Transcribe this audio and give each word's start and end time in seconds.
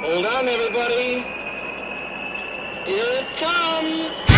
Hold 0.00 0.26
on, 0.26 0.48
everybody. 0.48 1.24
Here 2.86 3.10
it 3.20 3.28
comes. 3.36 4.28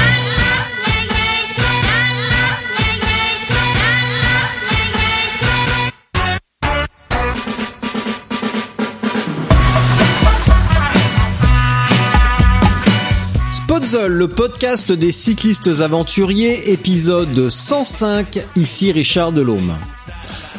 Le 13.92 14.28
podcast 14.28 14.92
des 14.92 15.10
cyclistes 15.10 15.80
aventuriers, 15.80 16.70
épisode 16.70 17.50
105, 17.50 18.38
ici 18.54 18.92
Richard 18.92 19.32
Delhomme. 19.32 19.74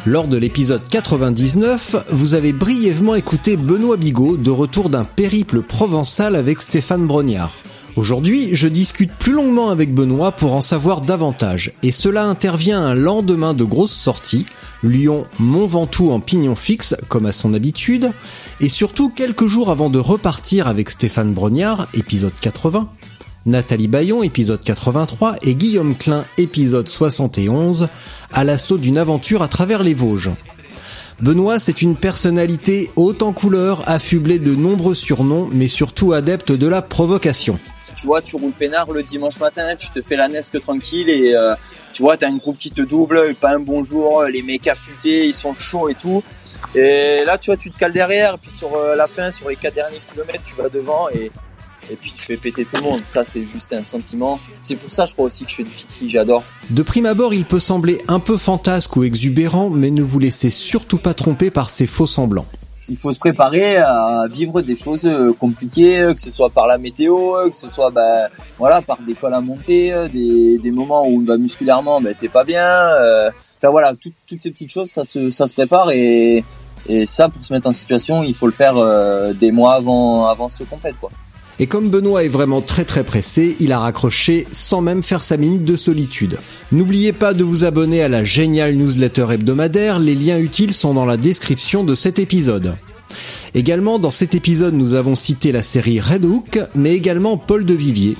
Lors 0.04 0.26
de 0.26 0.36
l'épisode 0.36 0.82
99, 0.90 2.06
vous 2.10 2.34
avez 2.34 2.52
brièvement 2.52 3.14
écouté 3.14 3.56
Benoît 3.56 3.96
Bigot 3.96 4.36
de 4.36 4.50
retour 4.50 4.90
d'un 4.90 5.04
périple 5.04 5.62
provençal 5.62 6.34
avec 6.34 6.60
Stéphane 6.60 7.06
Brognard. 7.06 7.52
Aujourd'hui, 7.94 8.48
je 8.52 8.66
discute 8.66 9.12
plus 9.12 9.32
longuement 9.32 9.70
avec 9.70 9.94
Benoît 9.94 10.32
pour 10.32 10.54
en 10.54 10.60
savoir 10.60 11.02
davantage, 11.02 11.70
et 11.84 11.92
cela 11.92 12.24
intervient 12.24 12.82
un 12.82 12.94
lendemain 12.94 13.54
de 13.54 13.62
grosses 13.62 13.94
sorties, 13.94 14.46
Lyon, 14.82 15.24
Mont 15.38 15.66
Ventoux 15.66 16.10
en 16.10 16.18
pignon 16.18 16.56
fixe, 16.56 16.96
comme 17.06 17.26
à 17.26 17.32
son 17.32 17.54
habitude, 17.54 18.10
et 18.58 18.68
surtout 18.68 19.08
quelques 19.08 19.46
jours 19.46 19.70
avant 19.70 19.88
de 19.88 20.00
repartir 20.00 20.66
avec 20.66 20.90
Stéphane 20.90 21.32
Brognard, 21.32 21.86
épisode 21.94 22.34
80, 22.40 22.88
Nathalie 23.44 23.88
Bayon, 23.88 24.22
épisode 24.22 24.62
83, 24.62 25.34
et 25.42 25.54
Guillaume 25.54 25.96
Klein, 25.96 26.24
épisode 26.38 26.86
71, 26.86 27.88
à 28.32 28.44
l'assaut 28.44 28.78
d'une 28.78 28.98
aventure 28.98 29.42
à 29.42 29.48
travers 29.48 29.82
les 29.82 29.94
Vosges. 29.94 30.30
Benoît, 31.20 31.58
c'est 31.58 31.82
une 31.82 31.96
personnalité 31.96 32.88
haute 32.94 33.22
en 33.22 33.32
couleur, 33.32 33.82
affublée 33.88 34.38
de 34.38 34.54
nombreux 34.54 34.94
surnoms, 34.94 35.48
mais 35.50 35.66
surtout 35.66 36.12
adepte 36.12 36.52
de 36.52 36.68
la 36.68 36.82
provocation. 36.82 37.58
Tu 37.96 38.06
vois, 38.06 38.22
tu 38.22 38.36
roules 38.36 38.52
peinard 38.52 38.92
le 38.92 39.02
dimanche 39.02 39.40
matin, 39.40 39.74
tu 39.76 39.90
te 39.90 40.00
fais 40.02 40.16
la 40.16 40.28
nesque 40.28 40.60
tranquille 40.60 41.10
et 41.10 41.34
euh, 41.34 41.54
tu 41.92 42.02
vois, 42.02 42.16
t'as 42.16 42.28
un 42.28 42.36
groupe 42.36 42.58
qui 42.58 42.70
te 42.70 42.82
double, 42.82 43.34
pas 43.34 43.56
un 43.56 43.60
bonjour, 43.60 44.22
les 44.32 44.42
mecs 44.42 44.68
affûtés, 44.68 45.26
ils 45.26 45.34
sont 45.34 45.52
chauds 45.52 45.88
et 45.88 45.94
tout. 45.94 46.22
Et 46.76 47.24
là, 47.26 47.38
tu 47.38 47.46
vois, 47.50 47.56
tu 47.56 47.72
te 47.72 47.78
cales 47.78 47.92
derrière, 47.92 48.38
puis 48.38 48.52
sur 48.52 48.74
euh, 48.76 48.94
la 48.94 49.08
fin, 49.08 49.32
sur 49.32 49.48
les 49.48 49.56
quatre 49.56 49.74
derniers 49.74 50.00
kilomètres, 50.12 50.44
tu 50.44 50.54
vas 50.54 50.68
devant 50.68 51.08
et 51.10 51.30
et 51.92 51.96
puis 51.96 52.12
tu 52.12 52.24
fais 52.24 52.36
péter 52.36 52.64
tout 52.64 52.76
le 52.76 52.82
monde. 52.82 53.02
Ça, 53.04 53.22
c'est 53.22 53.42
juste 53.42 53.72
un 53.72 53.82
sentiment. 53.82 54.40
C'est 54.60 54.76
pour 54.76 54.90
ça, 54.90 55.06
je 55.06 55.12
crois 55.12 55.26
aussi 55.26 55.44
que 55.44 55.50
je 55.50 55.56
fais 55.56 55.64
du 55.64 55.70
fixie, 55.70 56.08
j'adore. 56.08 56.42
De 56.70 56.82
prime 56.82 57.06
abord, 57.06 57.34
il 57.34 57.44
peut 57.44 57.60
sembler 57.60 58.00
un 58.08 58.18
peu 58.18 58.36
fantasque 58.36 58.96
ou 58.96 59.04
exubérant, 59.04 59.68
mais 59.70 59.90
ne 59.90 60.02
vous 60.02 60.18
laissez 60.18 60.50
surtout 60.50 60.98
pas 60.98 61.14
tromper 61.14 61.50
par 61.50 61.70
ces 61.70 61.86
faux 61.86 62.06
semblants. 62.06 62.46
Il 62.88 62.96
faut 62.96 63.12
se 63.12 63.18
préparer 63.18 63.76
à 63.76 64.26
vivre 64.30 64.60
des 64.60 64.74
choses 64.74 65.06
euh, 65.06 65.32
compliquées, 65.32 66.00
euh, 66.00 66.14
que 66.14 66.20
ce 66.20 66.32
soit 66.32 66.50
par 66.50 66.66
la 66.66 66.78
météo, 66.78 67.36
euh, 67.36 67.48
que 67.48 67.56
ce 67.56 67.68
soit 67.68 67.90
bah, 67.90 68.28
voilà 68.58 68.82
par 68.82 68.98
des 69.06 69.14
cols 69.14 69.34
à 69.34 69.40
monter, 69.40 69.94
des, 70.12 70.58
des 70.58 70.70
moments 70.72 71.06
où 71.06 71.22
bah, 71.22 71.36
musculairement 71.36 72.00
bah, 72.00 72.10
t'es 72.18 72.28
pas 72.28 72.44
bien. 72.44 72.66
Enfin 73.58 73.70
voilà, 73.70 73.94
toutes 73.94 74.40
ces 74.40 74.50
petites 74.50 74.70
choses, 74.70 74.90
ça 74.90 75.04
se, 75.04 75.30
ça 75.30 75.46
se 75.46 75.54
prépare 75.54 75.92
et, 75.92 76.44
et 76.88 77.06
ça, 77.06 77.28
pour 77.28 77.44
se 77.44 77.52
mettre 77.54 77.68
en 77.68 77.72
situation, 77.72 78.24
il 78.24 78.34
faut 78.34 78.46
le 78.46 78.52
faire 78.52 78.74
des 79.34 79.52
mois 79.52 79.74
avant, 79.74 80.26
avant 80.26 80.48
ce 80.48 80.64
compète 80.64 80.96
quoi. 81.00 81.10
Et 81.62 81.68
comme 81.68 81.90
Benoît 81.90 82.24
est 82.24 82.28
vraiment 82.28 82.60
très 82.60 82.84
très 82.84 83.04
pressé, 83.04 83.54
il 83.60 83.70
a 83.70 83.78
raccroché 83.78 84.48
sans 84.50 84.80
même 84.80 85.00
faire 85.00 85.22
sa 85.22 85.36
minute 85.36 85.62
de 85.64 85.76
solitude. 85.76 86.38
N'oubliez 86.72 87.12
pas 87.12 87.34
de 87.34 87.44
vous 87.44 87.64
abonner 87.64 88.02
à 88.02 88.08
la 88.08 88.24
géniale 88.24 88.74
newsletter 88.74 89.28
hebdomadaire, 89.30 90.00
les 90.00 90.16
liens 90.16 90.40
utiles 90.40 90.72
sont 90.72 90.92
dans 90.92 91.06
la 91.06 91.16
description 91.16 91.84
de 91.84 91.94
cet 91.94 92.18
épisode. 92.18 92.74
Également, 93.54 94.00
dans 94.00 94.10
cet 94.10 94.34
épisode, 94.34 94.74
nous 94.74 94.94
avons 94.94 95.14
cité 95.14 95.52
la 95.52 95.62
série 95.62 96.00
Red 96.00 96.24
Hook, 96.24 96.58
mais 96.74 96.96
également 96.96 97.36
Paul 97.36 97.64
de 97.64 97.74
Vivier. 97.74 98.16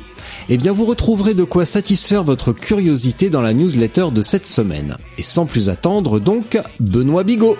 Eh 0.48 0.56
bien, 0.56 0.70
vous 0.70 0.86
retrouverez 0.86 1.34
de 1.34 1.42
quoi 1.42 1.66
satisfaire 1.66 2.22
votre 2.22 2.52
curiosité 2.52 3.28
dans 3.28 3.42
la 3.42 3.54
newsletter 3.54 4.12
de 4.12 4.22
cette 4.22 4.46
semaine. 4.46 4.96
Et 5.18 5.24
sans 5.24 5.46
plus 5.46 5.68
attendre, 5.68 6.20
donc, 6.20 6.60
Benoît 6.78 7.24
Bigot. 7.24 7.56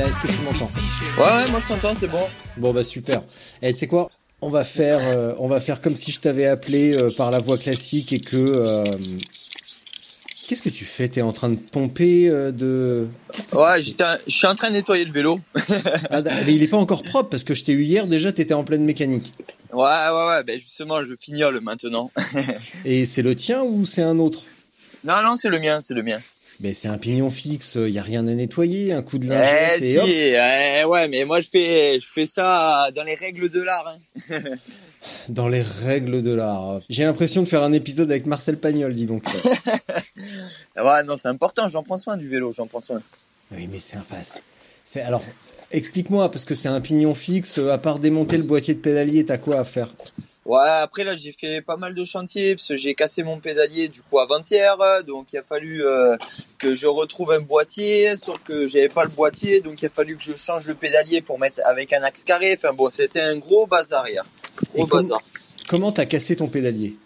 Là, 0.00 0.08
est-ce 0.08 0.18
que 0.20 0.28
tu 0.28 0.40
m'entends? 0.42 0.70
Ouais, 1.18 1.24
ouais, 1.24 1.50
moi 1.50 1.60
je 1.60 1.68
t'entends, 1.68 1.94
c'est 1.94 2.08
bon. 2.08 2.26
Bon 2.56 2.72
bah 2.72 2.84
super. 2.84 3.22
Et 3.62 3.72
tu 3.72 3.78
sais 3.80 3.86
quoi? 3.86 4.10
On 4.40 4.48
va 4.48 4.64
faire, 4.64 4.98
euh, 5.14 5.34
on 5.38 5.46
va 5.48 5.60
faire 5.60 5.80
comme 5.82 5.94
si 5.96 6.10
je 6.12 6.20
t'avais 6.20 6.46
appelé 6.46 6.96
euh, 6.96 7.10
par 7.16 7.30
la 7.30 7.38
voix 7.38 7.58
classique 7.58 8.12
et 8.12 8.20
que. 8.20 8.36
euh, 8.36 8.84
Qu'est-ce 10.48 10.62
que 10.62 10.68
tu 10.70 10.84
fais? 10.84 11.08
T'es 11.08 11.22
en 11.22 11.32
train 11.32 11.50
de 11.50 11.56
pomper 11.56 12.28
de. 12.28 13.06
Ouais, 13.52 13.80
je 13.80 13.92
suis 14.28 14.46
en 14.46 14.54
train 14.56 14.68
de 14.70 14.74
nettoyer 14.74 15.04
le 15.04 15.12
vélo. 15.12 15.38
Ah, 16.10 16.22
mais 16.46 16.54
il 16.54 16.62
est 16.62 16.68
pas 16.68 16.76
encore 16.78 17.02
propre 17.04 17.28
parce 17.30 17.44
que 17.44 17.54
je 17.54 17.62
t'ai 17.62 17.72
eu 17.72 17.84
hier 17.84 18.06
déjà. 18.08 18.32
T'étais 18.32 18.54
en 18.54 18.64
pleine 18.64 18.84
mécanique. 18.84 19.32
ouais, 19.72 19.78
ouais, 19.78 20.26
ouais, 20.28 20.42
ben 20.44 20.58
justement, 20.58 21.04
je 21.04 21.14
fignole 21.14 21.60
maintenant. 21.60 22.10
Et 22.84 23.06
c'est 23.06 23.22
le 23.22 23.36
tien 23.36 23.62
ou 23.62 23.86
c'est 23.86 24.02
un 24.02 24.18
autre? 24.18 24.42
Non, 25.04 25.22
non, 25.22 25.36
c'est 25.40 25.50
le 25.50 25.60
mien, 25.60 25.80
c'est 25.80 25.94
le 25.94 26.02
mien. 26.02 26.18
Mais 26.60 26.74
c'est 26.74 26.88
un 26.88 26.98
pignon 26.98 27.30
fixe. 27.30 27.76
Il 27.76 27.88
y 27.90 27.98
a 27.98 28.02
rien 28.02 28.26
à 28.28 28.34
nettoyer. 28.34 28.92
Un 28.92 29.02
coup 29.02 29.18
de 29.18 29.26
Eh, 29.30 29.92
et 29.92 29.98
hop. 29.98 30.06
eh, 30.06 30.84
ouais, 30.84 31.08
mais 31.08 31.24
moi 31.24 31.40
je 31.40 31.48
fais, 31.50 31.98
je 32.00 32.06
fais 32.06 32.26
ça 32.26 32.90
dans 32.94 33.02
les 33.04 33.14
règles 33.14 33.48
de 33.50 33.60
l'art. 33.62 33.96
Hein. 34.30 34.40
Dans 35.30 35.48
les 35.48 35.62
règles 35.62 36.20
de 36.22 36.34
l'art. 36.34 36.82
J'ai 36.90 37.04
l'impression 37.04 37.40
de 37.40 37.46
faire 37.48 37.62
un 37.62 37.72
épisode 37.72 38.10
avec 38.10 38.26
Marcel 38.26 38.58
Pagnol, 38.58 38.92
dis 38.92 39.06
donc. 39.06 39.24
Ouais, 40.76 41.02
non, 41.04 41.16
c'est 41.16 41.28
important, 41.28 41.68
j'en 41.70 41.82
prends 41.82 41.96
soin 41.96 42.16
du 42.18 42.28
vélo, 42.28 42.52
j'en 42.54 42.66
prends 42.66 42.80
soin. 42.82 43.00
oui, 43.52 43.66
mais 43.72 43.80
c'est 43.80 43.96
un 43.96 44.02
face. 44.02 44.42
C'est 44.84 45.00
alors. 45.00 45.22
Explique-moi, 45.72 46.28
parce 46.32 46.44
que 46.44 46.56
c'est 46.56 46.68
un 46.68 46.80
pignon 46.80 47.14
fixe, 47.14 47.58
à 47.58 47.78
part 47.78 48.00
démonter 48.00 48.36
le 48.36 48.42
boîtier 48.42 48.74
de 48.74 48.80
pédalier, 48.80 49.24
t'as 49.24 49.38
quoi 49.38 49.60
à 49.60 49.64
faire? 49.64 49.88
Ouais, 50.44 50.58
après 50.82 51.04
là 51.04 51.12
j'ai 51.12 51.30
fait 51.30 51.60
pas 51.60 51.76
mal 51.76 51.94
de 51.94 52.04
chantiers 52.04 52.56
parce 52.56 52.66
que 52.66 52.76
j'ai 52.76 52.94
cassé 52.94 53.22
mon 53.22 53.38
pédalier 53.38 53.86
du 53.86 54.02
coup 54.02 54.18
avant-hier, 54.18 54.76
donc 55.06 55.28
il 55.32 55.38
a 55.38 55.44
fallu 55.44 55.86
euh, 55.86 56.16
que 56.58 56.74
je 56.74 56.88
retrouve 56.88 57.30
un 57.30 57.40
boîtier, 57.40 58.16
sauf 58.16 58.42
que 58.42 58.66
j'avais 58.66 58.88
pas 58.88 59.04
le 59.04 59.10
boîtier, 59.10 59.60
donc 59.60 59.80
il 59.80 59.86
a 59.86 59.90
fallu 59.90 60.16
que 60.16 60.24
je 60.24 60.34
change 60.34 60.66
le 60.66 60.74
pédalier 60.74 61.20
pour 61.20 61.38
mettre 61.38 61.60
avec 61.66 61.92
un 61.92 62.02
axe 62.02 62.24
carré. 62.24 62.56
Enfin 62.56 62.74
bon, 62.74 62.90
c'était 62.90 63.20
un 63.20 63.36
gros 63.36 63.66
bazar 63.66 64.08
hier, 64.08 64.24
gros 64.74 64.86
Et 64.86 64.90
bazar. 64.90 65.20
Comment 65.68 65.92
t'as 65.92 66.06
cassé 66.06 66.34
ton 66.34 66.48
pédalier? 66.48 66.96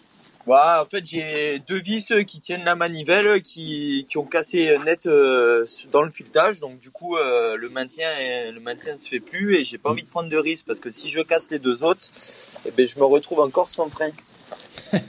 Ouais, 0.47 0.57
en 0.79 0.85
fait 0.85 1.03
j'ai 1.05 1.59
deux 1.67 1.79
vis 1.79 2.11
euh, 2.11 2.21
qui 2.23 2.39
tiennent 2.39 2.63
la 2.65 2.75
manivelle 2.75 3.41
qui, 3.41 4.05
qui 4.07 4.17
ont 4.19 4.25
cassé 4.25 4.77
net 4.85 5.07
euh, 5.07 5.65
dans 5.91 6.03
le 6.03 6.11
filetage, 6.11 6.59
donc 6.59 6.77
du 6.79 6.91
coup 6.91 7.17
euh, 7.17 7.57
le 7.57 7.67
maintien 7.69 8.07
euh, 8.21 8.51
le 8.51 8.59
maintien 8.59 8.95
se 8.95 9.07
fait 9.09 9.19
plus 9.19 9.55
et 9.57 9.63
j'ai 9.65 9.79
pas 9.79 9.89
envie 9.89 10.03
de 10.03 10.07
prendre 10.07 10.29
de 10.29 10.37
risque 10.37 10.65
parce 10.67 10.79
que 10.79 10.91
si 10.91 11.09
je 11.09 11.21
casse 11.21 11.49
les 11.49 11.57
deux 11.57 11.83
autres, 11.83 12.09
eh 12.65 12.71
ben 12.71 12.87
je 12.87 12.97
me 12.99 13.05
retrouve 13.05 13.39
encore 13.39 13.71
sans 13.71 13.89
frein. 13.89 14.11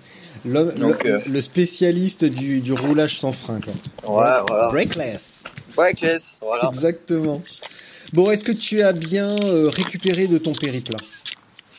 le, 0.46 0.72
Donc, 0.72 1.04
le- 1.04 1.10
euh, 1.14 1.20
le 1.26 1.40
spécialiste 1.42 2.24
du, 2.24 2.60
du 2.60 2.72
roulage 2.72 3.18
sans 3.18 3.32
frein, 3.32 3.60
quoi. 3.60 3.72
Ouais, 4.04 4.42
voilà. 4.48 4.70
Ouais, 5.76 5.92
Claes, 5.92 6.38
voilà. 6.40 6.70
Exactement. 6.72 7.42
Bon, 8.14 8.30
est-ce 8.30 8.44
que 8.44 8.52
tu 8.52 8.80
as 8.82 8.92
bien 8.94 9.36
euh, 9.42 9.68
récupéré 9.68 10.28
de 10.28 10.38
ton 10.38 10.52
périple 10.52 10.92
là? 10.92 10.98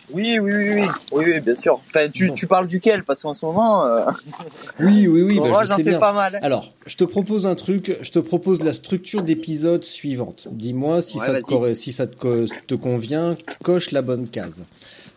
Oui, 0.09 0.39
oui, 0.39 0.53
oui, 0.53 0.73
oui, 0.75 0.87
oui, 1.11 1.23
oui, 1.33 1.39
bien 1.41 1.55
sûr. 1.55 1.81
Enfin, 1.85 2.07
tu, 2.09 2.47
parles 2.47 2.67
duquel? 2.67 3.03
Parce 3.03 3.23
qu'en 3.23 3.33
ce 3.33 3.45
moment, 3.45 3.85
euh, 3.85 4.05
Oui, 4.79 5.07
oui, 5.07 5.21
oui, 5.21 5.35
bah, 5.35 5.41
moment, 5.45 5.61
je 5.63 5.65
j'en 5.67 5.75
sais 5.75 5.83
fais 5.83 5.89
bien. 5.91 5.99
pas 5.99 6.13
mal. 6.13 6.39
Alors, 6.41 6.71
je 6.85 6.95
te 6.95 7.03
propose 7.03 7.45
un 7.45 7.55
truc, 7.55 7.97
je 8.01 8.11
te 8.11 8.19
propose 8.19 8.63
la 8.63 8.73
structure 8.73 9.21
d'épisode 9.23 9.83
suivante. 9.83 10.47
Dis-moi 10.51 11.01
si, 11.01 11.17
Ouais, 11.17 11.25
ça 11.25 11.27
te, 11.27 11.33
vas-y. 11.33 11.43
corre- 11.43 11.73
si 11.75 11.91
ça 11.91 12.07
te, 12.07 12.15
co- 12.15 12.45
te 12.67 12.75
convient, 12.75 13.35
coche 13.63 13.91
la 13.91 14.01
bonne 14.01 14.29
case. 14.29 14.63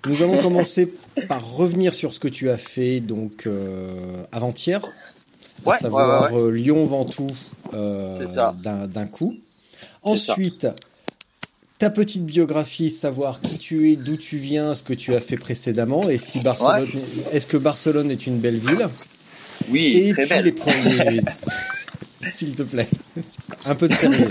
Nous 0.06 0.22
allons 0.22 0.38
commencer 0.42 0.92
par 1.28 1.48
revenir 1.52 1.94
sur 1.94 2.12
ce 2.12 2.18
que 2.18 2.28
tu 2.28 2.50
as 2.50 2.58
fait 2.58 2.98
donc 3.00 3.46
euh, 3.46 4.24
avant-hier, 4.32 4.80
à 4.84 5.70
Ouais, 5.70 5.78
savoir 5.78 6.32
ouais, 6.32 6.40
euh, 6.40 6.50
Lyon-Ventoux 6.50 7.28
euh, 7.74 8.12
d'un 8.88 9.06
coup. 9.06 9.36
Ensuite, 10.02 10.66
ta 11.80 11.88
petite 11.88 12.26
biographie, 12.26 12.90
savoir 12.90 13.40
qui 13.40 13.56
tu 13.58 13.90
es, 13.90 13.96
d'où 13.96 14.18
tu 14.18 14.36
viens, 14.36 14.74
ce 14.74 14.82
que 14.82 14.92
tu 14.92 15.14
as 15.14 15.20
fait 15.20 15.38
précédemment, 15.38 16.10
et 16.10 16.18
si 16.18 16.40
Barcelone, 16.40 16.86
est-ce 17.32 17.46
que 17.46 17.56
Barcelone 17.56 18.10
est 18.10 18.26
une 18.26 18.38
belle 18.38 18.58
ville? 18.58 18.86
Oui, 19.70 19.96
Et 19.96 20.12
très 20.12 20.26
puis 20.26 20.28
belle. 20.34 20.44
les 20.44 20.52
premiers. 20.52 21.20
S'il 22.34 22.54
te 22.54 22.62
plaît, 22.62 22.86
un 23.64 23.74
peu 23.74 23.88
de 23.88 23.94
sérieux. 23.94 24.28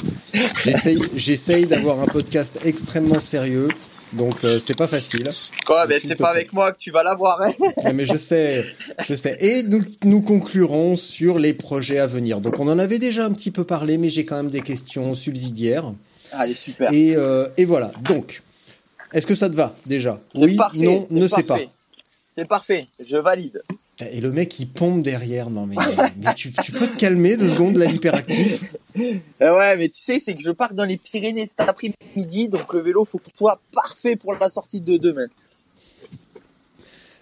J'essaye, 0.64 1.00
j'essaye 1.16 1.66
d'avoir 1.66 2.00
un 2.00 2.06
podcast 2.06 2.60
extrêmement 2.64 3.20
sérieux, 3.20 3.68
donc 4.14 4.36
euh, 4.44 4.60
c'est 4.64 4.78
pas 4.78 4.88
facile. 4.88 5.24
Quoi, 5.66 5.88
S'il 5.88 6.02
c'est 6.02 6.16
pas 6.16 6.30
avec 6.30 6.54
moi 6.54 6.72
que 6.72 6.78
tu 6.78 6.92
vas 6.92 7.02
l'avoir. 7.02 7.42
Hein. 7.42 7.52
Mais 7.96 8.06
je 8.06 8.16
sais, 8.16 8.64
je 9.08 9.16
sais. 9.16 9.38
Et 9.40 9.64
nous, 9.64 9.84
nous 10.04 10.22
conclurons 10.22 10.96
sur 10.96 11.40
les 11.40 11.54
projets 11.56 11.98
à 11.98 12.06
venir. 12.06 12.42
Donc 12.42 12.60
on 12.60 12.68
en 12.68 12.78
avait 12.78 13.00
déjà 13.00 13.26
un 13.26 13.32
petit 13.32 13.50
peu 13.50 13.64
parlé, 13.64 13.98
mais 13.98 14.12
j'ai 14.12 14.24
quand 14.24 14.36
même 14.38 14.52
des 14.52 14.62
questions 14.62 15.16
subsidiaires. 15.16 15.92
Allez, 16.32 16.54
super. 16.54 16.92
Et, 16.94 17.16
euh, 17.16 17.48
et 17.58 17.66
voilà. 17.66 17.92
Donc, 18.04 18.42
est-ce 19.14 19.26
que 19.28 19.36
ça 19.36 19.50
te 19.50 19.56
va 19.56 19.76
déjà? 19.86 20.22
C'est 20.30 20.44
Oui, 20.46 20.56
parfait. 20.56 20.80
non, 20.84 21.04
c'est 21.06 21.16
ne 21.16 21.28
sais 21.28 21.44
pas. 21.44 21.56
parfait. 21.56 21.70
C'est 22.10 22.48
parfait. 22.48 22.88
Je 23.00 23.18
valide. 23.18 23.62
Et 24.12 24.22
le 24.22 24.32
mec, 24.32 24.58
il 24.60 24.68
pompe 24.70 25.02
derrière. 25.04 25.50
Non 25.50 25.66
mais, 25.66 25.76
mais 26.24 26.34
tu, 26.34 26.54
tu 26.54 26.72
peux 26.72 26.88
te 26.88 26.96
calmer 26.96 27.36
deux 27.36 27.50
secondes, 27.50 27.76
là, 27.76 27.86
l'hyperactif? 27.86 28.64
Eh 28.96 29.48
ouais, 29.50 29.78
mais 29.78 29.88
tu 29.88 30.02
sais, 30.02 30.20
c'est 30.20 30.34
que 30.36 30.42
je 30.42 30.52
pars 30.52 30.74
dans 30.74 30.84
les 30.84 30.98
Pyrénées 30.98 31.46
cet 31.48 31.62
après-midi, 31.62 32.50
donc 32.50 32.74
le 32.74 32.82
vélo, 32.82 33.06
faut 33.06 33.20
qu'il 33.20 33.34
soit 33.36 33.62
parfait 33.72 34.16
pour 34.18 34.34
la 34.34 34.50
sortie 34.50 34.82
de 34.82 34.98
demain. 34.98 35.28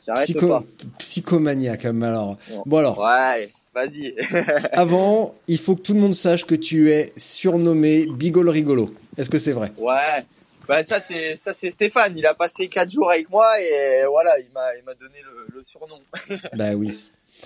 J'arrête 0.05 0.23
Psycho, 0.23 0.47
pas. 0.47 0.63
psychomaniaque, 0.97 1.85
hein, 1.85 2.01
alors. 2.01 2.37
Bon. 2.49 2.63
Bon 2.65 2.77
alors, 2.77 2.99
Ouais, 2.99 3.51
vas-y. 3.85 4.15
avant, 4.71 5.35
il 5.47 5.57
faut 5.57 5.75
que 5.75 5.81
tout 5.81 5.93
le 5.93 5.99
monde 5.99 6.15
sache 6.15 6.45
que 6.45 6.55
tu 6.55 6.91
es 6.91 7.11
surnommé 7.17 8.07
Bigol 8.07 8.49
Rigolo. 8.49 8.89
Est-ce 9.17 9.29
que 9.29 9.39
c'est 9.39 9.51
vrai? 9.51 9.71
Ouais. 9.77 10.23
Bah 10.67 10.83
ça 10.83 10.99
c'est 10.99 11.37
ça 11.37 11.53
c'est 11.53 11.71
Stéphane. 11.71 12.17
Il 12.17 12.25
a 12.25 12.33
passé 12.33 12.67
quatre 12.67 12.91
jours 12.91 13.09
avec 13.09 13.29
moi 13.29 13.47
et 13.61 14.03
voilà, 14.09 14.37
il 14.39 14.51
m'a 14.53 14.75
il 14.77 14.83
m'a 14.83 14.93
donné 14.95 15.15
le, 15.23 15.55
le 15.55 15.63
surnom. 15.63 15.99
Bah 16.57 16.73
oui. 16.73 16.93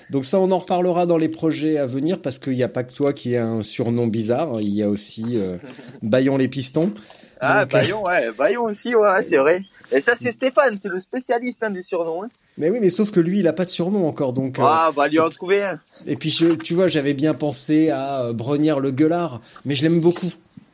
Donc 0.09 0.25
ça, 0.25 0.39
on 0.39 0.51
en 0.51 0.57
reparlera 0.57 1.05
dans 1.05 1.17
les 1.17 1.29
projets 1.29 1.77
à 1.77 1.85
venir 1.85 2.21
parce 2.21 2.39
qu'il 2.39 2.53
n'y 2.53 2.63
a 2.63 2.69
pas 2.69 2.83
que 2.83 2.93
toi 2.93 3.13
qui 3.13 3.35
a 3.35 3.45
un 3.45 3.63
surnom 3.63 4.07
bizarre. 4.07 4.61
Il 4.61 4.69
y 4.69 4.83
a 4.83 4.89
aussi 4.89 5.37
euh, 5.37 5.57
Bayon 6.01 6.37
les 6.37 6.47
pistons. 6.47 6.93
Ah 7.41 7.65
Donc, 7.65 7.73
euh, 7.73 7.79
Bayon, 7.79 8.03
ouais, 8.03 8.31
Bayon 8.37 8.63
aussi, 8.65 8.95
ouais, 8.95 9.23
c'est 9.23 9.37
vrai. 9.37 9.63
Et 9.91 9.99
ça 9.99 10.13
c'est 10.15 10.31
Stéphane, 10.31 10.77
c'est 10.77 10.89
le 10.89 10.99
spécialiste 10.99 11.63
hein, 11.63 11.71
des 11.71 11.81
surnoms. 11.81 12.23
Hein. 12.23 12.29
Mais 12.57 12.69
oui, 12.69 12.77
mais 12.81 12.89
sauf 12.89 13.11
que 13.11 13.19
lui, 13.19 13.39
il 13.39 13.47
a 13.47 13.53
pas 13.53 13.65
de 13.65 13.69
surnom 13.69 14.07
encore. 14.07 14.33
Donc, 14.33 14.59
euh, 14.59 14.63
Ah, 14.65 14.91
bah 14.95 15.07
lui 15.07 15.19
en 15.19 15.29
trouver 15.29 15.63
un. 15.63 15.79
et 16.05 16.15
puis 16.15 16.29
je- 16.29 16.53
tu 16.53 16.73
vois, 16.75 16.87
j'avais 16.87 17.13
bien 17.13 17.33
pensé 17.33 17.89
à 17.89 18.21
euh, 18.25 18.33
Brenière 18.33 18.79
le 18.79 18.91
gueulard, 18.91 19.41
mais 19.65 19.73
je 19.75 19.83
l'aime 19.83 19.99
beaucoup. 19.99 20.31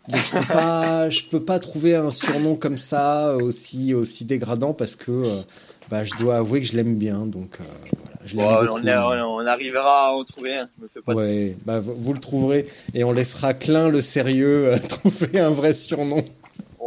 Donc 0.09 0.21
je 0.23 0.31
peux 0.39 0.45
pas, 0.53 1.09
je 1.09 1.23
peux 1.23 1.43
pas 1.43 1.59
trouver 1.59 1.95
un 1.95 2.11
surnom 2.11 2.55
comme 2.55 2.77
ça 2.77 3.27
euh, 3.29 3.39
aussi 3.41 3.93
aussi 3.93 4.25
dégradant 4.25 4.73
parce 4.73 4.95
que 4.95 5.11
euh, 5.11 5.41
bah 5.89 6.03
je 6.05 6.15
dois 6.15 6.37
avouer 6.37 6.61
que 6.61 6.67
je 6.67 6.75
l'aime 6.77 6.95
bien. 6.95 7.25
Donc 7.25 7.57
euh, 7.59 7.63
voilà, 8.03 8.19
je 8.25 8.35
Bon, 8.35 8.43
on, 8.43 9.43
on, 9.43 9.45
arrivera 9.45 10.07
à 10.07 10.11
en 10.11 10.23
trouver 10.23 10.55
un. 10.55 10.69
Me 10.81 10.87
fais 10.87 11.01
pas 11.01 11.13
Ouais, 11.13 11.55
bah 11.65 11.79
vous 11.81 12.13
le 12.13 12.19
trouverez 12.19 12.63
et 12.93 13.03
on 13.03 13.11
laissera 13.11 13.53
Klein 13.53 13.89
le 13.89 14.01
sérieux 14.01 14.73
euh, 14.73 14.77
trouver 14.89 15.39
un 15.39 15.49
vrai 15.51 15.73
surnom. 15.73 16.23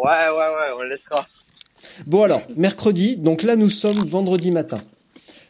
Ouais, 0.03 0.09
ouais, 0.09 0.37
ouais, 0.37 0.75
on 0.79 0.83
le 0.83 0.89
laissera. 0.89 1.27
Bon 2.07 2.23
alors, 2.23 2.41
mercredi, 2.57 3.19
donc 3.19 3.43
là 3.43 3.55
nous 3.57 3.69
sommes 3.69 3.99
vendredi 3.99 4.51
matin. 4.51 4.81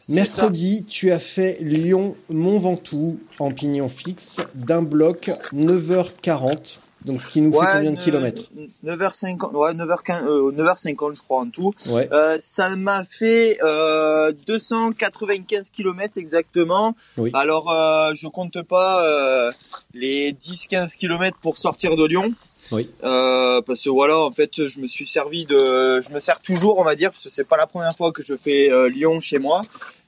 Mercredi, 0.09 0.83
tu 0.89 1.13
as 1.13 1.19
fait 1.19 1.57
Lyon-Mont 1.61 2.57
Ventoux 2.57 3.17
en 3.39 3.51
pignon 3.51 3.87
fixe 3.87 4.41
d'un 4.55 4.81
bloc 4.81 5.31
9h40. 5.53 6.79
Donc 7.05 7.21
ce 7.21 7.27
qui 7.29 7.41
nous 7.41 7.51
fait 7.53 7.65
combien 7.73 7.91
de 7.93 7.97
kilomètres 7.97 8.43
9h50, 8.85 9.55
ouais, 9.55 9.73
9h15, 9.73 10.27
euh, 10.27 10.51
9h50 10.51 11.15
je 11.15 11.21
crois 11.21 11.39
en 11.39 11.49
tout. 11.49 11.73
Ouais. 11.91 12.09
Euh, 12.11 12.37
ça 12.39 12.75
m'a 12.75 13.05
fait 13.05 13.57
euh, 13.63 14.33
295 14.45 15.69
km 15.69 16.17
exactement. 16.17 16.93
Oui. 17.17 17.31
Alors 17.33 17.71
euh, 17.71 18.11
je 18.13 18.27
compte 18.27 18.61
pas 18.63 19.03
euh, 19.03 19.51
les 19.93 20.33
10-15 20.33 20.97
km 20.97 21.37
pour 21.41 21.57
sortir 21.57 21.95
de 21.95 22.05
Lyon. 22.05 22.33
Oui. 22.71 22.89
Euh, 23.03 23.61
parce 23.61 23.83
que 23.83 23.89
voilà, 23.89 24.19
en 24.19 24.31
fait, 24.31 24.67
je 24.67 24.79
me 24.79 24.87
suis 24.87 25.05
servi 25.05 25.45
de, 25.45 26.01
je 26.01 26.13
me 26.13 26.19
sers 26.19 26.39
toujours, 26.41 26.79
on 26.79 26.83
va 26.83 26.95
dire, 26.95 27.11
parce 27.11 27.23
que 27.23 27.29
c'est 27.29 27.47
pas 27.47 27.57
la 27.57 27.67
première 27.67 27.95
fois 27.95 28.11
que 28.11 28.23
je 28.23 28.35
fais 28.35 28.71
euh, 28.71 28.87
Lyon 28.87 29.19
chez 29.19 29.39
moi 29.39 29.63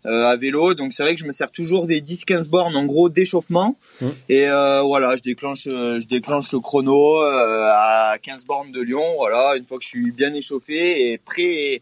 euh, 0.06 0.26
à 0.26 0.36
vélo, 0.36 0.74
donc 0.74 0.94
c'est 0.94 1.04
vrai 1.04 1.16
que 1.16 1.22
je 1.22 1.26
me 1.26 1.32
sers 1.32 1.50
toujours 1.52 1.88
des 1.88 2.02
10-15 2.02 2.50
bornes 2.50 2.76
en 2.76 2.86
gros 2.86 3.10
d'échauffement. 3.10 3.78
Mm. 4.02 4.08
Et 4.30 4.50
euh, 4.50 4.82
voilà, 4.82 5.16
je 5.16 5.22
déclenche, 5.22 5.68
euh, 5.68 6.00
je 6.00 6.08
déclenche 6.08 6.52
le 6.52 6.60
chrono 6.60 7.22
euh, 7.24 7.70
à 7.72 8.18
15 8.22 8.46
bornes 8.46 8.72
de 8.72 8.82
Lyon. 8.82 9.04
Voilà, 9.18 9.56
une 9.56 9.64
fois 9.64 9.78
que 9.78 9.84
je 9.84 9.90
suis 9.90 10.12
bien 10.12 10.34
échauffé 10.34 11.12
et 11.12 11.18
prêt, 11.18 11.82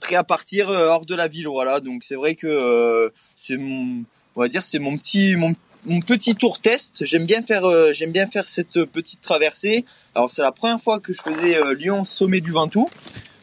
prêt 0.00 0.16
à 0.16 0.24
partir 0.24 0.68
hors 0.68 1.06
de 1.06 1.14
la 1.14 1.28
ville. 1.28 1.48
Voilà, 1.48 1.80
donc 1.80 2.04
c'est 2.04 2.16
vrai 2.16 2.34
que 2.34 2.46
euh, 2.46 3.08
c'est 3.36 3.56
mon, 3.56 4.04
on 4.36 4.40
va 4.40 4.48
dire, 4.48 4.64
c'est 4.64 4.78
mon 4.78 4.98
petit, 4.98 5.36
mon, 5.36 5.54
mon 5.84 6.00
petit 6.00 6.34
tour 6.34 6.58
test. 6.60 7.04
J'aime 7.04 7.26
bien 7.26 7.42
faire, 7.42 7.64
euh, 7.64 7.92
j'aime 7.92 8.12
bien 8.12 8.26
faire 8.26 8.46
cette 8.46 8.84
petite 8.84 9.20
traversée. 9.20 9.84
Alors 10.14 10.30
c'est 10.30 10.42
la 10.42 10.52
première 10.52 10.80
fois 10.80 11.00
que 11.00 11.12
je 11.12 11.20
faisais 11.22 11.56
euh, 11.56 11.74
Lyon 11.74 12.04
sommet 12.04 12.40
du 12.40 12.52
Ventoux. 12.52 12.88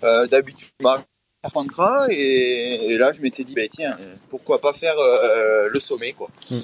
Euh, 0.04 0.28
D'habitude, 0.28 0.70
bah, 0.82 1.04
Carpentras 1.42 2.08
et, 2.10 2.88
et 2.90 2.98
là 2.98 3.12
je 3.14 3.22
m'étais 3.22 3.46
dit 3.46 3.54
bah 3.54 3.62
tiens 3.72 3.98
pourquoi 4.30 4.60
pas 4.60 4.74
faire 4.74 4.98
euh, 4.98 5.70
le 5.70 5.80
sommet 5.80 6.12
quoi. 6.12 6.30
Mm. 6.52 6.58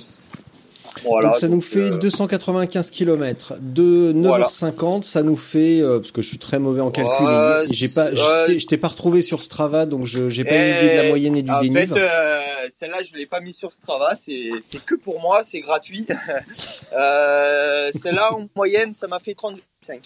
Voilà, 1.06 1.28
donc 1.30 1.36
ça 1.38 1.48
nous 1.48 1.62
fait 1.62 1.92
euh, 1.92 1.98
295 1.98 2.90
km 2.90 3.54
de 3.62 4.12
9h50, 4.14 5.04
ça 5.04 5.24
nous 5.24 5.38
fait 5.38 5.80
euh, 5.82 6.00
parce 6.00 6.12
que 6.12 6.22
je 6.22 6.28
suis 6.30 6.38
très 6.40 6.60
mauvais 6.60 6.82
en 6.82 6.92
calcul. 6.92 7.26
Ouais, 7.26 7.66
j'ai 7.72 7.90
pas, 7.90 8.06
ouais. 8.12 8.60
je 8.60 8.66
t'ai- 8.66 8.78
pas 8.78 8.88
retrouvé 8.90 9.22
sur 9.22 9.42
Strava, 9.44 9.86
donc 9.86 10.06
je 10.06 10.30
j'ai 10.30 10.44
pas 10.44 10.56
une 10.56 10.62
Eh, 10.62 10.86
idée 10.86 10.96
de 10.98 11.02
la 11.02 11.08
moyenne 11.10 11.36
et 11.38 11.44
du 11.44 11.52
en 11.52 11.62
dénive. 11.62 11.94
fait, 11.94 12.00
euh, 12.02 12.40
celle-là, 12.72 12.98
je 13.04 13.16
l'ai 13.18 13.26
pas 13.26 13.40
mis 13.40 13.54
sur 13.54 13.72
Strava, 13.72 14.16
c'est 14.20 14.50
c'est 14.64 14.84
que 14.84 14.96
pour 14.96 15.22
moi, 15.22 15.42
c'est 15.44 15.62
gratuit. 15.62 16.06
euh, 16.94 17.90
celle-là, 18.00 18.34
en 18.34 18.46
moyenne, 18.56 18.94
ça 18.94 19.08
m'a 19.08 19.20
fait 19.20 19.34
30,5. 19.34 20.00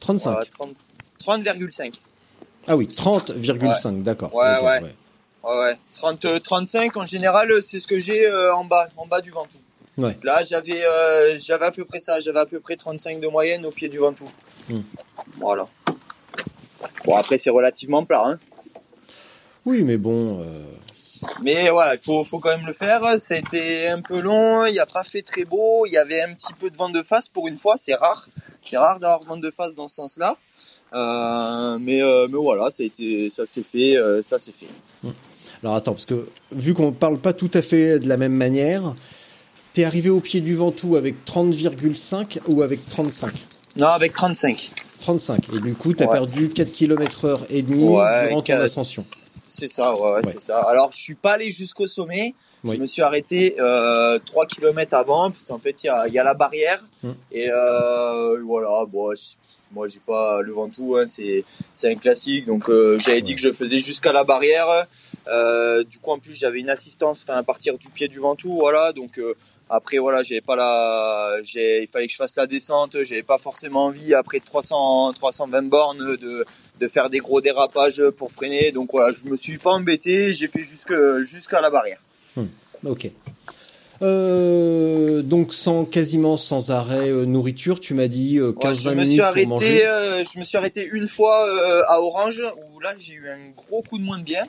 35. 0.00 0.30
Voilà, 0.30 0.46
30 0.58 1.44
30,5. 1.44 1.92
Ah 2.66 2.76
oui, 2.76 2.86
30,5, 2.86 4.02
d'accord. 4.02 4.34
Ouais, 4.34 4.44
ouais. 4.62 4.80
Ouais, 5.44 5.58
ouais. 5.58 5.76
30, 5.96 6.24
euh, 6.24 6.38
35, 6.38 6.96
en 6.96 7.06
général, 7.06 7.50
c'est 7.62 7.80
ce 7.80 7.86
que 7.86 7.98
j'ai 7.98 8.26
euh, 8.28 8.54
en 8.54 8.64
bas, 8.64 8.88
en 8.96 9.06
bas 9.06 9.20
du 9.20 9.30
Ventoux. 9.30 9.56
Ouais. 9.98 10.16
Là, 10.22 10.42
j'avais, 10.42 10.84
euh, 10.84 11.38
j'avais 11.38 11.66
à 11.66 11.70
peu 11.70 11.84
près 11.84 12.00
ça, 12.00 12.18
j'avais 12.18 12.38
à 12.40 12.46
peu 12.46 12.60
près 12.60 12.76
35 12.76 13.20
de 13.20 13.26
moyenne 13.28 13.66
au 13.66 13.70
pied 13.70 13.88
du 13.88 13.98
Ventoux. 13.98 14.28
Hmm. 14.70 14.80
Voilà. 15.36 15.68
Bon, 17.04 17.14
après, 17.16 17.36
c'est 17.38 17.50
relativement 17.50 18.04
plat, 18.04 18.22
hein. 18.26 18.38
Oui, 19.66 19.82
mais 19.84 19.96
bon. 19.98 20.40
euh, 20.40 20.64
Mais 21.42 21.68
voilà, 21.70 21.94
il 21.94 22.00
faut, 22.00 22.24
faut 22.24 22.38
quand 22.38 22.56
même 22.56 22.66
le 22.66 22.72
faire. 22.72 23.02
Ça 23.20 23.34
a 23.34 23.36
été 23.38 23.88
un 23.88 24.00
peu 24.00 24.20
long, 24.20 24.64
il 24.66 24.72
n'y 24.72 24.78
a 24.78 24.86
pas 24.86 25.04
fait 25.04 25.22
très 25.22 25.44
beau, 25.44 25.84
il 25.86 25.92
y 25.92 25.98
avait 25.98 26.22
un 26.22 26.32
petit 26.34 26.54
peu 26.54 26.70
de 26.70 26.76
vent 26.76 26.88
de 26.88 27.02
face 27.02 27.28
pour 27.28 27.46
une 27.46 27.58
fois, 27.58 27.76
c'est 27.78 27.94
rare. 27.94 28.28
C'est 28.64 28.78
rare 28.78 28.98
d'avoir 28.98 29.22
vent 29.24 29.36
de 29.36 29.50
face 29.50 29.74
dans 29.74 29.88
ce 29.88 29.96
sens-là. 29.96 30.36
Euh, 30.94 31.78
mais, 31.80 32.00
mais 32.28 32.38
voilà, 32.38 32.70
ça 32.70 32.82
a 32.82 32.86
été, 32.86 33.28
ça 33.30 33.44
s'est 33.46 33.62
fait, 33.62 33.96
ça 34.22 34.38
s'est 34.38 34.52
fait. 34.52 34.66
Alors 35.62 35.76
attends, 35.76 35.92
parce 35.92 36.06
que 36.06 36.28
vu 36.50 36.74
qu'on 36.74 36.92
parle 36.92 37.18
pas 37.18 37.32
tout 37.32 37.50
à 37.54 37.62
fait 37.62 38.00
de 38.00 38.08
la 38.08 38.16
même 38.16 38.32
manière, 38.32 38.94
t'es 39.72 39.84
arrivé 39.84 40.10
au 40.10 40.20
pied 40.20 40.40
du 40.40 40.54
Ventoux 40.54 40.96
avec 40.96 41.24
30,5 41.24 42.38
ou 42.48 42.62
avec 42.62 42.84
35 42.84 43.32
Non, 43.76 43.86
avec 43.88 44.12
35. 44.14 44.72
35. 45.00 45.40
Et 45.54 45.60
du 45.60 45.74
coup, 45.74 45.92
t'as 45.94 46.06
Ouais. 46.06 46.12
perdu 46.12 46.48
4 46.48 46.72
km 46.72 47.24
heure 47.24 47.40
et 47.48 47.62
demi 47.62 47.84
durant 47.84 48.42
ton 48.42 48.52
ascension. 48.54 49.02
C'est 49.48 49.68
ça, 49.68 49.94
ouais, 49.94 50.00
ouais, 50.00 50.10
Ouais. 50.16 50.22
c'est 50.24 50.40
ça. 50.40 50.60
Alors, 50.60 50.92
je 50.92 50.98
suis 50.98 51.14
pas 51.14 51.32
allé 51.32 51.52
jusqu'au 51.52 51.86
sommet. 51.86 52.34
Oui. 52.64 52.76
Je 52.76 52.80
me 52.80 52.86
suis 52.86 53.02
arrêté 53.02 53.56
euh, 53.60 54.18
3 54.24 54.46
km 54.46 54.94
avant, 54.94 55.30
parce 55.30 55.46
qu'en 55.48 55.58
fait, 55.58 55.82
il 55.82 55.86
y 55.86 55.90
a, 55.90 56.06
il 56.08 56.14
y 56.14 56.18
a 56.18 56.24
la 56.24 56.34
barrière. 56.34 56.80
Hmm. 57.02 57.10
Et 57.32 57.48
euh, 57.50 58.40
voilà, 58.44 58.84
bon, 58.86 59.12
moi, 59.72 59.86
j'ai 59.88 60.00
pas 60.06 60.40
le 60.42 60.52
Ventoux, 60.52 60.96
hein, 60.96 61.04
c'est 61.06 61.44
c'est 61.72 61.90
un 61.90 61.96
classique. 61.96 62.46
Donc, 62.46 62.68
euh, 62.70 62.98
j'avais 62.98 63.20
dit 63.20 63.32
Ouais. 63.32 63.36
que 63.36 63.42
je 63.48 63.52
faisais 63.52 63.78
jusqu'à 63.78 64.12
la 64.12 64.22
barrière. 64.24 64.66
Euh, 65.28 65.82
du 65.84 65.98
coup, 65.98 66.10
en 66.12 66.18
plus, 66.18 66.34
j'avais 66.34 66.60
une 66.60 66.70
assistance, 66.70 67.24
à 67.28 67.42
partir 67.42 67.76
du 67.78 67.88
pied 67.90 68.08
du 68.08 68.20
Ventoux, 68.20 68.54
voilà. 68.58 68.92
Donc, 68.92 69.18
euh, 69.18 69.34
après, 69.70 69.98
voilà, 69.98 70.22
j'avais 70.22 70.40
pas 70.40 70.56
la, 70.56 71.36
j'ai, 71.42 71.82
il 71.82 71.88
fallait 71.88 72.06
que 72.06 72.12
je 72.12 72.18
fasse 72.18 72.36
la 72.36 72.46
descente. 72.46 72.96
J'avais 73.04 73.22
pas 73.22 73.38
forcément 73.38 73.86
envie 73.86 74.12
après 74.14 74.40
300, 74.40 75.12
320 75.14 75.62
bornes 75.68 76.16
de 76.16 76.44
de 76.80 76.88
faire 76.88 77.08
des 77.10 77.18
gros 77.18 77.40
dérapages 77.40 78.02
pour 78.16 78.32
freiner. 78.32 78.72
Donc 78.72 78.90
voilà, 78.92 79.12
je 79.12 79.30
me 79.30 79.36
suis 79.36 79.58
pas 79.58 79.70
embêté, 79.70 80.34
j'ai 80.34 80.46
fait 80.48 80.64
jusque 80.64 80.94
jusqu'à 81.26 81.60
la 81.60 81.70
barrière. 81.70 81.98
Ok. 82.84 83.10
Euh, 84.02 85.22
donc 85.22 85.52
sans 85.52 85.84
quasiment 85.84 86.36
sans 86.36 86.70
arrêt 86.70 87.08
euh, 87.08 87.24
nourriture, 87.24 87.78
tu 87.78 87.94
m'as 87.94 88.08
dit 88.08 88.38
euh, 88.38 88.48
Ouais, 88.50 88.70
15-20 88.72 88.74
je 88.74 88.88
me 88.88 88.94
minutes 88.94 89.08
suis 89.10 89.16
pour 89.18 89.26
arrêté, 89.26 89.46
manger. 89.46 89.86
euh, 89.86 90.24
je 90.32 90.38
me 90.40 90.44
suis 90.44 90.58
arrêté 90.58 90.88
une 90.92 91.06
fois 91.06 91.46
euh, 91.46 91.82
à 91.88 92.00
Orange 92.00 92.42
où 92.56 92.71
là 92.82 92.94
j'ai 92.98 93.14
eu 93.14 93.28
un 93.28 93.50
gros 93.56 93.82
coup 93.82 93.98
de 93.98 94.02
moins 94.02 94.18
de 94.18 94.24
bien. 94.24 94.42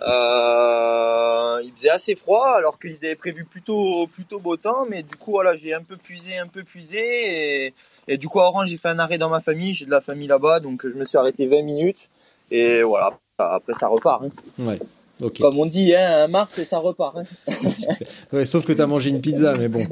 Euh, 0.00 1.60
il 1.64 1.72
faisait 1.72 1.90
assez 1.90 2.16
froid 2.16 2.54
alors 2.56 2.78
qu'ils 2.78 2.96
avaient 3.04 3.14
prévu 3.14 3.44
plutôt 3.44 4.06
plutôt 4.08 4.38
beau 4.40 4.56
temps, 4.56 4.86
mais 4.88 5.02
du 5.02 5.16
coup 5.16 5.32
voilà 5.32 5.54
j'ai 5.54 5.74
un 5.74 5.82
peu 5.82 5.96
puisé, 5.96 6.38
un 6.38 6.46
peu 6.46 6.64
puisé 6.64 7.74
et, 8.08 8.16
du 8.16 8.28
coup 8.28 8.40
à 8.40 8.44
Orange 8.44 8.68
j'ai 8.68 8.76
fait 8.76 8.88
un 8.88 8.98
arrêt 8.98 9.18
dans 9.18 9.30
ma 9.30 9.40
famille, 9.40 9.74
j'ai 9.74 9.84
de 9.84 9.90
la 9.90 10.00
famille 10.00 10.28
là-bas 10.28 10.60
donc 10.60 10.86
je 10.86 10.96
me 10.96 11.04
suis 11.04 11.18
arrêté 11.18 11.46
20 11.46 11.62
minutes 11.62 12.08
et 12.50 12.82
voilà 12.82 13.18
après 13.38 13.72
ça 13.74 13.88
repart. 13.88 14.24
hein. 14.24 14.76
Comme 15.28 15.58
on 15.58 15.66
dit, 15.66 15.94
hein, 15.94 16.24
un 16.24 16.28
mars 16.28 16.58
et 16.58 16.64
ça 16.64 16.78
repart. 16.78 17.16
hein. 17.48 17.54
Ouais, 18.32 18.44
sauf 18.44 18.64
que 18.64 18.72
t'as 18.72 18.86
mangé 18.86 19.10
une 19.10 19.20
pizza, 19.20 19.54
mais 19.58 19.68
bon. 19.68 19.86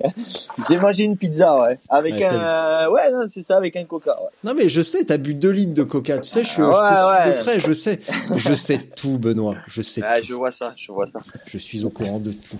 J'ai 0.68 0.76
mangé 0.78 1.04
une 1.04 1.16
pizza, 1.16 1.60
ouais, 1.62 1.78
avec 1.88 2.14
Ouais, 2.14 2.24
un, 2.26 2.88
ouais, 2.88 3.02
c'est 3.32 3.42
ça, 3.42 3.56
avec 3.56 3.76
un 3.76 3.84
coca. 3.84 4.10
Ouais. 4.20 4.28
Non 4.44 4.54
mais 4.54 4.68
je 4.68 4.80
sais, 4.80 5.04
t'as 5.04 5.16
bu 5.16 5.34
2 5.34 5.50
litres 5.50 5.74
de 5.74 5.82
coca. 5.82 6.18
Tu 6.18 6.28
sais, 6.28 6.44
je, 6.44 6.48
suis, 6.50 6.62
je 6.62 6.68
te 6.68 6.72
Ouais, 6.72 7.22
suis 7.22 7.30
de 7.30 7.36
ouais. 7.36 7.40
près, 7.42 7.60
je 7.60 7.72
sais. 7.72 8.00
Je 8.36 8.54
sais 8.54 8.78
tout, 8.96 9.18
Benoît. 9.18 9.56
Je 9.66 9.82
sais 9.82 10.02
Ouais, 10.02 10.20
tout. 10.20 10.26
je 10.28 10.34
vois 10.34 10.52
ça, 10.52 10.74
je 10.76 10.92
vois 10.92 11.06
ça. 11.06 11.20
Je 11.46 11.58
suis 11.58 11.84
au 11.84 11.90
courant 11.90 12.18
de 12.18 12.32
tout. 12.32 12.58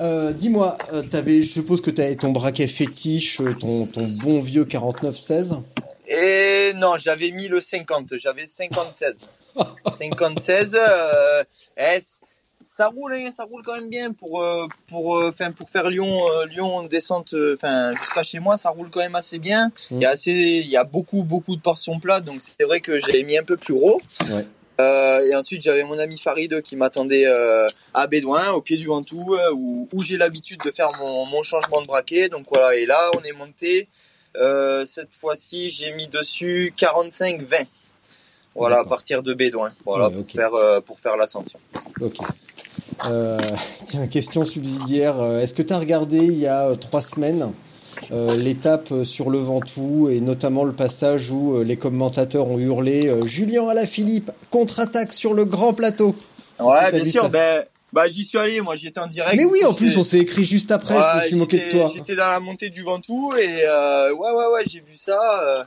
Euh, 0.00 0.32
Dis-moi, 0.32 0.76
euh, 0.92 1.02
t'avais, 1.02 1.42
je 1.42 1.50
suppose 1.52 1.80
que 1.80 1.90
t'avais 1.90 2.16
ton 2.16 2.30
braquet 2.30 2.66
fétiche, 2.66 3.40
euh, 3.40 3.54
ton, 3.60 3.86
ton 3.86 4.08
bon 4.08 4.40
vieux 4.40 4.64
49-16. 4.64 5.58
Et 6.08 6.72
non, 6.76 6.94
j'avais 6.98 7.30
mis 7.30 7.48
le 7.48 7.60
50, 7.60 8.16
j'avais 8.16 8.46
56. 8.46 9.26
56, 9.96 10.70
euh, 10.74 11.42
eh, 11.76 11.98
ça 12.50 12.88
roule, 12.88 13.14
hein, 13.14 13.30
ça 13.32 13.44
roule 13.44 13.62
quand 13.62 13.74
même 13.74 13.90
bien 13.90 14.12
pour 14.12 14.42
euh, 14.42 14.66
pour 14.88 15.18
euh, 15.18 15.28
enfin 15.28 15.52
pour 15.52 15.68
faire 15.68 15.90
Lyon 15.90 16.26
euh, 16.30 16.46
Lyon 16.46 16.84
descente 16.84 17.34
enfin 17.54 17.94
jusqu'à 17.96 18.22
chez 18.22 18.40
moi, 18.40 18.56
ça 18.56 18.70
roule 18.70 18.88
quand 18.90 19.00
même 19.00 19.14
assez 19.14 19.38
bien. 19.38 19.70
Il 19.90 20.00
y 20.00 20.06
a 20.06 20.10
assez 20.10 20.32
il 20.32 20.70
y 20.70 20.76
a 20.76 20.84
beaucoup 20.84 21.22
beaucoup 21.22 21.54
de 21.56 21.60
portions 21.60 22.00
plates 22.00 22.24
donc 22.24 22.40
c'est 22.40 22.64
vrai 22.64 22.80
que 22.80 22.98
j'avais 23.00 23.24
mis 23.24 23.36
un 23.36 23.44
peu 23.44 23.56
plus 23.56 23.74
gros. 23.74 24.00
Ouais. 24.30 24.46
Euh, 24.80 25.20
et 25.30 25.34
ensuite 25.34 25.62
j'avais 25.62 25.84
mon 25.84 25.98
ami 25.98 26.18
Farid 26.18 26.62
qui 26.62 26.76
m'attendait 26.76 27.26
euh, 27.26 27.66
à 27.94 28.06
Bédouin 28.06 28.50
au 28.52 28.60
pied 28.60 28.76
du 28.76 28.86
Ventoux 28.86 29.36
où, 29.54 29.88
où 29.90 30.02
j'ai 30.02 30.18
l'habitude 30.18 30.60
de 30.64 30.70
faire 30.70 30.92
mon, 30.98 31.24
mon 31.26 31.42
changement 31.42 31.80
de 31.80 31.86
braquet 31.86 32.28
donc 32.28 32.46
voilà 32.50 32.74
et 32.74 32.84
là 32.84 32.98
on 33.16 33.22
est 33.22 33.32
monté 33.32 33.88
euh, 34.38 34.84
cette 34.86 35.12
fois-ci, 35.12 35.70
j'ai 35.70 35.92
mis 35.92 36.08
dessus 36.08 36.72
45-20. 36.76 37.66
Voilà, 38.56 38.80
à 38.80 38.84
partir 38.84 39.22
de 39.22 39.34
Bédouin. 39.34 39.72
Voilà, 39.84 40.08
Ouais, 40.08 40.14
pour 40.14 40.30
faire 40.30 40.54
euh, 40.54 40.80
pour 40.80 40.98
faire 40.98 41.16
l'ascension. 41.16 41.58
Euh, 43.08 43.38
tiens, 43.86 44.06
question 44.06 44.44
subsidiaire. 44.44 45.20
Euh, 45.20 45.40
Est-ce 45.40 45.52
que 45.54 45.62
tu 45.62 45.72
as 45.72 45.78
regardé 45.78 46.16
il 46.18 46.38
y 46.38 46.46
a 46.46 46.68
euh, 46.68 46.74
trois 46.76 47.02
semaines 47.02 47.52
euh, 48.12 48.36
l'étape 48.36 48.90
euh, 48.92 49.04
sur 49.04 49.30
le 49.30 49.38
Ventoux 49.38 50.08
et 50.10 50.20
notamment 50.20 50.64
le 50.64 50.72
passage 50.72 51.30
où 51.30 51.56
euh, 51.56 51.62
les 51.64 51.76
commentateurs 51.76 52.46
ont 52.48 52.58
hurlé 52.58 53.08
euh, 53.08 53.26
Julien 53.26 53.68
Alaphilippe 53.68 54.30
contre-attaque 54.50 55.12
sur 55.12 55.34
le 55.34 55.44
grand 55.44 55.72
plateau 55.74 56.14
Ouais, 56.58 56.90
bien 56.90 57.04
sûr. 57.04 57.28
Ben, 57.28 57.64
bah 57.92 58.08
j'y 58.08 58.24
suis 58.24 58.38
allé. 58.38 58.60
Moi, 58.62 58.74
j'y 58.74 58.86
étais 58.88 59.00
en 59.00 59.06
direct. 59.06 59.36
Mais 59.36 59.44
oui, 59.44 59.62
en 59.64 59.74
plus, 59.74 59.88
J'étais- 59.88 60.00
on 60.00 60.04
s'est 60.04 60.18
écrit 60.18 60.44
juste 60.44 60.70
après, 60.70 60.94
je 60.94 61.16
me 61.18 61.22
suis 61.28 61.36
moqué 61.36 61.58
de 61.58 61.62
j'étais- 61.62 61.78
toi. 61.78 61.90
J'étais 61.94 62.16
dans 62.16 62.26
la 62.28 62.40
montée 62.40 62.70
du 62.70 62.82
Ventoux 62.82 63.34
et 63.36 63.64
euh, 63.66 64.12
ouais, 64.14 64.30
ouais, 64.30 64.46
ouais, 64.54 64.62
j'ai 64.66 64.80
vu 64.80 64.96
ça. 64.96 65.18
euh, 65.42 65.62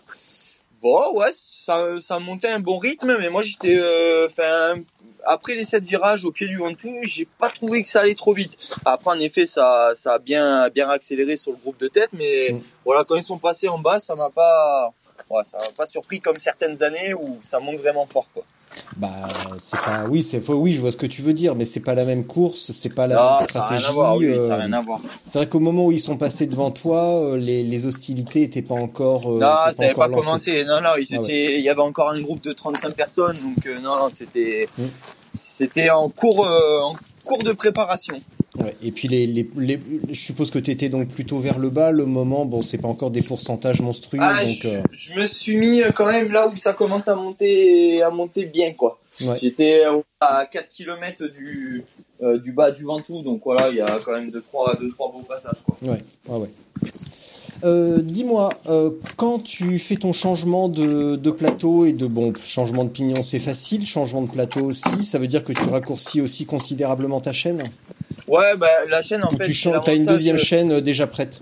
bon, 0.82 1.14
ouais, 1.14 1.30
ça, 1.70 1.86
ça 2.00 2.20
montait 2.20 2.50
un 2.50 2.60
bon 2.60 2.80
rythme, 2.80 3.16
mais 3.20 3.30
moi, 3.30 3.44
j'étais, 3.44 3.78
euh, 3.80 4.28
après 5.26 5.54
les 5.54 5.66
sept 5.66 5.84
virages 5.84 6.26
au 6.26 6.32
pied 6.32 6.48
du 6.48 6.58
Ventoux, 6.58 6.96
j'ai 7.04 7.26
pas 7.38 7.50
trouvé 7.50 7.84
que 7.84 7.90
ça 7.90 8.00
allait 8.02 8.16
trop 8.16 8.34
vite. 8.34 8.58
Après, 8.86 9.12
en 9.12 9.20
effet, 9.20 9.46
ça, 9.46 9.92
ça 9.96 10.14
a 10.14 10.20
bien, 10.20 10.70
bien 10.70 10.90
accéléré 10.90 11.38
sur 11.38 11.52
le 11.52 11.58
groupe 11.58 11.80
de 11.80 11.88
tête, 11.88 12.10
mais 12.14 12.54
Mm. 12.54 12.62
voilà, 12.86 13.04
quand 13.04 13.16
ils 13.16 13.24
sont 13.24 13.38
passés 13.38 13.68
en 13.70 13.78
bas, 13.78 14.00
ça 14.00 14.16
m'a 14.16 14.30
pas, 14.32 14.92
ouais, 15.30 15.44
ça 15.44 15.58
m'a 15.58 15.72
pas 15.78 15.86
surpris 15.86 16.20
comme 16.20 16.40
certaines 16.40 16.82
années 16.82 17.14
où 17.14 17.40
ça 17.44 17.60
monte 17.60 17.78
vraiment 17.78 18.06
fort, 18.08 18.28
quoi. 18.34 18.44
Bah, 18.98 19.28
c'est 19.60 19.80
pas. 19.80 20.06
Oui, 20.10 20.24
c'est 20.24 20.48
oui, 20.50 20.74
je 20.74 20.82
vois 20.82 20.92
ce 20.92 20.98
que 20.98 21.06
tu 21.06 21.22
veux 21.22 21.34
dire, 21.34 21.56
mais 21.56 21.66
c'est 21.66 21.80
pas 21.80 21.94
la 21.96 22.06
même 22.06 22.26
course, 22.26 22.72
c'est 22.72 22.94
pas 22.94 23.08
la 23.08 23.16
Non, 23.16 23.22
même 23.22 23.30
ça 23.30 23.44
a 23.44 23.48
stratégie. 23.48 23.82
rien 23.82 23.90
à 23.90 23.94
voir, 23.94 24.18
oui, 24.18 24.26
euh. 24.28 24.58
C'est 25.26 25.40
vrai 25.40 25.48
qu'au 25.50 25.60
moment 25.60 25.86
où 25.86 25.92
ils 25.92 26.00
sont 26.00 26.18
passés 26.18 26.48
devant 26.48 26.72
toi, 26.72 27.04
euh, 27.16 27.38
les, 27.38 27.64
les 27.64 27.86
hostilités 27.86 28.44
étaient 28.44 28.62
pas 28.62 28.76
encore. 28.76 29.22
euh, 29.32 29.40
Non, 29.40 29.48
étaient 29.68 29.76
ça 29.76 29.84
n'avait 29.84 29.96
pas 29.96 30.10
commencé. 30.10 30.66
Non, 30.66 30.82
non, 30.82 30.90
ils 31.00 31.08
Ah 31.16 31.18
étaient, 31.18 31.56
il 31.58 31.62
y 31.64 31.70
avait 31.70 31.82
encore 31.82 32.10
un 32.10 32.22
groupe 32.22 32.44
de 32.44 32.52
35 32.52 32.94
personnes, 32.96 33.38
donc 33.38 33.66
euh, 33.68 33.80
non, 33.82 33.98
non, 33.98 34.10
c'était, 34.14 34.68
Mm. 34.78 34.84
c'était 35.36 35.90
en 35.90 36.10
cours, 36.10 36.48
en 36.48 36.94
cours 37.26 37.44
de 37.44 37.52
préparation. 37.52 38.18
Ouais, 38.60 38.76
et 38.84 38.92
puis 38.92 39.08
les, 39.08 39.26
les, 39.28 39.50
les- 39.58 39.80
je 40.10 40.20
suppose 40.20 40.52
que 40.52 40.60
tu 40.60 40.72
étais 40.72 40.90
donc 40.90 41.08
plutôt 41.08 41.40
vers 41.40 41.58
le 41.60 41.70
bas. 41.70 41.92
Le 41.92 42.06
moment, 42.06 42.46
bon, 42.46 42.62
c'est 42.62 42.78
pas 42.78 42.88
encore 42.88 43.10
des 43.12 43.22
pourcentages 43.22 43.82
monstrueux, 43.82 44.20
Ah, 44.22 44.44
donc 44.44 44.56
je, 44.62 44.68
euh, 44.68 44.82
je 44.92 45.14
me 45.14 45.26
suis 45.28 45.58
mis 45.58 45.82
euh, 45.82 45.92
quand 45.92 46.08
même 46.08 46.32
là 46.32 46.48
où 46.48 46.56
ça 46.58 46.74
commence 46.74 47.08
à 47.08 47.16
monter, 47.16 48.02
à 48.02 48.10
monter 48.10 48.46
bien, 48.46 48.74
quoi. 48.74 49.00
ouais. 49.22 49.38
J'étais 49.40 49.86
euh, 49.86 50.00
à 50.20 50.46
4 50.46 50.70
km 50.70 51.24
du, 51.30 51.84
euh, 52.22 52.38
du 52.38 52.52
bas 52.54 52.72
du 52.72 52.84
Ventoux, 52.84 53.22
donc 53.22 53.42
voilà, 53.46 53.70
il 53.70 53.76
y 53.78 53.82
a 53.82 54.00
quand 54.04 54.12
même 54.14 54.30
deux 54.32 54.42
trois, 54.42 54.76
deux, 54.76 54.90
trois 54.92 55.12
beaux 55.12 55.22
passages, 55.28 55.58
quoi. 55.66 55.78
Ouais, 55.84 56.04
ouais, 56.28 56.38
ouais. 56.40 56.50
Euh, 57.66 58.00
Dis-moi, 58.02 58.50
euh, 58.68 58.90
quand 59.18 59.44
tu 59.44 59.80
fais 59.80 59.98
ton 59.98 60.14
changement 60.14 60.70
de, 60.70 61.18
de 61.18 61.32
plateau 61.32 61.84
et 61.86 61.92
de 61.92 62.08
bon 62.08 62.32
changement 62.42 62.86
de 62.86 62.90
pignon, 62.90 63.22
c'est 63.22 63.40
facile, 63.40 63.86
changement 63.86 64.22
de 64.22 64.30
plateau 64.30 64.62
aussi, 64.62 65.04
ça 65.04 65.20
veut 65.20 65.28
dire 65.28 65.44
que 65.44 65.52
tu 65.52 65.64
raccourcis 65.64 66.22
aussi 66.22 66.46
considérablement 66.46 67.20
ta 67.20 67.34
chaîne? 67.34 67.64
Ouais, 68.30 68.56
bah, 68.58 68.68
la 68.90 69.02
chaîne, 69.02 69.24
en 69.24 69.32
Ou 69.34 69.38
fait. 69.38 69.46
tu 69.46 69.54
c'est 69.54 69.60
changes, 69.60 69.82
t'as 69.84 69.96
une 69.96 70.06
deuxième 70.06 70.38
chaîne 70.38 70.72
euh, 70.74 70.82
déjà 70.82 71.08
prête. 71.08 71.42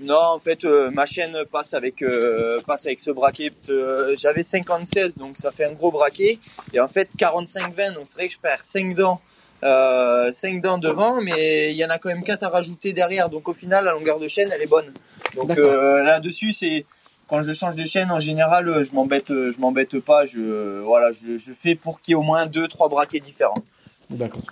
Non, 0.00 0.14
en 0.34 0.38
fait, 0.38 0.64
euh, 0.64 0.90
ma 0.90 1.06
chaîne 1.06 1.36
passe 1.50 1.74
avec 1.74 2.02
euh, 2.02 2.56
passe 2.66 2.86
avec 2.86 3.00
ce 3.00 3.10
braquet. 3.10 3.50
Euh, 3.68 4.14
J'avais 4.16 4.42
50-16, 4.42 5.18
donc 5.18 5.36
ça 5.36 5.50
fait 5.50 5.64
un 5.64 5.72
gros 5.72 5.90
braquet. 5.90 6.38
Et 6.72 6.78
en 6.80 6.86
fait, 6.88 7.08
45-20, 7.18 7.94
donc 7.94 8.04
c'est 8.06 8.14
vrai 8.14 8.28
que 8.28 8.34
je 8.34 8.38
perds 8.38 8.62
5 8.62 8.94
dents, 8.94 9.20
euh, 9.64 10.32
5 10.32 10.62
dents 10.62 10.78
devant, 10.78 11.20
mais 11.20 11.72
il 11.72 11.76
y 11.76 11.84
en 11.84 11.90
a 11.90 11.98
quand 11.98 12.10
même 12.10 12.22
4 12.22 12.44
à 12.44 12.48
rajouter 12.48 12.92
derrière. 12.92 13.28
Donc 13.28 13.48
au 13.48 13.54
final, 13.54 13.84
la 13.86 13.92
longueur 13.92 14.20
de 14.20 14.28
chaîne, 14.28 14.50
elle 14.54 14.62
est 14.62 14.66
bonne. 14.68 14.92
Donc 15.34 15.48
là-dessus, 15.56 16.52
c'est 16.52 16.86
quand 17.26 17.42
je 17.42 17.52
change 17.52 17.74
de 17.74 17.84
chaîne, 17.84 18.10
en 18.12 18.20
général, 18.20 18.84
je 18.84 18.94
m'embête, 18.94 19.28
je 19.28 19.58
m'embête 19.58 19.98
pas. 19.98 20.24
Je 20.26 20.80
voilà, 20.80 21.10
je, 21.10 21.38
je 21.38 21.52
fais 21.52 21.74
pour 21.74 22.00
qu'il 22.00 22.12
y 22.12 22.14
ait 22.14 22.14
au 22.14 22.22
moins 22.22 22.46
deux, 22.46 22.68
trois 22.68 22.88
braquets 22.88 23.18
différents. 23.20 23.62
D'accord. 24.10 24.42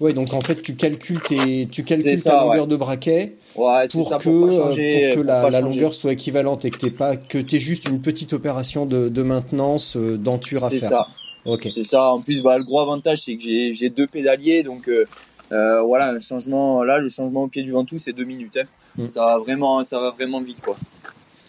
Ouais, 0.00 0.12
donc 0.12 0.32
en 0.34 0.40
fait, 0.40 0.62
tu 0.62 0.76
calcules 0.76 1.20
tes, 1.22 1.66
tu 1.70 1.82
calcules 1.84 2.18
C'est 2.18 2.24
ta 2.24 2.30
ça, 2.38 2.44
longueur 2.44 2.66
de 2.66 2.76
braquet 2.76 3.36
Ouais, 3.54 3.84
c'est 3.88 3.92
pour 3.92 4.08
ça 4.08 4.18
que, 4.18 4.24
pour 4.24 4.46
euh, 4.46 4.50
changer, 4.50 4.92
pour 4.92 5.08
que 5.10 5.14
pour 5.14 5.24
la, 5.24 5.50
la 5.50 5.60
longueur 5.62 5.94
soit 5.94 6.12
équivalente 6.12 6.64
et 6.66 6.70
que 6.70 6.78
t'aies 6.78 6.90
pas, 6.90 7.16
que 7.16 7.38
t'aies 7.38 7.58
juste 7.60 7.88
une 7.88 8.00
petite 8.00 8.32
opération 8.34 8.84
de, 8.84 9.08
de 9.08 9.22
maintenance 9.22 9.96
euh, 9.96 10.18
denture 10.18 10.64
à 10.64 10.70
C'est 10.70 10.80
faire. 10.80 10.88
ça. 10.90 11.08
Ok. 11.46 11.68
C'est 11.72 11.84
ça. 11.84 12.12
En 12.12 12.20
plus, 12.20 12.42
bah, 12.42 12.58
le 12.58 12.64
gros 12.64 12.80
avantage, 12.80 13.22
c'est 13.24 13.36
que 13.36 13.42
j'ai 13.42 13.88
deux 13.88 14.06
pédaliers, 14.06 14.62
donc 14.62 14.88
euh, 14.88 15.06
euh, 15.52 15.80
voilà, 15.80 16.12
le 16.12 16.20
changement 16.20 16.82
là, 16.84 16.98
le 16.98 17.08
changement 17.08 17.44
au 17.44 17.48
pied 17.48 17.62
du 17.62 17.70
Ventoux, 17.70 17.98
c'est 17.98 18.12
deux 18.12 18.24
minutes. 18.24 18.58
Hein. 18.58 18.66
Mm. 19.04 19.08
Ça 19.08 19.22
va 19.22 19.38
vraiment, 19.38 19.82
ça 19.84 19.98
va 20.00 20.10
vraiment 20.10 20.40
vite, 20.40 20.60
quoi. 20.60 20.76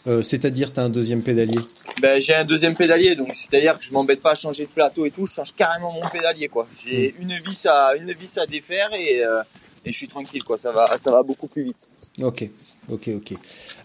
Euh, 0.08 0.22
C'est-à-dire, 0.22 0.72
t'as 0.72 0.84
un 0.84 0.89
deuxième 0.89 1.22
pédalier? 1.22 1.58
Ben, 2.01 2.22
j'ai 2.22 2.36
un 2.36 2.46
deuxième 2.46 2.75
pédalier, 2.75 3.16
donc 3.16 3.34
c'est-à-dire 3.34 3.77
que 3.77 3.84
je 3.84 3.92
m'embête 3.92 4.22
pas 4.22 4.32
à 4.32 4.36
changer 4.36 4.66
de 4.66 4.70
plateau 4.70 5.06
et 5.06 5.12
tout, 5.12 5.25
je 5.25 5.34
change 5.34 5.54
carrément 5.54 5.92
mon 5.92 6.08
pédalier, 6.10 6.48
quoi. 6.48 6.68
J'ai 6.86 7.16
une 7.20 7.34
vis 7.34 7.66
à 7.66 7.96
une 7.96 8.12
vis 8.13 8.38
à 8.38 8.46
défaire 8.46 8.94
et 8.94 9.24
euh, 9.24 9.42
et 9.88 9.92
je 9.92 9.98
suis 9.98 10.08
tranquille, 10.08 10.44
quoi. 10.44 10.58
Ça 10.58 10.72
va, 10.72 10.86
ça 10.98 11.12
va 11.12 11.24
beaucoup 11.24 11.48
plus 11.48 11.63
vite. 11.63 11.89
Ok, 12.22 12.50
ok, 12.92 13.10
ok. 13.16 13.34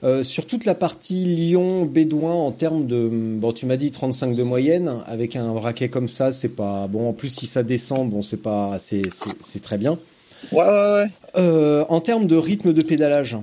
Euh, 0.05 0.25
sur 0.25 0.47
toute 0.47 0.65
la 0.65 0.75
partie 0.75 1.25
Lyon-Bédouin, 1.25 2.33
en 2.33 2.51
termes 2.51 2.87
de, 2.87 3.09
bon, 3.11 3.53
tu 3.53 3.67
m'as 3.67 3.77
dit 3.77 3.91
35 3.91 4.35
de 4.35 4.43
moyenne, 4.43 5.03
avec 5.07 5.37
un 5.37 5.53
braquet 5.53 5.89
comme 5.89 6.09
ça, 6.09 6.33
c'est 6.33 6.49
pas 6.49 6.87
bon. 6.89 7.09
En 7.09 7.13
plus, 7.13 7.29
si 7.29 7.47
ça 7.47 7.63
descend, 7.63 8.11
bon, 8.11 8.23
c'est 8.23 8.39
pas, 8.39 8.79
c'est, 8.81 9.03
c'est, 9.13 9.31
c'est 9.43 9.63
très 9.63 9.79
bien. 9.79 9.99
Ouais, 10.51 10.65
ouais, 10.65 10.93
ouais. 10.93 11.07
Euh, 11.37 11.85
en 11.89 12.01
termes 12.01 12.27
de 12.27 12.37
rythme 12.37 12.73
de 12.73 12.83
pédalage, 12.83 13.37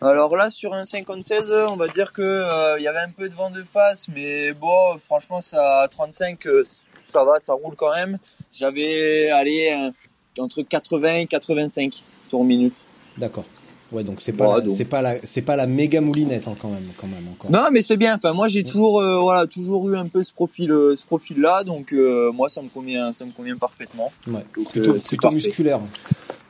Alors 0.00 0.36
là, 0.36 0.50
sur 0.50 0.74
un 0.74 0.84
56, 0.84 1.44
on 1.70 1.76
va 1.76 1.88
dire 1.88 2.12
que 2.12 2.22
euh, 2.22 2.78
il 2.78 2.82
y 2.82 2.88
avait 2.88 2.98
un 2.98 3.10
peu 3.10 3.28
de 3.28 3.34
vent 3.34 3.50
de 3.50 3.62
face, 3.62 4.08
mais 4.14 4.52
bon, 4.52 4.98
franchement, 4.98 5.40
ça 5.40 5.80
à 5.80 5.88
35, 5.88 6.46
euh, 6.46 6.64
ça 7.00 7.24
va, 7.24 7.40
ça 7.40 7.54
roule 7.54 7.76
quand 7.76 7.94
même. 7.94 8.18
J'avais 8.52 9.30
allé 9.30 9.90
entre 10.38 10.62
80 10.62 11.14
et 11.14 11.26
85 11.26 11.94
tours 12.28 12.44
minute. 12.44 12.76
d'accord. 13.16 13.44
Ouais, 13.92 14.02
donc 14.02 14.20
c'est 14.20 14.32
pas, 14.32 14.58
c'est 14.68 14.84
pas 14.84 15.00
la, 15.00 15.14
c'est 15.22 15.42
pas 15.42 15.54
la 15.54 15.68
méga 15.68 16.00
moulinette 16.00 16.48
hein, 16.48 16.56
quand 16.60 16.70
même, 16.70 16.88
quand 16.96 17.06
même 17.06 17.28
encore. 17.28 17.50
Non, 17.50 17.68
mais 17.70 17.82
c'est 17.82 17.96
bien. 17.96 18.16
Enfin, 18.16 18.32
moi, 18.32 18.48
j'ai 18.48 18.64
toujours, 18.64 19.00
euh, 19.00 19.20
voilà, 19.20 19.46
toujours 19.46 19.88
eu 19.88 19.96
un 19.96 20.08
peu 20.08 20.24
ce 20.24 20.32
profil, 20.32 20.72
euh, 20.72 20.96
ce 20.96 21.04
profil-là, 21.04 21.62
donc 21.62 21.92
euh, 21.92 22.32
moi, 22.32 22.48
ça 22.48 22.62
me 22.62 22.68
convient, 22.68 23.12
ça 23.12 23.24
me 23.24 23.30
convient 23.30 23.56
parfaitement. 23.56 24.12
Ouais. 24.26 24.44
Donc, 24.56 24.70
plutôt, 24.72 24.96
c'est 24.96 25.08
plutôt 25.08 25.28
parfait. 25.28 25.36
musculaire. 25.36 25.80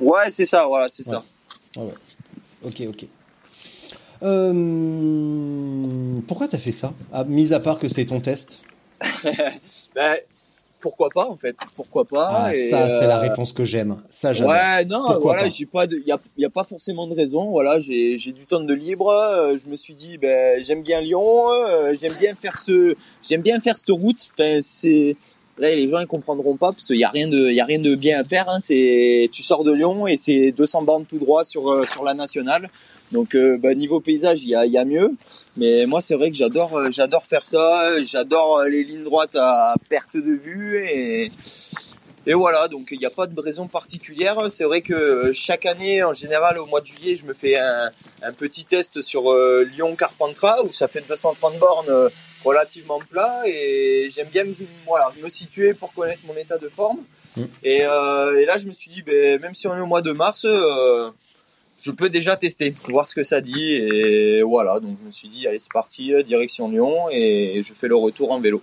Ouais, 0.00 0.30
c'est 0.30 0.46
ça, 0.46 0.66
voilà, 0.66 0.88
c'est 0.88 1.04
ça. 1.04 1.22
Ok, 2.64 2.82
ok. 2.88 3.06
Euh, 4.22 5.82
pourquoi 6.26 6.48
t'as 6.48 6.58
fait 6.58 6.72
ça? 6.72 6.92
Ah, 7.12 7.24
Mis 7.24 7.52
à 7.52 7.60
part 7.60 7.78
que 7.78 7.88
c'est 7.88 8.06
ton 8.06 8.20
test. 8.20 8.60
Ben, 9.94 10.14
pourquoi 10.78 11.08
pas, 11.08 11.26
en 11.26 11.36
fait 11.36 11.56
Pourquoi 11.74 12.04
pas 12.04 12.28
Ah, 12.28 12.54
et, 12.54 12.68
ça, 12.68 12.90
c'est 12.90 13.06
la 13.06 13.16
euh, 13.16 13.20
réponse 13.20 13.54
que 13.54 13.64
j'aime. 13.64 13.96
Ça, 14.10 14.34
j'adore. 14.34 14.52
Ouais, 14.52 14.84
non, 14.84 15.04
Pourquoi 15.06 15.32
voilà, 15.32 15.44
pas? 15.44 15.48
j'ai 15.48 15.64
pas 15.64 15.86
de, 15.86 16.02
y 16.06 16.12
a, 16.12 16.18
y 16.36 16.44
a 16.44 16.50
pas 16.50 16.64
forcément 16.64 17.06
de 17.06 17.14
raison. 17.14 17.48
Voilà, 17.48 17.80
j'ai, 17.80 18.18
du 18.18 18.44
temps 18.46 18.60
de 18.60 18.74
libre. 18.74 19.08
euh, 19.08 19.56
je 19.56 19.70
me 19.70 19.76
suis 19.76 19.94
dit, 19.94 20.18
ben, 20.18 20.62
j'aime 20.62 20.82
bien 20.82 21.00
Lyon, 21.00 21.48
j'aime 21.98 22.12
bien 22.20 22.34
faire 22.34 22.58
ce, 22.58 22.94
j'aime 23.26 23.40
bien 23.40 23.58
faire 23.58 23.78
cette 23.78 23.88
route. 23.88 24.18
Enfin, 24.34 24.60
c'est, 24.62 25.16
là, 25.56 25.74
les 25.74 25.88
gens 25.88 25.98
ils 25.98 26.06
comprendront 26.06 26.56
pas 26.58 26.72
parce 26.72 26.86
qu'il 26.86 26.98
y 26.98 27.04
a 27.04 27.10
rien 27.10 27.28
de, 27.28 27.50
y 27.50 27.60
a 27.60 27.64
rien 27.64 27.78
de 27.78 27.94
bien 27.94 28.20
à 28.20 28.24
faire. 28.24 28.46
Hein, 28.50 28.58
c'est, 28.60 29.30
tu 29.32 29.42
sors 29.42 29.64
de 29.64 29.72
Lyon 29.72 30.06
et 30.06 30.18
c'est 30.18 30.52
200 30.52 30.82
bandes 30.82 31.06
tout 31.08 31.18
droit 31.18 31.44
sur 31.44 31.88
sur 31.88 32.04
la 32.04 32.12
nationale. 32.12 32.68
Donc, 33.12 33.34
euh, 33.34 33.56
bah, 33.56 33.74
niveau 33.74 34.00
paysage, 34.00 34.42
il 34.42 34.50
y 34.50 34.54
a, 34.54 34.66
y 34.66 34.78
a 34.78 34.84
mieux. 34.84 35.10
Mais 35.56 35.86
moi, 35.86 36.00
c'est 36.00 36.14
vrai 36.14 36.30
que 36.30 36.36
j'adore, 36.36 36.76
euh, 36.76 36.88
j'adore 36.90 37.24
faire 37.24 37.46
ça. 37.46 38.02
J'adore 38.04 38.58
euh, 38.58 38.68
les 38.68 38.84
lignes 38.84 39.04
droites 39.04 39.36
à 39.36 39.74
perte 39.88 40.16
de 40.16 40.32
vue 40.32 40.84
et 40.88 41.30
Et 42.28 42.34
voilà, 42.34 42.66
donc 42.66 42.88
il 42.90 42.98
n'y 42.98 43.06
a 43.06 43.10
pas 43.10 43.26
de 43.26 43.40
raison 43.40 43.68
particulière. 43.68 44.50
C'est 44.50 44.64
vrai 44.64 44.82
que 44.82 45.30
chaque 45.32 45.64
année, 45.64 46.02
en 46.02 46.12
général, 46.12 46.58
au 46.58 46.66
mois 46.66 46.80
de 46.80 46.86
juillet, 46.86 47.14
je 47.14 47.24
me 47.24 47.32
fais 47.32 47.56
un, 47.56 47.90
un 48.22 48.32
petit 48.32 48.64
test 48.64 49.00
sur 49.02 49.30
euh, 49.30 49.62
Lyon-Carpentras 49.62 50.64
où 50.64 50.72
ça 50.72 50.88
fait 50.88 51.06
230 51.06 51.58
bornes 51.58 52.10
relativement 52.44 52.98
plat 53.10 53.42
et 53.46 54.08
j'aime 54.10 54.28
bien 54.28 54.44
me, 54.44 54.54
voilà, 54.86 55.12
me 55.22 55.28
situer 55.28 55.74
pour 55.74 55.92
connaître 55.92 56.22
mon 56.26 56.36
état 56.36 56.58
de 56.58 56.68
forme. 56.68 56.98
Mm. 57.36 57.44
Et, 57.62 57.84
euh, 57.84 58.40
et 58.40 58.44
là, 58.44 58.58
je 58.58 58.66
me 58.66 58.72
suis 58.72 58.90
dit, 58.90 59.02
ben, 59.02 59.40
même 59.40 59.54
si 59.54 59.66
on 59.66 59.76
est 59.76 59.80
au 59.80 59.86
mois 59.86 60.02
de 60.02 60.12
mars, 60.12 60.44
euh, 60.44 61.10
je 61.78 61.90
peux 61.90 62.08
déjà 62.08 62.36
tester, 62.36 62.70
voir 62.88 63.06
ce 63.06 63.14
que 63.14 63.22
ça 63.22 63.40
dit. 63.40 63.72
Et 63.72 64.42
voilà, 64.42 64.80
donc 64.80 64.96
je 65.00 65.06
me 65.06 65.10
suis 65.12 65.28
dit, 65.28 65.46
allez, 65.46 65.58
c'est 65.58 65.72
parti, 65.72 66.14
euh, 66.14 66.22
direction 66.22 66.68
Lyon 66.70 67.08
et 67.10 67.60
je 67.62 67.72
fais 67.72 67.88
le 67.88 67.96
retour 67.96 68.32
en 68.32 68.40
vélo. 68.40 68.62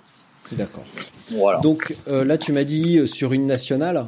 D'accord. 0.51 0.83
Voilà. 1.31 1.59
Donc 1.61 1.93
euh, 2.07 2.25
là, 2.25 2.37
tu 2.37 2.51
m'as 2.51 2.63
dit 2.65 2.99
euh, 2.99 3.07
sur 3.07 3.33
une 3.33 3.45
nationale. 3.45 4.07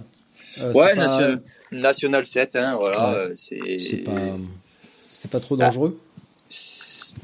euh, 0.59 0.74
ouais, 0.74 0.95
pas- 0.95 1.07
nation- 1.07 1.39
National 1.71 2.25
7, 2.25 2.55
hein, 2.55 2.75
voilà. 2.79 3.27
Ouais. 3.27 3.33
C'est 3.35 4.03
pas, 4.03 4.12
pas 5.31 5.39
trop 5.39 5.57
dangereux? 5.57 6.00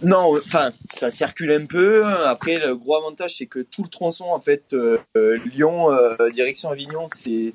Non, 0.03 0.35
enfin, 0.37 0.71
ça 0.93 1.11
circule 1.11 1.51
un 1.51 1.65
peu. 1.65 2.03
Après, 2.25 2.57
le 2.59 2.75
gros 2.75 2.95
avantage, 2.97 3.35
c'est 3.37 3.45
que 3.45 3.59
tout 3.59 3.83
le 3.83 3.89
tronçon, 3.89 4.25
en 4.25 4.39
fait, 4.39 4.73
euh, 4.73 4.97
Lyon, 5.53 5.89
direction 6.33 6.69
Avignon, 6.69 7.07
c'est 7.13 7.53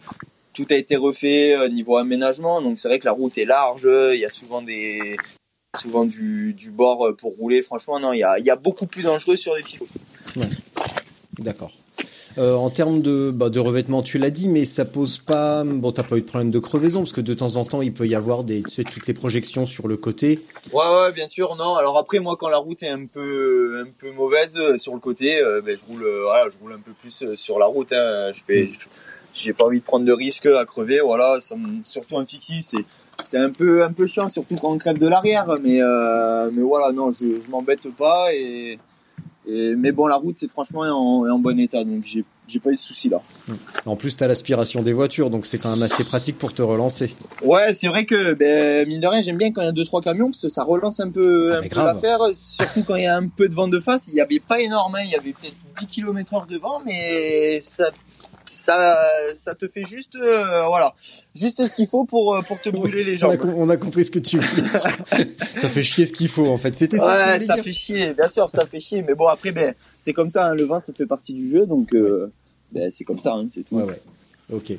tout 0.57 0.67
a 0.71 0.77
été 0.77 0.97
refait 0.97 1.55
euh, 1.55 1.69
niveau 1.69 1.97
aménagement. 1.99 2.63
Donc, 2.63 2.79
c'est 2.79 2.89
vrai 2.89 2.99
que 2.99 3.05
la 3.05 3.13
route 3.13 3.37
est 3.39 3.45
large. 3.45 3.89
Il 4.15 4.19
y 4.19 4.25
a 4.25 4.31
souvent 4.31 4.63
des 4.63 5.17
souvent 5.77 6.07
du, 6.07 6.55
du 6.55 6.71
bord 6.71 7.15
pour 7.19 7.37
rouler. 7.37 7.61
Franchement, 7.63 8.01
non, 8.01 8.13
il 8.15 8.21
y 8.21 8.25
a, 8.25 8.39
il 8.39 8.47
y 8.47 8.51
a 8.51 8.57
beaucoup 8.57 8.87
plus 8.87 9.03
dangereux 9.03 9.37
sur 9.37 9.55
les 9.55 9.63
pilotes. 9.63 9.89
D'accord. 11.39 11.73
Euh, 12.39 12.55
en 12.55 12.69
termes 12.69 13.01
de, 13.01 13.31
bah, 13.31 13.49
de 13.49 13.59
revêtement, 13.59 14.03
tu 14.03 14.19
l'as 14.19 14.31
dit, 14.31 14.51
mais 14.51 14.67
ça 14.67 14.85
pose 14.85 15.17
pas. 15.17 15.65
Bon, 15.65 15.91
t'as 15.91 16.03
pas 16.03 16.17
eu 16.17 16.21
de 16.21 16.27
problème 16.27 16.51
de 16.51 16.59
crevaison 16.59 17.01
parce 17.01 17.15
que 17.15 17.23
de 17.23 17.33
temps 17.33 17.57
en 17.57 17.65
temps, 17.65 17.81
il 17.81 17.95
peut 17.95 18.07
y 18.07 18.15
avoir 18.15 18.45
des, 18.45 18.63
tu 18.63 18.71
sais, 18.71 18.85
toutes 18.85 19.07
les 19.07 19.15
projections 19.15 19.65
sur 19.65 19.89
le 19.89 19.97
côté. 19.97 20.39
Ouais, 20.73 20.85
ouais, 20.85 21.13
bien 21.13 21.29
sûr. 21.29 21.57
Non, 21.57 21.77
alors 21.77 21.97
après, 21.97 22.19
moi, 22.19 22.37
quand 22.39 22.51
la 22.51 22.59
route 22.59 22.83
est 22.83 22.91
un 22.91 23.07
peu, 23.07 23.83
un 23.87 23.91
peu 23.91 24.11
mauvaise 24.13 24.55
euh, 24.59 24.77
sur 24.77 24.93
le 24.93 25.01
côté, 25.01 25.41
euh, 25.41 25.63
ben, 25.63 25.79
je 25.79 25.85
roule, 25.87 26.05
euh, 26.05 26.25
voilà, 26.25 26.51
je 26.51 26.59
roule 26.63 26.75
un 26.75 26.81
peu 26.81 26.93
plus 26.93 27.23
euh, 27.23 27.37
sur 27.37 27.59
la 27.59 27.67
route. 27.67 27.93
Hein. 27.95 28.33
Je 28.35 28.43
fais, 28.47 28.69
j'ai 29.37 29.53
pas 29.53 29.65
envie 29.65 29.81
de 29.81 29.85
prendre 29.85 30.05
de 30.05 30.13
risques 30.13 30.47
à 30.47 30.65
crever. 30.65 31.01
Voilà, 31.05 31.39
ça 31.41 31.55
surtout 31.85 32.19
un 32.19 32.27
fixie, 32.27 32.63
c'est, 32.63 32.85
c'est 33.25 33.39
un 33.39 33.51
peu, 33.51 33.85
un 33.85 33.93
peu 33.93 34.07
chiant, 34.07 34.29
surtout 34.29 34.57
quand 34.57 34.73
on 34.73 34.79
crève 34.79 34.99
de 34.99 35.07
l'arrière. 35.09 35.47
Mais, 35.63 35.81
euh, 35.83 36.51
mais 36.53 36.63
voilà, 36.63 36.93
non, 36.93 37.13
je, 37.13 37.41
je 37.45 37.51
m'embête 37.51 37.89
pas 37.97 38.33
et, 38.35 38.79
et, 39.49 39.75
mais 39.77 39.93
bon, 39.93 40.07
la 40.07 40.17
route, 40.17 40.37
c'est 40.39 40.51
franchement 40.51 40.81
en, 40.81 41.29
en 41.29 41.39
bon 41.39 41.59
état, 41.61 41.85
donc 41.85 42.03
j'ai, 42.05 42.25
j'ai 42.49 42.59
pas 42.59 42.71
eu 42.71 42.75
de 42.75 42.79
soucis 42.79 43.09
là. 43.09 43.23
En 43.85 43.95
plus, 43.95 44.17
t'as 44.17 44.27
l'aspiration 44.27 44.83
des 44.83 44.93
voitures, 44.93 45.31
donc 45.31 45.47
c'est 45.47 45.59
quand 45.59 45.71
même 45.71 45.83
assez 45.83 46.03
pratique 46.03 46.37
pour 46.39 46.53
te 46.53 46.63
relancer. 46.63 47.15
Ouais, 47.43 47.73
c'est 47.73 47.87
vrai 47.87 48.05
que 48.07 48.35
ben, 48.35 48.87
mine 48.89 49.01
de 49.01 49.07
rien, 49.07 49.23
j'aime 49.23 49.37
bien 49.37 49.53
quand 49.53 49.63
il 49.63 49.67
y 49.67 49.69
a 49.69 49.73
deux 49.73 49.85
trois 49.85 50.01
camions 50.01 50.27
parce 50.27 50.43
que 50.43 50.49
ça 50.49 50.65
relance 50.65 50.99
un 50.99 51.11
peu, 51.11 51.53
Ah, 51.55 51.59
un 51.59 51.69
peu 51.69 51.77
l'affaire. 51.85 52.19
Surtout 52.35 52.83
quand 52.85 52.97
il 52.97 53.05
y 53.05 53.07
a 53.07 53.17
un 53.17 53.29
peu 53.29 53.49
de 53.49 53.55
vent 53.55 53.69
de 53.69 53.79
face. 53.79 54.09
Il 54.09 54.15
y 54.15 54.21
avait 54.21 54.41
pas 54.41 54.61
énorme, 54.61 54.97
hein, 54.97 55.03
il 55.05 55.11
y 55.11 55.17
avait 55.17 55.33
peut-être 55.33 55.57
10 55.79 55.87
km 55.87 56.35
heure 56.35 56.47
de 56.47 56.59
vent, 56.59 56.83
mais 56.85 57.61
ça, 57.63 57.91
ça, 58.67 58.99
ça 59.37 59.55
te 59.55 59.69
fait 59.69 59.85
juste, 59.87 60.17
euh, 60.17 60.67
voilà, 60.67 60.95
juste 61.35 61.65
ce 61.67 61.75
qu'il 61.75 61.87
faut 61.87 62.05
pour 62.05 62.35
euh, 62.35 62.43
pour 62.43 62.61
te 62.61 62.69
brûler 62.69 63.05
les 63.05 63.23
On 63.25 63.31
a, 63.31 63.37
jambes. 63.37 63.55
on 63.57 63.69
a 63.71 63.77
compris 63.77 64.05
ce 64.05 64.11
que 64.11 64.19
tu 64.19 64.39
voulais 64.39 64.69
ça 65.59 65.69
fait 65.69 65.83
chier 65.85 66.05
ce 66.07 66.13
qu'il 66.13 66.29
faut, 66.29 66.47
en 66.47 66.57
fait. 66.57 66.75
C'était 66.75 66.99
ça. 66.99 67.37
Ouais, 67.37 67.41
ça 67.41 67.57
fait 67.63 67.73
chier, 67.73 68.13
bien 68.13 68.29
sûr, 68.29 68.51
ça 68.51 68.67
fait 68.67 68.81
chier. 68.81 69.03
Mais 69.03 69.15
bon, 69.15 69.29
après, 69.29 69.53
ben, 69.53 69.75
c'est 69.99 70.13
comme 70.13 70.31
ça, 70.31 70.47
hein, 70.47 70.55
le 70.55 70.65
vin, 70.65 70.81
ça 70.81 70.93
fait 70.93 71.07
partie 71.07 71.33
du 71.33 71.49
jeu, 71.49 71.67
donc 71.67 71.95
euh, 71.95 72.33
ben, 72.73 72.91
c'est 72.91 73.05
comme 73.05 73.21
ça, 73.21 73.35
hein, 73.35 73.47
c'est 73.55 73.63
tout. 73.63 73.77
Ouais, 73.77 73.85
ouais. 73.85 74.01
Ok. 74.53 74.73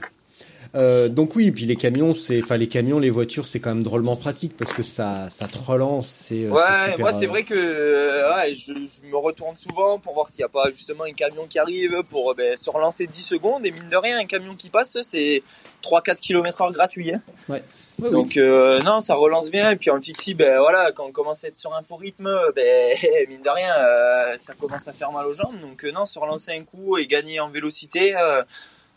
Euh, 0.76 1.10
donc 1.10 1.36
oui, 1.36 1.52
puis 1.52 1.66
les 1.66 1.76
camions, 1.76 2.14
c'est, 2.14 2.42
enfin 2.42 2.58
les 2.58 2.68
camions, 2.68 3.00
les 3.00 3.10
voitures, 3.10 3.48
c'est 3.48 3.60
quand 3.60 3.74
même 3.74 3.84
drôlement 3.84 4.16
pratique 4.16 4.56
parce 4.58 4.72
que 4.72 4.84
ça, 4.84 5.30
ça 5.30 5.48
te 5.48 5.58
relance. 5.58 6.08
C'est, 6.08 6.46
euh, 6.46 6.48
c'est 6.48 6.54
Ouais, 6.54 6.92
super, 6.92 7.00
moi 7.00 7.14
c'est 7.14 7.26
euh, 7.26 7.30
vrai 7.30 7.44
que 7.44 7.56
euh, 7.56 8.36
ouais, 8.36 8.53
je, 8.53 8.74
je 8.74 9.10
me 9.10 9.18
retourne 9.18 9.56
souvent 9.56 10.00
pour 10.00 10.14
voir 10.14 10.30
s'il 10.30 10.40
n'y 10.40 10.44
a 10.44 10.50
pas 10.50 10.70
justement 10.72 11.03
un 11.03 11.14
camion 11.14 11.48
qui 11.48 11.60
arrive 11.60 12.03
pour 12.10 12.32
euh, 12.32 12.34
ben, 12.36 12.58
se 12.58 12.70
relancer 12.70 13.08
10 13.08 13.22
secondes 13.22 13.66
et 13.66 13.72
mine 13.72 13.88
de 13.90 13.98
rien 13.98 14.18
un 14.18 14.25
camion 14.25 14.56
qui 14.56 14.70
passe 14.70 14.98
c'est 15.03 15.44
3-4 15.84 16.16
km 16.20 16.62
heure 16.62 16.72
gratuit. 16.72 17.14
Hein. 17.14 17.22
Ouais, 17.50 17.64
oui. 18.00 18.12
Donc 18.12 18.38
euh, 18.38 18.82
non 18.84 19.01
ça 19.01 19.16
relance 19.16 19.50
bien 19.50 19.72
et 19.72 19.75
puis 19.75 19.90
en 19.90 20.00
fixie 20.00 20.36
ben 20.36 20.60
voilà 20.60 20.92
quand 20.92 21.06
on 21.06 21.12
commence 21.12 21.44
à 21.44 21.48
être 21.48 21.58
sur 21.58 21.74
un 21.74 21.82
faux 21.82 21.96
rythme 21.96 22.30
ben 22.56 22.98
mine 23.30 23.42
de 23.42 23.50
rien 23.50 23.74
euh, 23.75 24.36
ça 24.38 24.53
commence 24.53 24.88
à 24.88 24.94
faire 24.94 25.12
mal 25.12 25.25
aux 25.25 25.34
jambes 25.34 25.60
donc 25.62 25.84
euh, 25.84 25.92
non 25.92 26.06
se 26.06 26.20
relancer 26.20 26.51
un 26.51 26.64
coup 26.64 26.98
et 26.98 27.08
gagner 27.08 27.40
en 27.40 27.50
vélocité 27.50 28.16
euh, 28.16 28.44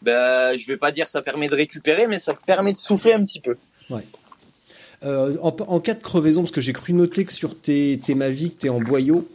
ben 0.02 0.56
je 0.56 0.66
vais 0.66 0.76
pas 0.76 0.90
dire 0.90 1.08
ça 1.08 1.22
permet 1.22 1.48
de 1.48 1.54
récupérer 1.54 2.06
mais 2.06 2.18
ça 2.18 2.34
permet 2.34 2.72
de 2.72 2.78
souffler 2.78 3.12
un 3.12 3.24
petit 3.24 3.40
peu. 3.40 3.54
Euh, 5.02 5.38
en, 5.40 5.48
en 5.48 5.80
cas 5.80 5.94
de 5.94 6.02
crevaison, 6.02 6.42
parce 6.42 6.52
que 6.52 6.60
j'ai 6.60 6.74
cru 6.74 6.92
noter 6.92 7.24
que 7.24 7.32
sur 7.32 7.58
tes, 7.58 7.98
tes 8.04 8.14
Mavic, 8.14 8.58
t'es 8.58 8.68
en 8.68 8.80
boyau. 8.80 9.26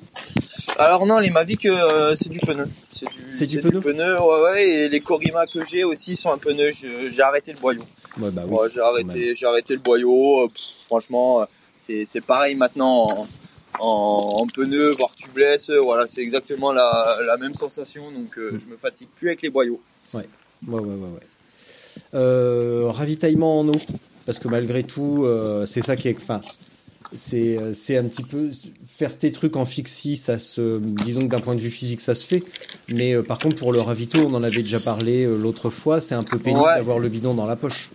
Alors 0.78 1.08
non, 1.08 1.17
les 1.17 1.32
Mavic, 1.32 1.65
euh, 1.65 2.13
c'est 2.15 2.30
du 2.30 2.38
pneu. 2.38 2.67
C'est 2.91 3.08
du, 3.10 3.32
C'est 3.32 3.47
du 3.47 3.60
pneu 3.60 3.80
ouais, 3.82 4.41
ouais, 4.43 4.69
et 4.69 4.89
les 4.89 4.99
Corima 4.99 5.47
que 5.47 5.65
j'ai 5.65 5.84
aussi 5.84 6.15
sont 6.15 6.32
un 6.32 6.38
pneu. 6.38 6.69
J'ai 6.71 7.21
arrêté 7.21 7.51
le 7.51 7.58
boyau. 7.60 7.82
Ouais, 8.19 8.30
bah 8.30 8.43
oui. 8.47 8.56
Ouais, 8.56 8.69
j'ai 8.71 8.80
arrêté, 8.80 9.34
j'ai 9.36 9.45
arrêté 9.47 9.73
le 9.73 9.80
boyau. 9.80 10.43
euh, 10.43 10.47
pff, 10.49 10.62
franchement, 10.86 11.47
c'est 11.75 12.21
pareil 12.21 12.54
maintenant 12.54 13.08
en, 13.08 13.28
en, 13.80 14.41
en 14.41 14.45
pneu, 14.45 14.91
voire 14.91 15.15
tubeless. 15.15 15.71
Voilà, 15.71 16.06
c'est 16.08 16.21
exactement 16.21 16.73
la, 16.73 17.17
la 17.25 17.38
même 17.38 17.56
sensation. 17.56 18.12
Donc 18.12 18.38
euh, 18.38 18.51
je 18.51 18.71
me 18.71 18.78
fatigue 18.78 19.10
plus 19.15 19.30
avec 19.30 19.41
les 19.41 19.49
boyaux. 19.49 19.82
Ouais, 20.13 20.30
ouais, 20.68 20.80
ouais, 20.80 20.80
ouais. 20.82 20.94
ouais. 20.96 22.02
Euh, 22.13 22.89
ravitaillement 22.91 23.60
en 23.60 23.68
eau, 23.70 23.76
parce 24.26 24.39
que 24.39 24.48
malgré 24.48 24.84
tout, 24.84 25.24
euh, 25.26 25.65
c'est 25.65 25.82
ça 25.82 25.96
qui 25.96 26.08
est, 26.10 26.18
enfin, 26.18 26.41
c'est, 27.12 27.58
euh, 27.58 27.74
c'est 27.74 27.98
un 27.98 28.04
petit 28.06 28.24
peu 28.24 28.50
faire 28.88 29.18
tes 29.18 29.32
trucs 29.32 29.56
en 29.56 29.65
fixie, 29.65 30.18
ça 30.18 30.39
se, 30.39 30.80
disons 30.80 31.22
que 31.22 31.28
d'un 31.28 31.39
point 31.39 31.56
de 31.56 31.60
vue 31.62 31.70
physique, 31.70 32.02
ça 32.02 32.15
se 32.15 32.26
fait. 32.28 32.44
Mais 32.89 33.13
euh, 33.13 33.24
par 33.24 33.39
contre, 33.39 33.56
pour 33.58 33.72
le 33.72 33.80
ravito, 33.80 34.20
on 34.20 34.34
en 34.34 34.44
avait 34.44 34.63
déjà 34.63 34.80
parlé 34.80 35.26
l'autre 35.26 35.70
fois, 35.70 36.02
c'est 36.02 36.15
un 36.15 36.24
peu 36.24 36.38
pénible 36.38 36.62
Ouais. 36.62 36.76
d'avoir 36.78 37.00
le 37.00 37.08
bidon 37.10 37.34
dans 37.34 37.46
la 37.46 37.56
poche. 37.56 37.89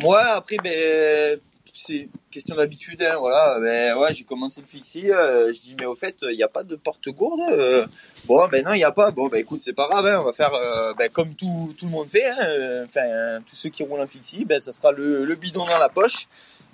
Moi, 0.00 0.20
après, 0.20 0.56
ben, 0.62 1.38
c'est 1.76 2.08
question 2.30 2.54
d'habitude, 2.56 3.02
hein, 3.02 3.16
voilà. 3.18 3.58
Ben, 3.60 3.96
ouais, 3.98 4.12
j'ai 4.12 4.24
commencé 4.24 4.60
le 4.60 4.66
fixie. 4.66 5.10
euh, 5.10 5.52
je 5.52 5.60
dis, 5.60 5.76
mais 5.78 5.86
au 5.86 5.94
fait, 5.94 6.16
il 6.22 6.36
n'y 6.36 6.42
a 6.42 6.48
pas 6.48 6.62
de 6.62 6.76
porte-gourde. 6.76 7.40
euh. 7.50 7.86
bon, 8.26 8.46
ben 8.48 8.64
non, 8.64 8.72
il 8.72 8.78
n'y 8.78 8.84
a 8.84 8.92
pas. 8.92 9.10
Bon, 9.10 9.28
ben 9.28 9.38
écoute, 9.38 9.60
c'est 9.62 9.72
pas 9.72 9.88
grave. 9.88 10.06
hein, 10.06 10.18
on 10.20 10.24
va 10.24 10.32
faire, 10.32 10.52
euh, 10.54 10.94
ben, 10.94 11.08
comme 11.10 11.34
tout, 11.34 11.74
tout 11.78 11.86
le 11.86 11.90
monde 11.92 12.08
fait. 12.08 12.24
hein, 12.26 12.36
euh, 12.44 12.84
Enfin, 12.84 13.40
tous 13.48 13.56
ceux 13.56 13.68
qui 13.70 13.82
roulent 13.82 14.00
en 14.00 14.06
fixie, 14.06 14.44
ben, 14.44 14.60
ça 14.60 14.72
sera 14.72 14.92
le, 14.92 15.24
le 15.24 15.34
bidon 15.36 15.64
dans 15.64 15.78
la 15.78 15.88
poche. 15.88 16.26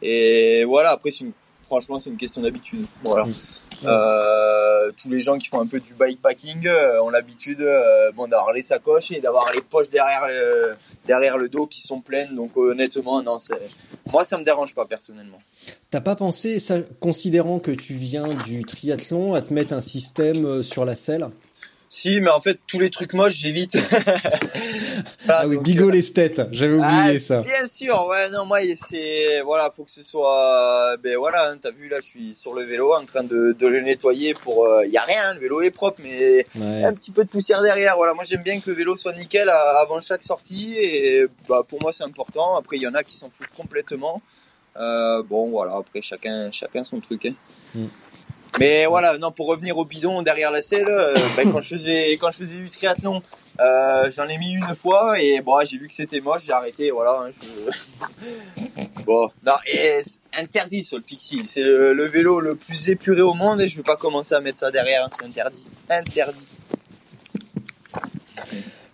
Et 0.02 0.64
voilà. 0.64 0.90
Après, 0.92 1.10
c'est 1.10 1.20
une- 1.24 1.32
franchement, 1.62 1.98
c'est 1.98 2.10
une 2.10 2.16
question 2.16 2.42
d'habitude. 2.42 2.84
Voilà. 3.02 3.26
Euh, 3.84 4.92
tous 4.96 5.08
les 5.10 5.22
gens 5.22 5.38
qui 5.38 5.48
font 5.48 5.60
un 5.60 5.66
peu 5.66 5.80
du 5.80 5.94
bikepacking 5.94 6.66
euh, 6.66 7.02
ont 7.02 7.10
l'habitude 7.10 7.60
euh, 7.60 8.12
bon 8.12 8.28
d'avoir 8.28 8.52
les 8.52 8.62
sacoches 8.62 9.10
et 9.10 9.20
d'avoir 9.20 9.50
les 9.52 9.60
poches 9.60 9.90
derrière 9.90 10.26
le, 10.28 10.74
derrière 11.06 11.38
le 11.38 11.48
dos 11.48 11.66
qui 11.66 11.80
sont 11.80 12.00
pleines 12.00 12.34
donc 12.34 12.56
honnêtement 12.56 13.22
non 13.22 13.38
moi 14.12 14.24
ça 14.24 14.38
me 14.38 14.44
dérange 14.44 14.74
pas 14.74 14.84
personnellement 14.84 15.40
T'as 15.90 16.00
pas 16.00 16.16
pensé, 16.16 16.58
ça, 16.58 16.76
considérant 17.00 17.58
que 17.58 17.70
tu 17.70 17.94
viens 17.94 18.26
du 18.46 18.64
triathlon, 18.64 19.34
à 19.34 19.42
te 19.42 19.52
mettre 19.52 19.74
un 19.74 19.80
système 19.80 20.62
sur 20.62 20.84
la 20.84 20.94
selle? 20.94 21.28
Si 21.94 22.22
mais 22.22 22.30
en 22.30 22.40
fait 22.40 22.58
tous 22.66 22.80
les 22.80 22.88
trucs 22.88 23.12
moches 23.12 23.34
j'évite 23.34 23.76
Ah 25.28 25.46
oui, 25.46 25.56
Bigot 25.58 25.90
l'esthète, 25.90 26.40
j'avais 26.50 26.74
oublié 26.74 27.16
Ah, 27.16 27.18
ça. 27.18 27.40
Bien 27.42 27.66
sûr, 27.68 28.06
ouais, 28.08 28.28
non, 28.30 28.44
moi, 28.44 28.58
c'est, 28.76 29.40
voilà, 29.42 29.70
faut 29.70 29.84
que 29.84 29.90
ce 29.90 30.02
soit, 30.02 30.96
ben 31.02 31.16
voilà, 31.16 31.50
hein, 31.50 31.58
t'as 31.60 31.70
vu, 31.70 31.88
là, 31.88 31.98
je 32.00 32.06
suis 32.06 32.34
sur 32.34 32.54
le 32.54 32.62
vélo 32.62 32.92
en 32.94 33.04
train 33.04 33.22
de, 33.22 33.54
de 33.58 33.66
le 33.66 33.80
nettoyer 33.80 34.34
pour, 34.34 34.68
il 34.84 34.90
y 34.90 34.96
a 34.98 35.02
rien, 35.02 35.34
le 35.34 35.40
vélo 35.40 35.62
est 35.62 35.70
propre, 35.70 36.00
mais 36.02 36.46
Ouais. 36.56 36.84
un 36.84 36.92
petit 36.92 37.12
peu 37.12 37.24
de 37.24 37.28
poussière 37.28 37.62
derrière, 37.62 37.96
voilà, 37.96 38.14
moi, 38.14 38.24
j'aime 38.24 38.42
bien 38.42 38.58
que 38.60 38.68
le 38.70 38.76
vélo 38.76 38.96
soit 38.96 39.12
nickel 39.12 39.48
avant 39.48 40.00
chaque 40.00 40.22
sortie, 40.24 40.76
et, 40.78 41.26
bah, 41.48 41.62
pour 41.66 41.80
moi, 41.80 41.92
c'est 41.92 42.04
important. 42.04 42.56
Après, 42.56 42.76
il 42.76 42.82
y 42.82 42.86
en 42.86 42.94
a 42.94 43.02
qui 43.04 43.16
s'en 43.16 43.30
foutent 43.30 43.54
complètement. 43.56 44.20
Euh, 44.76 45.22
bon, 45.22 45.48
voilà, 45.50 45.76
après, 45.76 46.02
chacun, 46.02 46.50
chacun 46.50 46.82
son 46.84 47.00
truc, 47.00 47.26
hein. 47.26 47.34
Mm. 47.74 47.84
Mais 48.58 48.86
voilà, 48.86 49.16
non, 49.18 49.30
pour 49.32 49.46
revenir 49.46 49.76
au 49.78 49.84
bidon 49.84 50.22
derrière 50.22 50.50
la 50.50 50.62
selle, 50.62 50.88
euh, 50.88 51.14
ben, 51.36 51.50
quand 51.50 51.60
je 51.60 51.68
faisais, 51.68 52.12
quand 52.20 52.30
je 52.30 52.38
faisais 52.38 52.56
du 52.56 52.68
triathlon, 52.68 53.22
euh, 53.60 54.10
j'en 54.10 54.28
ai 54.28 54.36
mis 54.38 54.52
une 54.52 54.74
fois 54.74 55.20
et 55.20 55.40
bon, 55.40 55.64
j'ai 55.64 55.78
vu 55.78 55.88
que 55.88 55.94
c'était 55.94 56.20
moche, 56.20 56.42
j'ai 56.46 56.52
arrêté, 56.52 56.90
voilà. 56.90 57.22
hein, 57.26 57.30
je- 57.30 59.02
bon, 59.06 59.30
non, 59.44 59.52
et 59.72 60.02
interdit 60.38 60.84
sur 60.84 60.98
le 60.98 61.02
fixie. 61.02 61.42
C'est 61.48 61.62
le, 61.62 61.92
le 61.94 62.04
vélo 62.06 62.40
le 62.40 62.54
plus 62.54 62.88
épuré 62.90 63.22
au 63.22 63.34
monde 63.34 63.60
et 63.62 63.68
je 63.68 63.76
vais 63.78 63.82
pas 63.82 63.96
commencer 63.96 64.34
à 64.34 64.40
mettre 64.40 64.58
ça 64.58 64.70
derrière, 64.70 65.04
hein, 65.06 65.08
c'est 65.12 65.24
interdit. 65.26 65.64
Interdit. 65.88 66.46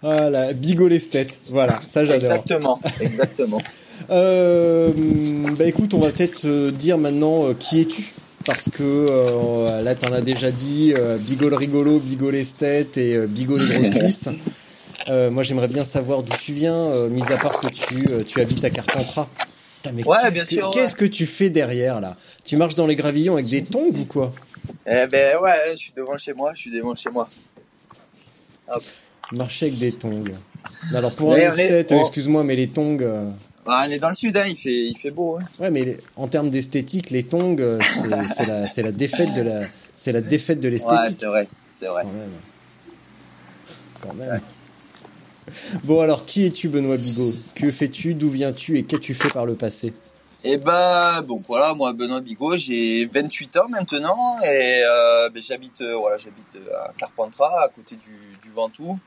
Voilà, 0.00 0.52
Bigot 0.52 0.86
l'esthète, 0.88 1.40
voilà, 1.46 1.80
ça 1.86 2.04
j'adore. 2.04 2.32
Exactement, 2.32 2.80
exactement. 3.00 3.60
Euh, 4.10 4.92
bah 5.58 5.64
écoute, 5.66 5.92
on 5.92 5.98
va 5.98 6.10
peut-être 6.12 6.46
euh, 6.46 6.70
dire 6.70 6.96
maintenant 6.98 7.52
qui 7.52 7.80
es-tu? 7.80 8.04
Parce 8.48 8.70
que 8.70 8.82
euh, 8.82 9.82
là 9.82 9.94
t'en 9.94 10.10
as 10.10 10.22
déjà 10.22 10.50
dit 10.50 10.94
euh, 10.96 11.18
rigolo, 11.52 11.98
Bigot 11.98 12.30
l'esthète 12.30 12.96
et 12.96 13.14
euh, 13.14 13.26
Bigot 13.26 13.58
les 13.58 13.66
grosses 13.68 13.90
cuisses. 13.90 14.28
Euh, 15.10 15.30
moi, 15.30 15.42
j'aimerais 15.42 15.68
bien 15.68 15.84
savoir 15.84 16.22
d'où 16.22 16.34
tu 16.38 16.52
viens, 16.52 16.74
euh, 16.74 17.08
mis 17.08 17.22
à 17.30 17.36
part 17.36 17.58
que 17.60 17.68
tu, 17.68 18.10
euh, 18.12 18.24
tu 18.26 18.40
habites 18.40 18.64
à 18.64 18.70
Carpentras. 18.70 19.28
Putain, 19.76 19.92
mais 19.94 20.06
Ouais, 20.06 20.16
qu'est-ce 20.22 20.32
bien 20.32 20.42
que- 20.42 20.48
sûr, 20.48 20.68
ouais. 20.68 20.74
Qu'est-ce 20.74 20.96
que 20.96 21.04
tu 21.04 21.24
fais 21.26 21.50
derrière 21.50 22.00
là? 22.00 22.16
Tu 22.44 22.56
marches 22.56 22.74
dans 22.74 22.86
les 22.86 22.96
gravillons 22.96 23.34
avec 23.34 23.46
des 23.48 23.62
tongs 23.64 23.92
ou 23.98 24.04
quoi? 24.06 24.32
Eh 24.86 25.06
ben 25.06 25.36
ouais, 25.42 25.70
je 25.72 25.76
suis 25.76 25.92
devant 25.96 26.16
chez 26.16 26.32
moi, 26.32 26.52
je 26.54 26.60
suis 26.60 26.70
devant 26.70 26.94
chez 26.94 27.10
moi. 27.10 27.28
Marcher 29.32 29.66
avec 29.66 29.78
des 29.78 29.92
tongs. 29.92 30.24
Alors 30.94 31.12
pour 31.14 31.34
Mais 31.34 31.44
un 31.46 31.52
est- 31.52 31.60
esthète, 31.64 31.92
excuse-moi, 31.92 32.44
mais 32.44 32.56
les 32.56 32.68
tongs. 32.68 32.98
Bah, 33.68 33.84
on 33.86 33.90
est 33.90 33.98
dans 33.98 34.08
le 34.08 34.14
sud, 34.14 34.34
hein, 34.34 34.46
il 34.48 34.56
fait, 34.56 34.86
il 34.86 34.96
fait 34.96 35.10
beau. 35.10 35.36
Hein. 35.38 35.44
Ouais, 35.60 35.70
mais 35.70 35.98
en 36.16 36.26
termes 36.26 36.48
d'esthétique, 36.48 37.10
les 37.10 37.22
tongs, 37.24 37.56
euh, 37.60 37.78
c'est 38.34 38.46
la, 38.46 38.66
la 38.82 38.92
défaite 38.92 39.34
de 39.34 39.42
la, 39.42 39.60
c'est 39.94 40.10
la 40.12 40.22
défaite 40.22 40.58
de 40.58 40.68
Ouais, 40.68 40.72
l'esthétique. 40.72 41.16
c'est 41.20 41.26
vrai, 41.26 41.46
c'est 41.70 41.86
vrai. 41.88 42.02
quand 42.04 42.12
même. 42.12 42.30
Quand 44.00 44.14
même. 44.14 44.40
Bon 45.84 46.00
alors, 46.00 46.24
qui 46.24 46.46
es-tu, 46.46 46.70
Benoît 46.70 46.96
Bigot? 46.96 47.30
Que 47.54 47.70
fais-tu? 47.70 48.14
D'où 48.14 48.30
viens-tu? 48.30 48.78
Et 48.78 48.84
qu'as-tu 48.84 49.12
fait 49.12 49.32
par 49.34 49.44
le 49.44 49.54
passé? 49.54 49.92
Et 50.44 50.56
ben 50.56 51.20
bon 51.22 51.42
voilà, 51.46 51.74
moi 51.74 51.92
Benoît 51.92 52.20
Bigot, 52.20 52.56
j'ai 52.56 53.04
28 53.12 53.56
ans 53.58 53.68
maintenant 53.68 54.38
et 54.44 54.82
euh, 54.82 55.28
ben, 55.30 55.42
j'habite 55.42 55.80
euh, 55.82 55.94
voilà, 55.96 56.16
j'habite 56.16 56.56
à 56.74 56.92
Carpentras, 56.96 57.64
à 57.64 57.68
côté 57.68 57.96
du, 57.96 58.16
du 58.40 58.50
Ventoux. 58.54 58.98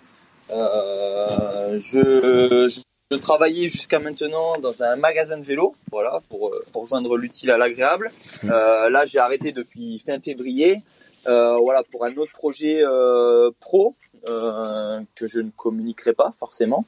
Euh, 0.52 1.80
je, 1.80 2.68
je, 2.70 2.82
je 3.12 3.16
travaillais 3.18 3.70
jusqu'à 3.70 4.00
maintenant 4.00 4.58
dans 4.62 4.82
un 4.84 4.96
magasin 4.96 5.38
de 5.38 5.44
vélo, 5.44 5.76
voilà, 5.92 6.20
pour 6.30 6.48
euh, 6.50 6.64
pour 6.74 6.88
joindre 6.88 7.18
l'utile 7.18 7.52
à 7.52 7.58
l'agréable. 7.58 8.10
Euh, 8.46 8.90
là, 8.90 9.06
j'ai 9.06 9.20
arrêté 9.20 9.52
depuis 9.52 10.00
fin 10.00 10.20
février, 10.20 10.80
euh, 11.28 11.58
voilà, 11.58 11.84
pour 11.92 12.06
un 12.06 12.16
autre 12.18 12.32
projet 12.34 12.82
euh, 12.84 13.52
pro. 13.60 13.96
euh, 14.28 15.02
que 15.16 15.26
je 15.26 15.40
ne 15.40 15.50
communiquerai 15.50 16.14
pas 16.14 16.32
forcément. 16.38 16.86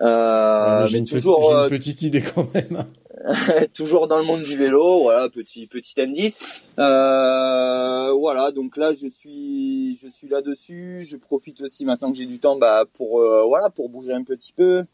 Euh, 0.00 0.86
J'ai 0.86 0.94
mais 0.94 0.98
une, 1.00 1.04
petite- 1.04 1.18
toujours, 1.18 1.52
j'ai 1.52 1.62
une 1.64 1.78
petite 1.78 2.02
idée 2.02 2.22
quand 2.22 2.46
même. 2.54 2.84
toujours 3.76 4.08
dans 4.08 4.18
le 4.18 4.24
monde 4.24 4.42
du 4.42 4.56
vélo, 4.56 5.02
voilà 5.02 5.28
petit 5.28 5.66
petit 5.66 6.00
indice. 6.00 6.40
Euh, 6.78 8.12
voilà, 8.12 8.50
donc 8.50 8.76
là 8.78 8.92
je 8.94 9.08
suis 9.08 9.96
je 10.00 10.08
suis 10.08 10.26
là 10.28 10.40
dessus. 10.40 11.02
Je 11.02 11.16
profite 11.18 11.60
aussi 11.60 11.84
maintenant 11.84 12.10
que 12.10 12.16
j'ai 12.16 12.24
du 12.26 12.38
temps, 12.40 12.56
bah 12.56 12.84
pour 12.94 13.20
euh, 13.20 13.42
voilà 13.46 13.68
pour 13.68 13.88
bouger 13.90 14.12
un 14.14 14.24
petit 14.24 14.52
peu, 14.54 14.84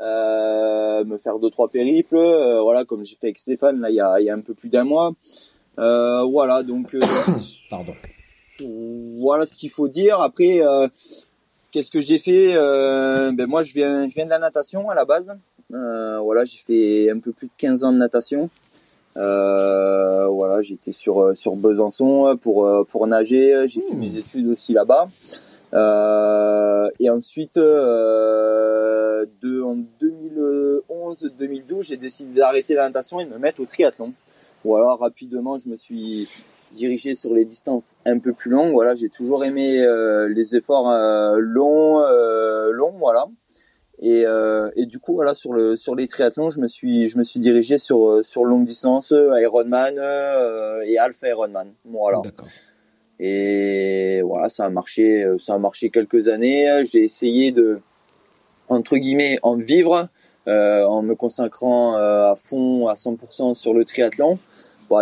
me 0.00 1.16
faire 1.18 1.38
deux 1.38 1.50
trois 1.50 1.68
périples, 1.68 2.16
euh, 2.16 2.60
voilà 2.62 2.84
comme 2.84 3.04
j'ai 3.04 3.16
fait 3.16 3.28
avec 3.28 3.38
Stéphane 3.38 3.80
là 3.80 3.90
il 3.90 3.96
y 3.96 4.00
a 4.00 4.18
il 4.20 4.24
y 4.24 4.30
a 4.30 4.34
un 4.34 4.40
peu 4.40 4.54
plus 4.54 4.68
d'un 4.68 4.84
mois. 4.84 5.12
Euh, 5.78 6.22
voilà 6.24 6.62
donc 6.62 6.94
euh, 6.94 7.00
Pardon. 7.70 7.92
voilà 9.18 9.46
ce 9.46 9.56
qu'il 9.56 9.70
faut 9.70 9.88
dire. 9.88 10.20
Après, 10.20 10.60
euh, 10.60 10.88
qu'est-ce 11.70 11.90
que 11.90 12.00
j'ai 12.00 12.18
fait 12.18 12.52
Euh, 12.56 13.30
Ben 13.32 13.46
moi, 13.46 13.62
je 13.62 13.72
viens, 13.72 14.08
je 14.08 14.14
viens 14.14 14.24
de 14.24 14.30
la 14.30 14.38
natation 14.38 14.90
à 14.90 14.94
la 14.94 15.04
base. 15.04 15.36
Euh, 15.72 16.18
voilà, 16.18 16.44
j'ai 16.44 16.58
fait 16.58 17.10
un 17.10 17.20
peu 17.20 17.32
plus 17.32 17.46
de 17.46 17.52
15 17.56 17.84
ans 17.84 17.92
de 17.92 17.98
natation. 17.98 18.50
Euh, 19.16 20.26
voilà, 20.26 20.62
j'étais 20.62 20.92
sur 20.92 21.20
euh, 21.22 21.34
sur 21.34 21.56
Besançon 21.56 22.36
pour 22.42 22.66
euh, 22.66 22.84
pour 22.84 23.06
nager. 23.06 23.64
J'ai 23.66 23.80
fait 23.80 23.94
mes 23.94 24.16
études 24.16 24.48
aussi 24.48 24.72
là-bas. 24.72 25.08
Euh, 25.72 26.90
et 26.98 27.10
ensuite, 27.10 27.56
euh, 27.56 29.24
de, 29.40 29.62
en 29.62 29.76
2011-2012, 30.00 31.82
j'ai 31.82 31.96
décidé 31.96 32.40
d'arrêter 32.40 32.74
la 32.74 32.86
natation 32.86 33.20
et 33.20 33.24
de 33.24 33.30
me 33.30 33.38
mettre 33.38 33.60
au 33.60 33.66
triathlon. 33.66 34.12
Voilà, 34.64 34.94
rapidement, 34.94 35.56
je 35.58 35.68
me 35.68 35.76
suis 35.76 36.28
dirigé 36.72 37.14
sur 37.14 37.34
les 37.34 37.44
distances 37.44 37.96
un 38.04 38.18
peu 38.18 38.32
plus 38.32 38.50
longues. 38.50 38.72
Voilà, 38.72 38.94
j'ai 38.94 39.08
toujours 39.08 39.44
aimé 39.44 39.82
euh, 39.82 40.28
les 40.28 40.56
efforts 40.56 40.90
euh, 40.90 41.38
longs, 41.38 42.00
euh, 42.00 42.70
longs, 42.72 42.94
voilà. 42.98 43.26
Et, 44.02 44.24
euh, 44.26 44.70
et 44.76 44.86
du 44.86 44.98
coup, 44.98 45.14
voilà, 45.14 45.34
sur 45.34 45.52
le 45.52 45.76
sur 45.76 45.94
les 45.94 46.06
triathlons, 46.06 46.48
je 46.48 46.60
me 46.60 46.68
suis 46.68 47.10
je 47.10 47.18
me 47.18 47.22
suis 47.22 47.38
dirigé 47.38 47.76
sur 47.76 48.24
sur 48.24 48.46
longue 48.46 48.64
distance, 48.64 49.10
Ironman 49.10 49.98
et 50.86 50.98
Alpha 50.98 51.28
Ironman. 51.28 51.74
Voilà. 51.84 52.20
D'accord. 52.24 52.46
Et 53.22 54.22
voilà, 54.22 54.48
ça 54.48 54.64
a 54.64 54.70
marché, 54.70 55.22
euh, 55.22 55.36
ça 55.36 55.54
a 55.54 55.58
marché 55.58 55.90
quelques 55.90 56.28
années. 56.28 56.84
J'ai 56.86 57.02
essayé 57.02 57.52
de, 57.52 57.80
entre 58.70 58.96
guillemets, 58.96 59.38
en 59.42 59.56
vivre, 59.56 60.08
euh, 60.48 60.84
en 60.84 61.02
me 61.02 61.14
consacrant 61.14 61.98
euh, 61.98 62.30
à 62.30 62.34
fond, 62.34 62.88
à 62.88 62.94
100% 62.94 63.54
sur 63.54 63.74
le 63.74 63.84
triathlon. 63.84 64.38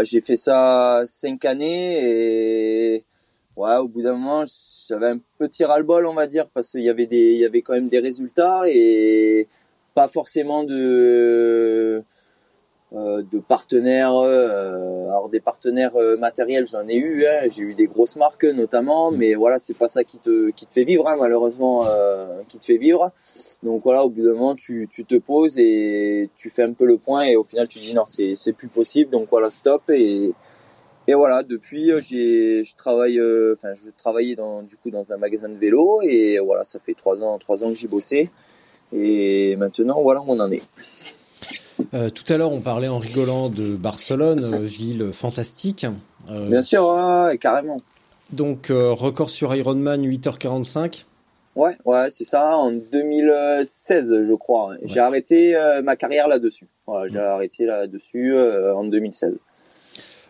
J'ai 0.03 0.21
fait 0.21 0.37
ça 0.37 1.05
cinq 1.07 1.47
années 1.47 2.95
et 2.97 3.05
ouais, 3.57 3.77
au 3.77 3.89
bout 3.89 4.03
d'un 4.03 4.13
moment, 4.13 4.45
j'avais 4.87 5.09
un 5.09 5.21
petit 5.39 5.65
ras-le-bol, 5.65 6.07
on 6.07 6.13
va 6.13 6.27
dire, 6.27 6.47
parce 6.49 6.73
qu'il 6.73 6.83
y 6.83 6.91
avait 6.91 7.07
des, 7.07 7.33
il 7.33 7.39
y 7.39 7.47
avait 7.47 7.63
quand 7.63 7.73
même 7.73 7.89
des 7.89 8.01
résultats 8.01 8.65
et 8.67 9.49
pas 9.95 10.09
forcément 10.09 10.65
de 10.65 12.05
de 12.93 13.39
partenaires. 13.39 14.15
euh, 14.15 15.09
alors 15.09 15.29
des 15.29 15.41
partenaires 15.41 15.97
euh, 15.97 16.17
matériels, 16.17 16.67
j'en 16.67 16.87
ai 16.89 16.97
eu. 16.97 17.27
Hein, 17.27 17.49
j'ai 17.49 17.63
eu 17.63 17.75
des 17.75 17.87
grosses 17.87 18.17
marques 18.17 18.45
notamment, 18.45 19.11
mais 19.11 19.35
voilà, 19.35 19.59
c'est 19.59 19.77
pas 19.77 19.89
ça 19.89 20.05
qui 20.05 20.19
te 20.19 20.51
qui 20.51 20.67
te 20.67 20.73
fait 20.73 20.85
vivre, 20.85 21.07
hein, 21.09 21.17
malheureusement, 21.19 21.87
euh, 21.87 22.41
qui 22.49 22.59
te 22.59 22.65
fait 22.65 22.79
vivre. 22.79 23.11
Donc 23.63 23.83
voilà, 23.85 24.05
au 24.05 24.11
bout 24.11 24.23
d'un 24.23 24.33
moment, 24.33 24.55
tu 24.55 24.89
tu 24.91 25.05
te 25.05 25.17
poses 25.17 25.59
et 25.59 26.31
tu 26.37 26.51
fais 26.51 26.63
un 26.63 26.73
peu 26.73 26.87
le 26.87 26.99
point 26.99 27.23
et 27.25 27.37
au 27.37 27.45
final, 27.45 27.69
tu 27.69 27.79
dis 27.79 27.95
non, 27.95 28.05
c'est 28.07 28.35
c'est 28.37 28.53
plus 28.53 28.69
possible. 28.69 29.11
Donc 29.11 29.29
voilà, 29.31 29.51
stop 29.51 29.83
et 29.91 30.33
et 31.07 31.15
voilà, 31.15 31.43
depuis 31.43 31.91
euh, 31.91 32.01
j'ai 32.01 32.63
je 32.65 32.77
travaille 32.77 33.19
euh, 33.19 33.55
enfin 33.57 33.75
je 33.75 33.91
travaillais 33.97 34.35
dans 34.37 34.63
du 34.63 34.77
coup 34.77 34.91
dans 34.91 35.13
un 35.13 35.17
magasin 35.17 35.49
de 35.49 35.57
vélo 35.57 36.01
et 36.03 36.39
voilà, 36.39 36.65
ça 36.65 36.79
fait 36.79 36.95
trois 36.95 37.23
ans 37.23 37.39
trois 37.39 37.65
ans 37.65 37.69
que 37.71 37.75
j'y 37.77 37.89
bossais 37.89 38.31
et 38.93 39.57
maintenant 39.57 40.03
voilà, 40.03 40.21
où 40.21 40.27
on 40.29 40.41
en 40.41 40.51
est. 40.53 40.71
Euh, 41.95 42.11
tout 42.11 42.25
à 42.33 42.37
l'heure, 42.37 42.53
on 42.53 42.61
parlait 42.61 42.89
en 42.89 42.99
rigolant 42.99 43.49
de 43.49 43.77
Barcelone, 43.77 44.43
euh, 44.45 44.59
ville 44.59 45.13
fantastique. 45.13 45.87
Euh, 46.31 46.49
Bien 46.49 46.63
sûr, 46.63 46.87
ouais, 46.87 47.39
carrément. 47.39 47.79
Donc, 48.31 48.71
euh, 48.71 48.93
record 48.93 49.31
sur 49.31 49.55
Ironman, 49.55 50.05
8h45. 50.05 51.05
Ouais, 51.57 51.77
ouais, 51.85 52.09
c'est 52.11 52.25
ça, 52.27 52.57
en 52.57 52.73
2016, 52.73 54.23
je 54.23 54.35
crois. 54.35 54.75
J'ai 54.85 55.01
arrêté 55.01 55.57
ma 55.83 55.97
carrière 55.97 56.29
là-dessus. 56.29 56.69
J'ai 57.07 57.19
arrêté 57.19 57.67
là-dessus 57.67 58.39
en 58.39 58.85
2016. 58.85 59.39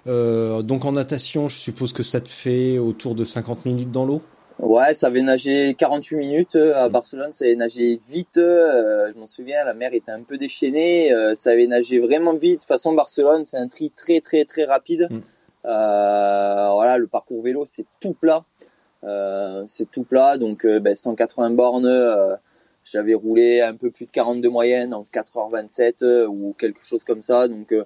Euh, 0.07 0.63
donc, 0.63 0.85
en 0.85 0.93
natation, 0.93 1.49
je 1.49 1.57
suppose 1.57 1.93
que 1.93 2.03
ça 2.03 2.21
te 2.21 2.29
fait 2.29 2.79
autour 2.79 3.15
de 3.15 3.25
50 3.25 3.67
minutes 3.67 3.93
dans 3.93 4.05
l'eau? 4.05 4.23
Ouais, 4.59 4.93
ça 4.93 5.07
avait 5.07 5.23
nagé 5.23 5.75
48 5.75 6.17
minutes 6.17 6.57
euh, 6.57 6.75
à 6.75 6.89
Barcelone, 6.89 7.33
ça 7.33 7.45
avait 7.45 7.55
nagé 7.55 8.01
vite. 8.09 8.39
euh, 8.39 9.13
je 9.15 9.19
m'en 9.19 9.27
souviens, 9.27 9.65
la 9.65 9.73
mer 9.73 9.95
était 9.95 10.11
un 10.11 10.23
peu 10.23 10.37
déchaînée. 10.37 11.13
euh, 11.13 11.35
ça 11.37 11.51
avait 11.51 11.69
nagé 11.69 12.01
vraiment 12.01 12.35
vite. 12.35 12.53
De 12.55 12.57
toute 12.57 12.65
façon, 12.65 12.93
Barcelone, 12.93 13.45
c'est 13.45 13.57
un 13.57 13.69
tri 13.69 13.91
très 13.91 14.21
très 14.21 14.45
très 14.45 14.65
rapide. 14.65 15.07
Mm. 15.11 15.19
Euh, 15.67 16.71
voilà, 16.73 16.99
le 16.99 17.07
parcours 17.07 17.43
vélo, 17.43 17.65
c'est 17.65 17.87
tout 18.01 18.15
plat. 18.15 18.45
Euh, 19.05 19.63
c'est 19.69 19.89
tout 19.91 20.03
plat, 20.03 20.39
donc 20.39 20.65
euh, 20.65 20.81
ben, 20.81 20.95
180 20.95 21.51
bornes. 21.51 21.87
euh, 21.87 22.35
j'avais 22.91 23.15
roulé 23.15 23.61
un 23.61 23.75
peu 23.75 23.91
plus 23.91 24.07
de 24.07 24.11
42 24.11 24.49
moyenne 24.49 24.95
en 24.95 25.07
4h27 25.13 26.03
euh, 26.03 26.27
ou 26.27 26.55
quelque 26.59 26.81
chose 26.83 27.05
comme 27.05 27.23
ça. 27.23 27.47
Donc 27.47 27.73
euh, 27.73 27.85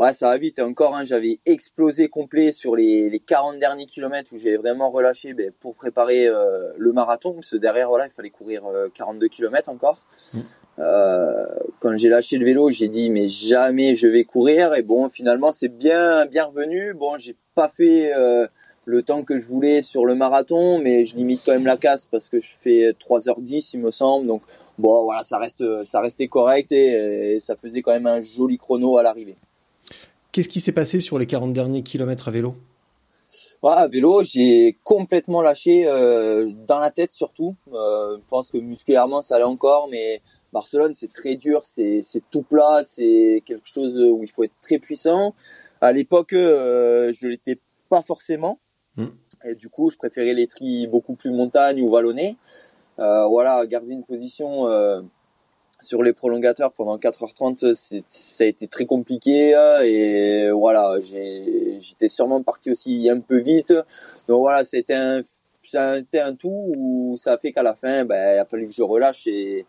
ouais, 0.00 0.12
ça 0.12 0.28
va 0.28 0.38
vite. 0.38 0.58
Et 0.58 0.62
encore, 0.62 0.96
hein, 0.96 1.04
j'avais 1.04 1.40
explosé 1.46 2.08
complet 2.08 2.52
sur 2.52 2.74
les, 2.74 3.10
les 3.10 3.20
40 3.20 3.58
derniers 3.58 3.86
kilomètres 3.86 4.32
où 4.34 4.38
j'ai 4.38 4.56
vraiment 4.56 4.90
relâché 4.90 5.34
ben, 5.34 5.52
pour 5.60 5.74
préparer 5.74 6.26
euh, 6.26 6.72
le 6.76 6.92
marathon. 6.92 7.34
Parce 7.34 7.50
que 7.50 7.56
derrière, 7.56 7.88
voilà, 7.88 8.06
il 8.06 8.10
fallait 8.10 8.30
courir 8.30 8.66
euh, 8.66 8.88
42 8.94 9.28
kilomètres 9.28 9.68
encore. 9.68 10.04
Euh, 10.78 11.44
quand 11.80 11.92
j'ai 11.94 12.08
lâché 12.08 12.38
le 12.38 12.46
vélo, 12.46 12.70
j'ai 12.70 12.88
dit 12.88 13.10
mais 13.10 13.28
jamais 13.28 13.94
je 13.94 14.08
vais 14.08 14.24
courir. 14.24 14.74
Et 14.74 14.82
bon, 14.82 15.08
finalement, 15.08 15.52
c'est 15.52 15.68
bien 15.68 16.26
bien 16.26 16.44
revenu. 16.44 16.94
Bon, 16.94 17.18
j'ai 17.18 17.36
pas 17.54 17.68
fait 17.68 18.12
euh, 18.14 18.46
le 18.86 19.02
temps 19.02 19.22
que 19.22 19.38
je 19.38 19.46
voulais 19.46 19.82
sur 19.82 20.06
le 20.06 20.14
marathon, 20.14 20.78
mais 20.78 21.04
je 21.04 21.16
limite 21.16 21.42
quand 21.44 21.52
même 21.52 21.66
la 21.66 21.76
casse 21.76 22.06
parce 22.06 22.30
que 22.30 22.40
je 22.40 22.54
fais 22.58 22.92
3h10, 22.92 23.72
il 23.74 23.80
me 23.80 23.90
semble. 23.90 24.26
Donc 24.26 24.42
bon, 24.78 25.04
voilà, 25.04 25.22
ça 25.22 25.36
reste 25.38 25.84
ça 25.84 26.00
restait 26.00 26.28
correct 26.28 26.72
et, 26.72 27.34
et 27.34 27.40
ça 27.40 27.56
faisait 27.56 27.82
quand 27.82 27.92
même 27.92 28.06
un 28.06 28.22
joli 28.22 28.56
chrono 28.56 28.96
à 28.96 29.02
l'arrivée. 29.02 29.36
Qu'est-ce 30.32 30.48
qui 30.48 30.60
s'est 30.60 30.72
passé 30.72 31.00
sur 31.00 31.18
les 31.18 31.26
40 31.26 31.52
derniers 31.52 31.82
kilomètres 31.82 32.28
à 32.28 32.30
vélo? 32.30 32.54
Ouais, 33.62 33.72
à 33.72 33.88
vélo, 33.88 34.22
j'ai 34.22 34.78
complètement 34.84 35.42
lâché 35.42 35.86
euh, 35.86 36.48
dans 36.66 36.78
la 36.78 36.90
tête 36.90 37.12
surtout. 37.12 37.56
Euh, 37.72 38.16
je 38.16 38.22
pense 38.28 38.50
que 38.50 38.58
musculairement 38.58 39.22
ça 39.22 39.36
allait 39.36 39.44
encore, 39.44 39.88
mais 39.90 40.22
Barcelone 40.52 40.94
c'est 40.94 41.12
très 41.12 41.36
dur, 41.36 41.62
c'est 41.64 42.02
tout 42.30 42.42
plat, 42.42 42.82
c'est 42.84 43.42
quelque 43.44 43.68
chose 43.68 43.94
où 43.96 44.22
il 44.22 44.30
faut 44.30 44.44
être 44.44 44.58
très 44.62 44.78
puissant. 44.78 45.34
À 45.80 45.92
l'époque, 45.92 46.32
euh, 46.32 47.12
je 47.12 47.28
l'étais 47.28 47.58
pas 47.88 48.02
forcément, 48.02 48.58
Mm. 48.96 49.06
et 49.44 49.54
du 49.54 49.68
coup, 49.68 49.90
je 49.90 49.96
préférais 49.96 50.34
les 50.34 50.46
tris 50.46 50.86
beaucoup 50.86 51.14
plus 51.14 51.30
montagne 51.30 51.80
ou 51.80 51.90
vallonnés. 51.90 52.36
Euh, 52.98 53.26
voilà, 53.26 53.66
garder 53.66 53.92
une 53.92 54.04
position 54.04 54.66
euh, 54.68 55.00
sur 55.80 56.02
les 56.02 56.12
prolongateurs 56.12 56.72
pendant 56.72 56.98
4h30, 56.98 57.74
c'est- 57.74 58.04
ça 58.08 58.44
a 58.44 58.46
été 58.46 58.66
très 58.68 58.84
compliqué 58.84 59.54
euh, 59.54 59.82
et 59.84 60.50
voilà, 60.50 60.96
j'étais 61.00 62.08
sûrement 62.08 62.42
parti 62.42 62.70
aussi 62.70 63.08
un 63.10 63.20
peu 63.20 63.38
vite. 63.40 63.72
Donc 64.28 64.40
voilà, 64.40 64.64
c'était 64.64 64.94
un 64.94 65.20
été 65.96 66.20
un 66.20 66.34
tout 66.34 66.48
où 66.76 67.16
ça 67.16 67.34
a 67.34 67.38
fait 67.38 67.52
qu'à 67.52 67.62
la 67.62 67.74
fin, 67.74 68.04
ben, 68.04 68.34
il 68.34 68.38
a 68.38 68.44
fallu 68.44 68.66
que 68.66 68.72
je 68.74 68.82
relâche 68.82 69.26
et 69.28 69.64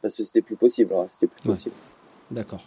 parce 0.00 0.14
que 0.16 0.22
c'était 0.22 0.40
plus 0.40 0.56
possible. 0.56 0.94
C'était 1.08 1.26
plus 1.26 1.40
Ouais. 1.42 1.52
possible. 1.54 1.74
D'accord. 2.30 2.62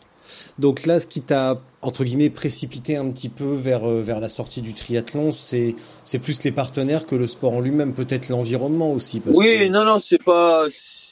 Donc 0.59 0.85
là, 0.85 0.99
ce 0.99 1.07
qui 1.07 1.21
t'a 1.21 1.59
entre 1.81 2.03
guillemets 2.03 2.29
précipité 2.29 2.95
un 2.97 3.09
petit 3.11 3.29
peu 3.29 3.53
vers 3.53 3.85
euh, 3.89 4.01
vers 4.01 4.19
la 4.19 4.29
sortie 4.29 4.61
du 4.61 4.73
triathlon, 4.73 5.31
c'est 5.31 5.75
c'est 6.03 6.19
plus 6.19 6.43
les 6.43 6.51
partenaires 6.51 7.05
que 7.07 7.15
le 7.15 7.27
sport 7.27 7.53
en 7.53 7.59
lui-même, 7.59 7.93
peut-être 7.93 8.29
l'environnement 8.29 8.91
aussi. 8.91 9.19
parce 9.19 9.35
Oui, 9.35 9.47
que- 9.67 9.67
non, 9.69 9.83
non, 9.83 9.97
c'est 9.99 10.21
pas, 10.23 10.65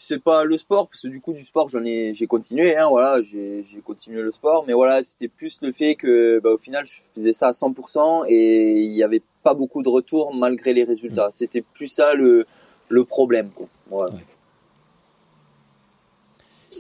c'est 0.05 0.21
pas 0.21 0.43
le 0.43 0.57
sport 0.57 0.87
parce 0.87 1.01
que 1.01 1.07
du 1.07 1.21
coup 1.21 1.33
du 1.33 1.43
sport 1.43 1.69
j'en 1.69 1.83
ai, 1.83 2.13
j'ai 2.13 2.27
continué, 2.27 2.75
hein, 2.77 2.87
voilà, 2.89 3.21
j'ai, 3.21 3.63
j'ai 3.63 3.79
continué 3.81 4.21
le 4.21 4.31
sport, 4.31 4.65
mais 4.67 4.73
voilà, 4.73 5.03
c'était 5.03 5.27
plus 5.27 5.61
le 5.61 5.71
fait 5.71 5.95
que, 5.95 6.39
bah, 6.39 6.51
au 6.51 6.57
final, 6.57 6.85
je 6.85 6.95
faisais 7.15 7.33
ça 7.33 7.47
à 7.47 7.51
100% 7.51 8.25
et 8.27 8.81
il 8.81 8.91
y 8.91 9.03
avait 9.03 9.21
pas 9.43 9.53
beaucoup 9.53 9.83
de 9.83 9.89
retours 9.89 10.33
malgré 10.33 10.73
les 10.73 10.83
résultats. 10.83 11.29
C'était 11.31 11.61
plus 11.61 11.87
ça 11.87 12.13
le, 12.13 12.45
le 12.89 13.03
problème, 13.03 13.49
quoi. 13.49 13.67
Voilà. 13.89 14.13
Ouais. 14.13 14.19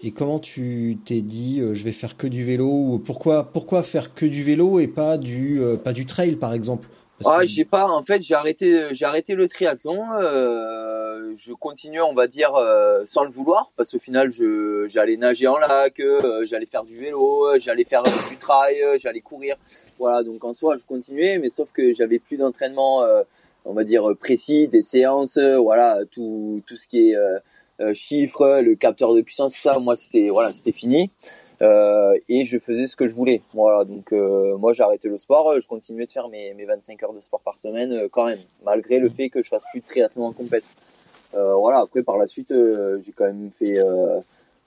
Et 0.05 0.11
comment 0.11 0.39
tu 0.39 0.97
t'es 1.05 1.21
dit, 1.21 1.61
euh, 1.61 1.73
je 1.73 1.83
vais 1.83 1.93
faire 1.93 2.17
que 2.17 2.27
du 2.27 2.43
vélo 2.43 2.67
ou 2.67 2.99
pourquoi 2.99 3.45
pourquoi 3.45 3.83
faire 3.83 4.13
que 4.13 4.25
du 4.25 4.43
vélo 4.43 4.79
et 4.79 4.87
pas 4.87 5.17
du 5.17 5.61
euh, 5.61 5.77
pas 5.77 5.93
du 5.93 6.05
trail 6.05 6.35
par 6.35 6.53
exemple? 6.53 6.89
Ah, 7.29 7.39
que- 7.41 7.45
j'ai 7.45 7.65
pas. 7.65 7.87
En 7.87 8.03
fait, 8.03 8.21
j'ai 8.21 8.35
arrêté, 8.35 8.87
j'ai 8.91 9.05
arrêté 9.05 9.35
le 9.35 9.47
triathlon. 9.47 10.01
Euh, 10.21 11.33
je 11.35 11.53
continuais, 11.53 12.01
on 12.01 12.13
va 12.13 12.27
dire, 12.27 12.53
euh, 12.55 13.01
sans 13.05 13.23
le 13.23 13.31
vouloir, 13.31 13.71
parce 13.75 13.91
qu'au 13.91 13.99
final, 13.99 14.31
je, 14.31 14.85
j'allais 14.87 15.17
nager 15.17 15.47
en 15.47 15.57
lac, 15.57 15.99
euh, 15.99 16.43
j'allais 16.45 16.65
faire 16.65 16.83
du 16.83 16.97
vélo, 16.97 17.47
euh, 17.47 17.59
j'allais 17.59 17.83
faire 17.83 18.03
du 18.03 18.37
trail, 18.37 18.81
euh, 18.83 18.97
j'allais 18.99 19.21
courir. 19.21 19.55
Voilà. 19.99 20.23
Donc 20.23 20.43
en 20.43 20.53
soi, 20.53 20.75
je 20.77 20.83
continuais, 20.85 21.37
mais 21.39 21.49
sauf 21.49 21.71
que 21.71 21.93
j'avais 21.93 22.19
plus 22.19 22.37
d'entraînement, 22.37 23.03
euh, 23.03 23.23
on 23.65 23.73
va 23.73 23.83
dire 23.83 24.03
précis, 24.19 24.67
des 24.67 24.81
séances, 24.83 25.37
euh, 25.37 25.57
voilà, 25.57 25.99
tout, 26.11 26.61
tout 26.67 26.75
ce 26.75 26.87
qui 26.87 27.11
est 27.11 27.15
euh, 27.15 27.39
euh, 27.79 27.93
chiffres, 27.93 28.59
le 28.61 28.75
capteur 28.75 29.13
de 29.13 29.21
puissance, 29.21 29.53
tout 29.53 29.61
ça. 29.61 29.79
Moi, 29.79 29.95
c'était, 29.95 30.29
voilà, 30.29 30.53
c'était 30.53 30.71
fini. 30.71 31.09
Euh, 31.63 32.17
et 32.27 32.45
je 32.45 32.59
faisais 32.59 32.87
ce 32.87 32.95
que 32.95 33.07
je 33.07 33.15
voulais. 33.15 33.41
Voilà, 33.53 33.85
donc 33.85 34.11
euh, 34.11 34.57
moi 34.57 34.73
j'ai 34.73 34.83
arrêté 34.83 35.07
le 35.07 35.17
sport, 35.17 35.51
euh, 35.51 35.59
je 35.61 35.67
continuais 35.67 36.05
de 36.05 36.11
faire 36.11 36.27
mes, 36.27 36.53
mes 36.53 36.65
25 36.65 37.01
heures 37.03 37.13
de 37.13 37.21
sport 37.21 37.39
par 37.39 37.57
semaine 37.57 37.93
euh, 37.93 38.07
quand 38.11 38.25
même, 38.25 38.39
malgré 38.65 38.99
le 38.99 39.09
fait 39.09 39.29
que 39.29 39.41
je 39.41 39.47
fasse 39.47 39.65
plus 39.71 39.79
de 39.79 39.85
triathlon 39.85 40.25
en 40.25 40.33
compète. 40.33 40.75
Voilà, 41.35 41.79
après 41.79 42.03
par 42.03 42.17
la 42.19 42.27
suite 42.27 42.53
j'ai 43.03 43.11
quand 43.11 43.25
même 43.25 43.49
fait 43.49 43.79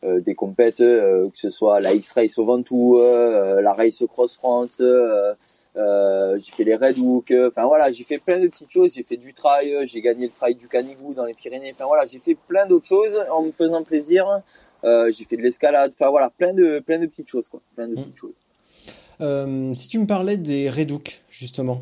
des 0.02 0.34
compètes, 0.34 0.78
que 0.78 1.30
ce 1.32 1.48
soit 1.48 1.78
la 1.78 1.94
X-Race 1.94 2.38
au 2.38 2.44
Ventoux, 2.44 2.98
la 2.98 3.72
Race 3.72 4.02
Cross 4.08 4.34
France, 4.34 4.82
j'ai 4.82 6.52
fait 6.52 6.64
les 6.64 6.74
Red 6.74 6.98
Hook, 6.98 7.32
enfin 7.46 7.66
voilà, 7.66 7.92
j'ai 7.92 8.02
fait 8.02 8.18
plein 8.18 8.40
de 8.40 8.48
petites 8.48 8.72
choses, 8.72 8.94
j'ai 8.94 9.04
fait 9.04 9.16
du 9.16 9.32
trail, 9.32 9.78
j'ai 9.84 10.00
gagné 10.00 10.26
le 10.26 10.32
trail 10.32 10.56
du 10.56 10.66
Canigou 10.66 11.14
dans 11.14 11.24
les 11.24 11.34
Pyrénées, 11.34 11.70
enfin 11.72 11.84
voilà, 11.84 12.04
j'ai 12.04 12.18
fait 12.18 12.34
plein 12.48 12.66
d'autres 12.66 12.88
choses 12.88 13.16
en 13.30 13.42
me 13.42 13.52
faisant 13.52 13.84
plaisir. 13.84 14.42
Euh, 14.86 15.10
j'ai 15.10 15.24
fait 15.24 15.36
de 15.36 15.42
l'escalade, 15.42 15.92
enfin 15.92 16.10
voilà, 16.10 16.30
plein 16.30 16.52
de 16.54 16.78
plein 16.80 16.98
de 16.98 17.06
petites 17.06 17.28
choses 17.28 17.48
quoi, 17.48 17.60
plein 17.74 17.88
de 17.88 17.92
Mm. 17.94 18.02
petites 18.02 18.16
choses. 18.16 18.34
Euh, 19.20 19.74
si 19.74 19.88
tu 19.88 19.98
me 19.98 20.06
parlais 20.06 20.36
des 20.36 20.70
Redouk 20.70 21.22
justement. 21.30 21.80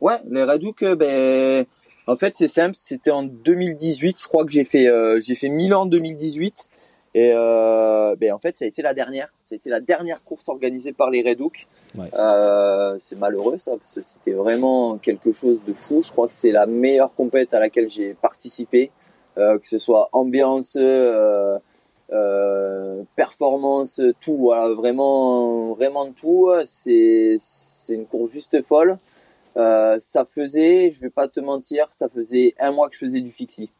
Ouais, 0.00 0.16
les 0.30 0.44
Radouk, 0.44 0.82
euh, 0.82 0.94
ben, 0.94 1.64
en 2.06 2.14
fait, 2.16 2.34
c'est 2.34 2.48
simple. 2.48 2.74
C'était 2.76 3.10
en 3.10 3.24
2018, 3.24 4.16
je 4.20 4.28
crois 4.28 4.44
que 4.44 4.52
j'ai 4.52 4.62
fait, 4.64 4.86
euh, 4.88 5.18
j'ai 5.18 5.34
fait 5.34 5.48
Milan 5.48 5.82
en 5.82 5.86
2018. 5.86 6.68
Et 7.14 7.32
ben, 7.32 8.32
en 8.32 8.38
fait, 8.38 8.54
ça 8.54 8.64
a 8.64 8.68
été 8.68 8.80
la 8.82 8.94
dernière. 8.94 9.28
C'était 9.40 9.70
la 9.70 9.80
dernière 9.80 10.22
course 10.22 10.48
organisée 10.48 10.92
par 10.92 11.10
les 11.10 11.22
Redouk. 11.22 11.66
Ouais. 11.96 12.06
Euh, 12.14 12.96
c'est 13.00 13.18
malheureux 13.18 13.58
ça, 13.58 13.72
parce 13.76 13.94
que 13.94 14.00
c'était 14.02 14.32
vraiment 14.32 14.98
quelque 14.98 15.32
chose 15.32 15.60
de 15.66 15.72
fou. 15.72 16.02
Je 16.04 16.12
crois 16.12 16.28
que 16.28 16.32
c'est 16.32 16.52
la 16.52 16.66
meilleure 16.66 17.12
compète 17.14 17.54
à 17.54 17.58
laquelle 17.60 17.88
j'ai 17.88 18.14
participé, 18.14 18.92
que 19.36 19.58
ce 19.64 19.78
soit 19.78 20.08
ambiance, 20.12 20.76
performance, 23.16 24.00
tout. 24.20 24.36
Voilà, 24.36 24.74
vraiment, 24.74 25.74
vraiment 25.74 26.10
tout. 26.12 26.50
C'est, 26.64 27.36
c'est 27.38 27.94
une 27.94 28.06
course 28.06 28.32
juste 28.32 28.62
folle. 28.62 28.98
Euh, 29.58 29.96
ça 29.98 30.24
faisait, 30.24 30.92
je 30.92 31.00
vais 31.00 31.10
pas 31.10 31.26
te 31.26 31.40
mentir, 31.40 31.86
ça 31.90 32.08
faisait 32.08 32.54
un 32.60 32.70
mois 32.70 32.88
que 32.88 32.94
je 32.94 33.00
faisais 33.00 33.20
du 33.20 33.30
fixie. 33.30 33.70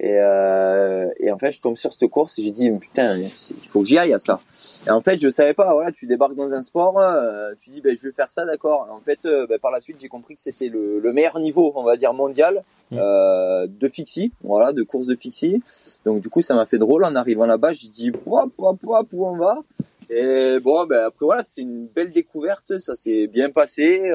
Et, 0.00 0.18
euh, 0.18 1.08
et 1.20 1.30
en 1.30 1.38
fait, 1.38 1.52
je 1.52 1.60
tombe 1.60 1.76
sur 1.76 1.92
cette 1.92 2.10
course 2.10 2.38
et 2.38 2.42
j'ai 2.42 2.50
dit 2.50 2.70
putain, 2.72 3.16
il 3.16 3.30
faut 3.68 3.80
que 3.80 3.86
j'y 3.86 3.96
aille 3.96 4.12
à 4.12 4.18
ça. 4.18 4.40
Et 4.86 4.90
en 4.90 5.00
fait, 5.00 5.18
je 5.18 5.30
savais 5.30 5.54
pas. 5.54 5.72
Voilà, 5.72 5.92
tu 5.92 6.06
débarques 6.06 6.34
dans 6.34 6.52
un 6.52 6.62
sport, 6.62 6.98
euh, 6.98 7.52
tu 7.60 7.70
dis 7.70 7.80
ben 7.80 7.96
je 7.96 8.02
vais 8.02 8.12
faire 8.12 8.28
ça, 8.28 8.44
d'accord. 8.44 8.88
En 8.90 9.00
fait, 9.00 9.24
euh, 9.24 9.46
ben, 9.46 9.58
par 9.58 9.70
la 9.70 9.80
suite, 9.80 9.96
j'ai 10.00 10.08
compris 10.08 10.34
que 10.34 10.40
c'était 10.40 10.68
le, 10.68 10.98
le 10.98 11.12
meilleur 11.12 11.38
niveau, 11.38 11.72
on 11.76 11.84
va 11.84 11.96
dire 11.96 12.12
mondial, 12.12 12.64
Mm. 12.90 12.98
euh, 12.98 13.66
de 13.66 13.88
fixie, 13.88 14.32
voilà, 14.42 14.72
de 14.72 14.82
course 14.82 15.06
de 15.06 15.16
fixie. 15.16 15.62
Donc 16.04 16.20
du 16.20 16.28
coup, 16.28 16.42
ça 16.42 16.54
m'a 16.54 16.66
fait 16.66 16.78
drôle. 16.78 17.04
En 17.04 17.14
arrivant 17.14 17.46
là-bas, 17.46 17.72
j'ai 17.72 17.88
dit 17.88 18.10
pouah, 18.10 18.46
pouah, 18.54 18.74
pouah, 18.74 19.04
où 19.12 19.26
on 19.26 19.36
va. 19.36 19.62
Et 20.10 20.58
bon, 20.60 20.84
ben 20.84 21.06
après 21.06 21.24
voilà, 21.24 21.42
c'était 21.42 21.62
une 21.62 21.86
belle 21.86 22.10
découverte. 22.10 22.78
Ça 22.78 22.94
s'est 22.94 23.26
bien 23.26 23.50
passé. 23.50 24.12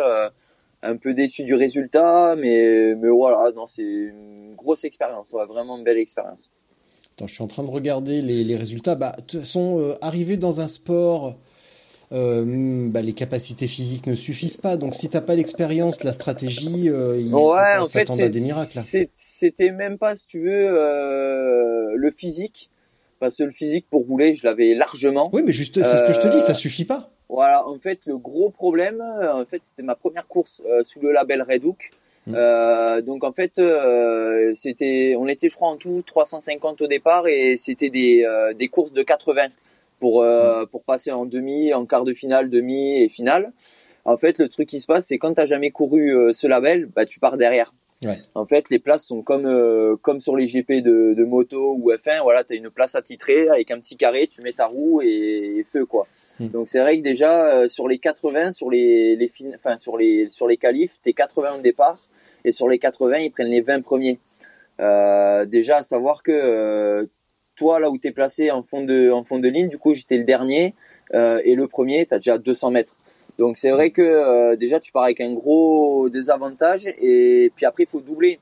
Un 0.82 0.96
peu 0.98 1.14
déçu 1.14 1.44
du 1.44 1.56
résultat, 1.56 2.36
mais 2.38 2.96
mais 2.96 3.10
voilà, 3.10 3.52
non, 3.56 3.66
c'est 3.66 3.84
une 3.84 4.54
grosse 4.56 4.84
expérience, 4.84 5.32
ouais, 5.32 5.46
vraiment 5.46 5.78
une 5.78 5.84
belle 5.84 5.98
expérience. 5.98 6.52
Attends, 7.16 7.28
je 7.28 7.34
suis 7.34 7.44
en 7.44 7.48
train 7.48 7.64
de 7.64 7.70
regarder 7.70 8.22
les, 8.22 8.44
les 8.44 8.56
résultats. 8.56 8.96
Bah, 8.96 9.16
de 9.18 9.24
toute 9.24 9.40
façon, 9.42 9.80
euh, 9.80 9.96
arriver 10.02 10.38
dans 10.38 10.62
un 10.62 10.68
sport, 10.68 11.38
euh, 12.12 12.90
bah, 12.90 13.02
les 13.02 13.14
capacités 13.14 13.68
physiques 13.68 14.08
ne 14.08 14.16
suffisent 14.16 14.58
pas. 14.58 14.78
Donc, 14.78 14.96
si 14.96 15.10
t'as 15.10 15.22
pas 15.22 15.36
l'expérience, 15.36 16.04
la 16.04 16.14
stratégie, 16.14 16.90
euh, 16.90 17.20
il 17.20 17.30
faut 17.30 17.54
Ouais, 17.54 17.78
en 17.78 17.86
fait, 17.86 18.10
à 18.10 18.30
des 18.30 18.42
miracles. 18.42 18.80
c'était 19.14 19.72
même 19.72 19.98
pas, 19.98 20.16
si 20.16 20.26
tu 20.26 20.40
veux, 20.42 20.70
euh, 20.72 21.94
le 21.96 22.12
physique, 22.12 22.70
parce 23.20 23.36
que 23.36 23.44
le 23.44 23.52
physique 23.52 23.88
pour 23.90 24.06
rouler, 24.08 24.34
je 24.36 24.48
l'avais 24.48 24.74
largement. 24.74 25.30
Oui, 25.34 25.44
mais 25.46 25.52
juste, 25.52 25.82
c'est 25.82 25.98
ce 25.98 26.04
que 26.04 26.14
je 26.14 26.20
te 26.20 26.28
dis, 26.28 26.42
ça 26.42 26.54
suffit 26.54 26.86
pas. 26.86 27.12
Voilà, 27.30 27.68
en 27.68 27.78
fait, 27.78 28.00
le 28.08 28.18
gros 28.18 28.50
problème, 28.50 29.02
euh, 29.02 29.42
en 29.42 29.46
fait, 29.46 29.64
c'était 29.64 29.84
ma 29.84 29.96
première 29.96 30.28
course 30.28 30.64
euh, 30.66 30.84
sous 30.84 31.00
le 31.00 31.12
label 31.12 31.44
Red 31.44 31.64
Hook. 31.64 31.92
Mm. 32.26 32.34
Euh, 32.36 33.02
donc 33.02 33.24
en 33.24 33.32
fait, 33.32 33.60
euh, 33.60 34.52
c'était, 34.56 35.16
on 35.18 35.28
était, 35.28 35.48
je 35.48 35.56
crois, 35.56 35.70
en 35.70 35.78
tout 35.78 36.02
350 36.06 36.82
au 36.82 36.88
départ 36.88 37.28
et 37.28 37.56
c'était 37.58 37.90
des, 37.90 38.24
euh, 38.24 38.54
des 38.54 38.68
courses 38.68 38.94
de 38.94 39.04
80 39.04 39.48
pour 40.00 40.24
euh, 40.24 40.66
pour 40.66 40.84
passer 40.84 41.12
en 41.12 41.26
demi, 41.26 41.74
en 41.74 41.86
quart 41.86 42.04
de 42.04 42.14
finale, 42.14 42.50
demi 42.50 43.02
et 43.02 43.10
finale. 43.10 43.52
En 44.06 44.18
fait, 44.18 44.40
le 44.40 44.50
truc 44.50 44.68
qui 44.70 44.80
se 44.80 44.88
passe, 44.88 45.08
c'est 45.08 45.18
quand 45.18 45.34
t'as 45.34 45.46
jamais 45.46 45.72
couru 45.72 46.34
ce 46.34 46.48
label, 46.48 46.88
bah 46.88 47.06
tu 47.06 47.20
pars 47.20 47.38
derrière. 47.38 47.74
Ouais. 48.06 48.18
En 48.34 48.46
fait, 48.46 48.70
les 48.70 48.80
places 48.80 49.06
sont 49.06 49.22
comme 49.24 49.46
euh, 49.46 49.98
comme 50.02 50.22
sur 50.22 50.38
les 50.38 50.46
GP 50.46 50.82
de, 50.82 51.14
de 51.14 51.24
moto 51.26 51.76
ou 51.78 51.92
F1. 51.92 52.22
Voilà, 52.24 52.46
t'as 52.46 52.56
une 52.56 52.70
place 52.70 52.96
attitrée 52.96 53.50
avec 53.50 53.72
un 53.72 53.80
petit 53.80 53.98
carré, 53.98 54.26
tu 54.28 54.42
mets 54.42 54.54
ta 54.54 54.68
roue 54.68 55.02
et, 55.02 55.58
et 55.58 55.64
feu 55.66 55.86
quoi. 55.86 56.08
Mm. 56.40 56.48
Donc 56.48 56.70
c'est 56.70 56.80
vrai 56.80 56.98
que 56.98 57.04
déjà 57.04 57.50
euh, 57.56 57.68
sur 57.68 57.90
les 57.90 58.00
80, 58.00 58.54
sur 58.54 58.70
les 58.70 59.18
les 59.18 59.28
fin- 59.28 59.52
enfin 59.54 59.76
sur 59.76 59.98
les 59.98 60.30
sur 60.30 60.48
les 60.48 60.56
qualifs, 60.56 61.00
t'es 61.04 61.12
80 61.12 61.56
au 61.58 61.62
départ 61.62 62.00
et 62.46 62.52
sur 62.52 62.70
les 62.70 62.80
80, 62.80 63.18
ils 63.18 63.32
prennent 63.32 63.48
les 63.48 63.60
20 63.62 63.82
premiers. 63.82 64.18
Euh, 64.80 65.44
déjà 65.46 65.78
à 65.78 65.84
savoir 65.84 66.24
que 66.24 67.10
toi 67.58 67.82
là 67.82 67.90
où 67.90 67.98
t'es 67.98 68.12
placé 68.12 68.50
en 68.50 68.62
fond 68.62 68.86
de 68.86 69.12
en 69.12 69.24
fond 69.24 69.40
de 69.40 69.50
ligne, 69.50 69.68
du 69.68 69.78
coup 69.78 69.94
j'étais 69.94 70.18
le 70.18 70.24
dernier 70.24 70.74
et 71.12 71.56
le 71.56 71.68
premier, 71.68 72.06
t'as 72.06 72.18
déjà 72.20 72.38
200 72.38 72.72
mètres. 72.72 72.98
Donc 73.40 73.56
c'est 73.56 73.72
vrai 73.72 73.90
que 73.90 74.02
euh, 74.02 74.58
déjà 74.58 74.82
tu 74.82 74.92
pars 74.92 75.04
avec 75.04 75.22
un 75.22 75.34
gros 75.34 76.10
désavantage 76.10 76.88
et 76.88 77.54
puis 77.56 77.66
après 77.66 77.84
il 77.84 77.90
faut 77.90 78.02
doubler. 78.02 78.38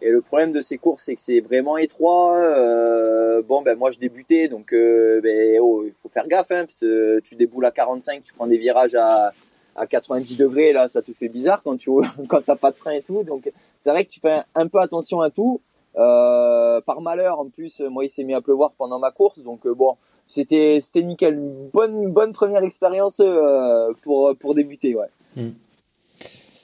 Et 0.00 0.08
le 0.08 0.20
problème 0.20 0.52
de 0.52 0.60
ces 0.60 0.78
courses 0.78 1.02
c'est 1.02 1.16
que 1.16 1.20
c'est 1.20 1.40
vraiment 1.40 1.76
étroit. 1.78 2.36
Euh, 2.38 3.42
bon 3.42 3.62
ben 3.62 3.76
moi 3.76 3.90
je 3.90 3.98
débutais 3.98 4.46
donc 4.46 4.72
euh, 4.72 5.20
ben, 5.20 5.58
oh, 5.60 5.82
il 5.84 5.92
faut 5.92 6.08
faire 6.08 6.28
gaffe 6.28 6.52
hein, 6.52 6.64
parce 6.64 6.78
que 6.78 7.18
tu 7.24 7.34
déboules 7.34 7.66
à 7.66 7.72
45, 7.72 8.22
tu 8.22 8.34
prends 8.34 8.46
des 8.46 8.56
virages 8.56 8.94
à 8.94 9.32
à 9.74 9.86
90 9.88 10.36
degrés 10.36 10.72
là 10.72 10.86
ça 10.86 11.02
te 11.02 11.12
fait 11.12 11.28
bizarre 11.28 11.60
quand 11.64 11.76
tu 11.76 11.90
quand 12.28 12.40
t'as 12.46 12.54
pas 12.54 12.70
de 12.70 12.76
frein 12.76 12.92
et 12.92 13.02
tout. 13.02 13.24
Donc 13.24 13.50
c'est 13.76 13.90
vrai 13.90 14.04
que 14.04 14.10
tu 14.10 14.20
fais 14.20 14.42
un, 14.54 14.68
peu 14.68 14.78
attention 14.78 15.20
à 15.22 15.30
tout. 15.30 15.60
Euh, 15.96 16.80
par 16.82 17.00
malheur 17.00 17.40
en 17.40 17.48
plus 17.48 17.80
moi 17.80 18.04
il 18.04 18.10
s'est 18.10 18.22
mis 18.22 18.34
à 18.34 18.40
pleuvoir 18.40 18.74
pendant 18.78 19.00
ma 19.00 19.10
course 19.10 19.42
donc 19.42 19.66
bon 19.66 19.96
c'était 20.26 20.80
c'était 20.80 21.02
nickel 21.02 21.34
une 21.34 21.68
bonne 21.72 22.12
bonne 22.12 22.32
première 22.32 22.62
expérience 22.64 23.20
euh, 23.20 23.92
pour 24.02 24.34
pour 24.38 24.54
débuter 24.54 24.94
ouais 24.94 25.06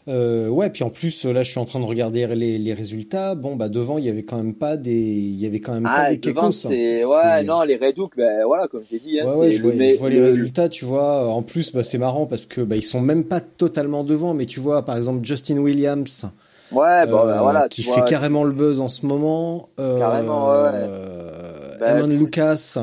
Euh, 0.08 0.48
ouais, 0.48 0.68
puis 0.70 0.82
en 0.82 0.90
plus, 0.90 1.24
là, 1.26 1.44
je 1.44 1.50
suis 1.52 1.60
en 1.60 1.64
train 1.64 1.78
de 1.78 1.84
regarder 1.84 2.26
les, 2.34 2.58
les 2.58 2.74
résultats. 2.74 3.36
Bon, 3.36 3.54
bah 3.54 3.68
devant, 3.68 3.98
il 3.98 4.04
y 4.04 4.08
avait 4.08 4.24
quand 4.24 4.36
même 4.36 4.54
pas 4.54 4.76
des, 4.76 4.90
il 4.92 5.36
y 5.36 5.46
avait 5.46 5.60
quand 5.60 5.74
même 5.74 5.84
pas 5.84 5.90
ah 5.90 6.10
des 6.10 6.18
devant 6.18 6.50
Kekos, 6.50 6.66
hein. 6.66 6.70
c'est 6.70 7.04
ouais 7.04 7.44
non 7.44 7.62
les 7.62 7.76
Red 7.76 7.98
Hook 8.00 8.14
ben 8.16 8.44
voilà 8.44 8.66
comme 8.66 8.82
j'ai 8.90 8.98
dit 8.98 9.20
hein, 9.20 9.26
Ouais, 9.38 9.52
je 9.52 9.62
le 9.62 9.74
vois, 9.74 9.88
je 9.92 9.98
vois 9.98 10.10
les 10.10 10.18
le- 10.18 10.24
résultats, 10.24 10.68
tu 10.68 10.84
vois. 10.84 11.28
En 11.28 11.42
plus, 11.42 11.70
bah, 11.72 11.84
c'est 11.84 11.98
marrant 11.98 12.26
parce 12.26 12.46
que 12.46 12.62
bah, 12.62 12.74
ils 12.74 12.82
sont 12.82 13.00
même 13.00 13.22
pas 13.22 13.40
totalement 13.40 14.02
devant, 14.02 14.34
mais 14.34 14.46
tu 14.46 14.58
vois, 14.58 14.82
par 14.84 14.96
exemple, 14.96 15.24
Justin 15.24 15.58
Williams, 15.58 16.24
ouais 16.72 17.06
bon 17.06 17.24
ben, 17.24 17.34
euh, 17.36 17.40
voilà 17.40 17.68
qui 17.68 17.82
tu 17.82 17.88
fait 17.88 18.00
vois, 18.00 18.02
carrément 18.02 18.42
le 18.42 18.52
buzz 18.52 18.80
en 18.80 18.88
ce 18.88 19.06
moment. 19.06 19.68
Euh, 19.78 19.98
Carrément, 20.00 20.48
ouais, 20.48 20.62
ouais. 20.62 20.70
euh, 20.88 21.76
Bah, 21.78 22.02
tout- 22.02 22.08
Lucas. 22.18 22.78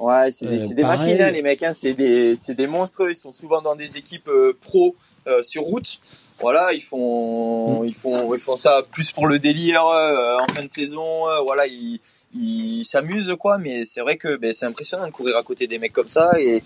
Ouais, 0.00 0.30
c'est 0.32 0.46
des, 0.46 0.62
Euh, 0.72 0.74
des 0.74 0.82
machines, 0.82 1.20
hein, 1.20 1.30
les 1.30 1.42
mecs. 1.42 1.62
Hein, 1.62 1.72
c'est 1.74 1.94
des, 1.94 2.34
c'est 2.36 2.54
des 2.54 2.66
monstres. 2.66 3.08
Ils 3.10 3.16
sont 3.16 3.32
souvent 3.32 3.60
dans 3.62 3.76
des 3.76 3.96
équipes 3.98 4.28
euh, 4.28 4.56
pro 4.60 4.96
euh, 5.28 5.42
sur 5.42 5.62
route. 5.62 6.00
voilà, 6.40 6.72
ils 6.72 6.80
font, 6.80 7.84
ils 7.84 7.94
font, 7.94 8.34
ils 8.34 8.40
font 8.40 8.56
ça 8.56 8.82
plus 8.90 9.12
pour 9.12 9.26
le 9.26 9.38
délire 9.38 9.84
euh, 9.86 10.38
en 10.38 10.46
fin 10.54 10.62
de 10.62 10.70
saison. 10.70 11.28
euh, 11.28 11.40
voilà, 11.42 11.66
ils, 11.66 12.00
ils 12.34 12.84
s'amusent 12.84 13.34
quoi. 13.38 13.58
Mais 13.58 13.84
c'est 13.84 14.00
vrai 14.00 14.16
que 14.16 14.36
ben, 14.36 14.54
c'est 14.54 14.66
impressionnant 14.66 15.06
de 15.06 15.12
courir 15.12 15.36
à 15.36 15.42
côté 15.42 15.66
des 15.66 15.78
mecs 15.78 15.92
comme 15.92 16.08
ça. 16.08 16.30
Et, 16.40 16.62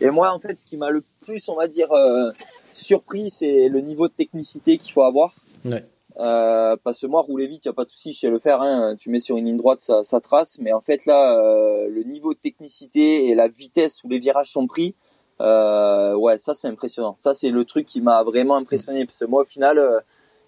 et 0.00 0.10
moi, 0.10 0.30
en 0.32 0.38
fait, 0.38 0.58
ce 0.58 0.66
qui 0.66 0.76
m'a 0.76 0.90
le 0.90 1.02
plus, 1.22 1.48
on 1.48 1.56
va 1.56 1.66
dire, 1.66 1.90
euh, 1.92 2.30
surpris, 2.74 3.30
c'est 3.30 3.68
le 3.70 3.80
niveau 3.80 4.08
de 4.08 4.12
technicité 4.12 4.76
qu'il 4.76 4.92
faut 4.92 5.04
avoir. 5.04 5.32
Ouais. 5.64 5.82
Euh, 6.18 6.76
parce 6.84 7.00
que 7.00 7.06
moi, 7.06 7.22
rouler 7.22 7.46
vite, 7.46 7.64
y 7.64 7.68
a 7.68 7.72
pas 7.72 7.84
de 7.84 7.90
souci, 7.90 8.12
je 8.12 8.20
sais 8.20 8.28
le 8.28 8.38
faire. 8.38 8.62
Hein. 8.62 8.94
Tu 8.96 9.10
mets 9.10 9.20
sur 9.20 9.36
une 9.36 9.46
ligne 9.46 9.56
droite, 9.56 9.80
ça, 9.80 10.02
ça 10.04 10.20
trace. 10.20 10.58
Mais 10.60 10.72
en 10.72 10.80
fait, 10.80 11.06
là, 11.06 11.38
euh, 11.38 11.88
le 11.88 12.02
niveau 12.04 12.34
de 12.34 12.38
technicité 12.38 13.26
et 13.28 13.34
la 13.34 13.48
vitesse 13.48 14.04
où 14.04 14.08
les 14.08 14.18
virages 14.18 14.52
sont 14.52 14.66
pris, 14.66 14.94
euh, 15.40 16.14
ouais, 16.14 16.38
ça 16.38 16.54
c'est 16.54 16.68
impressionnant. 16.68 17.14
Ça 17.18 17.34
c'est 17.34 17.50
le 17.50 17.64
truc 17.64 17.86
qui 17.86 18.00
m'a 18.00 18.22
vraiment 18.22 18.56
impressionné 18.56 19.04
parce 19.04 19.18
que 19.18 19.24
moi 19.24 19.42
au 19.42 19.44
final, 19.44 19.78
euh, 19.78 19.98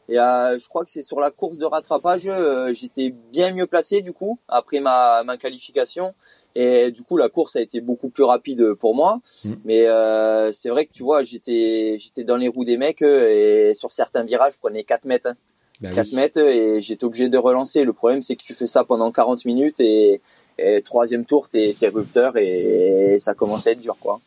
et 0.09 0.19
euh, 0.21 0.57
je 0.59 0.69
crois 0.69 0.85
que 0.85 0.91
c'est 0.91 1.03
sur 1.03 1.19
la 1.19 1.33
course 1.33 1.59
de 1.59 1.65
rattrapage, 1.65 2.29
euh, 2.29 2.73
j'étais 2.73 3.11
bien 3.11 3.53
mieux 3.53 3.67
placé 3.67 4.01
du 4.01 4.13
coup 4.13 4.39
après 4.47 4.79
ma, 4.79 5.25
ma 5.25 5.37
qualification 5.37 6.15
et 6.55 6.93
du 6.93 7.03
coup 7.03 7.17
la 7.17 7.29
course 7.29 7.57
a 7.57 7.61
été 7.61 7.81
beaucoup 7.81 8.09
plus 8.11 8.23
rapide 8.23 8.75
pour 8.75 8.95
moi. 8.95 9.19
Mm. 9.45 9.53
Mais 9.65 9.87
euh, 9.89 10.53
c'est 10.53 10.69
vrai 10.71 10.87
que 10.87 10.93
tu 10.93 11.03
vois, 11.03 11.25
j'étais 11.25 11.97
j'étais 11.99 12.23
dans 12.23 12.37
les 12.37 12.47
roues 12.47 12.65
des 12.65 12.77
mecs 12.77 13.03
euh, 13.03 13.71
et 13.71 13.75
sur 13.75 13.91
certains 13.91 14.23
virages, 14.23 14.53
je 14.53 14.59
prenais 14.59 14.85
4 14.85 15.05
mètres. 15.05 15.27
hein. 15.27 15.37
Bah 15.81 15.91
4 15.95 16.07
oui. 16.09 16.15
mètres 16.17 16.39
et 16.41 16.81
j'étais 16.81 17.05
obligé 17.05 17.29
de 17.29 17.39
relancer. 17.39 17.85
Le 17.85 17.93
problème 17.93 18.23
c'est 18.23 18.37
que 18.37 18.43
tu 18.43 18.55
fais 18.55 18.67
ça 18.67 18.85
pendant 18.85 19.11
40 19.13 19.45
minutes 19.45 19.81
et, 19.81 20.21
et 20.59 20.83
troisième 20.83 21.25
tour 21.25 21.49
t'es 21.49 21.75
rupteur 21.93 22.37
et, 22.37 23.15
et 23.15 23.21
ça 23.21 23.35
commence 23.35 23.67
à 23.67 23.73
être 23.73 23.81
dur 23.81 23.97
quoi. 24.01 24.21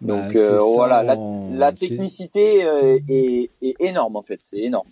Bah, 0.00 0.14
Donc 0.26 0.36
euh, 0.36 0.58
ça 0.58 0.64
voilà, 0.64 1.02
la, 1.02 1.16
la 1.52 1.72
technicité 1.72 2.64
euh, 2.66 2.98
est, 3.08 3.50
est 3.62 3.74
énorme 3.80 4.16
en 4.16 4.22
fait, 4.22 4.38
c'est 4.42 4.58
énorme. 4.58 4.86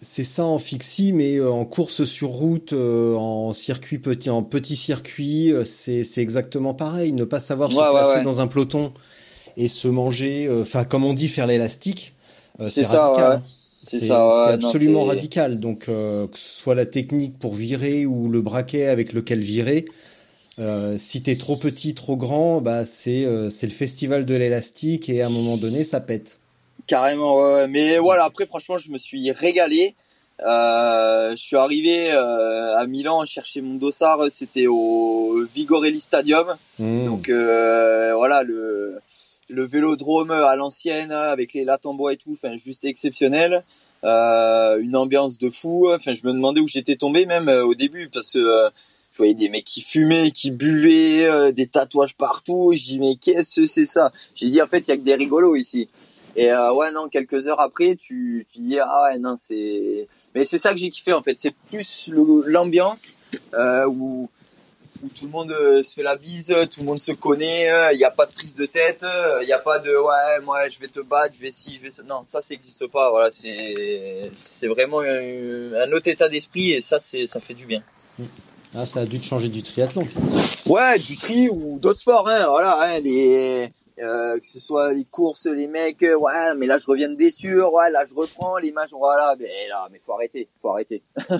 C'est 0.00 0.22
ça 0.24 0.44
en 0.44 0.58
fixie, 0.58 1.12
mais 1.12 1.36
euh, 1.38 1.50
en 1.50 1.64
course 1.64 2.04
sur 2.04 2.28
route, 2.28 2.72
euh, 2.72 3.14
en 3.16 3.52
circuit 3.52 3.98
petit, 3.98 4.30
en 4.30 4.44
petit 4.44 4.76
circuit, 4.76 5.52
euh, 5.52 5.64
c'est 5.64 6.04
exactement 6.18 6.72
pareil. 6.72 7.10
Ne 7.12 7.24
pas 7.24 7.40
savoir 7.40 7.72
se 7.72 7.76
Ouais, 7.76 7.82
ouais, 7.84 7.90
placer 7.90 8.18
ouais. 8.18 8.22
dans 8.24 8.40
un 8.40 8.46
peloton 8.46 8.92
et 9.56 9.66
se 9.66 9.88
manger, 9.88 10.46
euh, 10.46 10.62
enfin 10.62 10.84
comme 10.84 11.02
on 11.04 11.14
dit, 11.14 11.26
faire 11.26 11.48
l'élastique, 11.48 12.14
euh, 12.60 12.68
c'est 12.68 12.84
ça, 12.84 13.08
radical. 13.08 13.28
ouais. 13.30 13.36
hein. 13.36 13.42
C'est 13.82 14.02
ouais, 14.02 14.08
non, 14.08 14.66
absolument 14.66 15.04
radical. 15.04 15.60
Donc 15.60 15.88
euh, 15.88 16.26
que 16.26 16.38
ce 16.38 16.60
soit 16.60 16.74
la 16.74 16.86
technique 16.86 17.38
pour 17.38 17.54
virer 17.54 18.06
ou 18.06 18.28
le 18.28 18.40
braquet 18.40 18.86
avec 18.86 19.12
lequel 19.12 19.40
virer, 19.40 19.84
euh, 20.58 20.96
si 20.98 21.22
t'es 21.22 21.36
trop 21.36 21.56
petit, 21.56 21.94
trop 21.94 22.16
grand, 22.16 22.60
bah 22.60 22.84
c'est 22.84 23.24
euh, 23.24 23.50
c'est 23.50 23.66
le 23.66 23.72
festival 23.72 24.26
de 24.26 24.34
l'élastique 24.34 25.08
et 25.08 25.22
à 25.22 25.26
un 25.26 25.30
moment 25.30 25.56
donné 25.56 25.84
ça 25.84 26.00
pète. 26.00 26.38
Carrément, 26.86 27.38
ouais. 27.38 27.68
Mais 27.68 27.98
voilà, 27.98 28.24
après 28.24 28.46
franchement, 28.46 28.78
je 28.78 28.90
me 28.90 28.98
suis 28.98 29.30
régalé. 29.30 29.94
Je 30.40 31.36
suis 31.36 31.56
arrivé 31.56 32.10
à 32.10 32.84
Milan 32.86 33.24
chercher 33.24 33.60
mon 33.60 33.74
dossard, 33.74 34.20
c'était 34.30 34.66
au 34.66 35.44
Vigorelli 35.54 36.00
Stadium. 36.00 36.46
Mmh. 36.78 37.04
Donc 37.06 37.30
voilà 37.30 38.42
le 38.42 39.00
le 39.48 39.64
vélodrome 39.64 40.30
à 40.30 40.56
l'ancienne 40.56 41.12
avec 41.12 41.54
les 41.54 41.64
lattes 41.64 41.86
en 41.86 41.94
bois 41.94 42.12
et 42.12 42.16
tout, 42.16 42.32
enfin 42.32 42.56
juste 42.56 42.84
exceptionnel. 42.84 43.64
Euh, 44.04 44.78
une 44.78 44.94
ambiance 44.94 45.38
de 45.38 45.50
fou. 45.50 45.90
Enfin, 45.92 46.14
je 46.14 46.26
me 46.26 46.32
demandais 46.32 46.60
où 46.60 46.68
j'étais 46.68 46.96
tombé 46.96 47.26
même 47.26 47.48
euh, 47.48 47.64
au 47.64 47.74
début 47.74 48.08
parce 48.08 48.32
que 48.32 48.38
euh, 48.38 48.70
je 49.12 49.18
voyais 49.18 49.34
des 49.34 49.48
mecs 49.48 49.64
qui 49.64 49.80
fumaient, 49.80 50.30
qui 50.30 50.52
buvaient, 50.52 51.26
euh, 51.26 51.50
des 51.50 51.66
tatouages 51.66 52.14
partout. 52.14 52.72
J'ai 52.74 52.92
dit 52.92 52.98
mais 53.00 53.16
qu'est-ce 53.16 53.62
que 53.62 53.66
c'est 53.66 53.86
ça? 53.86 54.12
J'ai 54.36 54.48
dit 54.48 54.62
en 54.62 54.68
fait 54.68 54.86
il 54.86 54.88
y 54.88 54.92
a 54.92 54.96
que 54.96 55.02
des 55.02 55.16
rigolos 55.16 55.56
ici. 55.56 55.88
Et 56.36 56.52
euh, 56.52 56.72
ouais 56.72 56.92
non 56.92 57.08
quelques 57.08 57.48
heures 57.48 57.58
après 57.58 57.96
tu 57.96 58.46
tu 58.52 58.60
dis 58.60 58.78
ah 58.78 59.04
ouais 59.04 59.18
non 59.18 59.34
c'est 59.36 60.06
mais 60.36 60.44
c'est 60.44 60.58
ça 60.58 60.72
que 60.72 60.78
j'ai 60.78 60.90
kiffé 60.90 61.12
en 61.12 61.22
fait 61.22 61.36
c'est 61.36 61.52
plus 61.68 62.08
l'ambiance 62.46 63.16
euh, 63.54 63.86
où 63.86 64.28
où 65.02 65.08
tout 65.08 65.26
le 65.26 65.30
monde 65.30 65.50
euh, 65.52 65.82
se 65.82 65.94
fait 65.94 66.02
la 66.02 66.16
bise, 66.16 66.54
tout 66.70 66.80
le 66.80 66.86
monde 66.86 66.98
se 66.98 67.12
connaît, 67.12 67.70
euh, 67.70 67.92
il 67.92 67.98
n'y 67.98 68.04
a 68.04 68.10
pas 68.10 68.26
de 68.26 68.32
prise 68.32 68.54
de 68.54 68.66
tête, 68.66 69.04
il 69.42 69.46
n'y 69.46 69.52
a 69.52 69.58
pas 69.58 69.78
de 69.78 69.90
ouais 69.90 70.44
moi 70.44 70.68
je 70.68 70.78
vais 70.78 70.88
te 70.88 71.00
battre, 71.00 71.34
je 71.36 71.40
vais 71.40 71.52
ci, 71.52 71.76
je 71.76 71.84
vais 71.84 71.90
ça. 71.90 72.02
Non, 72.02 72.22
ça 72.24 72.42
ça 72.42 72.54
n'existe 72.54 72.86
pas. 72.86 73.10
Voilà, 73.10 73.30
c'est 73.30 74.30
c'est 74.34 74.68
vraiment 74.68 75.00
un, 75.00 75.72
un 75.74 75.92
autre 75.92 76.08
état 76.08 76.28
d'esprit 76.28 76.72
et 76.72 76.80
ça 76.80 76.98
c'est 76.98 77.26
ça 77.26 77.40
fait 77.40 77.54
du 77.54 77.66
bien. 77.66 77.82
Ah, 78.74 78.84
ça 78.84 79.00
a 79.00 79.06
dû 79.06 79.18
te 79.18 79.24
changer 79.24 79.48
du 79.48 79.62
triathlon. 79.62 80.06
Ouais, 80.66 80.98
du 80.98 81.16
tri 81.16 81.48
ou 81.48 81.78
d'autres 81.78 82.00
sports, 82.00 82.28
hein, 82.28 82.46
voilà, 82.48 82.78
hein, 82.82 83.00
les 83.00 83.70
euh, 84.00 84.38
que 84.38 84.46
ce 84.46 84.60
soit 84.60 84.92
les 84.92 85.04
courses, 85.04 85.46
les 85.46 85.66
mecs, 85.66 86.02
euh, 86.04 86.14
ouais, 86.14 86.54
mais 86.56 86.66
là 86.66 86.78
je 86.78 86.86
reviens 86.86 87.08
de 87.08 87.16
blessure, 87.16 87.72
ouais, 87.72 87.90
là 87.90 88.04
je 88.04 88.14
reprends 88.14 88.58
les 88.58 88.70
matchs, 88.70 88.90
voilà, 88.92 89.34
mais 89.38 89.66
là, 89.68 89.88
mais 89.90 90.00
faut 90.04 90.12
arrêter, 90.12 90.48
faut 90.62 90.70
arrêter. 90.70 91.02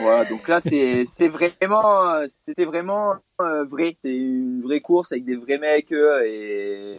voilà, 0.00 0.24
donc 0.24 0.46
là 0.48 0.60
c'est 0.60 1.04
c'est 1.06 1.28
vraiment, 1.28 2.22
c'était 2.28 2.64
vraiment 2.64 3.14
euh, 3.40 3.64
vrai, 3.64 3.96
c'est 4.00 4.14
une 4.14 4.62
vraie 4.62 4.80
course 4.80 5.12
avec 5.12 5.24
des 5.24 5.36
vrais 5.36 5.58
mecs 5.58 5.92
et 5.92 6.98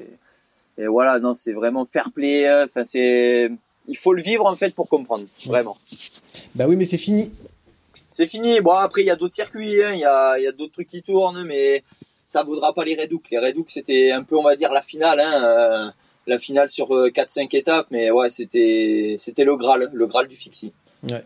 et 0.77 0.87
voilà, 0.87 1.19
non, 1.19 1.33
c'est 1.33 1.53
vraiment 1.53 1.85
fair 1.85 2.11
play, 2.13 2.47
euh, 2.47 2.65
enfin 2.65 2.83
c'est, 2.83 3.49
il 3.87 3.97
faut 3.97 4.13
le 4.13 4.21
vivre 4.21 4.45
en 4.45 4.55
fait 4.55 4.75
pour 4.75 4.89
comprendre, 4.89 5.25
vraiment. 5.45 5.77
Bah 6.53 6.65
oui, 6.67 6.75
mais 6.75 6.85
c'est 6.85 6.97
fini. 6.97 7.31
C'est 8.11 8.27
fini. 8.27 8.61
Bon, 8.61 8.71
après, 8.71 9.01
il 9.01 9.07
y 9.07 9.11
a 9.11 9.15
d'autres 9.15 9.33
circuits, 9.33 9.81
hein. 9.83 9.91
il 9.93 9.99
y 9.99 10.05
a, 10.05 10.37
il 10.37 10.43
y 10.43 10.47
a 10.47 10.51
d'autres 10.51 10.73
trucs 10.73 10.87
qui 10.87 11.01
tournent, 11.01 11.43
mais 11.43 11.83
ça 12.23 12.43
vaudra 12.43 12.73
pas 12.73 12.83
les 12.83 12.95
Redouks. 12.95 13.29
Les 13.31 13.39
Redouks, 13.39 13.69
c'était 13.69 14.11
un 14.11 14.23
peu, 14.23 14.37
on 14.37 14.43
va 14.43 14.55
dire, 14.55 14.71
la 14.71 14.81
finale, 14.81 15.19
hein, 15.19 15.43
euh, 15.43 15.91
la 16.27 16.39
finale 16.39 16.69
sur 16.69 16.93
euh, 16.95 17.09
4-5 17.09 17.55
étapes, 17.55 17.87
mais 17.91 18.11
ouais, 18.11 18.29
c'était, 18.29 19.15
c'était 19.19 19.43
le 19.43 19.55
Graal, 19.57 19.89
le 19.93 20.07
Graal 20.07 20.27
du 20.27 20.35
fixie. 20.35 20.73
Ouais. 21.03 21.23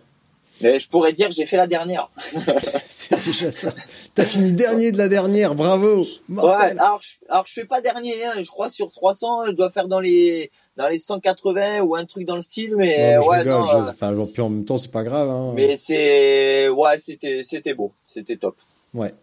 Mais 0.62 0.80
je 0.80 0.90
pourrais 0.90 1.14
dire 1.14 1.30
que 1.30 1.34
j'ai 1.34 1.46
fait 1.46 1.56
la 1.58 1.68
dernière. 1.68 2.10
C'est 2.88 3.16
déjà 3.26 3.50
ça. 3.52 3.74
T'as 4.14 4.26
fini 4.26 4.52
dernier 4.54 4.92
de 4.92 4.98
la 4.98 5.08
dernière, 5.08 5.56
bravo. 5.56 6.06
Ouais, 6.30 6.52
alors, 6.52 7.00
je, 7.02 7.26
alors 7.30 7.46
je 7.48 7.54
fais 7.54 7.66
pas 7.66 7.82
dernier, 7.82 8.26
hein, 8.26 8.34
je 8.42 8.48
crois 8.50 8.70
sur 8.70 8.92
300, 8.92 9.46
je 9.48 9.52
dois 9.52 9.70
faire 9.70 9.88
dans 9.88 10.00
les, 10.02 10.52
dans 10.76 10.88
les 10.88 11.00
180 11.00 11.80
ou 11.82 11.96
un 11.96 12.06
truc 12.06 12.26
dans 12.26 12.36
le 12.36 12.42
style, 12.42 12.76
mais 12.76 12.98
Non, 12.98 13.20
mais 13.20 13.24
je 13.24 13.30
ouais, 13.30 13.38
rigole, 13.40 13.54
non, 13.54 13.68
je- 13.70 13.90
enfin, 13.92 14.12
bon, 14.12 14.28
puis 14.28 14.42
en 14.42 14.50
même 14.50 14.66
temps, 14.66 14.78
c'est 14.78 14.92
pas 14.92 15.04
grave. 15.04 15.30
Hein. 15.30 15.54
mais 15.56 15.78
c'est, 15.78 16.68
ouais, 16.70 16.98
c'était, 17.00 17.44
c'était 17.44 17.74
beau, 17.74 17.94
c'était 18.06 18.36
top. 18.38 18.56
Ouais. 18.94 19.14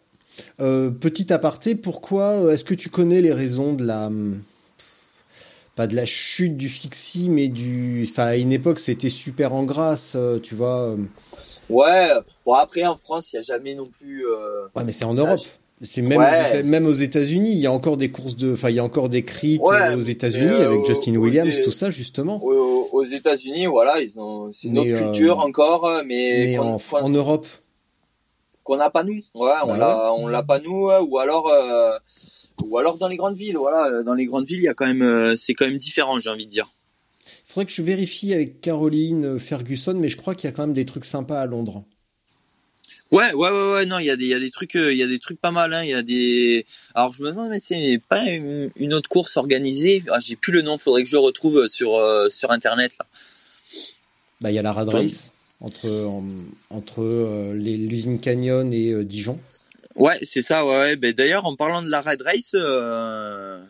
Euh, 0.61 0.91
petit 0.91 1.33
aparté, 1.33 1.75
pourquoi 1.75 2.31
euh, 2.33 2.53
Est-ce 2.53 2.65
que 2.65 2.75
tu 2.75 2.89
connais 2.91 3.21
les 3.21 3.33
raisons 3.33 3.73
de 3.73 3.85
la 3.85 4.07
hum, 4.07 4.43
pas 5.77 5.87
de 5.87 5.95
la 5.95 6.07
chute 6.07 6.57
du 6.57 6.69
fixie, 6.69 7.29
mais 7.31 7.49
du. 7.49 8.07
Enfin, 8.11 8.25
à 8.25 8.37
une 8.37 8.53
époque, 8.53 8.79
c'était 8.81 9.11
super 9.11 9.53
en 9.55 9.63
grâce, 9.65 10.15
euh, 10.17 10.41
tu 10.41 10.55
vois. 10.57 10.81
euh. 10.91 10.97
Ouais, 11.71 12.09
bon 12.45 12.55
après 12.55 12.85
en 12.87 12.97
France, 12.97 13.33
il 13.33 13.37
y 13.37 13.39
a 13.39 13.43
jamais 13.43 13.75
non 13.75 13.87
plus, 13.87 14.27
euh, 14.27 14.67
Ouais, 14.75 14.85
mais 14.85 14.93
c'est 14.93 15.05
en 15.05 15.15
Europe. 15.15 15.41
C'est 15.83 16.01
même, 16.01 16.19
Ouais. 16.19 16.63
même 16.63 16.87
aux 16.87 16.95
États-Unis, 16.95 17.53
il 17.53 17.59
y 17.59 17.67
a 17.67 17.73
encore 17.73 17.99
des 17.99 18.11
courses 18.11 18.35
de, 18.35 18.55
enfin, 18.55 18.71
il 18.71 18.77
y 18.77 18.79
a 18.79 18.85
encore 18.85 19.11
des 19.11 19.23
Ouais, 19.23 19.83
euh, 19.83 19.97
aux 19.97 20.01
États-Unis 20.01 20.51
euh, 20.51 20.65
avec 20.69 20.87
Justin 20.87 21.17
Williams, 21.17 21.61
tout 21.63 21.71
ça 21.71 21.91
justement. 21.91 22.43
aux, 22.43 22.89
aux 22.93 23.05
États-Unis, 23.05 23.67
voilà, 23.67 24.01
ils 24.01 24.19
ont, 24.19 24.51
c'est 24.53 24.69
une 24.69 24.79
autre 24.79 24.89
euh, 24.91 25.03
culture 25.13 25.39
encore, 25.41 26.03
mais, 26.07 26.45
Mais 26.47 26.59
en, 26.59 26.81
en 26.93 27.09
Europe, 27.11 27.47
qu'on 28.65 28.79
n'a 28.79 28.89
pas 28.89 29.05
nous. 29.05 29.21
Ouais, 29.35 29.53
on 29.65 29.69
Bah 29.69 29.77
l'a, 29.77 30.13
on 30.15 30.27
l'a 30.29 30.43
pas 30.43 30.61
nous, 30.61 30.89
ou 30.91 31.19
alors, 31.19 31.49
euh, 31.49 31.93
ou 32.65 32.79
alors 32.79 32.99
dans 32.99 33.09
les 33.09 33.17
grandes 33.17 33.37
villes. 33.37 33.57
Voilà, 33.57 34.03
dans 34.03 34.15
les 34.15 34.27
grandes 34.27 34.47
villes, 34.47 34.59
il 34.59 34.65
y 34.65 34.69
a 34.69 34.75
quand 34.75 34.87
même, 34.87 35.03
euh, 35.03 35.37
c'est 35.37 35.55
quand 35.55 35.67
même 35.67 35.77
différent, 35.77 36.19
j'ai 36.19 36.31
envie 36.31 36.47
de 36.47 36.51
dire. 36.51 36.71
il 37.27 37.53
faudrait 37.53 37.67
que 37.67 37.73
je 37.73 37.83
vérifie 37.83 38.33
avec 38.35 38.61
Caroline 38.61 39.25
euh, 39.25 39.39
Ferguson, 39.39 39.95
mais 39.95 40.09
je 40.09 40.17
crois 40.17 40.35
qu'il 40.35 40.49
y 40.49 40.53
a 40.53 40.57
quand 40.57 40.63
même 40.67 40.73
des 40.75 40.85
trucs 40.87 41.05
sympas 41.05 41.41
à 41.41 41.47
Londres. 41.47 41.85
Ouais, 43.13 43.33
ouais, 43.35 43.51
ouais, 43.51 43.73
ouais, 43.73 43.87
non, 43.87 44.01
il 44.01 44.07
y 44.07 44.11
a 44.11 44.17
des, 44.17 44.25
il 44.25 44.31
y 44.31 44.35
a 44.35 44.41
des 44.41 44.51
trucs, 44.51 44.75
euh, 44.75 44.93
il 44.93 44.99
y 44.99 45.03
a 45.03 45.07
des 45.07 45.21
trucs 45.21 45.41
pas 45.41 45.53
mal, 45.53 45.73
hein. 45.73 45.85
Il 45.85 45.91
y 45.91 45.95
a 45.95 46.03
des, 46.03 46.67
alors 46.95 47.13
je 47.13 47.23
me 47.23 47.29
demande, 47.31 47.51
mais 47.51 47.61
c'est 47.61 48.01
pas 48.09 48.29
une, 48.29 48.69
une 48.77 48.93
autre 48.95 49.09
course 49.09 49.37
organisée? 49.37 50.03
Ah, 50.11 50.19
j'ai 50.19 50.35
plus 50.35 50.53
le 50.53 50.63
nom, 50.63 50.77
faudrait 50.77 51.05
que 51.05 51.09
je 51.09 51.17
retrouve 51.17 51.69
sur, 51.69 51.95
euh, 51.97 52.29
sur 52.31 52.51
internet 52.51 52.93
là. 52.99 53.07
Bah, 54.41 54.51
il 54.51 54.55
y 54.55 54.59
a 54.59 54.63
la 54.63 54.73
Rad. 54.73 54.89
Race 54.93 55.31
entre 55.61 55.89
en- 56.05 56.25
entre 56.71 57.03
euh, 57.03 57.55
l'usine 57.55 58.21
Canyon 58.21 58.73
et 58.73 58.91
euh, 58.91 59.05
Dijon. 59.05 59.37
Ouais, 59.97 60.19
c'est 60.23 60.43
ça, 60.43 60.65
ouais, 60.67 60.77
ouais. 60.79 60.97
Ben, 60.97 61.13
d'ailleurs, 61.13 61.47
en 61.47 61.57
parlant 61.57 61.83
de 61.83 61.89
la 61.91 62.01
Red 62.03 62.23
Race, 62.23 62.51
euh, 62.55 63.63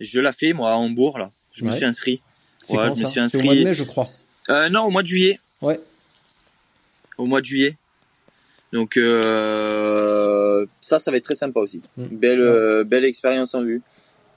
je 0.00 0.20
l'ai 0.20 0.32
fait, 0.32 0.52
moi, 0.52 0.70
à 0.70 0.74
Hambourg, 0.74 1.18
là. 1.18 1.30
Je 1.52 1.64
me 1.64 1.70
suis 1.72 1.84
inscrit. 1.84 2.20
C'est 2.62 2.74
Ouais, 2.76 2.88
quand 2.88 2.94
je 2.94 3.00
me 3.02 3.06
suis 3.06 3.20
C'est 3.28 3.38
au 3.38 3.42
mois 3.42 3.54
de 3.54 3.58
inscrit. 3.58 3.64
mai, 3.64 3.74
je 3.74 3.82
crois. 3.82 4.06
Euh, 4.50 4.68
non, 4.70 4.84
au 4.84 4.90
mois 4.90 5.02
de 5.02 5.06
juillet. 5.08 5.38
Ouais. 5.60 5.80
Au 7.18 7.26
mois 7.26 7.40
de 7.40 7.46
juillet. 7.46 7.76
Donc, 8.72 8.96
euh, 8.96 10.66
ça, 10.80 10.98
ça 10.98 11.10
va 11.10 11.16
être 11.16 11.24
très 11.24 11.34
sympa 11.34 11.60
aussi. 11.60 11.82
Mm. 11.96 12.04
Belle, 12.16 12.84
belle 12.84 13.04
expérience 13.04 13.54
en 13.54 13.62
vue. 13.62 13.82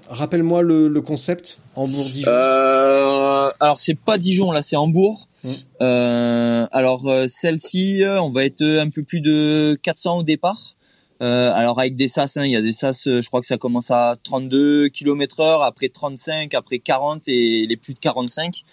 Rappelle-moi 0.08 0.62
le, 0.64 0.88
le 0.88 1.02
concept 1.02 1.60
Hambourg-Dijon. 1.76 2.28
Euh, 2.30 3.52
alors, 3.60 3.80
c'est 3.80 3.96
pas 3.96 4.18
Dijon, 4.18 4.52
là, 4.52 4.62
c'est 4.62 4.76
Hambourg. 4.76 5.28
Mm. 5.44 5.50
Euh, 5.82 6.68
alors, 6.72 7.14
celle-ci, 7.28 8.02
on 8.06 8.30
va 8.32 8.46
être 8.46 8.64
un 8.64 8.90
peu 8.90 9.04
plus 9.04 9.22
de 9.22 9.78
400 9.84 10.20
au 10.20 10.24
départ. 10.24 10.76
Euh, 11.22 11.52
alors 11.54 11.80
avec 11.80 11.96
des 11.96 12.08
sas, 12.08 12.38
hein, 12.38 12.46
il 12.46 12.52
y 12.52 12.56
a 12.56 12.62
des 12.62 12.72
sas, 12.72 13.04
je 13.06 13.28
crois 13.28 13.42
que 13.42 13.46
ça 13.46 13.58
commence 13.58 13.92
à 13.92 14.16
32 14.24 14.90
km 14.90 15.40
heure, 15.42 15.62
après 15.62 15.90
35, 15.90 16.54
après 16.56 16.80
40 16.80 17.28
et 17.28 17.68
les 17.68 17.78
plus 17.78 17.94
de 17.94 18.00
45. 18.00 18.64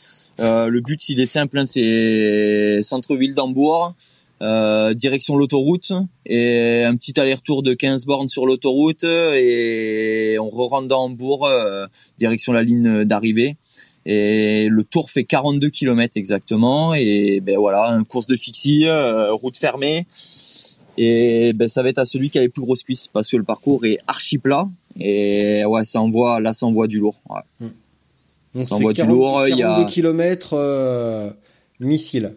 Euh, 0.40 0.68
le 0.68 0.80
but, 0.80 1.09
il 1.09 1.20
est 1.20 1.26
simple, 1.26 1.59
hein, 1.59 1.66
c'est 1.66 2.80
centre-ville 2.82 3.34
d'Hambourg, 3.34 3.94
euh, 4.40 4.94
direction 4.94 5.36
l'autoroute 5.36 5.92
et 6.24 6.84
un 6.84 6.94
petit 6.94 7.18
aller-retour 7.18 7.64
de 7.64 7.74
15 7.74 8.07
bornes 8.07 8.28
sur 8.28 8.46
l'autoroute 8.46 9.03
et 9.03 10.36
on 10.38 10.49
re 10.49 10.68
rentre 10.68 10.86
dans 10.86 11.05
Hambourg, 11.05 11.46
euh, 11.46 11.86
direction 12.18 12.53
la 12.53 12.62
ligne 12.62 13.05
d'arrivée. 13.05 13.57
Et 14.07 14.68
le 14.70 14.84
tour 14.84 15.11
fait 15.11 15.24
42 15.24 15.70
km 15.70 16.16
exactement. 16.16 16.94
Et 16.94 17.40
ben 17.40 17.59
voilà, 17.59 17.90
une 17.90 18.05
course 18.05 18.26
de 18.26 18.36
fixie, 18.36 18.86
euh, 18.86 19.32
route 19.32 19.57
fermée. 19.57 20.07
Et 21.01 21.53
ben 21.53 21.68
ça 21.68 21.84
va 21.84 21.90
être 21.90 21.99
à 21.99 22.07
celui 22.07 22.28
qui 22.28 22.38
a 22.38 22.40
les 22.40 22.49
plus 22.49 22.61
grosses 22.61 22.82
cuisses 22.82 23.07
parce 23.07 23.28
que 23.28 23.36
le 23.36 23.44
parcours 23.44 23.86
est 23.86 23.99
archi 24.09 24.36
plat. 24.36 24.68
Et 24.99 25.64
ouais, 25.64 25.84
ça 25.84 26.01
envoie, 26.01 26.40
là 26.40 26.53
ça 26.53 26.66
envoie 26.66 26.88
du 26.88 26.99
lourd. 26.99 27.20
Ouais. 27.30 27.68
Donc 28.53 28.64
ça 28.64 28.74
envoie 28.74 28.92
40, 28.92 29.09
du 29.09 29.16
lourd. 29.16 29.34
42 29.46 29.55
il 29.55 29.59
y 29.59 29.62
a... 29.62 29.84
km 29.84 30.55
euh, 30.55 31.30
missile. 31.78 32.34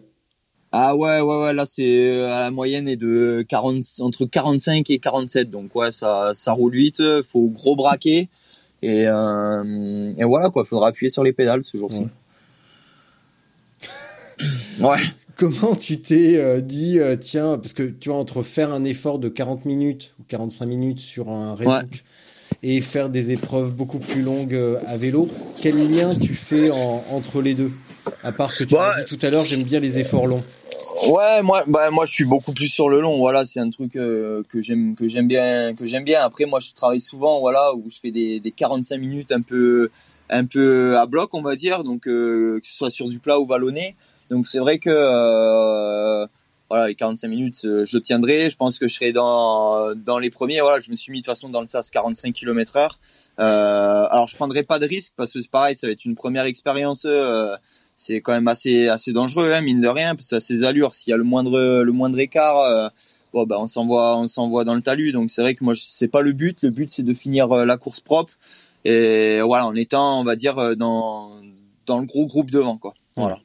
Ah 0.70 0.94
ouais, 0.94 1.20
ouais, 1.20 1.42
ouais, 1.42 1.52
là 1.52 1.66
c'est 1.66 1.82
euh, 1.82 2.28
la 2.28 2.52
moyenne 2.52 2.86
est 2.86 2.96
de 2.96 3.44
40, 3.48 3.82
entre 3.98 4.26
45 4.26 4.88
et 4.90 5.00
47. 5.00 5.50
Donc 5.50 5.74
ouais, 5.74 5.90
ça, 5.90 6.30
ça 6.32 6.52
roule 6.52 6.74
vite. 6.74 7.02
Faut 7.24 7.48
gros 7.48 7.74
braquer. 7.74 8.28
Et, 8.80 9.06
euh, 9.08 10.12
et 10.16 10.22
voilà 10.22 10.50
quoi, 10.50 10.64
faudra 10.64 10.88
appuyer 10.88 11.10
sur 11.10 11.24
les 11.24 11.32
pédales 11.32 11.64
ce 11.64 11.76
jour-ci. 11.76 12.06
Ouais. 14.78 14.88
ouais. 14.88 15.00
Comment 15.42 15.74
tu 15.74 16.00
t'es 16.00 16.36
euh, 16.36 16.60
dit, 16.60 17.00
euh, 17.00 17.16
tiens, 17.16 17.58
parce 17.58 17.72
que 17.72 17.82
tu 17.82 18.10
vois, 18.10 18.18
entre 18.18 18.44
faire 18.44 18.72
un 18.72 18.84
effort 18.84 19.18
de 19.18 19.28
40 19.28 19.64
minutes 19.64 20.14
ou 20.20 20.22
45 20.28 20.66
minutes 20.66 21.00
sur 21.00 21.30
un 21.30 21.56
ouais. 21.56 21.66
et 22.62 22.80
faire 22.80 23.10
des 23.10 23.32
épreuves 23.32 23.72
beaucoup 23.72 23.98
plus 23.98 24.22
longues 24.22 24.54
euh, 24.54 24.78
à 24.86 24.96
vélo, 24.96 25.28
quel 25.60 25.90
lien 25.90 26.14
tu 26.14 26.32
fais 26.32 26.70
en, 26.70 27.04
entre 27.10 27.42
les 27.42 27.54
deux? 27.54 27.72
À 28.22 28.30
part 28.30 28.56
que 28.56 28.62
tu 28.62 28.74
bah, 28.74 28.92
as 28.94 29.02
dit 29.02 29.16
tout 29.16 29.18
à 29.26 29.30
l'heure, 29.30 29.44
j'aime 29.44 29.64
bien 29.64 29.80
les 29.80 29.98
efforts 29.98 30.28
longs. 30.28 30.44
Ouais, 31.08 31.42
moi, 31.42 31.64
bah, 31.66 31.90
moi, 31.90 32.06
je 32.06 32.12
suis 32.12 32.24
beaucoup 32.24 32.52
plus 32.52 32.68
sur 32.68 32.88
le 32.88 33.00
long. 33.00 33.18
Voilà, 33.18 33.44
c'est 33.44 33.58
un 33.58 33.70
truc 33.70 33.96
euh, 33.96 34.44
que 34.48 34.60
j'aime, 34.60 34.94
que 34.94 35.08
j'aime 35.08 35.26
bien, 35.26 35.74
que 35.74 35.86
j'aime 35.86 36.04
bien. 36.04 36.20
Après, 36.22 36.44
moi, 36.44 36.60
je 36.60 36.72
travaille 36.72 37.00
souvent, 37.00 37.40
voilà, 37.40 37.74
où 37.74 37.82
je 37.90 37.98
fais 37.98 38.12
des, 38.12 38.38
des 38.38 38.52
45 38.52 38.96
minutes 38.96 39.32
un 39.32 39.42
peu, 39.42 39.90
un 40.30 40.44
peu 40.44 40.96
à 40.98 41.06
bloc, 41.06 41.34
on 41.34 41.42
va 41.42 41.56
dire, 41.56 41.82
donc 41.82 42.06
euh, 42.06 42.60
que 42.60 42.66
ce 42.68 42.76
soit 42.76 42.90
sur 42.90 43.08
du 43.08 43.18
plat 43.18 43.40
ou 43.40 43.44
vallonné. 43.44 43.96
Donc, 44.32 44.46
c'est 44.46 44.58
vrai 44.58 44.78
que 44.78 44.90
euh, 44.90 46.26
voilà, 46.68 46.88
les 46.88 46.94
45 46.94 47.28
minutes, 47.28 47.60
je 47.62 47.98
tiendrai. 47.98 48.50
Je 48.50 48.56
pense 48.56 48.78
que 48.78 48.88
je 48.88 48.94
serai 48.94 49.12
dans 49.12 49.94
dans 49.94 50.18
les 50.18 50.30
premiers. 50.30 50.60
Voilà, 50.60 50.80
je 50.80 50.90
me 50.90 50.96
suis 50.96 51.12
mis 51.12 51.20
de 51.20 51.24
toute 51.24 51.32
façon 51.32 51.48
dans 51.48 51.60
le 51.60 51.66
sas 51.66 51.90
45 51.90 52.32
km/h. 52.32 52.96
alors, 53.38 54.26
je 54.26 54.36
prendrai 54.36 54.62
pas 54.62 54.78
de 54.78 54.86
risque 54.86 55.12
parce 55.16 55.32
que 55.32 55.40
c'est 55.40 55.50
pareil, 55.50 55.74
ça 55.76 55.86
va 55.86 55.92
être 55.92 56.04
une 56.04 56.14
première 56.14 56.44
expérience 56.44 57.06
c'est 57.94 58.20
quand 58.20 58.32
même 58.32 58.48
assez 58.48 58.88
assez 58.88 59.12
dangereux 59.12 59.52
hein, 59.52 59.60
mine 59.60 59.80
de 59.80 59.88
rien 59.88 60.14
parce 60.14 60.30
que 60.30 60.36
à 60.36 60.40
ces 60.40 60.64
allures 60.64 60.94
s'il 60.94 61.10
y 61.10 61.14
a 61.14 61.16
le 61.16 61.24
moindre 61.24 61.82
le 61.82 61.92
moindre 61.92 62.18
écart 62.18 62.58
euh, 62.58 62.88
bon 63.32 63.44
ben 63.44 63.56
on 63.58 63.66
s'envoie 63.66 64.18
on 64.18 64.28
s'envoie 64.28 64.64
dans 64.64 64.74
le 64.74 64.82
talus 64.82 65.12
donc 65.12 65.30
c'est 65.30 65.42
vrai 65.42 65.54
que 65.54 65.64
moi 65.64 65.74
c'est 65.76 66.08
pas 66.08 66.22
le 66.22 66.32
but 66.32 66.62
le 66.62 66.70
but 66.70 66.90
c'est 66.90 67.02
de 67.02 67.14
finir 67.14 67.50
euh, 67.52 67.64
la 67.64 67.76
course 67.76 68.00
propre 68.00 68.32
et 68.84 69.40
voilà 69.42 69.66
en 69.66 69.74
étant 69.74 70.20
on 70.20 70.24
va 70.24 70.36
dire 70.36 70.58
euh, 70.58 70.74
dans 70.74 71.30
dans 71.86 72.00
le 72.00 72.06
gros 72.06 72.26
groupe 72.26 72.50
devant 72.50 72.78
quoi 72.78 72.94
voilà 73.16 73.38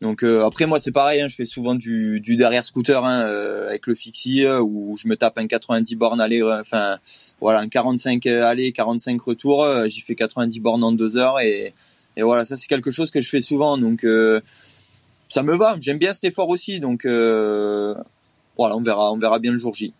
donc 0.00 0.22
euh, 0.22 0.44
après 0.44 0.66
moi 0.66 0.78
c'est 0.78 0.92
pareil 0.92 1.20
hein, 1.20 1.28
je 1.28 1.34
fais 1.34 1.46
souvent 1.46 1.74
du, 1.74 2.20
du 2.20 2.36
derrière 2.36 2.64
scooter 2.64 3.04
hein, 3.04 3.22
euh, 3.22 3.68
avec 3.68 3.86
le 3.86 3.94
fixie 3.94 4.46
où 4.46 4.96
je 4.96 5.08
me 5.08 5.16
tape 5.16 5.38
un 5.38 5.46
90 5.46 5.96
bornes 5.96 6.20
aller 6.20 6.42
enfin 6.42 6.98
voilà 7.40 7.60
un 7.60 7.68
45 7.68 8.24
aller 8.26 8.72
45 8.72 9.20
retour 9.20 9.66
j'y 9.86 10.00
fais 10.00 10.14
90 10.14 10.60
bornes 10.60 10.84
en 10.84 10.92
deux 10.92 11.16
heures 11.16 11.40
et 11.40 11.74
et 12.18 12.22
voilà, 12.22 12.44
ça 12.44 12.56
c'est 12.56 12.66
quelque 12.66 12.90
chose 12.90 13.12
que 13.12 13.22
je 13.22 13.28
fais 13.28 13.40
souvent, 13.40 13.78
donc 13.78 14.04
euh, 14.04 14.40
ça 15.28 15.44
me 15.44 15.56
va. 15.56 15.76
J'aime 15.80 15.98
bien 15.98 16.12
cet 16.12 16.24
effort 16.24 16.48
aussi, 16.48 16.80
donc 16.80 17.04
euh, 17.04 17.94
voilà, 18.58 18.76
on 18.76 18.82
verra, 18.82 19.12
on 19.12 19.16
verra 19.16 19.38
bien 19.38 19.52
le 19.52 19.58
jour 19.58 19.72
J. 19.72 19.94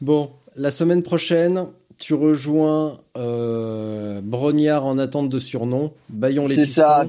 Bon, 0.00 0.30
la 0.54 0.70
semaine 0.70 1.02
prochaine, 1.02 1.66
tu 1.98 2.14
rejoins 2.14 2.96
euh, 3.16 4.20
Brognard 4.22 4.86
en 4.86 4.98
attente 4.98 5.28
de 5.28 5.40
surnom, 5.40 5.92
Bayon 6.10 6.46
les 6.46 6.54
C'est 6.54 6.66
ça. 6.66 7.04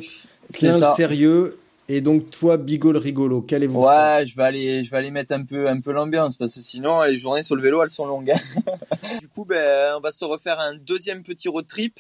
C'est 0.49 0.73
ça. 0.73 0.93
sérieux. 0.95 1.59
Et 1.91 2.01
donc 2.01 2.29
toi, 2.29 2.57
Bigol 2.57 2.97
rigolo, 2.97 3.41
quel 3.41 3.63
est 3.63 3.67
vous 3.67 3.81
Ouais, 3.81 4.23
je 4.27 4.35
vais 4.35 4.43
aller, 4.43 4.83
je 4.85 4.91
vais 4.91 4.97
aller 4.97 5.09
mettre 5.09 5.33
un 5.33 5.43
peu, 5.43 5.67
un 5.67 5.79
peu 5.81 5.91
l'ambiance 5.91 6.37
parce 6.37 6.53
que 6.53 6.61
sinon 6.61 7.01
les 7.03 7.17
journées 7.17 7.41
sur 7.41 7.55
le 7.55 7.63
vélo 7.63 7.81
elles 7.81 7.89
sont 7.89 8.05
longues. 8.05 8.31
du 9.21 9.27
coup, 9.27 9.43
ben 9.43 9.95
on 9.97 9.99
va 9.99 10.11
se 10.11 10.23
refaire 10.23 10.59
un 10.59 10.75
deuxième 10.75 11.23
petit 11.23 11.47
road 11.47 11.65
trip 11.65 11.99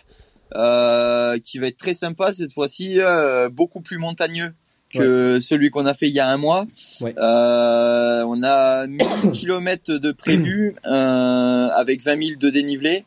euh, 0.55 1.39
qui 1.39 1.57
va 1.57 1.67
être 1.67 1.77
très 1.77 1.95
sympa 1.95 2.33
cette 2.33 2.53
fois-ci, 2.53 2.99
euh, 2.99 3.49
beaucoup 3.49 3.81
plus 3.81 3.97
montagneux 3.97 4.53
que 4.91 5.35
ouais. 5.35 5.41
celui 5.41 5.69
qu'on 5.69 5.85
a 5.87 5.93
fait 5.93 6.07
il 6.07 6.13
y 6.13 6.19
a 6.19 6.27
un 6.29 6.37
mois. 6.37 6.65
Ouais. 7.01 7.13
Euh, 7.17 8.23
on 8.27 8.43
a 8.43 8.85
1000 8.85 9.07
km 9.33 9.93
de 9.97 10.11
prévu 10.11 10.75
avec 10.83 12.03
20 12.03 12.25
000 12.27 12.39
de 12.39 12.49
dénivelé. 12.51 13.05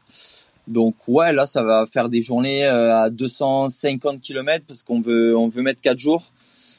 Donc 0.72 0.94
ouais, 1.06 1.32
là 1.32 1.46
ça 1.46 1.62
va 1.62 1.86
faire 1.90 2.08
des 2.08 2.22
journées 2.22 2.64
à 2.66 3.10
250 3.10 4.20
km 4.20 4.64
parce 4.66 4.82
qu'on 4.82 5.00
veut 5.00 5.36
on 5.36 5.48
veut 5.48 5.62
mettre 5.62 5.80
4 5.80 5.98
jours. 5.98 6.24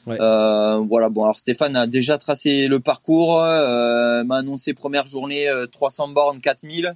Ouais. 0.06 0.18
Euh, 0.20 0.76
voilà, 0.88 1.08
bon 1.08 1.24
alors 1.24 1.38
Stéphane 1.38 1.76
a 1.76 1.86
déjà 1.86 2.18
tracé 2.18 2.68
le 2.68 2.78
parcours, 2.80 3.40
euh, 3.42 4.22
m'a 4.24 4.36
annoncé 4.38 4.74
première 4.74 5.06
journée 5.06 5.48
300 5.72 6.08
bornes 6.08 6.40
4000. 6.40 6.94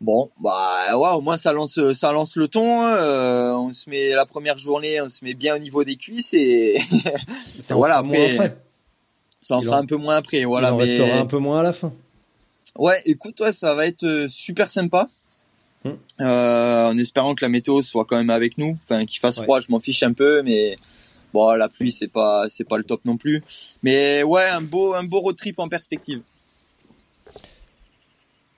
Bon, 0.00 0.28
bah 0.42 0.96
ouais, 0.98 1.08
au 1.16 1.20
moins 1.22 1.36
ça 1.36 1.52
lance, 1.52 1.78
ça 1.94 2.12
lance 2.12 2.36
le 2.36 2.46
ton. 2.46 2.82
Hein. 2.82 2.96
Euh, 2.98 3.52
on 3.52 3.72
se 3.72 3.88
met 3.88 4.10
la 4.10 4.26
première 4.26 4.58
journée, 4.58 5.00
on 5.00 5.08
se 5.08 5.24
met 5.24 5.34
bien 5.34 5.56
au 5.56 5.58
niveau 5.58 5.82
des 5.82 5.96
cuisses 5.96 6.34
et 6.34 6.76
ça 7.60 7.74
voilà 7.74 7.96
après, 7.98 8.34
après, 8.34 8.56
ça 9.40 9.56
en 9.56 9.60
Il 9.60 9.64
fera 9.64 9.78
en- 9.78 9.82
un 9.82 9.86
peu 9.86 9.96
moins 9.96 10.16
après. 10.16 10.44
Voilà, 10.44 10.68
Il 10.68 10.74
en 10.74 10.76
mais 10.76 10.84
restera 10.84 11.18
un 11.18 11.26
peu 11.26 11.38
moins 11.38 11.60
à 11.60 11.62
la 11.62 11.72
fin. 11.72 11.92
ouais, 12.76 13.00
écoute, 13.06 13.40
ouais, 13.40 13.52
ça 13.52 13.74
va 13.74 13.86
être 13.86 14.04
euh, 14.04 14.28
super 14.28 14.68
sympa. 14.68 15.08
Euh, 15.86 16.86
en 16.88 16.96
espérant 16.96 17.34
que 17.34 17.44
la 17.44 17.48
météo 17.48 17.82
soit 17.82 18.04
quand 18.04 18.16
même 18.16 18.30
avec 18.30 18.56
nous, 18.56 18.78
enfin 18.84 19.04
qu'il 19.04 19.20
fasse 19.20 19.38
Ouais. 19.38 19.44
froid, 19.44 19.60
je 19.60 19.70
m'en 19.70 19.80
fiche 19.80 20.02
un 20.02 20.12
peu, 20.12 20.42
mais 20.42 20.78
bon, 21.32 21.52
la 21.54 21.68
pluie 21.68 21.92
c'est 21.92 22.08
pas, 22.08 22.44
c'est 22.48 22.64
pas 22.64 22.78
le 22.78 22.84
top 22.84 23.04
non 23.04 23.16
plus. 23.16 23.42
Mais 23.82 24.22
ouais, 24.22 24.48
un 24.48 24.62
beau, 24.62 24.94
un 24.94 25.04
beau 25.04 25.20
road 25.20 25.36
trip 25.36 25.58
en 25.58 25.68
perspective. 25.68 26.22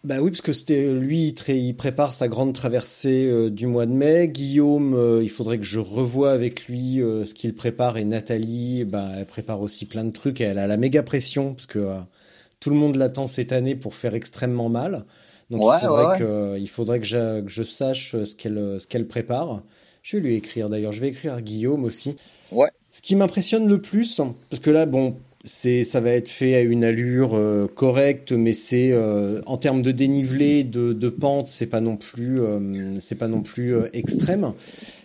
Bah 0.06 0.18
oui, 0.20 0.30
parce 0.30 0.40
que 0.40 0.52
c'était 0.52 0.88
lui, 0.92 1.34
il, 1.48 1.74
prépare 1.74 2.14
sa 2.14 2.28
grande 2.28 2.52
traversée 2.52 3.26
euh, 3.26 3.50
du 3.50 3.66
mois 3.66 3.86
de 3.86 3.92
mai. 3.92 4.28
Guillaume, 4.28 4.94
euh, 4.94 5.20
il 5.20 5.28
faudrait 5.28 5.58
que 5.58 5.64
je 5.64 5.80
revoie 5.80 6.30
avec 6.30 6.68
lui 6.68 7.02
euh, 7.02 7.24
ce 7.24 7.34
qu'il 7.34 7.56
prépare. 7.56 7.96
Et 7.96 8.04
Nathalie, 8.04 8.84
bah, 8.84 9.10
elle 9.18 9.26
prépare 9.26 9.60
aussi 9.60 9.84
plein 9.84 10.04
de 10.04 10.12
trucs. 10.12 10.40
Et 10.40 10.44
elle 10.44 10.60
a 10.60 10.68
la 10.68 10.76
méga 10.76 11.02
pression 11.02 11.54
parce 11.54 11.66
que 11.66 11.88
tout 12.60 12.70
le 12.70 12.76
monde 12.76 12.94
l'attend 12.94 13.26
cette 13.26 13.50
année 13.50 13.74
pour 13.74 13.96
faire 13.96 14.14
extrêmement 14.14 14.68
mal. 14.68 15.04
Donc 15.50 15.62
Ouais, 15.62 15.76
il 15.80 15.86
faudrait 15.86 16.04
ouais, 16.04 16.12
ouais. 16.12 16.18
que, 16.18 16.58
il 16.58 16.68
faudrait 16.68 17.00
que, 17.00 17.06
je, 17.06 17.40
que 17.42 17.50
je 17.50 17.62
sache 17.62 18.14
euh, 18.14 18.24
ce 18.24 18.34
qu'elle, 18.34 18.58
euh, 18.58 18.78
ce 18.78 18.86
qu'elle 18.86 19.06
prépare. 19.06 19.62
Je 20.02 20.16
vais 20.16 20.22
lui 20.22 20.34
écrire 20.36 20.68
d'ailleurs. 20.68 20.92
Je 20.92 21.00
vais 21.00 21.08
écrire 21.08 21.34
à 21.34 21.42
Guillaume 21.42 21.84
aussi. 21.84 22.16
Ouais. 22.52 22.68
Ce 22.90 23.02
qui 23.02 23.16
m'impressionne 23.16 23.68
le 23.68 23.80
plus, 23.80 24.20
parce 24.50 24.60
que 24.62 24.70
là, 24.70 24.86
bon, 24.86 25.16
c'est, 25.44 25.84
ça 25.84 26.00
va 26.00 26.10
être 26.10 26.28
fait 26.28 26.54
à 26.54 26.60
une 26.60 26.84
allure 26.84 27.34
euh, 27.34 27.66
correcte, 27.72 28.32
mais 28.32 28.52
c'est 28.52 28.90
euh, 28.92 29.40
en 29.46 29.56
termes 29.56 29.82
de 29.82 29.92
dénivelé, 29.92 30.64
de, 30.64 30.92
de 30.92 31.08
pente, 31.08 31.46
c'est 31.46 31.66
pas 31.66 31.80
non 31.80 31.96
plus, 31.96 32.40
euh, 32.42 32.98
c'est 33.00 33.18
pas 33.18 33.28
non 33.28 33.42
plus 33.42 33.76
extrême. 33.92 34.52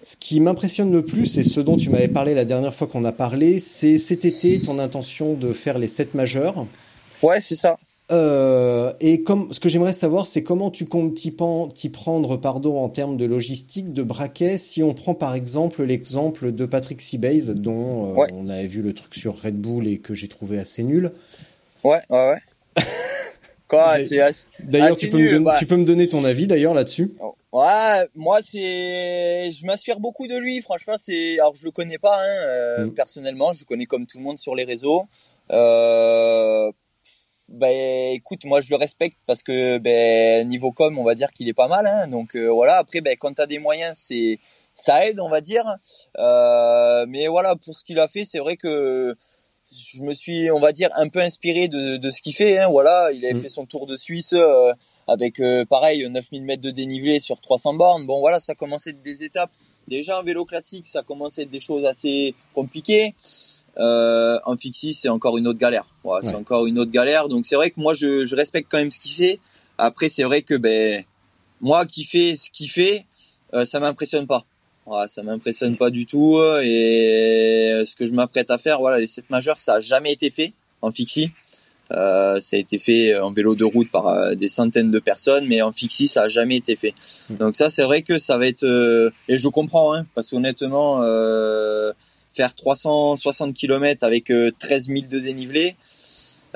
Ce 0.03 0.15
qui 0.17 0.39
m'impressionne 0.39 0.91
le 0.91 1.03
plus, 1.03 1.37
et 1.37 1.43
ce 1.43 1.59
dont 1.59 1.77
tu 1.77 1.91
m'avais 1.91 2.07
parlé 2.07 2.33
la 2.33 2.45
dernière 2.45 2.73
fois 2.73 2.87
qu'on 2.87 3.05
a 3.05 3.11
parlé, 3.11 3.59
c'est 3.59 3.99
cet 3.99 4.25
été 4.25 4.59
ton 4.59 4.79
intention 4.79 5.33
de 5.33 5.53
faire 5.53 5.77
les 5.77 5.87
sept 5.87 6.15
majeurs. 6.15 6.65
Ouais, 7.21 7.39
c'est 7.39 7.55
ça. 7.55 7.77
Euh, 8.11 8.93
et 8.99 9.23
comme, 9.23 9.53
ce 9.53 9.59
que 9.59 9.69
j'aimerais 9.69 9.93
savoir, 9.93 10.27
c'est 10.27 10.43
comment 10.43 10.69
tu 10.69 10.85
comptes 10.85 11.13
t'y, 11.15 11.31
prendre, 11.31 12.37
pardon, 12.37 12.77
en 12.79 12.89
termes 12.89 13.15
de 13.17 13.25
logistique, 13.25 13.93
de 13.93 14.03
braquet, 14.03 14.57
si 14.57 14.83
on 14.83 14.93
prend 14.93 15.13
par 15.13 15.33
exemple 15.35 15.83
l'exemple 15.83 16.51
de 16.51 16.65
Patrick 16.65 16.99
Seabase, 17.01 17.49
dont 17.51 18.11
euh, 18.11 18.13
Ouais. 18.15 18.27
on 18.33 18.49
avait 18.49 18.67
vu 18.67 18.81
le 18.81 18.93
truc 18.93 19.15
sur 19.15 19.41
Red 19.41 19.55
Bull 19.61 19.87
et 19.87 19.99
que 19.99 20.13
j'ai 20.13 20.27
trouvé 20.27 20.59
assez 20.59 20.83
nul. 20.83 21.11
Ouais, 21.83 21.99
ouais, 22.09 22.29
ouais. 22.31 22.37
Quoi, 23.69 23.97
Mais- 23.97 24.03
c'est 24.03 24.19
assez- 24.19 24.45
D'ailleurs, 24.59 24.97
tu, 24.97 25.09
peux 25.09 25.17
me 25.17 25.21
nul, 25.23 25.31
don- 25.35 25.41
bah. 25.43 25.55
tu 25.57 25.65
peux 25.65 25.77
me 25.77 25.85
donner 25.85 26.09
ton 26.09 26.25
avis 26.25 26.45
d'ailleurs 26.47 26.73
là-dessus? 26.73 27.13
Ouais, 27.53 28.05
moi 28.15 28.39
c'est, 28.43 29.49
je 29.53 29.65
m'inspire 29.65 29.99
beaucoup 30.01 30.27
de 30.27 30.35
lui. 30.35 30.61
Franchement, 30.61 30.95
c'est, 30.99 31.39
alors 31.39 31.55
je 31.55 31.63
le 31.63 31.71
connais 31.71 31.97
pas 31.97 32.17
hein, 32.17 32.45
euh, 32.47 32.85
Mm. 32.87 32.91
personnellement, 32.91 33.53
je 33.53 33.59
le 33.61 33.65
connais 33.65 33.85
comme 33.85 34.05
tout 34.05 34.17
le 34.17 34.23
monde 34.25 34.37
sur 34.37 34.55
les 34.55 34.65
réseaux. 34.65 35.03
Euh, 35.51 36.71
ben 37.51 38.13
écoute, 38.13 38.45
moi 38.45 38.61
je 38.61 38.69
le 38.69 38.77
respecte 38.77 39.17
parce 39.25 39.43
que 39.43 39.77
ben 39.77 40.47
niveau 40.47 40.71
com, 40.71 40.97
on 40.97 41.03
va 41.03 41.15
dire 41.15 41.31
qu'il 41.31 41.47
est 41.47 41.53
pas 41.53 41.67
mal. 41.67 41.85
Hein, 41.85 42.07
donc 42.07 42.35
euh, 42.35 42.47
voilà. 42.47 42.77
Après, 42.77 43.01
ben 43.01 43.15
quand 43.17 43.33
t'as 43.33 43.45
des 43.45 43.59
moyens, 43.59 43.97
c'est, 44.01 44.39
ça 44.73 45.05
aide, 45.05 45.19
on 45.19 45.29
va 45.29 45.41
dire. 45.41 45.65
Euh, 46.17 47.05
mais 47.09 47.27
voilà, 47.27 47.55
pour 47.55 47.75
ce 47.75 47.83
qu'il 47.83 47.99
a 47.99 48.07
fait, 48.07 48.23
c'est 48.23 48.39
vrai 48.39 48.57
que 48.57 49.15
je 49.71 50.01
me 50.01 50.13
suis, 50.13 50.51
on 50.51 50.59
va 50.59 50.71
dire, 50.71 50.89
un 50.95 51.07
peu 51.07 51.19
inspiré 51.19 51.67
de, 51.67 51.97
de 51.97 52.11
ce 52.11 52.21
qu'il 52.21 52.33
fait. 52.35 52.57
Hein, 52.57 52.67
voilà, 52.69 53.09
il 53.13 53.23
avait 53.25 53.35
Mm. 53.35 53.41
fait 53.41 53.49
son 53.49 53.65
tour 53.65 53.85
de 53.87 53.95
Suisse 53.95 54.33
euh, 54.33 54.73
avec 55.07 55.39
euh, 55.39 55.65
pareil 55.65 56.07
9000 56.09 56.43
mètres 56.43 56.61
de 56.61 56.71
dénivelé 56.71 57.19
sur 57.19 57.39
300 57.39 57.75
bornes. 57.75 58.05
Bon, 58.05 58.19
voilà, 58.19 58.39
ça 58.39 58.55
commençait 58.55 58.89
à 58.89 58.93
être 58.93 59.01
des 59.01 59.23
étapes. 59.23 59.51
Déjà 59.87 60.19
en 60.19 60.23
vélo 60.23 60.45
classique, 60.45 60.87
ça 60.87 61.03
commençait 61.03 61.41
à 61.41 61.43
être 61.45 61.51
des 61.51 61.59
choses 61.59 61.85
assez 61.85 62.35
compliquées. 62.53 63.15
Euh, 63.77 64.37
en 64.45 64.57
fixie, 64.57 64.93
c'est 64.93 65.09
encore 65.09 65.37
une 65.37 65.47
autre 65.47 65.59
galère. 65.59 65.85
Voilà, 66.03 66.21
c'est 66.27 66.33
Ouais. 66.35 66.39
encore 66.41 66.65
une 66.67 66.77
autre 66.79 66.91
galère. 66.91 67.29
Donc 67.29 67.45
c'est 67.45 67.55
vrai 67.55 67.69
que 67.71 67.79
moi, 67.79 67.93
je, 67.93 68.25
je 68.25 68.35
respecte 68.35 68.67
quand 68.69 68.77
même 68.79 68.91
ce 68.91 68.99
qu'il 68.99 69.13
fait. 69.13 69.39
Après, 69.77 70.09
c'est 70.09 70.23
vrai 70.23 70.41
que 70.41 70.55
ben 70.55 71.03
moi 71.61 71.85
qui 71.85 72.03
fais 72.03 72.35
ce 72.35 72.49
qu'il 72.51 72.69
fait, 72.69 73.05
euh, 73.53 73.65
ça 73.65 73.79
m'impressionne 73.79 74.27
pas. 74.27 74.45
Voilà, 74.85 75.07
ça 75.07 75.23
m'impressionne 75.23 75.77
pas 75.77 75.89
du 75.89 76.05
tout. 76.05 76.37
Et 76.63 77.83
ce 77.85 77.95
que 77.95 78.05
je 78.05 78.13
m'apprête 78.13 78.49
à 78.51 78.57
faire, 78.57 78.79
voilà, 78.79 78.99
les 78.99 79.07
7 79.07 79.29
majeurs, 79.29 79.59
ça 79.61 79.75
a 79.75 79.79
jamais 79.79 80.11
été 80.11 80.29
fait 80.31 80.53
en 80.81 80.91
fixie. 80.91 81.31
Euh, 81.91 82.39
ça 82.39 82.55
a 82.55 82.59
été 82.59 82.79
fait 82.79 83.17
en 83.19 83.31
vélo 83.31 83.53
de 83.53 83.65
route 83.65 83.91
par 83.91 84.07
euh, 84.07 84.33
des 84.33 84.47
centaines 84.47 84.91
de 84.91 84.99
personnes, 84.99 85.45
mais 85.47 85.61
en 85.61 85.71
fixie, 85.73 86.07
ça 86.07 86.23
a 86.23 86.27
jamais 86.29 86.55
été 86.57 86.75
fait. 86.77 86.93
Donc 87.29 87.55
ça, 87.57 87.69
c'est 87.69 87.83
vrai 87.83 88.01
que 88.01 88.17
ça 88.17 88.37
va 88.37 88.47
être 88.47 88.63
euh, 88.63 89.11
et 89.27 89.37
je 89.37 89.47
comprends, 89.49 89.93
hein, 89.93 90.05
parce 90.15 90.29
qu'honnêtement, 90.29 91.01
euh, 91.03 91.91
faire 92.31 92.55
360 92.55 93.53
km 93.53 94.03
avec 94.03 94.31
euh, 94.31 94.51
13 94.59 94.87
000 94.87 94.99
de 95.09 95.19
dénivelé, 95.19 95.75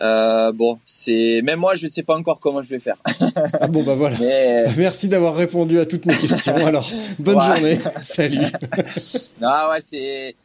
euh, 0.01 0.51
bon, 0.51 0.78
c'est 0.84 1.41
même 1.43 1.59
moi, 1.59 1.76
je 1.76 1.88
sais 1.88 2.03
pas 2.03 2.15
encore 2.17 2.39
comment 2.39 2.61
je 2.63 2.69
vais 2.69 2.80
faire. 2.80 2.97
Ah 3.61 3.67
bon 3.67 3.84
bah 3.84 3.95
voilà. 3.95 4.17
Mais 4.19 4.65
Merci 4.78 5.07
d'avoir 5.09 5.36
répondu 5.36 5.80
à 5.80 5.86
toutes 5.86 6.05
mes 6.05 6.15
questions. 6.15 6.55
Alors, 6.65 6.89
bonne 7.19 7.38
Ouais. 7.38 7.45
journée. 7.45 7.80
Salut. 8.03 8.39
non, 9.41 9.49
ouais, 9.71 9.82
c'est 9.84 10.36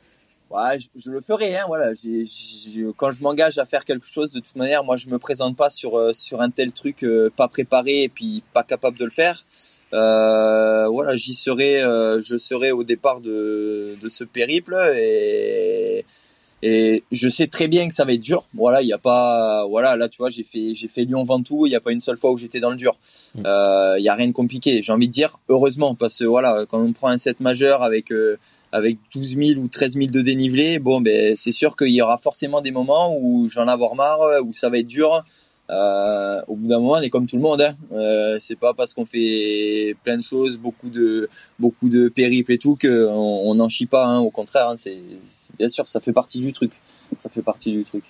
ouais, 0.50 0.78
je, 0.80 0.86
je 0.96 1.10
le 1.10 1.20
ferai. 1.20 1.56
Hein, 1.56 1.64
voilà, 1.68 1.88
quand 2.96 3.12
je 3.12 3.22
m'engage 3.22 3.58
à 3.58 3.64
faire 3.66 3.84
quelque 3.84 4.06
chose, 4.06 4.30
de 4.32 4.40
toute 4.40 4.56
manière, 4.56 4.82
moi, 4.84 4.96
je 4.96 5.08
me 5.08 5.18
présente 5.18 5.56
pas 5.56 5.70
sur 5.70 5.96
euh, 5.98 6.12
sur 6.12 6.40
un 6.40 6.50
tel 6.50 6.72
truc 6.72 7.02
euh, 7.04 7.30
pas 7.34 7.48
préparé 7.48 8.02
et 8.04 8.08
puis 8.08 8.42
pas 8.52 8.62
capable 8.62 8.98
de 8.98 9.04
le 9.04 9.10
faire. 9.10 9.44
Euh, 9.92 10.86
voilà, 10.88 11.16
j'y 11.16 11.34
serai, 11.34 11.82
euh, 11.82 12.20
je 12.22 12.36
serai 12.38 12.70
au 12.72 12.84
départ 12.84 13.20
de 13.20 13.96
de 14.00 14.08
ce 14.08 14.24
périple 14.24 14.76
et 14.96 16.04
et 16.62 17.04
je 17.10 17.28
sais 17.28 17.46
très 17.46 17.68
bien 17.68 17.88
que 17.88 17.94
ça 17.94 18.04
va 18.04 18.12
être 18.12 18.20
dur. 18.20 18.44
Voilà, 18.54 18.82
il 18.82 18.88
y 18.88 18.92
a 18.92 18.98
pas, 18.98 19.66
voilà, 19.66 19.96
là 19.96 20.08
tu 20.08 20.18
vois, 20.18 20.28
j'ai 20.28 20.44
fait 20.44 20.74
j'ai 20.74 20.88
fait 20.88 21.04
Lyon 21.04 21.24
Ventoux, 21.24 21.66
il 21.66 21.70
y 21.70 21.74
a 21.74 21.80
pas 21.80 21.92
une 21.92 22.00
seule 22.00 22.18
fois 22.18 22.30
où 22.30 22.36
j'étais 22.36 22.60
dans 22.60 22.70
le 22.70 22.76
dur. 22.76 22.96
Euh, 23.46 23.96
Il 23.98 24.04
y 24.04 24.08
a 24.08 24.14
rien 24.14 24.26
de 24.26 24.32
compliqué. 24.32 24.82
J'ai 24.82 24.92
envie 24.92 25.08
de 25.08 25.12
dire 25.12 25.38
heureusement 25.48 25.94
parce 25.94 26.18
que 26.18 26.24
voilà, 26.24 26.66
quand 26.68 26.80
on 26.80 26.92
prend 26.92 27.08
un 27.08 27.18
set 27.18 27.40
majeur 27.40 27.82
avec 27.82 28.12
euh, 28.12 28.36
avec 28.72 28.98
12 29.14 29.36
000 29.36 29.60
ou 29.60 29.68
13 29.68 29.94
000 29.94 30.06
de 30.10 30.20
dénivelé, 30.20 30.78
bon 30.78 31.00
ben 31.00 31.34
c'est 31.36 31.52
sûr 31.52 31.76
qu'il 31.76 31.88
y 31.88 32.02
aura 32.02 32.18
forcément 32.18 32.60
des 32.60 32.70
moments 32.70 33.16
où 33.18 33.48
j'en 33.50 33.66
avoir 33.66 33.94
marre, 33.94 34.20
où 34.44 34.52
ça 34.52 34.68
va 34.68 34.78
être 34.78 34.86
dur. 34.86 35.24
Euh, 35.70 36.40
au 36.48 36.56
bout 36.56 36.66
d'un 36.66 36.80
moment, 36.80 36.94
on 36.98 37.00
est 37.00 37.10
comme 37.10 37.26
tout 37.26 37.36
le 37.36 37.42
monde. 37.42 37.60
Hein. 37.62 37.76
Euh, 37.92 38.36
c'est 38.40 38.56
pas 38.58 38.74
parce 38.74 38.92
qu'on 38.92 39.04
fait 39.04 39.94
plein 40.02 40.16
de 40.16 40.22
choses, 40.22 40.58
beaucoup 40.58 40.90
de 40.90 41.28
beaucoup 41.58 41.88
de 41.88 42.08
périples 42.08 42.52
et 42.52 42.58
tout 42.58 42.74
que 42.76 43.06
on 43.08 43.50
on 43.50 43.54
n'en 43.54 43.68
chie 43.68 43.86
pas. 43.86 44.04
Hein. 44.04 44.18
Au 44.18 44.30
contraire, 44.30 44.68
hein, 44.68 44.76
c'est 44.76 44.98
c'est- 45.34 45.56
bien 45.58 45.68
sûr, 45.68 45.88
ça 45.88 46.00
fait 46.00 46.12
partie 46.12 46.38
du 46.40 46.52
truc. 46.52 46.72
Ça 47.22 47.28
fait 47.28 47.42
partie 47.42 47.72
du 47.72 47.84
truc. 47.84 48.04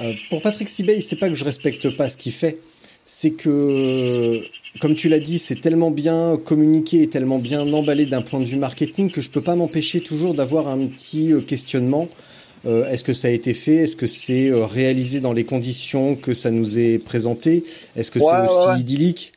Euh, 0.00 0.12
pour 0.30 0.40
Patrick 0.42 0.68
Sibey, 0.68 1.00
c'est 1.00 1.16
pas 1.16 1.28
que 1.28 1.34
je 1.34 1.44
respecte 1.44 1.96
pas 1.96 2.08
ce 2.08 2.16
qu'il 2.16 2.32
fait, 2.32 2.58
c'est 3.04 3.30
que, 3.30 4.40
comme 4.80 4.94
tu 4.94 5.08
l'as 5.08 5.18
dit, 5.18 5.38
c'est 5.38 5.60
tellement 5.60 5.90
bien 5.90 6.38
communiqué 6.44 7.02
et 7.02 7.08
tellement 7.08 7.38
bien 7.38 7.60
emballé 7.72 8.06
d'un 8.06 8.22
point 8.22 8.40
de 8.40 8.44
vue 8.44 8.56
marketing 8.58 9.10
que 9.10 9.20
je 9.20 9.30
peux 9.30 9.42
pas 9.42 9.54
m'empêcher 9.54 10.00
toujours 10.00 10.34
d'avoir 10.34 10.68
un 10.68 10.86
petit 10.86 11.32
euh, 11.32 11.40
questionnement. 11.40 12.08
Euh, 12.64 12.88
Est-ce 12.90 13.04
que 13.04 13.12
ça 13.12 13.28
a 13.28 13.30
été 13.30 13.54
fait? 13.54 13.76
Est-ce 13.76 13.96
que 13.96 14.06
c'est 14.06 14.48
euh, 14.50 14.64
réalisé 14.64 15.20
dans 15.20 15.32
les 15.32 15.44
conditions 15.44 16.16
que 16.16 16.34
ça 16.34 16.50
nous 16.50 16.78
est 16.78 17.04
présenté? 17.04 17.64
Est-ce 17.96 18.10
que 18.10 18.18
Ouais, 18.18 18.24
c'est 18.24 18.36
ouais, 18.36 18.42
aussi 18.58 18.68
ouais. 18.68 18.80
idyllique? 18.80 19.32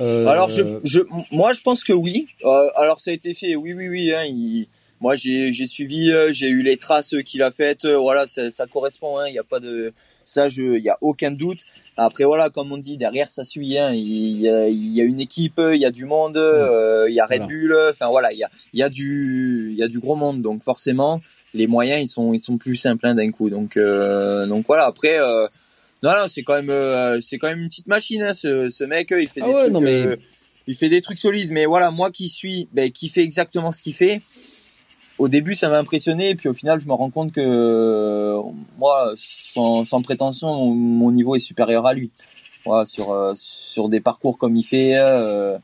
Euh, 0.00 0.26
Alors 0.26 0.50
je, 0.50 0.62
je, 0.82 1.00
moi 1.32 1.52
je 1.52 1.62
pense 1.62 1.84
que 1.84 1.92
oui. 1.92 2.26
Euh, 2.44 2.68
alors 2.76 3.00
ça 3.00 3.12
a 3.12 3.14
été 3.14 3.32
fait, 3.32 3.54
oui, 3.54 3.72
oui, 3.74 3.88
oui. 3.88 4.12
Hein, 4.12 4.24
il- 4.24 4.66
moi 5.00 5.14
j'ai, 5.16 5.52
suivi, 5.66 6.10
euh, 6.10 6.32
j'ai 6.32 6.48
eu 6.48 6.62
les 6.62 6.76
traces 6.76 7.14
qu'il 7.24 7.42
a 7.42 7.50
faites. 7.50 7.84
euh, 7.84 7.96
voilà, 7.96 8.26
ça, 8.26 8.50
ça 8.50 8.66
correspond. 8.66 9.18
hein, 9.18 9.28
Il 9.28 9.32
n'y 9.32 9.38
a 9.38 9.44
pas 9.44 9.60
de, 9.60 9.92
ça, 10.24 10.48
il 10.48 10.82
y 10.82 10.88
a 10.88 10.98
aucun 11.00 11.30
doute. 11.30 11.60
Après 11.96 12.24
voilà, 12.24 12.50
comme 12.50 12.72
on 12.72 12.76
dit, 12.78 12.98
derrière 12.98 13.30
ça 13.30 13.44
suit. 13.44 13.78
Hein, 13.78 13.92
il, 13.94 14.40
y 14.40 14.48
a, 14.48 14.66
il 14.68 14.92
y 14.94 15.00
a 15.00 15.04
une 15.04 15.20
équipe, 15.20 15.60
il 15.72 15.78
y 15.80 15.84
a 15.86 15.90
du 15.92 16.06
monde, 16.06 16.36
euh, 16.38 17.06
il 17.08 17.14
y 17.14 17.20
a 17.20 17.26
Red 17.26 17.42
Voilà. 17.42 17.46
Bull. 17.46 17.76
Enfin 17.90 18.08
voilà, 18.08 18.32
il 18.32 18.38
y 18.38 18.44
a, 18.44 18.50
il 18.72 18.80
y 18.80 18.82
a 18.82 18.88
du, 18.88 19.68
il 19.72 19.78
y 19.78 19.82
a 19.82 19.88
du 19.88 20.00
gros 20.00 20.16
monde. 20.16 20.42
Donc 20.42 20.62
forcément, 20.64 21.20
les 21.54 21.66
moyens 21.66 22.02
ils 22.02 22.08
sont, 22.08 22.34
ils 22.34 22.40
sont 22.40 22.58
plus 22.58 22.76
simples 22.76 23.06
hein, 23.06 23.14
d'un 23.14 23.30
coup. 23.30 23.48
Donc, 23.48 23.76
euh, 23.76 24.46
donc 24.46 24.66
voilà. 24.66 24.86
Après. 24.86 25.18
Euh, 25.18 25.46
non, 26.02 26.10
non, 26.10 26.26
c'est 26.28 26.42
quand 26.42 26.52
même, 26.52 26.68
euh, 26.68 27.18
c'est 27.22 27.38
quand 27.38 27.48
même 27.48 27.60
une 27.62 27.68
petite 27.68 27.86
machine, 27.86 28.22
hein, 28.22 28.34
ce, 28.34 28.68
ce 28.68 28.84
mec. 28.84 29.08
Il 29.18 29.26
fait 29.26 29.40
Ah 29.42 29.46
des 29.46 29.54
ouais, 29.54 29.60
trucs, 29.62 29.72
non, 29.72 29.80
mais- 29.80 30.06
euh, 30.06 30.16
il 30.66 30.74
fait 30.74 30.90
des 30.90 31.00
trucs 31.00 31.18
solides. 31.18 31.50
Mais 31.50 31.64
voilà, 31.64 31.90
moi 31.90 32.10
qui 32.10 32.28
suis, 32.28 32.68
ben, 32.74 32.90
qui 32.90 33.08
fait 33.08 33.22
exactement 33.22 33.72
ce 33.72 33.82
qu'il 33.82 33.94
fait. 33.94 34.20
Au 35.16 35.28
début, 35.28 35.54
ça 35.54 35.68
m'a 35.68 35.78
impressionné, 35.78 36.30
et 36.30 36.34
puis 36.34 36.48
au 36.48 36.54
final, 36.54 36.80
je 36.80 36.88
me 36.88 36.92
rends 36.92 37.08
compte 37.08 37.32
que 37.32 37.40
euh, 37.40 38.38
moi, 38.78 39.12
sans, 39.16 39.84
sans 39.84 40.02
prétention, 40.02 40.66
mon, 40.74 41.10
niveau 41.12 41.36
est 41.36 41.40
supérieur 41.40 41.86
à 41.86 41.94
lui. 41.94 42.10
Voilà, 42.66 42.84
sur 42.84 43.12
euh, 43.12 43.32
sur 43.36 43.88
des 43.88 44.00
parcours 44.00 44.36
comme 44.38 44.56
il 44.56 44.64
fait. 44.64 44.96
Euh, 44.96 45.56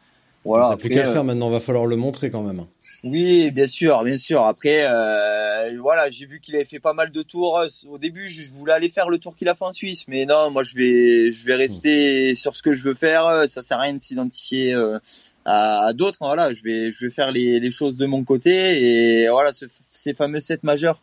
voilà. 0.44 0.68
T'as 0.70 0.76
plus 0.76 0.88
qu'à 0.88 1.02
le 1.02 1.08
euh, 1.08 1.12
faire 1.12 1.24
maintenant, 1.24 1.50
va 1.50 1.60
falloir 1.60 1.84
le 1.86 1.96
montrer 1.96 2.30
quand 2.30 2.42
même. 2.42 2.64
Oui, 3.04 3.50
bien 3.50 3.66
sûr, 3.66 4.02
bien 4.04 4.18
sûr. 4.18 4.44
Après, 4.44 4.84
euh, 4.88 5.78
voilà, 5.80 6.10
j'ai 6.10 6.26
vu 6.26 6.40
qu'il 6.40 6.54
avait 6.54 6.64
fait 6.64 6.80
pas 6.80 6.92
mal 6.92 7.10
de 7.10 7.22
tours. 7.22 7.60
Au 7.88 7.98
début, 7.98 8.28
je 8.28 8.50
voulais 8.50 8.72
aller 8.72 8.88
faire 8.88 9.08
le 9.08 9.18
tour 9.18 9.34
qu'il 9.34 9.48
a 9.48 9.54
fait 9.54 9.64
en 9.64 9.72
Suisse, 9.72 10.04
mais 10.08 10.26
non, 10.26 10.50
moi, 10.50 10.64
je 10.64 10.74
vais, 10.74 11.32
je 11.32 11.44
vais 11.46 11.54
rester 11.54 12.34
sur 12.34 12.54
ce 12.54 12.62
que 12.62 12.74
je 12.74 12.82
veux 12.82 12.94
faire. 12.94 13.44
Ça 13.48 13.62
sert 13.62 13.78
à 13.78 13.82
rien 13.82 13.94
de 13.94 14.00
s'identifier 14.02 14.74
euh, 14.74 14.98
à, 15.44 15.86
à 15.86 15.92
d'autres. 15.92 16.18
Voilà, 16.20 16.52
je 16.52 16.62
vais, 16.62 16.92
je 16.92 17.06
vais 17.06 17.10
faire 17.10 17.30
les, 17.32 17.58
les 17.60 17.70
choses 17.70 17.96
de 17.96 18.06
mon 18.06 18.22
côté 18.24 19.22
et 19.22 19.28
voilà, 19.30 19.52
ce- 19.52 19.66
ces 19.94 20.12
fameux 20.14 20.40
sets 20.40 20.60
majeurs 20.62 21.00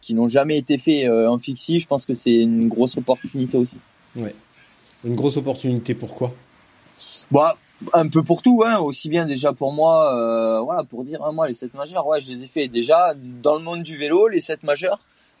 qui 0.00 0.14
n'ont 0.14 0.28
jamais 0.28 0.56
été 0.58 0.78
faits 0.78 1.06
euh, 1.08 1.26
en 1.28 1.38
fixie, 1.38 1.80
je 1.80 1.86
pense 1.88 2.06
que 2.06 2.14
c'est 2.14 2.34
une 2.34 2.68
grosse 2.68 2.96
opportunité 2.96 3.56
aussi. 3.56 3.78
Ouais. 4.14 4.34
Une 5.04 5.14
grosse 5.16 5.36
opportunité, 5.36 5.94
pourquoi? 5.94 6.32
Bah, 7.30 7.56
un 7.92 8.08
peu 8.08 8.22
pour 8.22 8.42
tout, 8.42 8.62
hein, 8.66 8.78
aussi 8.78 9.08
bien 9.08 9.26
déjà 9.26 9.52
pour 9.52 9.72
moi, 9.72 10.14
euh, 10.14 10.60
voilà, 10.60 10.84
pour 10.84 11.04
dire, 11.04 11.22
hein, 11.22 11.32
moi, 11.32 11.46
les 11.48 11.54
7 11.54 11.74
majeurs, 11.74 12.06
ouais, 12.06 12.20
je 12.20 12.32
les 12.32 12.44
ai 12.44 12.46
fait 12.46 12.68
déjà 12.68 13.14
dans 13.42 13.56
le 13.56 13.62
monde 13.62 13.82
du 13.82 13.96
vélo, 13.96 14.28
les 14.28 14.40
7 14.40 14.62
majeurs. 14.62 14.98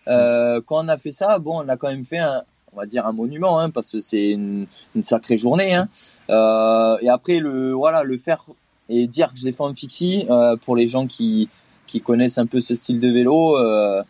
Euh, 0.08 0.60
quand 0.66 0.84
on 0.84 0.88
a 0.88 0.98
fait 0.98 1.12
ça, 1.12 1.38
bon, 1.38 1.62
on 1.64 1.68
a 1.68 1.76
quand 1.76 1.88
même 1.88 2.04
fait 2.04 2.18
un, 2.18 2.42
on 2.72 2.76
va 2.76 2.86
dire 2.86 3.06
un 3.06 3.12
monument, 3.12 3.58
hein, 3.58 3.70
parce 3.70 3.90
que 3.90 4.00
c'est 4.00 4.30
une, 4.30 4.66
une 4.94 5.02
sacrée 5.02 5.38
journée, 5.38 5.74
hein. 5.74 5.88
Euh, 6.30 6.98
et 7.00 7.08
après, 7.08 7.38
le, 7.38 7.72
voilà, 7.72 8.02
le 8.02 8.18
faire 8.18 8.44
et 8.88 9.06
dire 9.06 9.32
que 9.32 9.38
je 9.38 9.44
l'ai 9.44 9.52
fait 9.52 9.62
en 9.62 9.74
fixie, 9.74 10.26
euh, 10.30 10.56
pour 10.56 10.76
les 10.76 10.88
gens 10.88 11.06
qui, 11.06 11.48
qui 11.86 12.00
connaissent 12.00 12.38
un 12.38 12.46
peu 12.46 12.60
ce 12.60 12.74
style 12.74 13.00
de 13.00 13.08
vélo, 13.08 13.56
euh, 13.58 14.02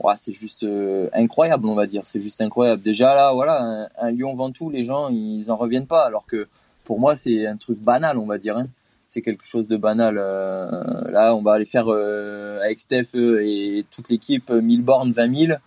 ouais, 0.00 0.14
c'est 0.16 0.32
juste 0.32 0.64
euh, 0.64 1.08
incroyable, 1.12 1.66
on 1.68 1.74
va 1.74 1.86
dire. 1.86 2.02
C'est 2.06 2.20
juste 2.20 2.40
incroyable. 2.40 2.82
Déjà 2.82 3.14
là, 3.14 3.32
voilà, 3.32 3.62
un, 3.62 3.88
un 3.98 4.10
Lyon 4.10 4.34
Ventoux, 4.34 4.70
les 4.70 4.84
gens, 4.84 5.10
ils 5.10 5.50
en 5.50 5.56
reviennent 5.56 5.86
pas, 5.86 6.04
alors 6.04 6.24
que 6.26 6.48
pour 6.86 7.00
moi, 7.00 7.16
c'est 7.16 7.46
un 7.46 7.56
truc 7.56 7.78
banal, 7.80 8.16
on 8.16 8.26
va 8.26 8.38
dire. 8.38 8.56
Hein. 8.56 8.68
C'est 9.04 9.20
quelque 9.20 9.44
chose 9.44 9.68
de 9.68 9.76
banal. 9.76 10.16
Euh, 10.18 11.10
là, 11.10 11.34
on 11.34 11.42
va 11.42 11.52
aller 11.52 11.66
faire 11.66 11.86
euh, 11.88 12.60
avec 12.62 12.80
Steph 12.80 13.08
euh, 13.14 13.40
et 13.44 13.84
toute 13.90 14.08
l'équipe 14.08 14.48
euh, 14.50 14.62
1000 14.62 14.82
bornes, 14.82 15.12
20 15.12 15.46
000. 15.46 15.58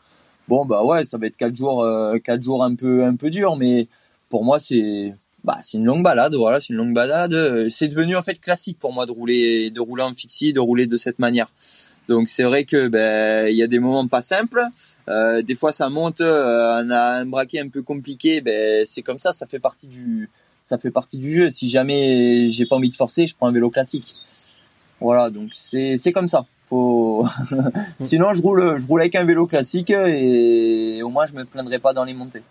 Bon, 0.48 0.66
bah 0.66 0.84
ouais, 0.84 1.06
ça 1.06 1.18
va 1.18 1.28
être 1.28 1.38
quatre 1.38 1.54
jours, 1.54 1.86
quatre 2.24 2.42
jours 2.42 2.64
un 2.64 2.74
peu, 2.74 3.04
un 3.04 3.16
peu 3.16 3.30
dur, 3.30 3.56
mais 3.56 3.88
pour 4.30 4.44
moi, 4.44 4.58
c'est, 4.58 5.14
bah, 5.44 5.60
c'est 5.62 5.78
une 5.78 5.86
longue 5.86 6.02
balade. 6.02 6.34
Voilà, 6.34 6.60
c'est 6.60 6.70
une 6.70 6.78
longue 6.78 6.96
balade. 6.96 7.70
C'est 7.70 7.88
devenu 7.88 8.16
en 8.16 8.24
fait 8.24 8.40
classique 8.40 8.80
pour 8.80 8.92
moi 8.92 9.06
de 9.06 9.12
rouler, 9.12 9.70
de 9.70 9.80
rouler 9.80 10.02
en 10.02 10.12
fixie, 10.12 10.52
de 10.52 10.60
rouler 10.60 10.88
de 10.88 10.98
cette 10.98 11.20
manière. 11.20 11.52
Donc 12.08 12.30
c'est 12.30 12.42
vrai 12.42 12.64
que 12.64 12.88
ben 12.88 13.48
il 13.48 13.56
y 13.56 13.62
a 13.62 13.68
des 13.68 13.78
moments 13.78 14.08
pas 14.08 14.24
simples. 14.24 14.64
Des 15.08 15.54
fois 15.54 15.72
ça 15.72 15.88
monte, 15.90 16.22
on 16.22 16.90
a 16.90 17.20
un 17.20 17.26
braquet 17.28 17.60
un 17.60 17.70
peu 17.70 17.84
compliqué. 17.84 18.42
Ben 18.42 18.88
c'est 18.88 19.04
comme 19.04 19.20
ça, 19.20 19.34
ça 19.34 19.46
fait 19.46 19.60
partie 19.60 19.88
du 19.88 20.32
ça 20.70 20.78
fait 20.78 20.92
partie 20.92 21.18
du 21.18 21.32
jeu. 21.36 21.52
Si 21.52 21.70
jamais 21.70 22.50
j'ai 22.52 22.66
pas 22.66 22.76
envie 22.76 22.90
de 22.90 22.96
forcer, 22.96 23.28
je 23.28 23.36
prends 23.36 23.48
un 23.48 23.52
vélo 23.52 23.70
classique. 23.70 24.16
Voilà, 25.02 25.30
donc 25.30 25.50
c'est 25.54 25.98
c'est 25.98 26.12
comme 26.12 26.28
ça. 26.28 26.46
Faut 26.68 27.26
sinon 28.04 28.34
je 28.34 28.42
roule 28.42 28.80
je 28.80 28.86
roule 28.88 29.02
avec 29.02 29.16
un 29.16 29.24
vélo 29.24 29.48
classique 29.48 29.90
et 29.90 31.02
au 31.04 31.10
moins 31.10 31.26
je 31.26 31.34
me 31.34 31.44
plaindrai 31.44 31.80
pas 31.80 31.94
dans 31.94 32.04
les 32.04 32.14
montées. 32.14 32.44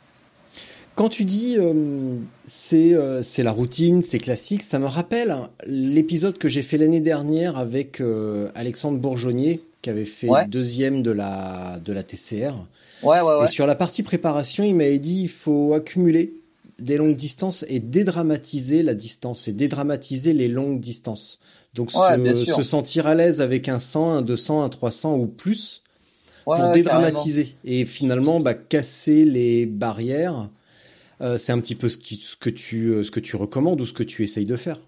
Quand 0.97 1.09
tu 1.09 1.25
dis 1.25 1.55
euh, 1.57 2.17
c'est 2.45 2.93
euh, 2.95 3.23
c'est 3.23 3.45
la 3.45 3.53
routine, 3.53 4.03
c'est 4.03 4.19
classique, 4.19 4.63
ça 4.63 4.81
me 4.81 4.87
rappelle 4.87 5.31
hein, 5.31 5.49
l'épisode 5.67 6.39
que 6.39 6.49
j'ai 6.49 6.63
fait 6.63 6.77
l'année 6.77 7.01
dernière 7.01 7.57
avec 7.57 8.01
euh, 8.01 8.51
Alexandre 8.57 8.99
Bourgeonnier 8.99 9.61
qui 9.83 9.91
avait 9.91 10.05
fait 10.05 10.29
Ouais. 10.29 10.47
deuxième 10.49 11.05
de 11.05 11.13
la 11.13 11.79
de 11.85 11.93
la 11.93 12.03
TCR. 12.03 12.55
Ouais 13.05 13.21
ouais 13.21 13.37
ouais. 13.37 13.45
Et 13.45 13.47
sur 13.47 13.65
la 13.69 13.77
partie 13.77 14.03
préparation, 14.03 14.65
il 14.65 14.75
m'avait 14.75 14.99
dit 14.99 15.21
il 15.23 15.29
faut 15.29 15.73
accumuler 15.75 16.33
des 16.79 16.97
longues 16.97 17.17
distances 17.17 17.65
et 17.69 17.81
dédramatiser 17.81 18.83
la 18.83 18.95
distance 18.95 19.49
et 19.49 19.53
dédramatiser 19.53 20.33
les 20.33 20.49
longues 20.49 20.81
distances. 20.81 21.41
Donc 21.75 21.91
Ouais, 21.95 22.35
se, 22.35 22.45
se 22.45 22.63
sentir 22.63 23.07
à 23.07 23.15
l'aise 23.15 23.41
avec 23.41 23.69
un 23.69 23.79
100, 23.79 24.13
un 24.13 24.23
200, 24.23 24.63
un 24.63 24.69
300 24.69 25.17
ou 25.17 25.27
plus 25.27 25.83
pour 26.45 26.73
dédramatiser 26.73 27.55
et 27.65 27.85
finalement 27.85 28.41
bah, 28.41 28.55
casser 28.55 29.25
les 29.25 29.67
barrières. 29.67 30.49
Euh, 31.21 31.37
c'est 31.37 31.53
un 31.53 31.61
petit 31.61 31.75
peu 31.75 31.89
ce, 31.89 31.99
qui, 31.99 32.17
ce 32.17 32.37
que 32.37 32.51
tu 32.51 32.91
euh, 32.91 33.05
ce 33.05 33.11
que 33.11 33.21
tu 33.21 33.37
recommandes 33.37 33.81
ou 33.81 33.87
ce 33.87 33.93
que 33.93 34.05
tu 34.05 34.23
essayes 34.23 34.47
de 34.47 34.57
faire. 34.57 34.79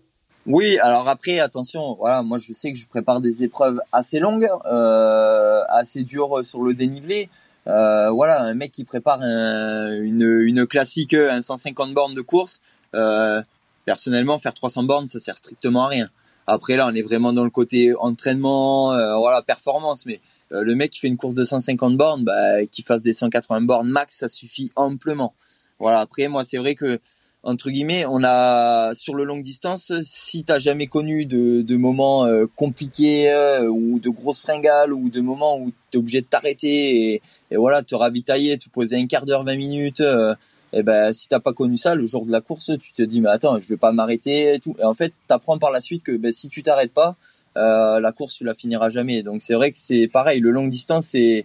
Oui, 0.47 0.79
alors 0.79 1.07
après, 1.09 1.39
attention, 1.39 1.95
voilà, 1.95 2.23
moi 2.23 2.39
je 2.39 2.53
sais 2.53 2.73
que 2.73 2.79
je 2.79 2.89
prépare 2.89 3.21
des 3.21 3.45
épreuves 3.45 3.81
assez 3.93 4.21
longues, 4.21 4.49
euh, 4.67 5.63
assez 5.69 6.03
dures 6.03 6.45
sur 6.45 6.63
le 6.63 6.73
dénivelé. 6.73 7.29
Euh, 7.71 8.11
voilà, 8.11 8.43
un 8.43 8.55
mec 8.55 8.73
qui 8.73 8.85
prépare 8.85 9.21
une, 9.23 10.43
une 10.45 10.67
classique, 10.67 11.15
un 11.15 11.41
150 11.41 11.95
bornes 11.95 12.15
de 12.15 12.21
course, 12.21 12.61
euh, 12.95 13.41
personnellement, 13.85 14.39
faire 14.39 14.55
300 14.55 14.83
bornes, 14.85 15.09
ça 15.09 15.21
sert 15.21 15.37
strictement 15.37 15.85
à 15.85 15.89
rien. 15.89 16.11
Après 16.47 16.77
là, 16.77 16.89
on 16.89 16.95
est 16.95 17.03
vraiment 17.03 17.33
dans 17.33 17.45
le 17.45 17.51
côté 17.51 17.95
entraînement, 18.01 18.93
euh, 18.93 19.15
voilà, 19.17 19.41
performance, 19.43 20.05
mais 20.07 20.21
euh, 20.53 20.63
le 20.65 20.75
mec 20.75 20.91
qui 20.91 20.99
fait 20.99 21.07
une 21.07 21.17
course 21.17 21.35
de 21.35 21.45
150 21.45 21.97
bornes, 21.97 22.25
bah, 22.25 22.67
qui 22.67 22.83
fasse 22.83 23.03
des 23.03 23.13
180 23.13 23.61
bornes 23.63 23.89
max, 23.89 24.17
ça 24.17 24.29
suffit 24.29 24.73
amplement. 24.75 25.35
Voilà, 25.79 26.01
après, 26.01 26.27
moi, 26.27 26.43
c'est 26.45 26.59
vrai 26.59 26.75
que 26.75 26.99
entre 27.43 27.71
guillemets, 27.71 28.05
on 28.07 28.23
a 28.23 28.93
sur 28.95 29.15
le 29.15 29.25
longue 29.25 29.43
distance, 29.43 29.93
si 30.03 30.45
t'as 30.45 30.59
jamais 30.59 30.87
connu 30.87 31.25
de, 31.25 31.63
de 31.63 31.77
moments 31.77 32.27
euh, 32.27 32.47
compliqués 32.55 33.31
euh, 33.31 33.67
ou 33.67 33.99
de 33.99 34.11
grosses 34.11 34.41
fringales 34.41 34.93
ou 34.93 35.09
de 35.09 35.23
moments 35.23 35.59
où 35.59 35.73
t'es 35.91 35.97
obligé 35.97 36.21
de 36.21 36.27
t'arrêter 36.27 37.15
et, 37.15 37.23
voilà, 37.57 37.83
te 37.83 37.95
ravitailler, 37.95 38.59
te 38.59 38.69
poser 38.69 38.97
un 38.97 39.07
quart 39.07 39.25
d'heure, 39.25 39.43
20 39.45 39.57
minutes, 39.57 40.01
euh, 40.01 40.35
et 40.73 40.83
ben 40.83 41.13
si 41.13 41.29
t'as 41.29 41.41
pas 41.41 41.53
connu 41.55 41.79
ça, 41.79 41.95
le 41.95 42.07
jour 42.07 42.27
de 42.27 42.31
la 42.31 42.43
course, 42.43 42.73
tu 42.79 42.93
te 42.93 43.03
dis 43.03 43.21
mais 43.21 43.31
attends, 43.31 43.59
je 43.59 43.67
vais 43.67 43.79
pas 43.79 43.91
m'arrêter 43.91 44.55
et 44.55 44.59
tout. 44.61 44.77
Et 44.79 44.85
en 44.85 44.95
fait, 44.95 45.13
t'apprends 45.27 45.59
par 45.59 45.71
la 45.73 45.81
suite 45.81 46.03
que 46.05 46.17
ben, 46.17 46.33
si 46.33 46.49
tu 46.49 46.63
t'arrêtes 46.63 46.93
pas, 46.93 47.17
la 47.57 48.13
course 48.13 48.35
tu 48.35 48.45
la 48.45 48.55
finiras 48.55 48.89
jamais. 48.91 49.23
Donc 49.25 49.43
c'est 49.43 49.55
vrai 49.55 49.73
que 49.73 49.79
c'est 49.79 50.07
pareil, 50.07 50.41
le 50.41 50.51
longue 50.51 50.71
distance, 50.71 51.07
c'est 51.07 51.45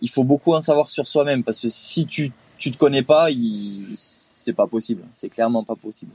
il 0.00 0.10
faut 0.10 0.24
beaucoup 0.24 0.54
en 0.54 0.60
savoir 0.60 0.90
sur 0.90 1.06
soi-même 1.06 1.44
parce 1.44 1.60
que 1.60 1.68
si 1.68 2.06
tu 2.06 2.32
tu 2.58 2.72
te 2.72 2.78
connais 2.78 3.02
pas, 3.02 3.30
il 3.30 3.96
c'est 4.42 4.52
pas 4.52 4.66
possible. 4.66 5.02
C'est 5.12 5.28
clairement 5.28 5.64
pas 5.64 5.76
possible. 5.76 6.12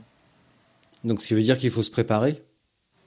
Donc, 1.04 1.22
ce 1.22 1.28
qui 1.28 1.34
veut 1.34 1.42
dire 1.42 1.56
qu'il 1.56 1.70
faut 1.70 1.82
se 1.82 1.90
préparer? 1.90 2.42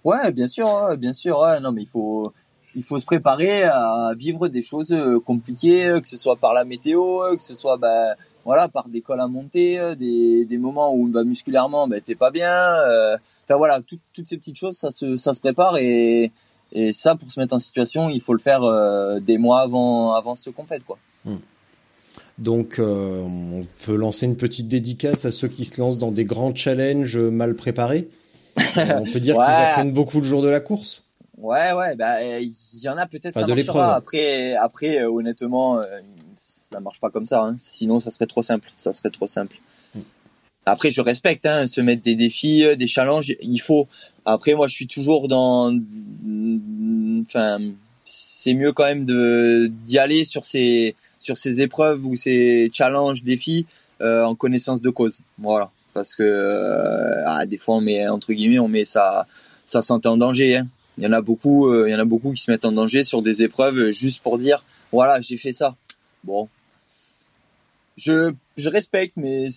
Ouais, 0.04 0.32
bien 0.32 0.48
sûr, 0.48 0.98
bien 0.98 1.14
sûr. 1.14 1.46
non, 1.62 1.72
mais 1.72 1.84
il 1.84 1.88
faut, 1.88 2.34
il 2.76 2.84
faut 2.84 2.98
se 2.98 3.06
préparer 3.06 3.64
à 3.64 4.14
vivre 4.18 4.48
des 4.48 4.62
choses 4.62 4.92
euh, 4.92 5.20
compliquées, 5.20 5.86
euh, 5.86 6.02
que 6.02 6.08
ce 6.08 6.18
soit 6.18 6.38
par 6.38 6.54
la 6.54 6.64
météo, 6.64 7.24
euh, 7.24 7.36
que 7.36 7.44
ce 7.44 7.54
soit, 7.54 7.78
bah, 7.78 8.16
voilà, 8.46 8.68
par 8.68 8.88
des 8.88 9.02
cols 9.02 9.20
à 9.20 9.28
monter, 9.28 9.96
des, 9.98 10.46
des 10.46 10.58
moments 10.58 10.94
où 10.96 11.08
bah, 11.08 11.24
musculairement, 11.24 11.88
bah, 11.88 12.02
t'es 12.02 12.16
pas 12.16 12.32
bien. 12.32 12.52
Enfin 13.44 13.58
voilà, 13.58 13.80
toutes 13.82 14.28
ces 14.28 14.38
petites 14.38 14.58
choses, 14.58 14.78
ça 14.78 14.92
se, 14.92 15.18
ça 15.18 15.34
se 15.34 15.40
prépare 15.40 15.78
et, 15.78 16.32
et 16.72 16.94
ça, 16.94 17.16
pour 17.16 17.30
se 17.30 17.40
mettre 17.40 17.54
en 17.54 17.60
situation, 17.60 18.10
il 18.10 18.22
faut 18.22 18.34
le 18.34 18.40
faire 18.40 18.62
des 19.22 19.38
mois 19.38 19.60
avant, 19.60 20.14
avant 20.14 20.34
ce 20.34 20.50
compète, 20.50 20.84
quoi. 20.86 20.98
Hmm. 21.24 21.36
Donc, 22.38 22.80
euh, 22.80 23.22
on 23.22 23.66
peut 23.86 23.96
lancer 23.96 24.26
une 24.26 24.36
petite 24.36 24.68
dédicace 24.68 25.26
à 25.26 25.32
ceux 25.32 25.48
qui 25.48 25.66
se 25.66 25.80
lancent 25.80 25.98
dans 25.98 26.12
des 26.12 26.26
grands 26.26 26.56
challenges 26.56 27.18
mal 27.18 27.56
préparés. 27.56 28.10
on 28.76 29.04
peut 29.04 29.20
dire 29.20 29.36
qu'ils 29.36 29.44
apprennent 29.44 29.94
beaucoup 29.94 30.20
le 30.20 30.26
jour 30.26 30.42
de 30.42 30.50
la 30.50 30.60
course. 30.60 31.04
Ouais, 31.38 31.72
ouais, 31.74 31.96
bah 31.96 32.22
il 32.22 32.54
y 32.82 32.90
en 32.90 32.98
a 32.98 33.08
peut-être 33.08 33.40
ça 33.40 33.48
marchera. 33.48 33.96
Après, 33.96 34.54
après, 34.56 35.00
euh, 35.00 35.12
honnêtement, 35.12 35.80
euh, 35.80 35.86
ça 36.36 36.80
marche 36.80 37.00
pas 37.00 37.10
comme 37.10 37.26
ça. 37.26 37.44
Hein. 37.44 37.56
Sinon, 37.60 38.00
ça 38.00 38.12
serait 38.12 38.28
trop 38.28 38.44
simple. 38.44 38.72
Ça 38.76 38.94
serait 38.94 39.10
trop 39.10 39.28
simple. 39.28 39.58
Après, 40.66 40.92
je 40.92 41.02
respecte, 41.02 41.48
hein, 41.48 41.66
se 41.66 41.82
mettre 41.82 42.04
des 42.04 42.16
défis, 42.16 42.66
des 42.78 42.88
challenges. 42.88 43.34
Il 43.42 43.60
faut. 43.60 43.88
Après, 44.26 44.54
moi, 44.54 44.68
je 44.68 44.76
suis 44.76 44.88
toujours 44.88 45.28
dans. 45.28 45.76
Enfin, 47.28 47.60
c'est 48.06 48.54
mieux 48.54 48.72
quand 48.72 48.84
même 48.84 49.06
de 49.06 49.72
d'y 49.84 49.98
aller 49.98 50.26
sur 50.26 50.46
ces 50.46 50.96
sur 51.22 51.38
ces 51.38 51.62
épreuves 51.62 52.06
ou 52.06 52.16
ces 52.16 52.70
challenges, 52.74 53.24
défis 53.24 53.66
euh, 54.02 54.24
en 54.24 54.36
connaissance 54.36 54.82
de 54.82 54.90
cause. 54.90 55.20
Voilà, 55.38 55.70
parce 55.94 56.16
que 56.16 56.24
euh, 56.24 57.24
ah, 57.28 57.46
des 57.46 57.58
fois 57.58 57.76
on 57.76 57.82
met 57.82 58.08
entre 58.08 58.34
guillemets 58.34 58.60
on 58.60 58.68
met 58.68 58.86
sa 58.86 59.28
sa 59.66 59.82
santé 59.82 60.10
en 60.10 60.18
danger. 60.18 60.58
Hein. 60.58 60.68
Il 60.98 61.04
y 61.06 61.08
en 61.08 61.14
a 61.14 61.22
beaucoup, 61.22 61.70
euh, 61.70 61.88
il 61.88 61.92
y 61.92 61.96
en 61.96 62.00
a 62.00 62.06
beaucoup 62.06 62.34
qui 62.34 62.42
se 62.42 62.52
mettent 62.52 62.66
en 62.66 62.72
danger 62.72 63.04
sur 63.04 63.22
des 63.22 63.44
épreuves 63.44 63.92
juste 63.92 64.22
pour 64.24 64.38
dire 64.38 64.64
voilà 64.92 65.22
j'ai 65.22 65.38
fait 65.38 65.54
ça. 65.54 65.76
Bon, 66.24 66.50
je 67.96 68.34
je 68.58 68.70
respecte, 68.70 69.14
mais 69.16 69.48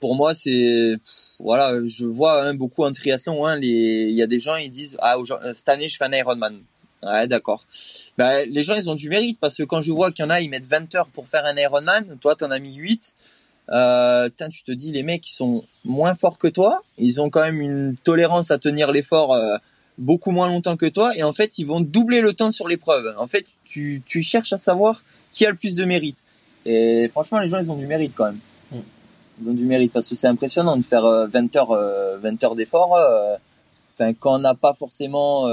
pour 0.00 0.16
moi 0.16 0.34
c'est 0.34 0.96
voilà 1.38 1.78
je 1.86 2.04
vois 2.04 2.42
hein, 2.42 2.54
beaucoup 2.54 2.82
en 2.82 2.90
triathlon 2.90 3.46
hein, 3.46 3.56
les 3.56 4.08
il 4.10 4.16
y 4.16 4.22
a 4.22 4.26
des 4.26 4.40
gens 4.40 4.56
ils 4.56 4.70
disent 4.70 4.96
ah 5.00 5.14
cette 5.54 5.68
année 5.68 5.88
je 5.88 5.96
fais 5.96 6.04
un 6.04 6.12
Ironman 6.12 6.60
Ouais, 7.04 7.26
d'accord. 7.26 7.64
Bah, 8.16 8.44
les 8.44 8.62
gens, 8.62 8.76
ils 8.76 8.88
ont 8.88 8.94
du 8.94 9.08
mérite 9.08 9.38
parce 9.40 9.56
que 9.56 9.62
quand 9.64 9.82
je 9.82 9.90
vois 9.92 10.12
qu'il 10.12 10.24
y 10.24 10.28
en 10.28 10.30
a, 10.30 10.40
ils 10.40 10.48
mettent 10.48 10.66
20 10.66 10.94
heures 10.94 11.08
pour 11.08 11.26
faire 11.26 11.44
un 11.44 11.56
Ironman, 11.56 12.18
toi, 12.20 12.36
t'en 12.36 12.50
as 12.50 12.58
mis 12.58 12.74
8. 12.74 13.16
Euh, 13.70 14.28
tu 14.50 14.62
te 14.62 14.72
dis, 14.72 14.92
les 14.92 15.02
mecs, 15.02 15.28
ils 15.28 15.34
sont 15.34 15.64
moins 15.84 16.14
forts 16.14 16.38
que 16.38 16.48
toi. 16.48 16.82
Ils 16.98 17.20
ont 17.20 17.30
quand 17.30 17.42
même 17.42 17.60
une 17.60 17.96
tolérance 18.04 18.50
à 18.50 18.58
tenir 18.58 18.92
l'effort 18.92 19.34
euh, 19.34 19.56
beaucoup 19.98 20.30
moins 20.30 20.48
longtemps 20.48 20.76
que 20.76 20.86
toi. 20.86 21.16
Et 21.16 21.22
en 21.22 21.32
fait, 21.32 21.58
ils 21.58 21.66
vont 21.66 21.80
doubler 21.80 22.20
le 22.20 22.32
temps 22.34 22.50
sur 22.50 22.68
l'épreuve. 22.68 23.14
En 23.18 23.26
fait, 23.26 23.46
tu, 23.64 24.02
tu 24.06 24.22
cherches 24.22 24.52
à 24.52 24.58
savoir 24.58 25.02
qui 25.32 25.46
a 25.46 25.50
le 25.50 25.56
plus 25.56 25.74
de 25.74 25.84
mérite. 25.84 26.18
Et 26.64 27.08
franchement, 27.08 27.40
les 27.40 27.48
gens, 27.48 27.58
ils 27.58 27.70
ont 27.70 27.76
du 27.76 27.86
mérite 27.86 28.12
quand 28.14 28.26
même. 28.26 28.38
Mm. 28.70 28.76
Ils 29.42 29.48
ont 29.48 29.54
du 29.54 29.64
mérite 29.64 29.92
parce 29.92 30.08
que 30.08 30.14
c'est 30.14 30.28
impressionnant 30.28 30.76
de 30.76 30.82
faire 30.82 31.02
20 31.02 31.06
euh, 31.06 31.58
heures, 31.58 31.68
20 31.68 31.74
euh, 31.74 32.46
heures 32.46 32.54
d'effort. 32.54 32.96
Euh, 32.96 33.36
enfin, 33.94 34.12
quand 34.14 34.36
on 34.36 34.38
n'a 34.38 34.54
pas 34.54 34.74
forcément 34.74 35.48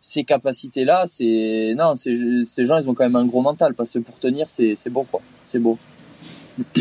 ces 0.00 0.24
capacités-là, 0.24 1.04
c'est 1.06 1.74
non, 1.76 1.94
ces, 1.96 2.16
gens, 2.16 2.78
ils 2.78 2.88
ont 2.88 2.94
quand 2.94 3.04
même 3.04 3.16
un 3.16 3.26
gros 3.26 3.42
mental 3.42 3.74
parce 3.74 3.92
que 3.92 3.98
pour 3.98 4.18
tenir, 4.18 4.48
c'est 4.48 4.90
beau 4.90 5.04
quoi, 5.10 5.20
c'est 5.44 5.58
beau. 5.58 5.78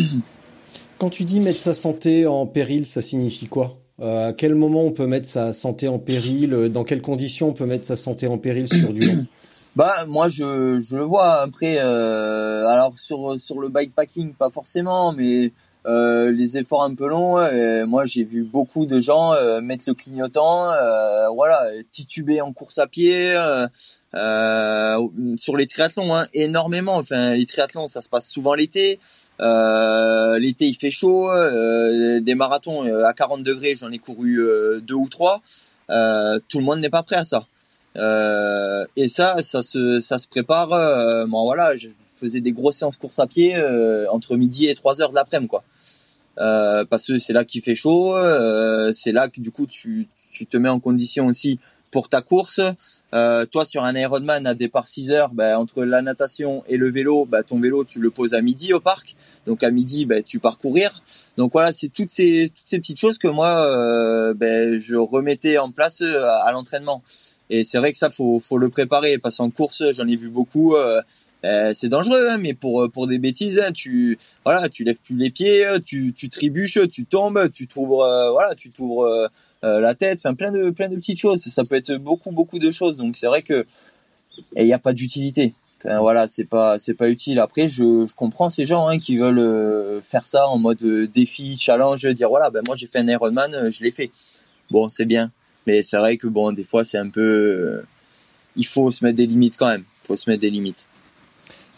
Quand 0.98 1.10
tu 1.10 1.26
dis 1.26 1.40
mettre 1.40 1.60
sa 1.60 1.76
santé 1.76 2.26
en 2.26 2.48
péril, 2.48 2.86
ça 2.86 3.02
signifie 3.02 3.48
quoi? 3.48 3.78
Euh, 4.00 4.30
À 4.30 4.34
quel 4.34 4.56
moment 4.56 4.84
on 4.84 4.92
peut 4.92 5.06
mettre 5.06 5.28
sa 5.28 5.54
santé 5.54 5.88
en 5.88 6.00
péril? 6.00 6.70
Dans 6.72 6.84
quelles 6.84 7.02
conditions 7.02 7.50
on 7.50 7.54
peut 7.54 7.66
mettre 7.66 7.86
sa 7.86 7.96
santé 7.96 8.28
en 8.28 8.38
péril 8.38 8.68
sur 8.68 8.94
du 8.94 9.02
long? 9.02 9.26
Bah 9.76 10.06
moi 10.08 10.28
je, 10.28 10.80
je 10.80 10.98
le 10.98 11.04
vois. 11.04 11.42
Après 11.42 11.78
euh, 11.78 12.66
alors 12.66 12.98
sur 12.98 13.40
sur 13.40 13.60
le 13.60 13.70
bikepacking 13.70 14.34
pas 14.34 14.50
forcément 14.50 15.14
mais 15.14 15.52
euh, 15.88 16.34
les 16.34 16.58
efforts 16.58 16.84
un 16.84 16.94
peu 16.94 17.08
longs, 17.08 17.38
moi 17.86 18.06
j'ai 18.06 18.26
vu 18.26 18.44
beaucoup 18.44 18.86
de 18.86 19.00
gens 19.00 19.34
euh, 19.34 19.62
mettre 19.62 19.86
le 19.88 19.94
clignotant, 19.94 20.70
euh, 20.70 21.30
voilà, 21.30 21.62
tituber 21.92 22.42
en 22.42 22.52
course 22.52 22.78
à 22.78 22.88
pied, 22.88 23.34
sur 24.14 25.58
les 25.58 25.66
triathlons, 25.66 26.14
hein, 26.14 26.26
énormément. 26.34 26.96
Enfin, 26.96 27.36
les 27.36 27.46
triathlons, 27.46 27.88
ça 27.88 28.02
se 28.02 28.10
passe 28.10 28.28
souvent 28.28 28.54
l'été. 28.54 29.00
l'été 29.40 30.66
il 30.66 30.76
fait 30.76 30.92
chaud, 30.92 31.30
des 32.20 32.36
marathons 32.36 32.84
à 33.06 33.14
40 33.14 33.44
degrés, 33.44 33.76
j'en 33.78 33.92
ai 33.92 34.00
couru 34.00 34.40
deux 34.82 34.96
ou 34.96 35.08
trois. 35.08 35.42
tout 35.88 36.60
le 36.60 36.64
monde 36.64 36.82
n'est 36.82 36.90
pas 36.90 37.04
prêt 37.04 37.16
à 37.16 37.24
ça. 37.24 37.46
et 38.98 39.08
ça, 39.08 39.38
ça 39.40 39.62
se, 39.62 40.02
ça 40.02 40.18
se 40.18 40.28
prépare. 40.28 40.68
bon 41.28 41.44
voilà, 41.46 41.78
je 41.78 41.88
faisais 42.20 42.42
des 42.42 42.52
grosses 42.52 42.78
séances 42.78 42.98
course 42.98 43.20
à 43.20 43.28
pied 43.28 43.56
entre 44.10 44.36
midi 44.36 44.68
et 44.68 44.76
3 44.76 45.02
heures 45.02 45.12
de 45.12 45.16
l'après-midi 45.16 45.48
quoi. 45.48 45.64
Euh, 46.40 46.86
parce 46.86 47.08
que 47.08 47.18
c'est 47.18 47.34
là 47.34 47.44
qu'il 47.46 47.62
fait 47.62 47.76
chaud, 47.76 48.16
euh, 48.16 48.92
c'est 48.94 49.12
là 49.12 49.28
que 49.28 49.42
du 49.42 49.52
coup 49.52 49.66
tu, 49.66 50.08
tu 50.30 50.46
te 50.46 50.58
mets 50.58 50.70
en 50.70 50.80
condition 50.80 51.28
aussi 51.28 51.60
pour 51.92 52.10
ta 52.10 52.22
course. 52.22 52.60
Euh, 53.14 53.46
toi 53.46 53.66
sur 53.66 53.84
un 53.84 53.96
Ironman 53.96 54.46
à 54.46 54.54
départ 54.54 54.88
6 54.88 55.12
heures, 55.12 55.30
ben, 55.30 55.58
entre 55.58 55.84
la 55.84 56.02
natation 56.02 56.64
et 56.68 56.78
le 56.78 56.92
vélo, 56.92 57.26
ben, 57.26 57.44
ton 57.44 57.60
vélo 57.60 57.84
tu 57.84 58.00
le 58.00 58.12
poses 58.12 58.34
à 58.34 58.42
midi 58.42 58.74
au 58.74 58.80
parc. 58.80 59.16
Donc 59.46 59.64
à 59.64 59.72
midi 59.72 60.06
ben, 60.06 60.22
tu 60.24 60.40
pars 60.40 60.58
courir. 60.58 61.02
Donc 61.38 61.54
voilà, 61.54 61.72
c'est 61.72 61.90
toutes 61.90 62.12
ces 62.12 62.52
toutes 62.56 62.68
ces 62.68 62.80
petites 62.80 63.00
choses 63.00 63.18
que 63.18 63.28
moi 63.28 63.50
euh, 63.66 64.80
je 64.80 64.96
remettais 64.96 65.58
en 65.58 65.72
place 65.72 66.02
euh, 66.02 66.24
à, 66.44 66.52
l'entraînement. 66.52 67.02
Et 67.50 67.64
c'est 67.64 67.78
vrai 67.78 67.92
que 67.92 67.98
ça 67.98 68.10
faut 68.10 68.40
faut 68.40 68.58
le 68.58 68.70
préparer 68.70 69.18
parce 69.18 69.38
qu'en 69.38 69.50
course 69.50 69.84
j'en 69.94 70.08
ai 70.08 70.16
vu 70.16 70.30
beaucoup. 70.30 70.76
Euh, 71.44 71.58
euh, 71.58 71.72
c'est 71.74 71.90
dangereux, 71.90 72.30
hein, 72.30 72.38
mais 72.38 72.54
pour 72.54 72.84
euh, 72.84 72.90
pour 72.90 73.08
des 73.08 73.20
bêtises, 73.20 73.60
hein, 73.60 73.72
tu 73.72 74.18
voilà, 74.46 74.70
tu 74.70 74.84
lèves 74.84 75.00
plus 75.00 75.16
les 75.16 75.30
pieds, 75.30 75.66
tu 75.86 76.14
tu 76.14 76.30
trébuches, 76.30 76.80
tu 76.90 77.06
tombes, 77.06 77.50
tu 77.52 77.68
t'ouvres 77.68 78.04
euh, 78.04 78.32
voilà, 78.32 78.56
tu 78.56 78.70
t'ouvres 78.70 79.30
la 79.64 79.96
tête, 79.96 80.20
enfin 80.20 80.34
plein 80.34 80.52
de 80.52 80.70
plein 80.70 80.88
de 80.90 80.96
petites 80.96 81.20
choses. 81.20 81.44
Ça 81.44 81.64
peut 81.64 81.76
être 81.76 81.96
beaucoup 81.98 82.32
beaucoup 82.32 82.60
de 82.60 82.72
choses. 82.72 82.98
Donc 82.98 83.18
c'est 83.18 83.28
vrai 83.28 83.42
que 83.42 83.66
il 84.56 84.66
n'y 84.66 84.74
a 84.74 84.80
pas 84.80 84.94
d'utilité. 84.94 85.54
Enfin, 85.80 86.00
voilà, 86.00 86.28
c'est 86.28 86.46
pas 86.46 86.80
c'est 86.80 86.94
pas 86.94 87.10
utile. 87.10 87.40
Après, 87.40 87.68
je, 87.68 88.06
je 88.06 88.16
comprends 88.16 88.50
ces 88.50 88.66
gens 88.66 88.88
hein, 88.88 89.00
qui 89.00 89.18
veulent 89.18 90.02
faire 90.02 90.26
ça 90.26 90.48
en 90.48 90.58
mode 90.58 90.84
défi, 91.14 91.58
challenge, 91.60 92.06
dire 92.14 92.30
voilà, 92.30 92.50
ben 92.50 92.64
moi 92.66 92.76
j'ai 92.78 92.88
fait 92.88 93.00
un 93.00 93.08
Ironman, 93.08 93.70
je 93.72 93.84
l'ai 93.84 93.92
fait. 93.92 94.12
Bon, 94.72 94.90
c'est 94.90 95.06
bien, 95.06 95.32
mais 95.66 95.82
c'est 95.82 95.98
vrai 95.98 96.18
que 96.18 96.28
bon, 96.28 96.52
des 96.52 96.64
fois 96.64 96.84
c'est 96.84 96.98
un 96.98 97.10
peu, 97.10 97.82
il 98.56 98.66
faut 98.66 98.92
se 98.92 99.04
mettre 99.06 99.18
des 99.18 99.28
limites 99.28 99.58
quand 99.58 99.70
même. 99.70 99.86
Il 100.04 100.08
faut 100.08 100.16
se 100.16 100.30
mettre 100.30 100.42
des 100.42 100.50
limites. 100.50 100.88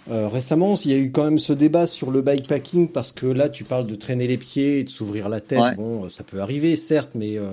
Euh, 0.09 0.27
récemment, 0.27 0.75
il 0.85 0.91
y 0.91 0.93
a 0.95 0.97
eu 0.97 1.11
quand 1.11 1.23
même 1.23 1.39
ce 1.39 1.53
débat 1.53 1.85
sur 1.87 2.09
le 2.11 2.21
bikepacking 2.21 2.87
parce 2.89 3.11
que 3.11 3.25
là, 3.27 3.49
tu 3.49 3.63
parles 3.63 3.85
de 3.85 3.95
traîner 3.95 4.27
les 4.27 4.37
pieds 4.37 4.79
et 4.79 4.83
de 4.83 4.89
s'ouvrir 4.89 5.29
la 5.29 5.39
tête. 5.41 5.75
Bon, 5.77 6.09
ça 6.09 6.23
peut 6.23 6.39
arriver, 6.41 6.75
certes, 6.75 7.11
mais 7.13 7.37
euh, 7.37 7.43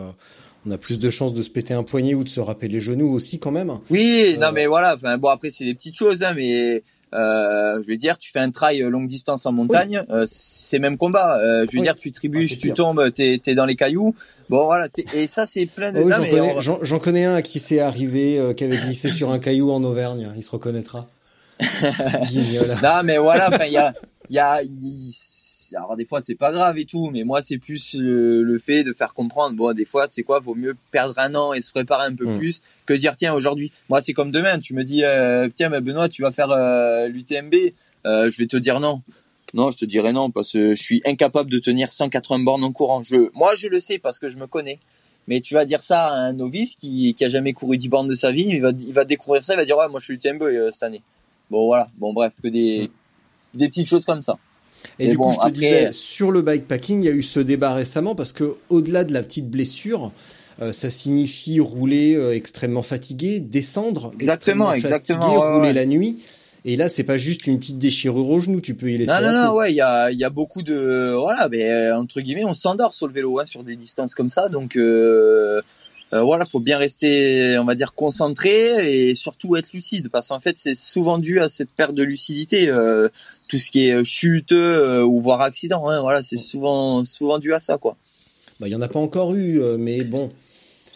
on 0.67 0.71
a 0.71 0.79
plus 0.79 0.99
de 0.99 1.11
chances 1.11 1.35
de 1.35 1.43
se 1.43 1.51
péter 1.51 1.75
un 1.75 1.83
poignet 1.83 2.15
ou 2.15 2.25
de 2.25 2.29
se 2.29 2.41
râper 2.41 2.69
les 2.69 2.81
genoux 2.81 3.13
aussi 3.13 3.39
quand 3.39 3.51
même. 3.51 3.73
Oui, 3.91 4.37
non, 4.41 4.47
euh. 4.49 4.53
mais 4.55 4.67
voilà. 4.67 4.97
Bon, 5.19 5.29
après, 5.29 5.51
c'est 5.51 5.65
des 5.65 5.75
petites 5.75 5.97
choses, 5.99 6.23
hein, 6.23 6.33
mais 6.35 6.83
Euh, 7.15 7.81
je 7.83 7.87
veux 7.89 7.97
dire, 7.97 8.19
tu 8.19 8.33
fais 8.33 8.41
un 8.41 8.51
trail 8.51 8.81
longue 8.81 9.07
distance 9.07 9.47
en 9.47 9.53
montagne, 9.53 10.03
euh, 10.11 10.25
c'est 10.27 10.81
même 10.81 10.97
combat. 10.97 11.39
Euh, 11.39 11.65
je 11.67 11.73
veux 11.77 11.79
Oui. 11.79 11.87
dire, 11.87 11.95
tu 11.97 12.11
trébuches, 12.11 12.55
Ah, 12.55 12.61
tu 12.61 12.73
tombes, 12.73 13.11
t'es 13.13 13.41
es 13.47 13.55
dans 13.55 13.65
les 13.65 13.77
cailloux. 13.77 14.15
Bon 14.51 14.65
voilà, 14.65 14.87
et 15.15 15.27
ça 15.29 15.47
c'est 15.47 15.67
plein 15.67 15.93
de. 15.93 15.99
Oui, 16.01 16.11
non, 16.11 16.17
j'en 16.61 16.99
connais, 16.99 17.27
on- 17.27 17.31
un 17.31 17.35
à 17.37 17.43
qui 17.43 17.61
c'est 17.61 17.79
arrivé, 17.79 18.39
euh, 18.39 18.55
qui 18.55 18.65
avait 18.65 18.77
glissé 18.77 19.09
sur 19.09 19.31
un 19.31 19.39
caillou 19.39 19.71
en 19.71 19.83
Auvergne. 19.85 20.33
Il 20.37 20.43
se 20.43 20.51
reconnaîtra. 20.51 21.07
Non, 22.83 23.03
mais 23.05 23.19
voilà, 23.19 23.49
enfin, 23.49 23.65
il 23.67 23.73
y 23.73 23.77
a, 23.79 23.95
il 24.29 24.35
y 24.35 24.39
a, 24.39 24.63
il- 24.63 25.15
alors 25.75 25.97
des 25.97 26.05
fois 26.05 26.23
c'est 26.23 26.37
pas 26.37 26.53
grave 26.53 26.79
et 26.79 26.85
tout, 26.85 27.11
mais 27.11 27.25
moi 27.25 27.43
c'est 27.43 27.59
plus 27.59 27.95
le, 27.99 28.43
le 28.45 28.59
fait 28.59 28.85
de 28.85 28.93
faire 28.93 29.13
comprendre. 29.15 29.57
Bon, 29.57 29.73
des 29.73 29.85
fois, 29.85 30.07
tu 30.07 30.15
sais 30.15 30.23
quoi, 30.23 30.39
vaut 30.39 30.55
mieux 30.55 30.75
perdre 30.93 31.15
un 31.19 31.35
an 31.35 31.53
et 31.55 31.61
se 31.61 31.73
préparer 31.73 32.07
un 32.07 32.15
peu 32.15 32.27
Mm. 32.27 32.39
plus 32.39 32.63
que 32.87 32.95
dire 32.95 33.15
tiens 33.17 33.35
aujourd'hui. 33.35 33.73
Moi 33.89 34.01
c'est 34.01 34.13
comme 34.13 34.31
demain, 34.31 34.61
tu 34.61 34.75
me 34.75 34.85
dis 34.85 35.03
euh, 35.05 35.49
tiens, 35.53 35.69
mais 35.69 35.81
Benoît, 35.81 36.09
tu 36.09 36.23
vas 36.23 36.31
faire 36.31 36.51
euh, 36.53 37.09
l'UTMB, 37.09 37.55
euh, 38.07 38.31
je 38.31 38.37
vais 38.39 38.47
te 38.47 38.57
dire 38.57 38.79
non. 38.79 39.03
Non, 39.55 39.71
je 39.73 39.79
te 39.79 39.85
dirais 39.85 40.13
non 40.13 40.31
parce 40.31 40.53
que 40.53 40.75
je 40.77 40.83
suis 40.83 41.03
incapable 41.05 41.51
de 41.51 41.59
tenir 41.59 41.91
180 41.91 42.45
bornes 42.45 42.63
en 42.65 42.73
courant. 42.73 43.03
Je, 43.03 43.29
moi 43.35 43.55
je 43.57 43.67
le 43.69 43.81
sais 43.81 43.99
parce 43.99 44.19
que 44.21 44.29
je 44.29 44.37
me 44.37 44.47
connais. 44.47 44.79
Mais 45.29 45.41
tu 45.41 45.55
vas 45.55 45.65
dire 45.65 45.83
ça 45.83 46.07
à 46.07 46.13
un 46.15 46.33
novice 46.35 46.77
qui, 46.77 47.13
qui 47.15 47.25
a 47.25 47.29
jamais 47.29 47.53
couru 47.53 47.77
10 47.77 47.89
bornes 47.89 48.09
de 48.09 48.15
sa 48.15 48.31
vie, 48.31 48.47
il 48.49 48.63
va, 48.63 48.71
il 48.71 48.93
va 48.95 49.05
découvrir 49.05 49.43
ça, 49.43 49.55
il 49.55 49.57
va 49.57 49.65
dire 49.65 49.77
ouais, 49.77 49.89
moi 49.89 49.99
je 49.99 50.05
suis 50.05 50.15
l'UTMB 50.15 50.43
euh, 50.43 50.71
cette 50.71 50.85
année. 50.85 51.03
Bon 51.51 51.67
voilà, 51.67 51.87
bon 51.99 52.13
bref, 52.13 52.35
que 52.43 52.49
des 52.49 52.91
des 53.55 53.69
petites 53.69 53.87
choses 53.87 54.05
comme 54.05 54.23
ça. 54.23 54.37
Et 54.99 55.05
Mais 55.07 55.11
du 55.13 55.17
bon, 55.17 55.29
coup, 55.29 55.33
je 55.33 55.37
te 55.37 55.41
après- 55.43 55.53
disais, 55.53 55.93
sur 55.93 56.31
le 56.31 56.43
bikepacking, 56.43 57.03
il 57.03 57.07
y 57.07 57.09
a 57.09 57.13
eu 57.13 57.23
ce 57.23 57.41
débat 57.41 57.73
récemment 57.75 58.15
parce 58.15 58.33
que 58.33 58.57
au-delà 58.69 59.05
de 59.05 59.13
la 59.13 59.23
petite 59.23 59.49
blessure, 59.51 60.13
euh, 60.63 60.73
ça 60.73 60.91
signifie 60.91 61.61
rouler 61.61 62.15
euh, 62.15 62.35
extrêmement 62.35 62.83
fatigué, 62.83 63.41
descendre 63.41 64.13
Exactement, 64.15 64.73
exactement, 64.73 65.21
fatigué, 65.23 65.39
ouais, 65.39 65.53
rouler 65.55 65.67
ouais. 65.69 65.73
la 65.73 65.87
nuit. 65.87 66.23
Et 66.65 66.77
là, 66.77 66.89
c'est 66.89 67.05
pas 67.05 67.17
juste 67.19 67.47
une 67.47 67.59
petite 67.59 67.79
déchirure 67.79 68.29
au 68.29 68.41
genou, 68.41 68.61
tu 68.61 68.75
peux 68.75 68.91
y 68.91 68.99
laisser 68.99 69.13
Non, 69.13 69.21
la 69.21 69.33
non, 69.33 69.45
non, 69.47 69.53
ouais, 69.55 69.73
il 69.73 69.77
y 69.77 69.81
a, 69.81 70.11
y 70.11 70.25
a 70.25 70.31
beaucoup 70.31 70.63
de, 70.63 71.15
voilà, 71.17 71.49
mais 71.49 71.71
euh, 71.71 71.97
entre 71.97 72.21
guillemets, 72.21 72.45
on 72.45 72.55
s'endort 72.55 72.93
sur 72.93 73.07
le 73.07 73.13
vélo, 73.13 73.39
hein, 73.39 73.47
sur 73.47 73.63
des 73.65 73.77
distances 73.77 74.15
comme 74.17 74.31
ça, 74.31 74.49
donc 74.49 74.77
euh, 74.77 75.63
euh, 76.13 76.23
voilà, 76.23 76.45
faut 76.45 76.61
bien 76.61 76.79
rester, 76.79 77.59
on 77.59 77.65
va 77.65 77.75
dire, 77.75 77.95
concentré 77.95 79.09
et 79.09 79.15
surtout 79.15 79.57
être 79.57 79.73
lucide, 79.73 80.09
parce 80.11 80.29
qu'en 80.29 80.41
fait, 80.41 80.57
c'est 80.59 80.77
souvent 80.77 81.19
dû 81.19 81.41
à 81.41 81.49
cette 81.49 81.71
perte 81.71 81.95
de 81.95 82.03
lucidité, 82.03 82.69
euh, 82.69 83.09
tout 83.49 83.59
ce 83.59 83.71
qui 83.71 83.89
est 83.89 84.05
chute 84.05 84.53
euh, 84.53 85.03
ou 85.03 85.21
voire 85.21 85.41
accident, 85.41 85.89
hein, 85.89 86.01
voilà, 86.01 86.23
c'est 86.23 86.39
souvent, 86.39 87.05
souvent 87.05 87.39
dû 87.39 87.55
à 87.55 87.61
ça, 87.61 87.79
quoi. 87.79 87.97
Bah, 88.61 88.69
il 88.69 88.73
y 88.73 88.77
en 88.77 88.83
a 88.83 88.89
pas 88.89 89.01
encore 89.01 89.35
eu, 89.35 89.61
euh, 89.61 89.77
mais 89.79 90.05
bon. 90.05 90.31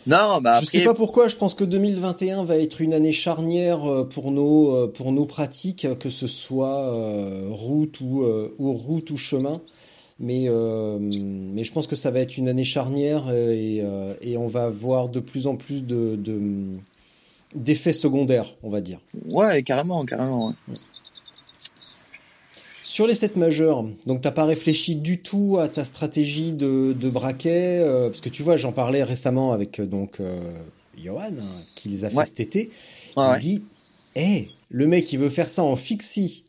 Non, 0.07 0.41
bah 0.41 0.61
Je 0.61 0.67
sais 0.67 0.85
pas 0.85 0.95
pourquoi, 0.95 1.29
je 1.29 1.37
pense 1.37 1.55
que 1.55 1.65
2021 1.65 2.45
va 2.45 2.57
être 2.57 2.81
une 2.81 2.95
année 2.95 3.13
charnière 3.13 3.85
euh, 3.85 4.05
pour 4.05 4.31
nos 4.31 4.75
euh, 4.75 4.89
pour 4.89 5.13
nos 5.13 5.27
pratiques, 5.27 5.87
que 5.99 6.09
ce 6.09 6.27
soit 6.27 6.95
euh, 6.95 7.49
route 7.51 8.01
ou 8.01 8.23
euh, 8.23 8.55
ou 8.59 8.73
route 8.73 9.11
ou 9.11 9.17
chemin. 9.19 9.61
Mais 10.23 10.45
euh, 10.49 10.99
mais 11.01 11.64
je 11.64 11.73
pense 11.73 11.87
que 11.87 11.97
ça 11.97 12.11
va 12.11 12.21
être 12.21 12.37
une 12.37 12.49
année 12.49 12.64
charnière 12.64 13.31
et 13.31 13.81
euh, 13.83 14.12
et 14.21 14.37
on 14.37 14.49
va 14.49 14.64
avoir 14.64 15.09
de 15.09 15.18
plus 15.18 15.47
en 15.47 15.57
plus 15.57 15.83
de 15.83 16.14
de 16.16 16.77
d'effets 17.55 17.95
secondaires, 17.95 18.55
on 18.62 18.68
va 18.71 18.81
dire. 18.83 19.01
ouais, 19.27 19.62
carrément, 19.62 20.05
carrément. 20.05 20.49
ouais. 20.68 20.75
Sur 22.85 23.07
les 23.07 23.14
7 23.14 23.37
majeurs, 23.37 23.85
donc 24.05 24.21
t'as 24.21 24.31
pas 24.33 24.45
réfléchi 24.45 24.97
du 24.97 25.21
tout 25.23 25.59
à 25.61 25.68
ta 25.68 25.85
stratégie 25.85 26.53
de, 26.53 26.93
de 26.93 27.09
braquet, 27.09 27.79
euh, 27.81 28.09
parce 28.09 28.21
que 28.21 28.29
tu 28.29 28.43
vois, 28.43 28.57
j'en 28.57 28.73
parlais 28.73 29.03
récemment 29.05 29.53
avec 29.53 29.81
donc 29.81 30.18
euh, 30.21 30.39
Johan, 31.03 31.31
qui 31.77 31.89
les 31.89 32.05
a 32.05 32.11
fait 32.11 32.16
Ouais. 32.16 32.27
cet 32.27 32.41
été. 32.41 32.71
Il 33.16 33.39
dit, 33.41 33.62
hé, 34.16 34.51
le 34.68 34.87
mec, 34.87 35.11
il 35.12 35.18
veut 35.18 35.31
faire 35.31 35.49
ça 35.49 35.62
en 35.62 35.77
fixie, 35.77 36.45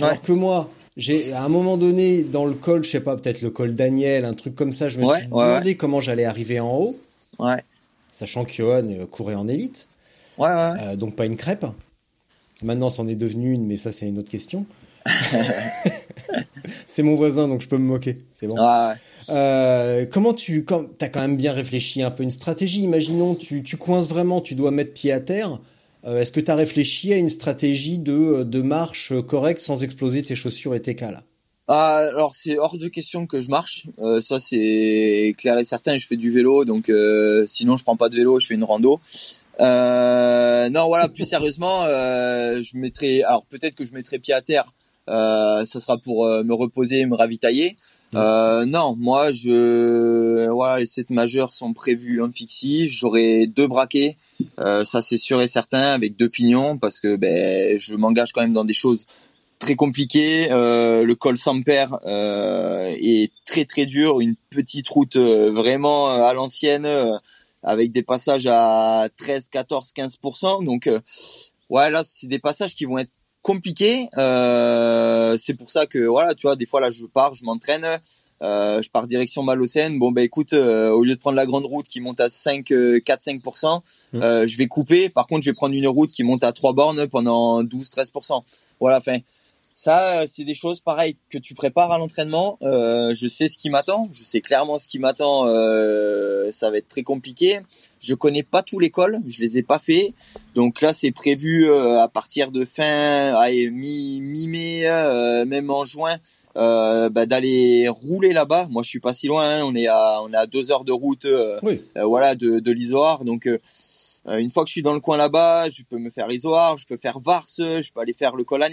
alors 0.00 0.20
que 0.20 0.32
moi, 0.32 0.68
j'ai 0.96 1.32
à 1.32 1.42
un 1.44 1.48
moment 1.48 1.76
donné 1.76 2.24
dans 2.24 2.44
le 2.44 2.54
col, 2.54 2.84
je 2.84 2.90
sais 2.90 3.00
pas, 3.00 3.16
peut-être 3.16 3.42
le 3.42 3.50
col 3.50 3.74
Daniel, 3.74 4.24
un 4.24 4.34
truc 4.34 4.54
comme 4.54 4.72
ça, 4.72 4.88
je 4.88 4.98
me 4.98 5.04
Ouais, 5.04 5.18
suis 5.20 5.28
ouais, 5.28 5.44
demandé 5.46 5.76
comment 5.76 6.00
j'allais 6.00 6.24
arriver 6.24 6.60
en 6.60 6.74
haut, 6.76 6.96
Ouais, 7.38 7.62
sachant 8.10 8.44
que 8.44 8.52
Johan 8.52 8.86
euh, 8.88 9.06
courait 9.06 9.34
en 9.34 9.48
élite, 9.48 9.88
ouais, 10.38 10.48
euh, 10.48 10.96
donc 10.96 11.16
pas 11.16 11.26
une 11.26 11.36
crêpe. 11.36 11.66
Maintenant, 12.62 12.88
c'en 12.90 13.08
est 13.08 13.16
devenu 13.16 13.52
une, 13.52 13.66
mais 13.66 13.76
ça, 13.76 13.92
c'est 13.92 14.06
une 14.08 14.18
autre 14.18 14.30
question. 14.30 14.64
c'est 16.86 17.02
mon 17.02 17.14
voisin, 17.14 17.48
donc 17.48 17.60
je 17.60 17.68
peux 17.68 17.76
me 17.76 17.84
moquer. 17.84 18.22
C'est 18.32 18.46
bon. 18.46 18.56
Euh, 19.30 20.06
comment 20.10 20.32
tu, 20.32 20.64
comme 20.64 20.88
t'as 20.96 21.08
quand 21.08 21.20
même 21.20 21.36
bien 21.36 21.52
réfléchi 21.52 22.02
un 22.02 22.10
peu 22.10 22.22
une 22.22 22.30
stratégie. 22.30 22.82
Imaginons, 22.82 23.34
tu, 23.34 23.62
tu 23.62 23.76
coinces 23.76 24.08
vraiment, 24.08 24.40
tu 24.40 24.54
dois 24.54 24.70
mettre 24.70 24.94
pied 24.94 25.12
à 25.12 25.20
terre. 25.20 25.58
Euh, 26.06 26.20
Est-ce 26.20 26.32
que 26.32 26.40
tu 26.40 26.50
as 26.50 26.56
réfléchi 26.56 27.12
à 27.12 27.16
une 27.16 27.28
stratégie 27.28 27.98
de, 27.98 28.42
de 28.42 28.62
marche 28.62 29.12
correcte 29.26 29.60
sans 29.62 29.82
exploser 29.82 30.22
tes 30.22 30.34
chaussures 30.34 30.74
et 30.74 30.82
tes 30.82 30.94
cales? 30.94 31.22
Ah, 31.66 31.96
alors 32.08 32.34
c'est 32.34 32.58
hors 32.58 32.76
de 32.76 32.88
question 32.88 33.26
que 33.26 33.40
je 33.40 33.48
marche. 33.48 33.86
Euh, 33.98 34.20
ça 34.20 34.38
c'est 34.38 35.34
clair 35.38 35.58
et 35.58 35.64
certain. 35.64 35.96
Je 35.96 36.06
fais 36.06 36.16
du 36.16 36.30
vélo, 36.30 36.66
donc 36.66 36.90
euh, 36.90 37.46
sinon 37.46 37.78
je 37.78 37.84
prends 37.84 37.96
pas 37.96 38.10
de 38.10 38.16
vélo, 38.16 38.38
je 38.38 38.46
fais 38.46 38.54
une 38.54 38.64
rando. 38.64 39.00
Euh, 39.60 40.68
non, 40.68 40.88
voilà, 40.88 41.08
plus 41.08 41.24
sérieusement, 41.24 41.84
euh, 41.84 42.62
je 42.62 42.76
mettrai. 42.76 43.22
Alors 43.22 43.46
peut-être 43.46 43.74
que 43.74 43.86
je 43.86 43.94
mettrai 43.94 44.18
pied 44.18 44.34
à 44.34 44.42
terre. 44.42 44.72
Euh, 45.08 45.64
ça 45.64 45.80
sera 45.80 45.96
pour 45.98 46.26
euh, 46.26 46.42
me 46.44 46.52
reposer, 46.54 47.06
me 47.06 47.14
ravitailler. 47.14 47.76
Euh, 48.14 48.64
non, 48.66 48.96
moi 48.98 49.32
je 49.32 50.48
voilà 50.48 50.78
les 50.80 50.86
sept 50.86 51.10
majeurs 51.10 51.52
sont 51.52 51.72
prévus 51.72 52.22
en 52.22 52.30
fixie. 52.30 52.88
J'aurai 52.90 53.46
deux 53.46 53.66
braquets, 53.66 54.16
euh, 54.60 54.84
ça 54.84 55.00
c'est 55.00 55.18
sûr 55.18 55.40
et 55.42 55.48
certain, 55.48 55.92
avec 55.92 56.16
deux 56.16 56.28
pignons 56.28 56.78
parce 56.78 57.00
que 57.00 57.16
ben 57.16 57.78
je 57.78 57.94
m'engage 57.94 58.32
quand 58.32 58.42
même 58.42 58.52
dans 58.52 58.64
des 58.64 58.74
choses 58.74 59.06
très 59.58 59.76
compliquées. 59.76 60.50
Euh, 60.50 61.04
le 61.04 61.14
col 61.14 61.36
sans 61.38 61.60
père 61.62 61.98
euh, 62.06 62.94
est 62.98 63.32
très 63.46 63.64
très 63.64 63.86
dur, 63.86 64.20
une 64.20 64.36
petite 64.50 64.88
route 64.88 65.16
euh, 65.16 65.50
vraiment 65.50 66.10
euh, 66.10 66.22
à 66.22 66.34
l'ancienne 66.34 66.86
avec 67.62 67.92
des 67.92 68.02
passages 68.02 68.46
à 68.46 69.08
13, 69.16 69.48
14, 69.48 69.92
15% 69.96 70.64
Donc 70.64 70.88
ouais 71.70 71.90
là 71.90 72.02
c'est 72.04 72.26
des 72.26 72.38
passages 72.38 72.74
qui 72.74 72.84
vont 72.84 72.98
être 72.98 73.10
compliqués. 73.44 74.08
Euh, 74.16 75.36
c'est 75.38 75.54
pour 75.54 75.70
ça 75.70 75.86
que 75.86 75.98
voilà 75.98 76.34
tu 76.34 76.46
vois 76.46 76.56
des 76.56 76.66
fois 76.66 76.80
là 76.80 76.90
je 76.90 77.04
pars, 77.04 77.34
je 77.34 77.44
m'entraîne. 77.44 77.86
Euh, 78.42 78.82
je 78.82 78.90
pars 78.90 79.06
direction 79.06 79.42
Malocène. 79.42 79.98
Bon, 79.98 80.10
bah 80.12 80.20
écoute, 80.22 80.52
euh, 80.54 80.90
au 80.90 81.04
lieu 81.04 81.14
de 81.14 81.20
prendre 81.20 81.36
la 81.36 81.46
grande 81.46 81.64
route 81.64 81.86
qui 81.86 82.00
monte 82.00 82.20
à 82.20 82.28
5, 82.28 82.70
euh, 82.72 82.98
4-5%, 83.00 83.80
Mm. 84.12 84.22
euh, 84.22 84.46
je 84.46 84.56
vais 84.58 84.66
couper. 84.66 85.08
Par 85.08 85.26
contre, 85.26 85.42
je 85.44 85.50
vais 85.50 85.54
prendre 85.54 85.74
une 85.74 85.86
route 85.86 86.10
qui 86.10 86.24
monte 86.24 86.42
à 86.44 86.52
3 86.52 86.72
bornes 86.72 87.06
pendant 87.06 87.62
12-13%. 87.62 88.44
Voilà, 88.80 88.98
enfin, 88.98 89.18
ça, 89.76 90.20
euh, 90.22 90.26
c'est 90.28 90.44
des 90.44 90.54
choses 90.54 90.78
pareilles 90.80 91.16
que 91.28 91.36
tu 91.38 91.54
prépares 91.54 91.90
à 91.90 91.98
l'entraînement. 91.98 92.58
Euh, 92.62 93.12
je 93.14 93.26
sais 93.26 93.48
ce 93.48 93.58
qui 93.58 93.70
m'attend. 93.70 94.08
Je 94.12 94.22
sais 94.22 94.40
clairement 94.40 94.78
ce 94.78 94.86
qui 94.86 94.98
m'attend. 95.00 95.46
Euh, 95.48 96.50
ça 96.52 96.70
va 96.70 96.76
être 96.78 96.86
très 96.86 97.02
compliqué. 97.02 97.58
Je 98.00 98.14
connais 98.14 98.44
pas 98.44 98.62
tous 98.62 98.78
les 98.78 98.90
cols. 98.90 99.18
Je 99.26 99.40
les 99.40 99.58
ai 99.58 99.62
pas 99.62 99.78
fait. 99.80 100.12
Donc 100.54 100.80
là, 100.80 100.92
c'est 100.92 101.10
prévu 101.10 101.68
euh, 101.68 102.00
à 102.00 102.06
partir 102.08 102.52
de 102.52 102.64
fin, 102.64 103.34
mi- 103.70 104.20
mi-mai, 104.20 104.82
euh, 104.86 105.44
même 105.44 105.70
en 105.70 105.84
juin 105.84 106.16
euh, 106.56 107.08
bah, 107.08 107.26
d'aller 107.26 107.88
rouler 107.88 108.32
là-bas. 108.32 108.68
Moi, 108.70 108.84
je 108.84 108.88
suis 108.90 109.00
pas 109.00 109.12
si 109.12 109.26
loin. 109.26 109.44
hein. 109.44 109.62
On 109.64 109.74
est 109.74 109.88
à 109.88 110.20
on 110.22 110.32
est 110.32 110.36
à 110.36 110.46
deux 110.46 110.70
heures 110.70 110.84
de 110.84 110.92
route, 110.92 111.26
Oui. 111.64 111.80
voilà, 111.96 112.36
de, 112.36 112.60
de 112.60 112.70
l'Isoard. 112.70 113.24
Donc 113.24 113.48
euh, 114.26 114.38
une 114.38 114.50
fois 114.50 114.64
que 114.64 114.68
je 114.68 114.72
suis 114.72 114.82
dans 114.82 114.94
le 114.94 115.00
coin 115.00 115.16
là-bas, 115.16 115.68
je 115.70 115.82
peux 115.82 115.98
me 115.98 116.10
faire 116.10 116.28
l'Isoard, 116.28 116.78
je 116.78 116.86
peux 116.86 116.96
faire 116.96 117.18
Vars, 117.20 117.44
je 117.56 117.92
peux 117.92 118.00
aller 118.00 118.14
faire 118.14 118.34
le 118.34 118.44
col 118.44 118.64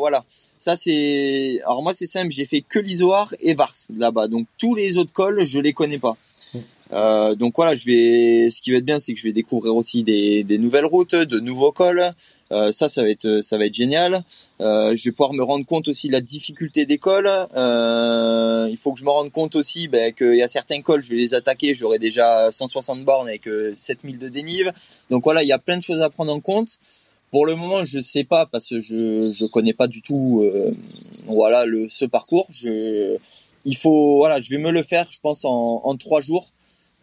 voilà. 0.00 0.24
Ça 0.56 0.76
c'est. 0.76 1.60
Alors 1.64 1.82
moi, 1.82 1.94
c'est 1.94 2.06
simple. 2.06 2.30
J'ai 2.30 2.44
fait 2.44 2.60
que 2.60 2.78
l'Isoard 2.78 3.36
et 3.40 3.54
Vars 3.54 3.74
là-bas. 3.94 4.26
Donc 4.26 4.46
tous 4.58 4.74
les 4.74 4.98
autres 4.98 5.12
cols, 5.12 5.44
je 5.44 5.60
les 5.60 5.72
connais 5.72 5.98
pas. 5.98 6.16
Euh, 6.92 7.34
donc 7.34 7.54
voilà, 7.56 7.76
je 7.76 7.86
vais. 7.86 8.50
Ce 8.50 8.60
qui 8.60 8.72
va 8.72 8.78
être 8.78 8.84
bien, 8.84 8.98
c'est 8.98 9.12
que 9.12 9.20
je 9.20 9.24
vais 9.24 9.32
découvrir 9.32 9.76
aussi 9.76 10.02
des, 10.02 10.42
des 10.42 10.58
nouvelles 10.58 10.86
routes, 10.86 11.14
de 11.14 11.38
nouveaux 11.38 11.72
cols. 11.72 12.02
Euh, 12.50 12.72
ça, 12.72 12.88
ça 12.88 13.02
va 13.02 13.10
être, 13.10 13.42
ça 13.42 13.58
va 13.58 13.66
être 13.66 13.74
génial. 13.74 14.22
Euh, 14.60 14.96
je 14.96 15.04
vais 15.04 15.10
pouvoir 15.10 15.32
me 15.34 15.42
rendre 15.42 15.66
compte 15.66 15.88
aussi 15.88 16.08
de 16.08 16.12
la 16.12 16.20
difficulté 16.20 16.86
des 16.86 16.98
cols. 16.98 17.30
Euh, 17.56 18.68
il 18.70 18.76
faut 18.76 18.92
que 18.92 18.98
je 18.98 19.04
me 19.04 19.10
rende 19.10 19.30
compte 19.30 19.54
aussi 19.56 19.88
ben, 19.88 20.12
qu'il 20.12 20.36
y 20.36 20.42
a 20.42 20.48
certains 20.48 20.80
cols, 20.80 21.02
je 21.02 21.10
vais 21.10 21.16
les 21.16 21.34
attaquer, 21.34 21.74
j'aurai 21.74 21.98
déjà 21.98 22.50
160 22.50 23.04
bornes 23.04 23.28
avec 23.28 23.46
euh, 23.46 23.72
7000 23.74 24.18
de 24.18 24.28
dénive. 24.28 24.72
Donc 25.10 25.24
voilà, 25.24 25.42
il 25.42 25.46
y 25.46 25.52
a 25.52 25.58
plein 25.58 25.76
de 25.76 25.82
choses 25.82 26.00
à 26.00 26.10
prendre 26.10 26.32
en 26.32 26.40
compte. 26.40 26.78
Pour 27.30 27.44
le 27.44 27.54
moment, 27.54 27.84
je 27.84 28.00
sais 28.00 28.24
pas 28.24 28.46
parce 28.46 28.68
que 28.68 28.80
je 28.80 29.30
je 29.30 29.44
connais 29.44 29.74
pas 29.74 29.86
du 29.86 30.00
tout 30.00 30.40
euh, 30.42 30.74
voilà 31.26 31.66
le 31.66 31.88
ce 31.90 32.06
parcours. 32.06 32.46
Je 32.50 33.18
il 33.66 33.76
faut 33.76 34.16
voilà, 34.16 34.40
je 34.40 34.48
vais 34.48 34.56
me 34.56 34.70
le 34.70 34.82
faire, 34.82 35.06
je 35.10 35.18
pense 35.20 35.44
en 35.44 35.82
en 35.84 35.96
trois 35.96 36.22
jours. 36.22 36.50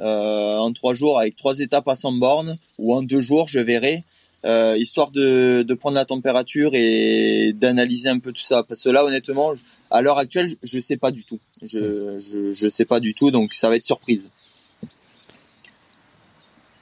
Euh, 0.01 0.57
en 0.57 0.73
trois 0.73 0.93
jours 0.93 1.19
avec 1.19 1.37
trois 1.37 1.59
étapes 1.59 1.87
à 1.87 1.95
100 1.95 2.13
bornes 2.13 2.57
ou 2.79 2.93
en 2.93 3.01
deux 3.01 3.21
jours, 3.21 3.47
je 3.47 3.59
verrai 3.59 4.03
euh, 4.45 4.77
histoire 4.77 5.11
de, 5.11 5.63
de 5.67 5.73
prendre 5.73 5.95
la 5.95 6.05
température 6.05 6.71
et 6.73 7.51
d'analyser 7.53 8.09
un 8.09 8.19
peu 8.19 8.31
tout 8.31 8.41
ça. 8.43 8.63
Parce 8.63 8.83
que 8.83 8.89
là, 8.89 9.03
honnêtement, 9.03 9.53
à 9.91 10.01
l'heure 10.01 10.17
actuelle, 10.17 10.55
je 10.63 10.79
sais 10.79 10.97
pas 10.97 11.11
du 11.11 11.25
tout. 11.25 11.39
Je, 11.63 12.19
je, 12.19 12.51
je 12.51 12.67
sais 12.69 12.85
pas 12.85 12.99
du 12.99 13.13
tout, 13.15 13.31
donc 13.31 13.53
ça 13.53 13.69
va 13.69 13.75
être 13.75 13.83
surprise. 13.85 14.31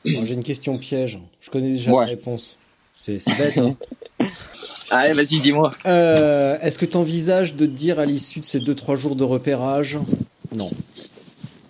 J'ai 0.05 0.33
une 0.33 0.43
question 0.43 0.77
piège. 0.77 1.19
Je 1.39 1.49
connais 1.49 1.71
déjà 1.71 1.91
Ouais. 1.91 2.01
la 2.01 2.09
réponse. 2.09 2.57
C'est 2.93 3.19
bête, 3.37 3.57
hein 3.57 3.75
Allez, 4.91 5.13
vas-y, 5.13 5.39
dis-moi. 5.39 5.73
Euh, 5.87 6.57
Est-ce 6.61 6.77
que 6.77 6.85
tu 6.85 6.97
envisages 6.97 7.55
de 7.55 7.65
te 7.65 7.71
dire 7.71 7.97
à 7.99 8.05
l'issue 8.05 8.39
de 8.41 8.45
ces 8.45 8.59
2-3 8.59 8.95
jours 8.97 9.15
de 9.15 9.23
repérage? 9.23 9.97
Non, 10.55 10.69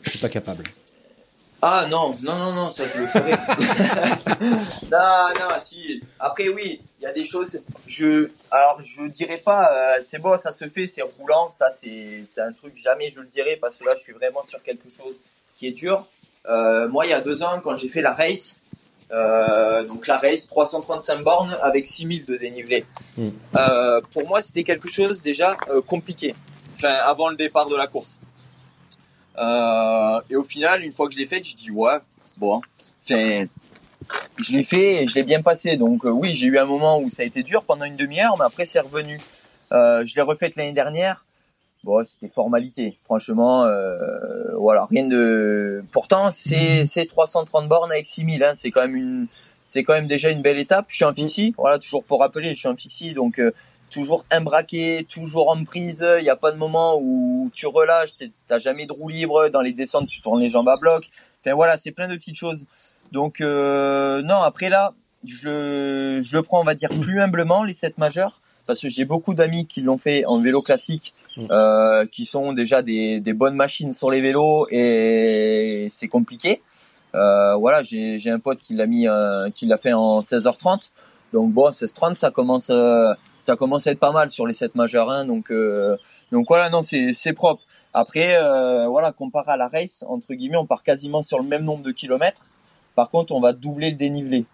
je 0.02 0.10
suis 0.10 0.20
pas 0.20 0.28
capable. 0.30 0.66
Ah 1.66 1.86
non, 1.90 2.14
non, 2.22 2.36
non, 2.36 2.54
non, 2.54 2.72
ça 2.74 2.84
je 2.86 3.00
le 3.00 3.06
ferai. 3.06 3.32
non, 4.92 5.30
non, 5.40 5.62
si. 5.62 6.02
Après 6.20 6.50
oui, 6.50 6.82
il 7.00 7.04
y 7.04 7.08
a 7.08 7.14
des 7.14 7.24
choses. 7.24 7.62
Je, 7.88 8.30
alors 8.52 8.82
je 8.84 9.04
dirais 9.04 9.38
pas, 9.38 9.72
euh, 9.72 10.00
c'est 10.04 10.20
bon, 10.20 10.38
ça 10.38 10.52
se 10.52 10.68
fait, 10.68 10.88
c'est 10.88 11.04
roulant, 11.04 11.50
ça 11.58 11.70
c'est, 11.72 12.26
c'est 12.28 12.42
un 12.42 12.52
truc 12.52 12.74
jamais 12.76 13.10
je 13.12 13.22
le 13.22 13.28
dirais 13.28 13.58
parce 13.62 13.78
que 13.78 13.86
là 13.86 13.94
je 13.96 14.02
suis 14.02 14.12
vraiment 14.12 14.44
sur 14.44 14.62
quelque 14.62 14.90
chose 14.90 15.16
qui 15.58 15.68
est 15.68 15.72
dur. 15.72 16.06
Euh, 16.50 16.90
moi, 16.90 17.06
il 17.06 17.12
y 17.12 17.14
a 17.14 17.22
deux 17.22 17.44
ans, 17.44 17.62
quand 17.64 17.78
j'ai 17.78 17.88
fait 17.88 18.02
la 18.02 18.14
race, 18.14 18.60
euh, 19.12 19.84
donc 19.84 20.08
la 20.08 20.18
race 20.18 20.48
335 20.48 21.24
bornes 21.24 21.58
avec 21.62 21.86
6000 21.86 22.26
de 22.26 22.36
dénivelé. 22.36 22.86
Mm. 23.18 23.30
Euh, 23.56 24.02
pour 24.12 24.28
moi, 24.28 24.42
c'était 24.42 24.64
quelque 24.64 24.90
chose 24.90 25.22
déjà 25.22 25.56
euh, 25.70 25.82
compliqué. 25.82 26.36
Enfin, 26.76 26.94
avant 27.06 27.30
le 27.30 27.36
départ 27.36 27.70
de 27.70 27.76
la 27.76 27.88
course. 27.88 28.20
Euh, 29.38 30.20
et 30.30 30.36
au 30.36 30.44
final, 30.44 30.84
une 30.84 30.92
fois 30.92 31.08
que 31.08 31.14
je 31.14 31.20
l'ai 31.20 31.26
fait, 31.26 31.44
je 31.44 31.56
dis 31.56 31.72
ouais, 31.72 31.98
bon, 32.38 32.62
enfin, 33.04 33.46
je 34.38 34.52
l'ai 34.52 34.64
fait 34.64 35.04
et 35.04 35.08
je 35.08 35.16
l'ai 35.16 35.24
bien 35.24 35.42
passé. 35.42 35.78
Donc 35.78 36.06
euh, 36.06 36.10
oui, 36.10 36.36
j'ai 36.36 36.48
eu 36.48 36.58
un 36.58 36.66
moment 36.66 37.00
où 37.00 37.10
ça 37.10 37.24
a 37.24 37.26
été 37.26 37.44
dur 37.44 37.64
pendant 37.64 37.86
une 37.86 37.96
demi-heure, 37.96 38.36
mais 38.38 38.46
après 38.46 38.66
c'est 38.66 38.80
revenu. 38.80 39.20
Euh, 39.72 40.06
je 40.06 40.16
l'ai 40.16 40.22
refaite 40.22 40.56
l'année 40.56 40.74
dernière. 40.74 41.26
Bon, 41.84 42.04
c'était 42.04 42.30
formalité. 42.30 42.98
Franchement, 43.04 43.68
voilà, 44.58 44.86
rien 44.90 45.06
de. 45.06 45.84
Pourtant, 45.92 46.32
c'est 46.32 46.86
c'est 46.86 47.06
330 47.06 47.68
bornes 47.68 47.92
avec 47.92 48.08
6000. 48.08 48.42
Hein, 48.42 48.54
c'est 48.56 48.72
quand 48.72 48.82
même 48.82 48.96
une, 48.96 49.28
c'est 49.62 49.84
quand 49.84 49.94
même 49.94 50.08
déjà 50.08 50.30
une 50.30 50.42
belle 50.42 50.60
étape. 50.60 50.86
Je 50.88 50.96
suis 50.96 51.06
en 51.06 51.14
fixie. 51.14 51.54
Voilà, 51.58 51.80
toujours 51.80 52.06
pour 52.06 52.22
rappeler, 52.22 52.52
je 52.52 52.60
suis 52.60 52.70
en 52.70 52.76
fixie, 52.78 53.14
donc 53.14 53.42
toujours 53.94 54.26
imbraqué, 54.32 55.06
toujours 55.08 55.50
en 55.50 55.64
prise. 55.64 56.06
Il 56.20 56.24
n'y 56.24 56.30
a 56.30 56.36
pas 56.36 56.52
de 56.52 56.58
moment 56.58 56.98
où 57.00 57.52
tu 57.54 57.68
relâches. 57.68 58.12
T'as 58.48 58.60
jamais 58.60 58.86
de 58.86 58.94
roue 58.94 59.10
libre. 59.10 59.50
Dans 59.50 59.62
les 59.62 59.74
descentes, 59.74 60.08
tu 60.08 60.22
tournes 60.22 60.42
les 60.42 60.50
jambes 60.50 60.70
à 60.70 60.78
bloc. 60.78 61.08
Enfin 61.42 61.56
voilà, 61.56 61.78
c'est 61.78 61.92
plein 61.92 62.08
de 62.08 62.16
petites 62.16 62.36
choses. 62.36 62.66
Donc 63.12 63.42
euh, 63.42 64.22
non, 64.24 64.42
après 64.42 64.70
là, 64.70 64.94
je 65.26 65.48
le, 65.48 66.22
je 66.24 66.36
le 66.36 66.44
prends, 66.44 66.62
on 66.62 66.64
va 66.64 66.74
dire, 66.74 66.90
plus 66.90 67.22
humblement 67.22 67.64
les 67.64 67.74
7 67.74 67.98
majeurs, 67.98 68.40
parce 68.66 68.80
que 68.80 68.90
j'ai 68.90 69.06
beaucoup 69.06 69.34
d'amis 69.34 69.68
qui 69.68 69.82
l'ont 69.82 69.98
fait 69.98 70.26
en 70.26 70.42
vélo 70.42 70.62
classique, 70.62 71.14
euh, 71.52 72.06
qui 72.08 72.26
sont 72.26 72.54
déjà 72.54 72.82
des, 72.82 73.20
des 73.20 73.34
bonnes 73.34 73.56
machines 73.56 73.94
sur 73.94 74.10
les 74.10 74.22
vélos 74.22 74.68
et 74.72 75.88
c'est 75.92 76.08
compliqué. 76.08 76.62
Euh, 77.16 77.56
voilà, 77.56 77.84
j'ai 77.84 78.18
j'ai 78.18 78.32
un 78.32 78.40
pote 78.40 78.60
qui 78.60 78.74
l'a 78.74 78.88
mis, 78.88 79.08
euh, 79.08 79.50
qui 79.52 79.66
l'a 79.68 79.78
fait 79.78 79.94
en 79.94 80.22
16h30. 80.22 80.90
Donc 81.32 81.52
bon, 81.52 81.70
16h30, 81.70 82.16
ça 82.16 82.32
commence, 82.32 82.70
euh, 82.70 83.14
ça 83.44 83.56
commence 83.56 83.88
à 83.88 83.92
être 83.92 84.00
pas 84.00 84.12
mal 84.12 84.30
sur 84.30 84.48
les 84.48 84.54
7 84.54 84.76
majeurs. 84.76 85.10
Hein, 85.10 85.26
donc 85.26 85.52
euh, 85.52 85.98
donc 86.32 86.46
voilà, 86.48 86.70
non, 86.70 86.82
c'est 86.82 87.14
c'est 87.14 87.34
propre. 87.34 87.62
Après, 87.94 88.38
euh, 88.38 88.88
voilà, 88.88 89.12
comparé 89.12 89.52
à 89.52 89.58
la 89.58 89.68
race, 89.68 90.04
entre 90.08 90.34
guillemets, 90.34 90.58
on 90.58 90.66
part 90.66 90.82
quasiment 90.82 91.22
sur 91.22 91.40
le 91.40 91.46
même 91.46 91.64
nombre 91.64 91.84
de 91.84 91.92
kilomètres. 91.92 92.48
Par 92.96 93.10
contre, 93.10 93.34
on 93.34 93.42
va 93.42 93.54
doubler 93.54 93.92
le 93.92 93.98
dénivelé. 93.98 94.46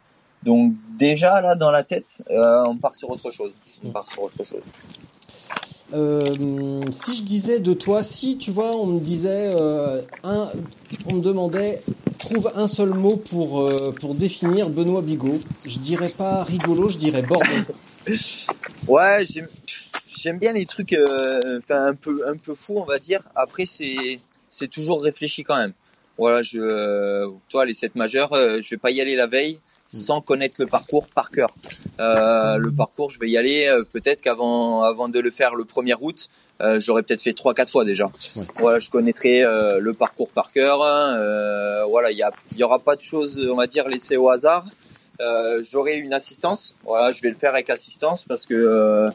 Donc 0.43 0.73
déjà 0.97 1.41
là 1.41 1.55
dans 1.55 1.71
la 1.71 1.83
tête, 1.83 2.23
euh, 2.31 2.63
on 2.65 2.77
part 2.77 2.95
sur 2.95 3.09
autre 3.09 3.31
chose. 3.31 3.53
On 3.83 3.91
part 3.91 4.07
sur 4.07 4.23
autre 4.23 4.43
chose. 4.43 4.63
Euh, 5.93 6.81
si 6.91 7.17
je 7.17 7.23
disais 7.23 7.59
de 7.59 7.73
toi, 7.73 8.03
si 8.03 8.37
tu 8.37 8.51
vois, 8.51 8.75
on 8.75 8.85
me 8.85 8.99
disait, 8.99 9.51
euh, 9.55 10.01
un, 10.23 10.47
on 11.07 11.13
me 11.13 11.21
demandait, 11.21 11.81
trouve 12.19 12.51
un 12.55 12.67
seul 12.67 12.93
mot 12.93 13.17
pour 13.17 13.61
euh, 13.61 13.93
pour 13.99 14.13
définir 14.13 14.69
Benoît 14.69 15.01
Bigot. 15.01 15.39
Je 15.65 15.79
dirais 15.79 16.11
pas 16.15 16.43
rigolo, 16.43 16.89
je 16.89 16.97
dirais 16.97 17.23
bordel. 17.23 17.65
Ouais, 18.87 19.25
j'aime 20.15 20.37
bien 20.39 20.53
les 20.53 20.65
trucs, 20.65 20.93
euh, 20.93 21.59
enfin 21.59 21.87
un 21.87 21.95
peu 21.95 22.27
un 22.27 22.35
peu 22.35 22.55
fou, 22.55 22.75
on 22.77 22.85
va 22.85 22.99
dire. 22.99 23.21
Après 23.35 23.65
c'est 23.65 24.19
c'est 24.49 24.67
toujours 24.67 25.01
réfléchi 25.01 25.43
quand 25.43 25.57
même. 25.57 25.73
Voilà, 26.17 26.43
je 26.43 26.59
euh, 26.59 27.27
toi 27.49 27.65
les 27.65 27.73
7 27.73 27.95
majeurs, 27.95 28.33
euh, 28.33 28.59
je 28.63 28.69
vais 28.71 28.77
pas 28.77 28.91
y 28.91 28.99
aller 29.01 29.15
la 29.15 29.27
veille 29.27 29.59
sans 29.87 30.21
connaître 30.21 30.55
le 30.59 30.67
parcours 30.67 31.07
par 31.07 31.31
cœur. 31.31 31.55
Le 31.97 32.69
parcours, 32.69 33.09
je 33.09 33.19
vais 33.19 33.29
y 33.29 33.37
aller 33.37 33.71
peut-être 33.91 34.21
qu'avant 34.21 34.83
avant 34.83 35.09
de 35.09 35.19
le 35.19 35.31
faire 35.31 35.55
le 35.55 35.63
1er 35.63 35.95
août, 35.99 36.29
euh, 36.61 36.79
j'aurais 36.79 37.03
peut-être 37.03 37.21
fait 37.21 37.33
trois 37.33 37.53
quatre 37.53 37.71
fois 37.71 37.85
déjà. 37.85 38.05
Voilà, 38.59 38.79
je 38.79 38.89
connaîtrai 38.89 39.43
euh, 39.43 39.79
le 39.79 39.93
parcours 39.93 40.29
par 40.29 40.51
cœur. 40.51 40.83
hein. 40.83 41.15
Euh, 41.17 41.85
voilà, 41.89 42.11
il 42.11 42.17
y 42.17 42.23
a 42.23 42.31
y 42.55 42.63
aura 42.63 42.79
pas 42.79 42.95
de 42.95 43.01
choses, 43.01 43.39
on 43.51 43.55
va 43.55 43.65
dire 43.65 43.87
laissées 43.87 44.17
au 44.17 44.29
hasard. 44.29 44.65
Euh, 45.21 45.61
j'aurai 45.63 45.97
une 45.97 46.13
assistance. 46.13 46.75
Voilà, 46.83 47.11
je 47.11 47.21
vais 47.21 47.29
le 47.29 47.35
faire 47.35 47.53
avec 47.53 47.69
assistance 47.69 48.23
parce 48.25 48.45
que 48.45 48.53
euh, 48.53 49.09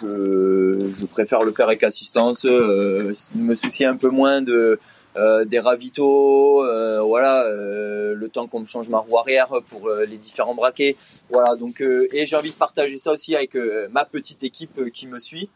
je, 0.00 0.90
je 0.98 1.06
préfère 1.06 1.42
le 1.42 1.52
faire 1.52 1.66
avec 1.68 1.82
assistance, 1.82 2.44
euh, 2.44 3.12
me 3.36 3.54
soucier 3.54 3.86
un 3.86 3.96
peu 3.96 4.08
moins 4.08 4.42
de 4.42 4.80
euh, 5.16 5.44
des 5.44 5.60
ravitaux, 5.60 6.64
euh, 6.64 7.00
voilà, 7.02 7.44
euh, 7.44 8.14
le 8.14 8.28
temps 8.30 8.46
qu'on 8.48 8.60
me 8.60 8.66
change 8.66 8.88
ma 8.88 8.98
roue 8.98 9.18
arrière 9.18 9.48
pour 9.68 9.90
les 9.90 10.16
différents 10.16 10.54
braquets, 10.54 10.96
voilà. 11.30 11.54
Donc 11.56 11.82
euh, 11.82 12.08
et 12.12 12.24
j'ai 12.26 12.34
envie 12.34 12.50
de 12.50 12.56
partager 12.56 12.98
ça 12.98 13.12
aussi 13.12 13.36
avec 13.36 13.54
ma 13.90 14.04
petite 14.04 14.42
équipe 14.42 14.90
qui 14.92 15.06
me 15.06 15.18
suit, 15.20 15.48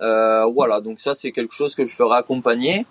Euh, 0.00 0.44
voilà. 0.44 0.80
Donc 0.80 1.00
ça 1.00 1.12
c'est 1.14 1.32
quelque 1.32 1.52
chose 1.52 1.74
que 1.74 1.84
je 1.84 1.94
ferai 1.96 2.18
accompagner, 2.18 2.86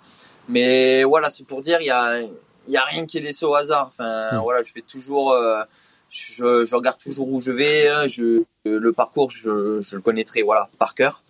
mais 0.48 1.04
voilà, 1.04 1.30
c'est 1.30 1.46
pour 1.46 1.60
dire 1.62 1.80
il 1.80 1.86
y 1.86 1.90
a 1.90 2.20
il 2.20 2.72
y 2.72 2.76
a 2.76 2.84
rien 2.84 3.06
qui 3.06 3.16
est 3.18 3.22
laissé 3.22 3.46
au 3.46 3.54
hasard. 3.54 3.90
Enfin 3.92 4.40
voilà, 4.42 4.62
je 4.62 4.72
fais 4.72 4.82
toujours 4.82 5.32
euh, 5.32 5.62
je, 6.10 6.64
je 6.64 6.74
regarde 6.76 6.98
toujours 6.98 7.28
où 7.32 7.40
je 7.40 7.52
vais. 7.52 7.88
hein, 7.88 8.06
Je, 8.06 8.42
le 8.64 8.92
parcours, 8.92 9.30
je, 9.30 9.80
je 9.80 9.96
le 9.96 10.02
connaîtrai 10.02 10.42
voilà 10.42 10.68
par 10.78 10.94
cœur, 10.94 11.22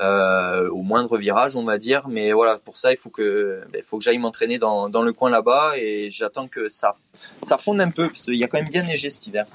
euh, 0.00 0.68
au 0.70 0.82
moindre 0.82 1.18
virage, 1.18 1.56
on 1.56 1.64
va 1.64 1.78
dire. 1.78 2.08
Mais 2.08 2.32
voilà, 2.32 2.58
pour 2.64 2.78
ça, 2.78 2.92
il 2.92 2.96
faut 2.96 3.10
que, 3.10 3.60
ben, 3.72 3.82
faut 3.84 3.98
que 3.98 4.04
j'aille 4.04 4.18
m'entraîner 4.18 4.58
dans, 4.58 4.88
dans 4.88 5.02
le 5.02 5.12
coin 5.12 5.30
là-bas 5.30 5.72
et 5.80 6.10
j'attends 6.10 6.48
que 6.48 6.68
ça, 6.68 6.94
ça 7.42 7.58
fonde 7.58 7.80
un 7.80 7.90
peu 7.90 8.06
parce 8.06 8.22
qu'il 8.22 8.36
y 8.36 8.44
a 8.44 8.48
quand 8.48 8.58
même 8.58 8.70
bien 8.70 8.82
neigé 8.84 9.10
cet 9.10 9.26
hiver. 9.26 9.46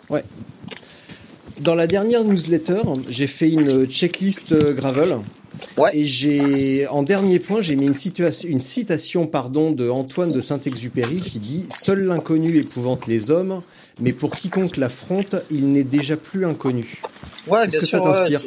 Dans 1.59 1.76
la 1.76 1.88
dernière 1.88 2.23
newsletter, 2.23 2.82
j'ai 3.09 3.28
fait 3.28 3.49
une 3.49 3.86
checklist 3.86 4.51
euh, 4.51 4.73
gravel. 4.73 5.17
Ouais. 5.78 5.89
Et 5.93 6.05
j'ai, 6.05 6.86
en 6.88 7.01
dernier 7.01 7.39
point, 7.39 7.61
j'ai 7.61 7.78
mis 7.78 7.86
une, 7.86 7.93
situation, 7.93 8.49
une 8.49 8.59
citation, 8.59 9.26
pardon, 9.26 9.71
de 9.71 9.89
Antoine 9.89 10.34
de 10.34 10.41
Saint-Exupéry 10.41 11.21
qui 11.21 11.39
dit 11.39 11.65
Seul 11.71 12.03
l'inconnu 12.03 12.57
épouvante 12.57 13.07
les 13.07 13.32
hommes, 13.32 13.61
mais 13.99 14.13
pour 14.13 14.35
quiconque 14.35 14.77
l'affronte, 14.77 15.35
il 15.51 15.71
n'est 15.71 15.83
déjà 15.83 16.17
plus 16.17 16.45
inconnu. 16.45 17.01
Ouais, 17.47 17.67
bien 17.67 17.79
que 17.79 17.85
ça 17.85 17.97
sûr. 17.97 18.03
ouais, 18.05 18.13
t'inspire? 18.13 18.41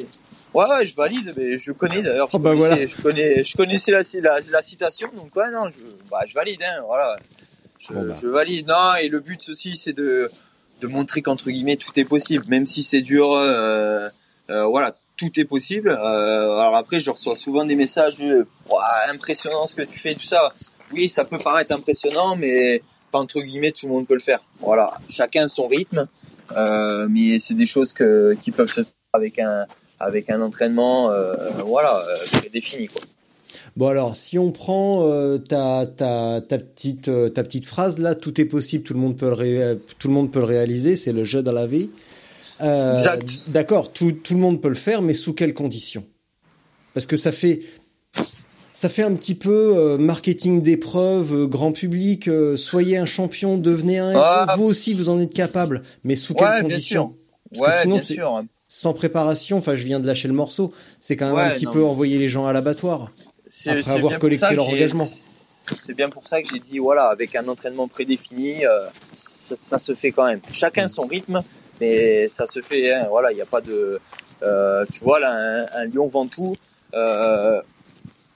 Ouais, 0.55 0.65
ouais, 0.67 0.87
je 0.87 0.97
valide, 0.97 1.35
mais 1.37 1.59
je 1.59 1.73
connais 1.73 2.03
d'ailleurs. 2.03 2.29
Je, 2.31 2.37
Oh, 2.37 2.41
bah 2.41 2.51
connaissais, 2.51 2.69
voilà. 2.75 2.87
je 2.87 3.03
connais, 3.03 3.45
je 3.45 3.57
connaissais 3.57 3.91
la, 3.93 4.01
la, 4.23 4.41
la 4.51 4.63
citation, 4.63 5.09
donc 5.15 5.35
ouais, 5.37 5.51
non, 5.53 5.69
je, 5.69 5.77
bah, 6.11 6.21
je 6.27 6.35
valide, 6.35 6.63
hein, 6.63 6.83
voilà. 6.87 7.17
Je, 7.79 7.93
Bon, 7.93 8.03
bah. 8.09 8.15
je 8.21 8.27
valide. 8.29 8.67
Non, 8.67 8.95
et 9.01 9.09
le 9.09 9.21
but 9.21 9.49
aussi, 9.51 9.77
c'est 9.77 9.93
de, 9.93 10.31
de 10.81 10.87
montrer 10.87 11.23
qu'entre 11.23 11.51
guillemets 11.51 11.77
tout 11.77 11.93
est 12.01 12.05
possible, 12.05 12.45
même 12.49 12.67
si 12.67 12.83
c'est 12.83 13.03
dur. 13.03 13.33
Euh, 13.33 14.09
euh, 14.51 14.65
voilà, 14.65 14.97
tout 15.17 15.39
est 15.39 15.45
possible. 15.45 15.91
Euh, 15.91 16.59
alors 16.59 16.77
après, 16.77 16.99
je 16.99 17.11
reçois 17.11 17.37
souvent 17.37 17.65
des 17.65 17.77
messages 17.77 18.17
de, 18.17 18.47
Ouah, 18.71 18.83
impressionnant 19.13 19.67
ce 19.67 19.75
que 19.77 19.83
tu 19.83 19.99
fais, 19.99 20.15
tout 20.15 20.23
ça. 20.23 20.53
Oui, 20.93 21.09
ça 21.09 21.25
peut 21.25 21.37
paraître 21.39 21.75
impressionnant, 21.75 22.35
mais 22.37 22.83
entre 23.13 23.41
guillemets, 23.41 23.73
tout 23.73 23.87
le 23.87 23.93
monde 23.93 24.07
peut 24.07 24.15
le 24.15 24.21
faire. 24.21 24.41
Voilà, 24.61 24.93
chacun 25.09 25.49
son 25.49 25.69
rythme, 25.69 26.07
euh, 26.57 27.07
mais 27.11 27.39
c'est 27.41 27.55
des 27.55 27.67
choses 27.67 27.93
que 27.93 28.37
qui 28.41 28.51
peuvent 28.51 28.69
se 28.69 28.83
faire 28.83 28.93
avec 29.13 29.39
un 29.39 29.67
avec 30.01 30.31
un 30.31 30.41
entraînement, 30.41 31.11
euh, 31.11 31.35
voilà, 31.67 32.05
euh, 32.09 32.39
prédéfini 32.39 32.87
quoi. 32.89 33.03
Bon 33.77 33.89
alors, 33.89 34.17
si 34.17 34.39
on 34.39 34.51
prend 34.51 35.09
euh, 35.09 35.39
ta, 35.39 35.87
ta, 35.87 36.41
ta, 36.41 36.59
petite, 36.59 37.09
euh, 37.09 37.29
ta 37.29 37.43
petite 37.43 37.65
phrase 37.67 37.99
là, 37.99 38.15
tout 38.15 38.41
est 38.41 38.45
possible, 38.45 38.85
tout 38.85 38.95
le 38.95 39.01
monde 39.01 39.17
peut 39.17 39.27
le, 39.27 39.33
ré- 39.33 39.79
tout 39.99 40.09
le, 40.09 40.15
monde 40.15 40.33
peut 40.33 40.41
le 40.41 40.47
réaliser, 40.47 40.97
c'est 40.97 41.13
le 41.13 41.25
jeu 41.25 41.43
dans 41.43 41.53
la 41.53 41.67
vie. 41.67 41.91
Euh, 42.61 42.95
Exact. 42.95 43.43
D'accord, 43.49 43.93
tout, 43.93 44.13
tout 44.13 44.35
le 44.35 44.41
monde 44.41 44.61
peut 44.61 44.69
le 44.69 44.75
faire, 44.75 45.01
mais 45.01 45.15
sous 45.15 45.33
quelles 45.33 45.55
conditions? 45.55 46.05
Parce 46.95 47.07
que 47.07 47.17
ça 47.17 47.31
fait, 47.31 47.61
ça 48.79 48.89
fait 48.89 49.03
un 49.03 49.13
petit 49.17 49.35
peu 49.35 49.77
euh, 49.77 49.99
marketing 49.99 50.63
d'épreuve, 50.63 51.35
euh, 51.35 51.47
grand 51.49 51.73
public, 51.73 52.29
euh, 52.29 52.57
soyez 52.57 52.97
un 52.97 53.07
champion, 53.07 53.59
devenez 53.59 53.99
un 53.99 54.13
héros, 54.13 54.23
Ah. 54.23 54.55
vous 54.57 54.67
aussi 54.67 54.95
vous 54.95 55.09
en 55.09 55.19
êtes 55.19 55.33
capable, 55.35 55.83
mais 56.05 56.15
sous 56.15 56.33
quelles 56.33 56.47
Ouais, 56.47 56.53
bien 56.61 56.63
conditions 56.63 57.15
Parce 57.59 57.75
que 57.75 57.83
sinon, 57.83 57.99
c'est-. 57.99 58.19
Sans 58.69 58.93
préparation, 58.93 59.57
enfin 59.57 59.75
je 59.75 59.85
viens 59.85 59.99
de 59.99 60.07
lâcher 60.07 60.29
le 60.29 60.35
morceau, 60.35 60.73
c'est 61.01 61.17
quand 61.17 61.27
même 61.27 61.45
un 61.45 61.51
petit 61.55 61.65
non, 61.65 61.73
peu 61.73 61.85
envoyer 61.85 62.19
les 62.19 62.29
gens 62.29 62.47
à 62.47 62.53
l'abattoir. 62.53 63.11
Après 63.67 63.91
avoir 63.91 64.17
collecté 64.21 64.55
leur 64.55 64.69
engagement. 64.69 65.05
C'est 65.05 65.95
bien 65.95 66.09
pour 66.09 66.29
ça 66.29 66.41
que 66.41 66.49
j'ai 66.53 66.61
dit 66.61 66.79
voilà, 66.79 67.07
avec 67.07 67.35
un 67.35 67.49
entraînement 67.49 67.89
prédéfini, 67.89 68.63
ça, 69.13 69.57
ça 69.57 69.79
se 69.81 69.93
fait 69.97 70.13
quand 70.13 70.27
même. 70.27 70.41
Chacun 70.53 70.87
son 70.87 71.07
rythme, 71.07 71.43
mais 71.81 72.29
ça 72.29 72.47
se 72.47 72.61
fait. 72.63 72.93
hein, 72.93 73.07
voilà, 73.11 73.33
il 73.33 73.35
n'y 73.35 73.43
a 73.43 73.47
pas 73.47 73.61
de. 73.61 73.99
tu 74.93 75.01
vois 75.03 75.19
là, 75.19 75.33
un, 75.33 75.83
un 75.83 75.85
Lyon 75.87 76.07
Ventoux. 76.07 76.55
Euh, 76.95 77.61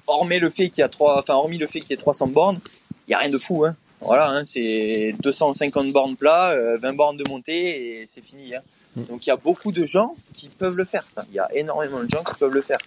hormis 0.07 0.39
le 0.39 0.51
fait 0.51 0.69
qu'il 0.69 0.81
y 0.81 0.85
a 0.85 0.89
trois, 0.89 1.19
enfin 1.19 1.35
hormis 1.35 1.59
le 1.59 1.67
fait 1.67 1.81
qu'il 1.81 1.91
y 1.91 1.95
ait 1.95 1.99
300 1.99 2.29
bornes, 2.29 2.61
il 3.09 3.13
y 3.13 3.15
a 3.15 3.19
rien 3.19 3.31
de 3.31 3.39
fou. 3.39 3.65
Hein. 3.65 3.77
Voilà, 4.01 4.31
hein, 4.31 4.45
c'est 4.45 5.15
250 5.21 5.93
bornes 5.93 6.17
plat, 6.17 6.51
euh, 6.53 6.77
20 6.79 6.93
bornes 6.95 7.17
de 7.17 7.29
montée 7.29 8.01
et 8.01 8.07
c'est 8.07 8.25
fini. 8.25 8.55
Hein. 8.55 8.63
Donc 8.97 9.27
il 9.27 9.31
y 9.31 9.33
a 9.33 9.37
beaucoup 9.37 9.73
de 9.73 9.85
gens 9.85 10.17
qui 10.35 10.49
peuvent 10.49 10.77
le 10.77 10.85
faire 10.85 11.07
ça. 11.07 11.25
Il 11.31 11.35
y 11.35 11.39
a 11.39 11.49
énormément 11.55 12.03
de 12.03 12.11
gens 12.11 12.23
qui 12.23 12.35
peuvent 12.39 12.53
le 12.53 12.61
faire. 12.61 12.79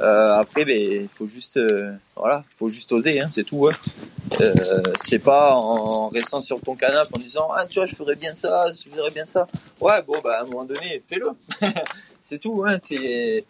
Euh, 0.00 0.34
après, 0.34 0.64
ben 0.64 0.78
il 0.78 1.08
faut 1.08 1.26
juste, 1.26 1.56
euh, 1.56 1.92
voilà, 2.14 2.44
faut 2.54 2.68
juste 2.68 2.92
oser, 2.92 3.20
hein, 3.20 3.26
c'est 3.28 3.42
tout. 3.42 3.66
Hein. 3.66 3.72
Euh, 4.40 4.54
c'est 5.00 5.18
pas 5.18 5.54
en 5.54 6.10
restant 6.10 6.40
sur 6.40 6.60
ton 6.60 6.76
canapé 6.76 7.10
en 7.12 7.18
disant 7.18 7.48
ah 7.52 7.66
tu 7.66 7.80
vois 7.80 7.86
je 7.86 7.94
ferais 7.96 8.14
bien 8.14 8.34
ça, 8.34 8.66
je 8.72 8.88
ferais 8.90 9.10
bien 9.10 9.24
ça. 9.24 9.46
Ouais 9.80 10.02
bon 10.06 10.16
bah 10.22 10.38
à 10.38 10.42
un 10.42 10.46
moment 10.46 10.64
donné 10.64 11.02
fais-le. 11.08 11.30
c'est 12.20 12.38
tout. 12.38 12.62
Hein, 12.64 12.76
c'est 12.78 13.44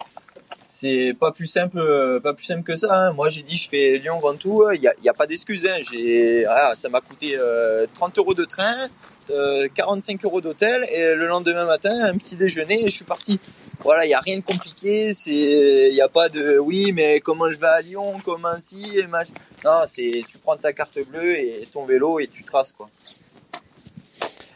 c'est 0.70 1.16
pas 1.18 1.32
plus 1.32 1.46
simple, 1.46 2.20
pas 2.22 2.34
plus 2.34 2.44
simple 2.44 2.62
que 2.62 2.76
ça. 2.76 2.94
Hein. 2.94 3.12
Moi, 3.14 3.30
j'ai 3.30 3.42
dit, 3.42 3.56
je 3.56 3.70
fais 3.70 3.96
Lyon-Ventoux. 3.96 4.70
Il 4.72 4.80
n'y 4.80 4.86
a, 4.86 4.92
y 5.02 5.08
a, 5.08 5.14
pas 5.14 5.26
d'excuse. 5.26 5.66
Hein. 5.66 5.78
J'ai, 5.80 6.44
ça 6.74 6.88
m'a 6.90 7.00
coûté 7.00 7.36
euh, 7.38 7.86
30 7.94 8.18
euros 8.18 8.34
de 8.34 8.44
train, 8.44 8.76
euh, 9.30 9.66
45 9.74 10.22
euros 10.26 10.42
d'hôtel, 10.42 10.86
et 10.92 11.14
le 11.14 11.26
lendemain 11.26 11.64
matin, 11.64 12.04
un 12.04 12.18
petit 12.18 12.36
déjeuner, 12.36 12.82
et 12.82 12.90
je 12.90 12.96
suis 12.96 13.06
parti. 13.06 13.40
Voilà, 13.80 14.04
il 14.04 14.10
y 14.10 14.14
a 14.14 14.20
rien 14.20 14.36
de 14.36 14.42
compliqué. 14.42 15.14
C'est, 15.14 15.88
il 15.90 15.94
y 15.94 16.02
a 16.02 16.08
pas 16.08 16.28
de, 16.28 16.58
oui, 16.58 16.92
mais 16.92 17.20
comment 17.20 17.50
je 17.50 17.56
vais 17.56 17.66
à 17.66 17.80
Lyon, 17.80 18.20
comment 18.22 18.54
si, 18.62 18.98
et 18.98 19.06
Non, 19.64 19.80
c'est, 19.86 20.22
tu 20.28 20.36
prends 20.36 20.58
ta 20.58 20.74
carte 20.74 20.98
bleue 21.08 21.38
et 21.38 21.66
ton 21.72 21.86
vélo 21.86 22.20
et 22.20 22.26
tu 22.26 22.44
traces 22.44 22.72
quoi. 22.72 22.90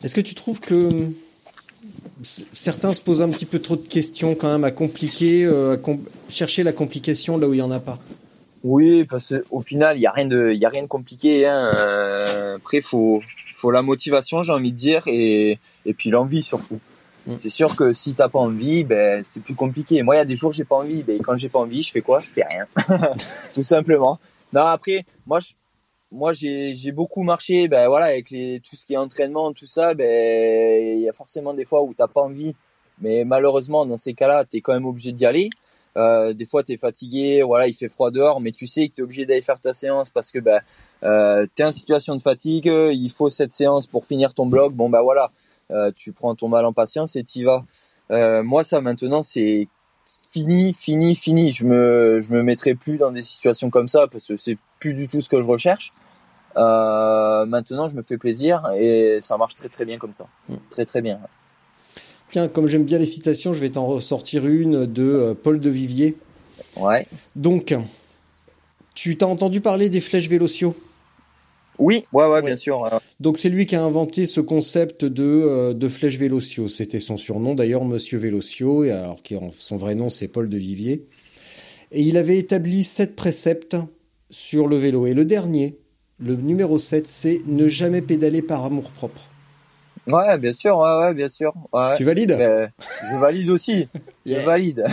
Est-ce 0.03 0.15
que 0.15 0.21
tu 0.21 0.35
trouves 0.35 0.61
que 0.61 1.07
certains 2.23 2.93
se 2.93 3.01
posent 3.01 3.23
un 3.23 3.29
petit 3.29 3.47
peu 3.47 3.59
trop 3.59 3.77
de 3.77 3.87
questions 3.87 4.35
quand 4.35 4.51
même 4.51 4.65
à 4.65 4.71
compliquer, 4.71 5.45
euh, 5.45 5.77
à 5.77 5.79
chercher 6.29 6.63
la 6.63 6.73
complication 6.73 7.39
là 7.39 7.49
où 7.49 7.55
il 7.55 7.59
y 7.59 7.63
en 7.63 7.71
a 7.71 7.81
pas. 7.81 7.99
Oui, 8.65 9.05
parce 9.05 9.35
qu'au 9.51 9.61
final, 9.61 9.97
il 9.97 10.01
y 10.01 10.07
a 10.07 10.13
rien 10.13 10.27
de, 10.27 10.53
il 10.53 10.59
y 10.59 10.65
a 10.65 10.69
rien 10.69 10.83
de 10.83 10.89
compliqué. 10.89 11.47
Hein. 11.47 11.73
Euh, 11.75 12.57
après, 12.57 12.81
faut, 12.81 13.21
faut 13.57 13.71
la 13.71 13.83
motivation, 13.83 14.43
j'ai 14.43 14.53
envie 14.53 14.73
de 14.73 14.77
dire, 14.77 15.03
et 15.07 15.59
et 15.85 15.95
puis 15.95 16.11
l'envie 16.11 16.43
surtout. 16.43 16.81
Mm. 17.27 17.35
C'est 17.39 17.51
sûr 17.51 17.77
que 17.77 17.93
si 17.93 18.15
t'as 18.15 18.29
pas 18.29 18.39
envie, 18.39 18.85
ben 18.85 19.25
c'est 19.29 19.41
plus 19.41 19.55
compliqué. 19.55 20.03
Moi, 20.03 20.17
il 20.17 20.19
y 20.19 20.21
a 20.21 20.25
des 20.25 20.37
jours 20.37 20.53
j'ai 20.53 20.65
pas 20.65 20.77
envie, 20.77 21.03
ben 21.03 21.21
quand 21.21 21.37
j'ai 21.37 21.49
pas 21.49 21.61
envie, 21.61 21.83
je 21.83 21.93
fais 21.93 22.03
quoi? 22.03 22.21
Je 22.21 22.27
fais 22.27 22.45
rien, 22.45 22.67
tout 23.55 23.63
simplement. 23.63 24.19
Non, 24.53 24.63
après, 24.63 25.05
moi, 25.27 25.41
je, 25.41 25.49
moi 26.13 26.33
j'ai 26.35 26.93
beaucoup 26.93 27.23
marché 27.23 27.69
ben 27.69 27.89
voilà 27.89 28.07
avec 28.07 28.31
les 28.31 28.61
tout 28.61 28.77
ce 28.77 28.85
qui 28.85 28.93
est 28.95 28.99
entraînement 28.99 29.53
tout 29.53 29.67
ça 29.67 29.95
ben 29.95 30.97
il 30.97 31.01
y 31.01 31.09
a 31.09 31.13
forcément 31.13 31.55
des 31.55 31.65
fois 31.65 31.83
où 31.83 31.95
t'as 31.95 32.09
pas 32.09 32.21
envie. 32.21 32.55
Mais 33.01 33.25
malheureusement 33.25 33.87
dans 33.87 33.97
ces 33.97 34.15
cas-là 34.15 34.45
tu 34.45 34.59
es 34.59 34.61
quand 34.61 34.75
même 34.75 34.85
obligé 34.85 35.13
d'y 35.13 35.27
aller. 35.27 35.49
Euh, 35.97 36.33
des 36.33 36.47
fois 36.47 36.63
tu 36.63 36.73
es 36.73 36.77
fatigué 36.77 37.43
voilà 37.43 37.67
il 37.67 37.75
fait 37.75 37.89
froid 37.89 38.11
dehors 38.11 38.41
mais 38.41 38.53
tu 38.53 38.67
sais 38.67 38.89
que 38.89 38.95
tu 38.95 39.01
es 39.01 39.05
obligé 39.05 39.27
d'aller 39.27 39.43
faire 39.43 39.61
ta 39.61 39.73
séance 39.73 40.11
parce 40.11 40.31
que 40.33 40.39
ben 40.39 40.61
euh, 41.03 41.47
tu 41.57 41.65
en 41.65 41.73
situation 41.73 42.15
de 42.15 42.21
fatigue 42.21 42.67
il 42.67 43.11
faut 43.11 43.31
cette 43.31 43.53
séance 43.55 43.87
pour 43.87 44.05
finir 44.05 44.35
ton 44.35 44.47
bloc. 44.47 44.75
Bon 44.75 44.91
ben 44.91 45.03
voilà 45.03 45.33
euh, 45.71 45.91
tu 45.97 46.13
prends 46.13 46.35
ton 46.35 46.49
mal 46.49 46.67
en 46.67 46.75
patience 46.75 47.17
et 47.17 47.25
y 47.35 47.45
vas. 47.45 47.65
Euh, 48.11 48.43
moi 48.43 48.63
ça 48.65 48.83
maintenant 48.83 49.23
c'est 49.23 49.67
fini 50.31 50.75
fini 50.75 51.15
fini. 51.15 51.53
Je 51.53 51.65
me 51.65 52.21
je 52.23 52.31
me 52.33 52.43
mettrai 52.43 52.75
plus 52.75 52.99
dans 52.99 53.11
des 53.11 53.23
situations 53.23 53.71
comme 53.71 53.89
ça 53.89 54.07
parce 54.09 54.27
que 54.27 54.37
c'est 54.37 54.59
plus 54.79 54.93
du 54.93 55.09
tout 55.09 55.23
ce 55.23 55.31
que 55.31 55.41
je 55.41 55.47
recherche 55.47 55.93
euh, 56.57 57.47
maintenant, 57.47 57.89
je 57.89 57.97
me 57.97 58.03
fais 58.03 58.19
plaisir 58.19 58.63
et 58.77 59.19
ça 59.21 59.37
marche 59.37 59.55
très 59.55 59.69
très 59.69 59.85
bien 59.85 59.99
comme 59.99 60.13
ça. 60.13 60.27
Mm. 60.49 60.55
Très 60.71 60.85
très 60.85 61.03
bien. 61.03 61.21
Tiens, 62.31 62.49
comme 62.49 62.67
j'aime 62.67 62.85
bien 62.85 62.99
les 62.99 63.07
citations, 63.07 63.53
je 63.53 63.61
vais 63.61 63.71
t'en 63.71 63.85
ressortir 63.85 64.47
une 64.47 64.87
de 64.87 65.03
euh, 65.03 65.35
Paul 65.35 65.61
de 65.61 65.71
Vivier. 65.71 66.17
Ouais. 66.77 67.07
Donc, 67.37 67.75
tu 68.95 69.17
t'as 69.17 69.27
entendu 69.27 69.61
parler 69.61 69.89
des 69.89 70.01
flèches 70.01 70.29
Vélociaux 70.29 70.75
oui, 71.79 72.05
ouais, 72.13 72.27
ouais, 72.27 72.43
bien 72.43 72.57
sûr. 72.57 72.89
Donc 73.19 73.37
c'est 73.37 73.49
lui 73.49 73.67
qui 73.67 73.75
a 73.75 73.83
inventé 73.83 74.27
ce 74.27 74.41
concept 74.41 75.05
de, 75.05 75.25
euh, 75.25 75.75
de 75.75 75.89
flèche 75.89 76.19
Vélocio. 76.19 76.69
C'était 76.69 77.01
son 77.01 77.17
surnom 77.17 77.55
d'ailleurs, 77.55 77.85
Monsieur 77.85 78.19
Vélocio, 78.19 78.85
et 78.85 78.91
alors 78.91 79.23
qui 79.23 79.37
son 79.53 79.77
vrai 79.77 79.95
nom 79.95 80.11
c'est 80.11 80.29
Paul 80.29 80.49
de 80.49 80.57
Vivier. 80.57 81.07
Et 81.91 82.03
il 82.03 82.17
avait 82.17 82.39
établi 82.39 82.85
sept 82.85 83.17
préceptes 83.17 83.77
sur 84.31 84.69
le 84.69 84.77
vélo. 84.77 85.07
Et 85.07 85.15
le 85.15 85.25
dernier, 85.25 85.77
le 86.25 86.37
numéro 86.37 86.79
7, 86.79 87.07
c'est 87.07 87.41
ne 87.47 87.69
jamais 87.69 88.01
pédaler 88.01 88.43
par 88.43 88.65
amour 88.65 88.93
propre. 88.93 89.23
Ouais, 90.07 90.39
bien 90.39 90.53
sûr, 90.53 90.79
ouais, 90.79 90.99
ouais 90.99 91.15
bien 91.15 91.29
sûr. 91.29 91.53
Tu 91.97 92.05
valides? 92.05 92.37
Je 92.39 93.21
valide 93.21 93.51
aussi. 93.51 93.89
Je 94.27 94.35
valide. 94.45 94.87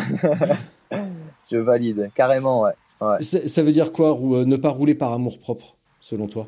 je 1.52 1.58
valide, 1.58 2.10
carrément, 2.16 2.62
ouais. 2.62 2.74
Ça 3.22 3.64
veut 3.64 3.72
dire 3.72 3.92
quoi, 3.92 4.12
euh, 4.12 4.46
ne 4.46 4.58
pas 4.58 4.70
rouler 4.70 4.96
par 4.96 5.14
amour 5.14 5.38
propre, 5.40 5.76
selon 6.00 6.28
toi? 6.28 6.48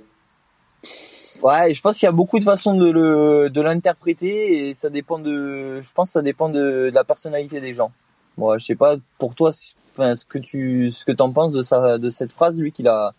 Ouais, 1.43 1.73
je 1.73 1.81
pense 1.81 1.97
qu'il 1.97 2.05
y 2.05 2.09
a 2.09 2.11
beaucoup 2.11 2.37
de 2.37 2.43
façons 2.43 2.75
de 2.75 2.89
le 2.89 3.49
de 3.49 3.61
l'interpréter 3.61 4.69
et 4.69 4.75
ça 4.75 4.89
dépend 4.89 5.17
de 5.17 5.81
je 5.81 5.93
pense 5.93 6.09
que 6.09 6.13
ça 6.13 6.21
dépend 6.21 6.49
de, 6.49 6.91
la 6.93 7.03
personnalité 7.03 7.61
des 7.61 7.73
gens. 7.73 7.91
Moi, 8.37 8.57
je 8.59 8.65
sais 8.65 8.75
pas 8.75 8.95
pour 9.17 9.33
toi 9.33 9.51
enfin, 9.93 10.15
ce 10.15 10.25
que 10.25 10.37
tu 10.37 10.91
ce 10.91 11.03
que 11.03 11.11
t'en 11.11 11.31
penses 11.31 11.51
de 11.51 11.63
ça 11.63 11.97
de 11.97 12.09
cette 12.11 12.31
phrase 12.31 12.59
lui 12.59 12.71
qu'il 12.71 12.87
a 12.87 13.13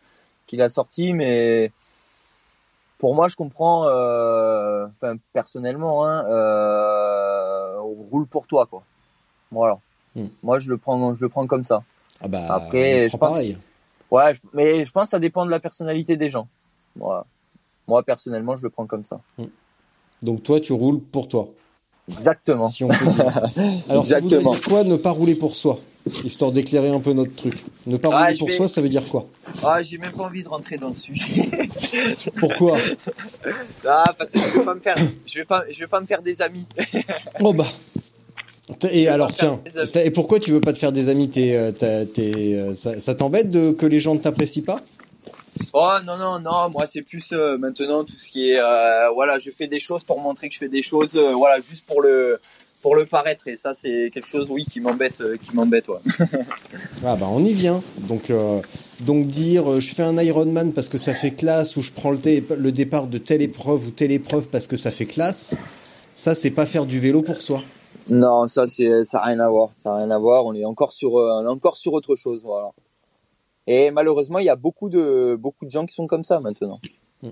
qu'il 0.52 0.60
a 0.60 0.68
sorti, 0.68 1.14
mais 1.14 1.72
pour 2.98 3.14
moi, 3.14 3.28
je 3.28 3.36
comprends, 3.36 3.88
euh, 3.88 4.86
enfin 4.88 5.14
personnellement, 5.32 6.06
hein, 6.06 6.26
euh, 6.26 7.80
roule 7.80 8.26
pour 8.26 8.46
toi, 8.46 8.66
quoi. 8.66 8.82
Voilà. 9.50 9.78
Hmm. 10.14 10.26
Moi, 10.42 10.58
je 10.58 10.68
le 10.68 10.76
prends, 10.76 11.14
je 11.14 11.22
le 11.22 11.30
prends 11.30 11.46
comme 11.46 11.64
ça. 11.64 11.82
Ah 12.20 12.28
bah, 12.28 12.46
Après, 12.50 13.08
je 13.08 13.16
pense, 13.16 13.30
pareil. 13.30 13.56
ouais, 14.10 14.34
mais 14.52 14.84
je 14.84 14.90
pense 14.90 15.04
que 15.04 15.10
ça 15.10 15.18
dépend 15.18 15.46
de 15.46 15.50
la 15.50 15.58
personnalité 15.58 16.18
des 16.18 16.28
gens. 16.28 16.46
Voilà. 16.96 17.24
Moi, 17.88 18.02
personnellement, 18.02 18.54
je 18.54 18.62
le 18.62 18.68
prends 18.68 18.86
comme 18.86 19.04
ça. 19.04 19.20
Hmm. 19.38 19.46
Donc 20.20 20.42
toi, 20.42 20.60
tu 20.60 20.74
roules 20.74 21.00
pour 21.00 21.28
toi. 21.28 21.48
Exactement. 22.10 22.66
Si 22.66 22.84
on 22.84 22.88
peut 22.88 22.94
Alors, 23.88 24.02
Exactement. 24.02 24.52
Ça 24.52 24.68
quoi 24.68 24.84
ne 24.84 24.96
pas 24.96 25.12
rouler 25.12 25.34
pour 25.34 25.56
soi? 25.56 25.78
Histoire 26.24 26.50
d'éclairer 26.50 26.88
un 26.88 26.98
peu 26.98 27.12
notre 27.12 27.34
truc. 27.34 27.54
Ne 27.86 27.96
pas 27.96 28.08
rouler 28.08 28.36
pour 28.36 28.50
soi, 28.50 28.66
ça 28.66 28.80
veut 28.80 28.88
dire 28.88 29.04
quoi? 29.08 29.26
Ah, 29.62 29.82
j'ai 29.82 29.98
même 29.98 30.10
pas 30.10 30.24
envie 30.24 30.42
de 30.42 30.48
rentrer 30.48 30.76
dans 30.76 30.88
le 30.88 30.94
sujet. 30.94 31.48
Pourquoi? 32.40 32.76
Ah, 33.86 34.12
parce 34.18 34.32
que 34.32 34.40
je 34.40 34.58
vais 34.58 34.64
pas 34.64 34.74
me 34.74 34.80
faire, 34.80 34.96
je 35.24 35.38
vais 35.38 35.44
pas, 35.44 35.64
je 35.70 35.78
vais 35.78 35.86
pas 35.86 36.00
me 36.00 36.06
faire 36.06 36.22
des 36.22 36.42
amis. 36.42 36.66
oh 37.40 37.52
bah. 37.52 37.66
Et 38.90 39.08
alors 39.08 39.32
tiens, 39.32 39.60
et 39.94 40.10
pourquoi 40.10 40.38
tu 40.38 40.52
veux 40.52 40.60
pas 40.60 40.72
te 40.72 40.78
faire 40.78 40.92
des 40.92 41.08
amis? 41.08 41.28
T'es, 41.28 41.56
euh, 41.56 41.72
euh, 41.82 42.74
ça, 42.74 42.98
ça 42.98 43.14
t'embête 43.14 43.50
de 43.50 43.72
que 43.72 43.86
les 43.86 44.00
gens 44.00 44.14
ne 44.14 44.20
t'apprécient 44.20 44.64
pas? 44.64 44.80
Oh 45.72 45.96
non 46.06 46.16
non 46.16 46.40
non, 46.40 46.70
moi 46.70 46.86
c'est 46.86 47.02
plus 47.02 47.32
euh, 47.32 47.58
maintenant 47.58 48.04
tout 48.04 48.16
ce 48.16 48.30
qui 48.30 48.50
est 48.50 48.60
voilà, 49.14 49.38
je 49.38 49.50
fais 49.50 49.66
des 49.66 49.80
choses 49.80 50.04
pour 50.04 50.20
montrer 50.20 50.48
que 50.48 50.54
je 50.54 50.58
fais 50.58 50.68
des 50.68 50.82
choses 50.82 51.16
voilà, 51.16 51.60
juste 51.60 51.86
pour 51.86 52.00
le 52.00 52.40
pour 52.82 52.96
le 52.96 53.06
paraître 53.06 53.46
et 53.48 53.56
ça 53.56 53.72
c'est 53.72 54.10
quelque 54.12 54.26
chose 54.26 54.50
oui 54.50 54.66
qui 54.66 54.80
m'embête 54.80 55.20
euh, 55.20 55.36
qui 55.36 55.54
m'embête 55.54 55.88
ouais. 55.88 56.00
ah 57.04 57.16
bah 57.16 57.28
on 57.30 57.42
y 57.44 57.54
vient. 57.54 57.80
Donc 58.08 58.28
euh, 58.28 58.60
donc 59.00 59.28
dire 59.28 59.70
euh, 59.70 59.80
je 59.80 59.94
fais 59.94 60.02
un 60.02 60.20
Ironman 60.20 60.72
parce 60.72 60.88
que 60.88 60.98
ça 60.98 61.14
fait 61.14 61.30
classe 61.30 61.76
ou 61.76 61.82
je 61.82 61.92
prends 61.92 62.10
le, 62.10 62.18
le 62.56 62.72
départ 62.72 63.06
de 63.06 63.18
telle 63.18 63.40
épreuve 63.40 63.86
ou 63.86 63.90
telle 63.92 64.10
épreuve 64.10 64.48
parce 64.48 64.66
que 64.66 64.76
ça 64.76 64.90
fait 64.90 65.06
classe 65.06 65.56
ça 66.10 66.34
c'est 66.34 66.50
pas 66.50 66.66
faire 66.66 66.84
du 66.84 66.98
vélo 66.98 67.22
pour 67.22 67.40
soi. 67.40 67.62
Non 68.10 68.48
ça 68.48 68.66
c'est 68.66 69.04
ça 69.04 69.20
a 69.20 69.26
rien 69.26 69.38
à 69.38 69.48
voir 69.48 69.70
ça 69.72 69.94
a 69.94 69.96
rien 69.98 70.10
à 70.10 70.18
voir. 70.18 70.44
On 70.44 70.54
est 70.54 70.64
encore 70.64 70.92
sur 70.92 71.14
on 71.14 71.44
est 71.44 71.48
encore 71.48 71.76
sur 71.76 71.92
autre 71.92 72.16
chose 72.16 72.42
voilà. 72.44 72.72
Et 73.68 73.92
malheureusement 73.92 74.40
il 74.40 74.46
y 74.46 74.50
a 74.50 74.56
beaucoup 74.56 74.90
de 74.90 75.38
beaucoup 75.40 75.64
de 75.66 75.70
gens 75.70 75.86
qui 75.86 75.94
sont 75.94 76.08
comme 76.08 76.24
ça 76.24 76.40
maintenant. 76.40 76.80
Hmm. 77.22 77.30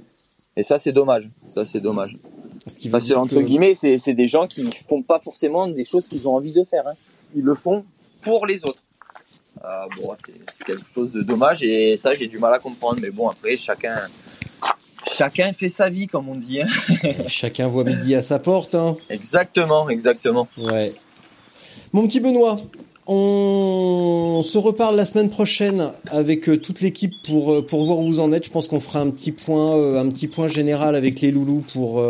et 0.56 0.62
ça 0.62 0.78
c'est 0.78 0.92
dommage. 0.92 1.28
Ça 1.48 1.64
c'est 1.64 1.80
dommage 1.80 2.16
parce 2.64 2.76
que 3.08 3.14
entre 3.14 3.40
guillemets, 3.40 3.74
c'est 3.74 4.14
des 4.14 4.28
gens 4.28 4.46
qui 4.46 4.68
font 4.86 5.02
pas 5.02 5.18
forcément 5.18 5.66
des 5.66 5.84
choses 5.84 6.08
qu'ils 6.08 6.28
ont 6.28 6.34
envie 6.34 6.52
de 6.52 6.64
faire. 6.64 6.86
Hein. 6.86 6.94
Ils 7.34 7.44
le 7.44 7.54
font 7.54 7.84
pour 8.20 8.46
les 8.46 8.64
autres. 8.64 8.82
Euh, 9.64 9.86
bon, 9.96 10.14
c'est 10.24 10.64
quelque 10.64 10.86
chose 10.92 11.12
de 11.12 11.22
dommage 11.22 11.62
et 11.62 11.96
ça, 11.96 12.14
j'ai 12.14 12.28
du 12.28 12.38
mal 12.38 12.52
à 12.54 12.58
comprendre. 12.58 13.00
Mais 13.02 13.10
bon, 13.10 13.28
après, 13.28 13.56
chacun, 13.56 13.98
chacun 15.06 15.52
fait 15.52 15.68
sa 15.68 15.88
vie, 15.88 16.06
comme 16.06 16.28
on 16.28 16.34
dit. 16.34 16.60
Hein. 16.62 16.68
chacun 17.28 17.68
voit 17.68 17.84
midi 17.84 18.14
à 18.14 18.22
sa 18.22 18.38
porte. 18.38 18.74
Hein. 18.74 18.96
Exactement, 19.08 19.88
exactement. 19.88 20.48
Ouais. 20.56 20.90
Mon 21.92 22.06
petit 22.06 22.20
Benoît, 22.20 22.56
on 23.12 24.42
se 24.44 24.56
reparle 24.56 24.94
la 24.94 25.04
semaine 25.04 25.30
prochaine 25.30 25.90
avec 26.12 26.48
euh, 26.48 26.56
toute 26.56 26.80
l'équipe 26.80 27.12
pour 27.24 27.52
euh, 27.52 27.66
pour 27.66 27.84
voir 27.84 27.98
où 27.98 28.04
vous 28.04 28.20
en 28.20 28.32
êtes. 28.32 28.44
Je 28.44 28.50
pense 28.50 28.68
qu'on 28.68 28.78
fera 28.78 29.00
un 29.00 29.10
petit 29.10 29.32
point 29.32 29.74
euh, 29.74 30.00
un 30.00 30.08
petit 30.08 30.28
point 30.28 30.46
général 30.46 30.94
avec 30.94 31.20
les 31.20 31.32
loulous 31.32 31.64
pour 31.72 32.02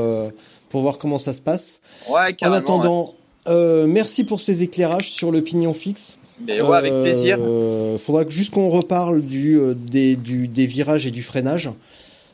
pour 0.68 0.82
voir 0.82 0.98
comment 0.98 1.16
ça 1.16 1.32
se 1.32 1.40
passe. 1.40 1.80
Ouais, 2.10 2.36
en 2.42 2.52
attendant, 2.52 3.14
merci 3.46 4.24
pour 4.24 4.42
ces 4.42 4.62
éclairages 4.62 5.10
sur 5.10 5.30
le 5.30 5.40
pignon 5.40 5.72
fixe. 5.72 6.18
Mais 6.46 6.60
ouais, 6.60 6.76
avec 6.76 6.92
plaisir. 6.92 7.38
faudra 7.98 8.26
que 8.26 8.30
juste 8.30 8.52
qu'on 8.52 8.68
reparle 8.68 9.22
du 9.22 9.58
des 9.76 10.16
du, 10.16 10.48
des 10.48 10.66
virages 10.66 11.06
et 11.06 11.10
du 11.10 11.22
freinage. 11.22 11.70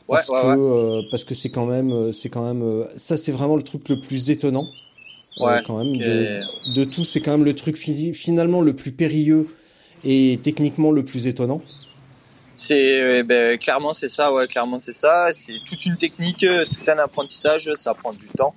Parce 0.09 0.27
que 0.27 1.09
parce 1.09 1.23
que 1.23 1.35
c'est 1.35 1.49
quand 1.49 1.65
même 1.65 2.11
c'est 2.11 2.29
quand 2.29 2.43
même 2.43 2.85
ça 2.97 3.17
c'est 3.17 3.31
vraiment 3.31 3.55
le 3.55 3.63
truc 3.63 3.87
le 3.87 3.97
plus 4.01 4.29
étonnant. 4.29 4.67
Ouais, 5.39 5.61
quand 5.65 5.83
même. 5.83 5.93
De, 5.93 6.83
tout, 6.85 7.05
c'est 7.05 7.21
quand 7.21 7.31
même 7.31 7.45
le 7.45 7.55
truc 7.55 7.77
finalement 7.77 8.61
le 8.61 8.75
plus 8.75 8.91
périlleux 8.91 9.47
et 10.03 10.39
techniquement 10.41 10.91
le 10.91 11.03
plus 11.03 11.27
étonnant. 11.27 11.61
C'est 12.55 13.01
euh, 13.01 13.23
ben, 13.23 13.57
clairement 13.59 13.93
c'est 13.93 14.09
ça, 14.09 14.33
ouais, 14.33 14.47
clairement 14.47 14.79
c'est 14.79 14.93
ça. 14.93 15.29
C'est 15.31 15.59
toute 15.63 15.85
une 15.85 15.95
technique, 15.95 16.39
tout 16.39 16.91
un 16.91 16.97
apprentissage, 16.97 17.71
ça 17.75 17.93
prend 17.93 18.13
du 18.13 18.27
temps. 18.27 18.55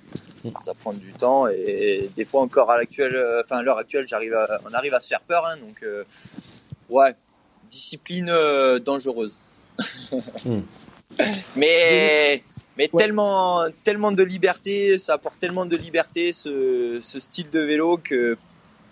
Ça 0.60 0.72
prend 0.74 0.92
du 0.92 1.12
temps 1.12 1.46
et, 1.48 2.10
des 2.16 2.24
fois 2.24 2.40
encore 2.40 2.70
à 2.70 2.78
l'actuel, 2.78 3.14
euh, 3.14 3.42
enfin 3.44 3.58
à 3.58 3.62
l'heure 3.62 3.76
actuelle, 3.76 4.06
j'arrive, 4.08 4.34
on 4.68 4.72
arrive 4.72 4.94
à 4.94 5.00
se 5.00 5.08
faire 5.08 5.20
peur. 5.20 5.44
Hein, 5.46 5.56
donc 5.58 5.82
euh, 5.82 6.04
ouais, 6.88 7.14
discipline 7.70 8.30
euh, 8.30 8.78
dangereuse. 8.78 9.38
Hmm. 10.44 10.60
Mais 11.56 12.42
mais 12.76 12.88
Ouais. 12.92 13.02
tellement 13.02 13.64
tellement 13.84 14.12
de 14.12 14.22
liberté, 14.22 14.98
ça 14.98 15.14
apporte 15.14 15.38
tellement 15.38 15.66
de 15.66 15.76
liberté 15.76 16.32
ce, 16.32 16.98
ce 17.00 17.20
style 17.20 17.50
de 17.50 17.60
vélo 17.60 17.98
que 18.02 18.36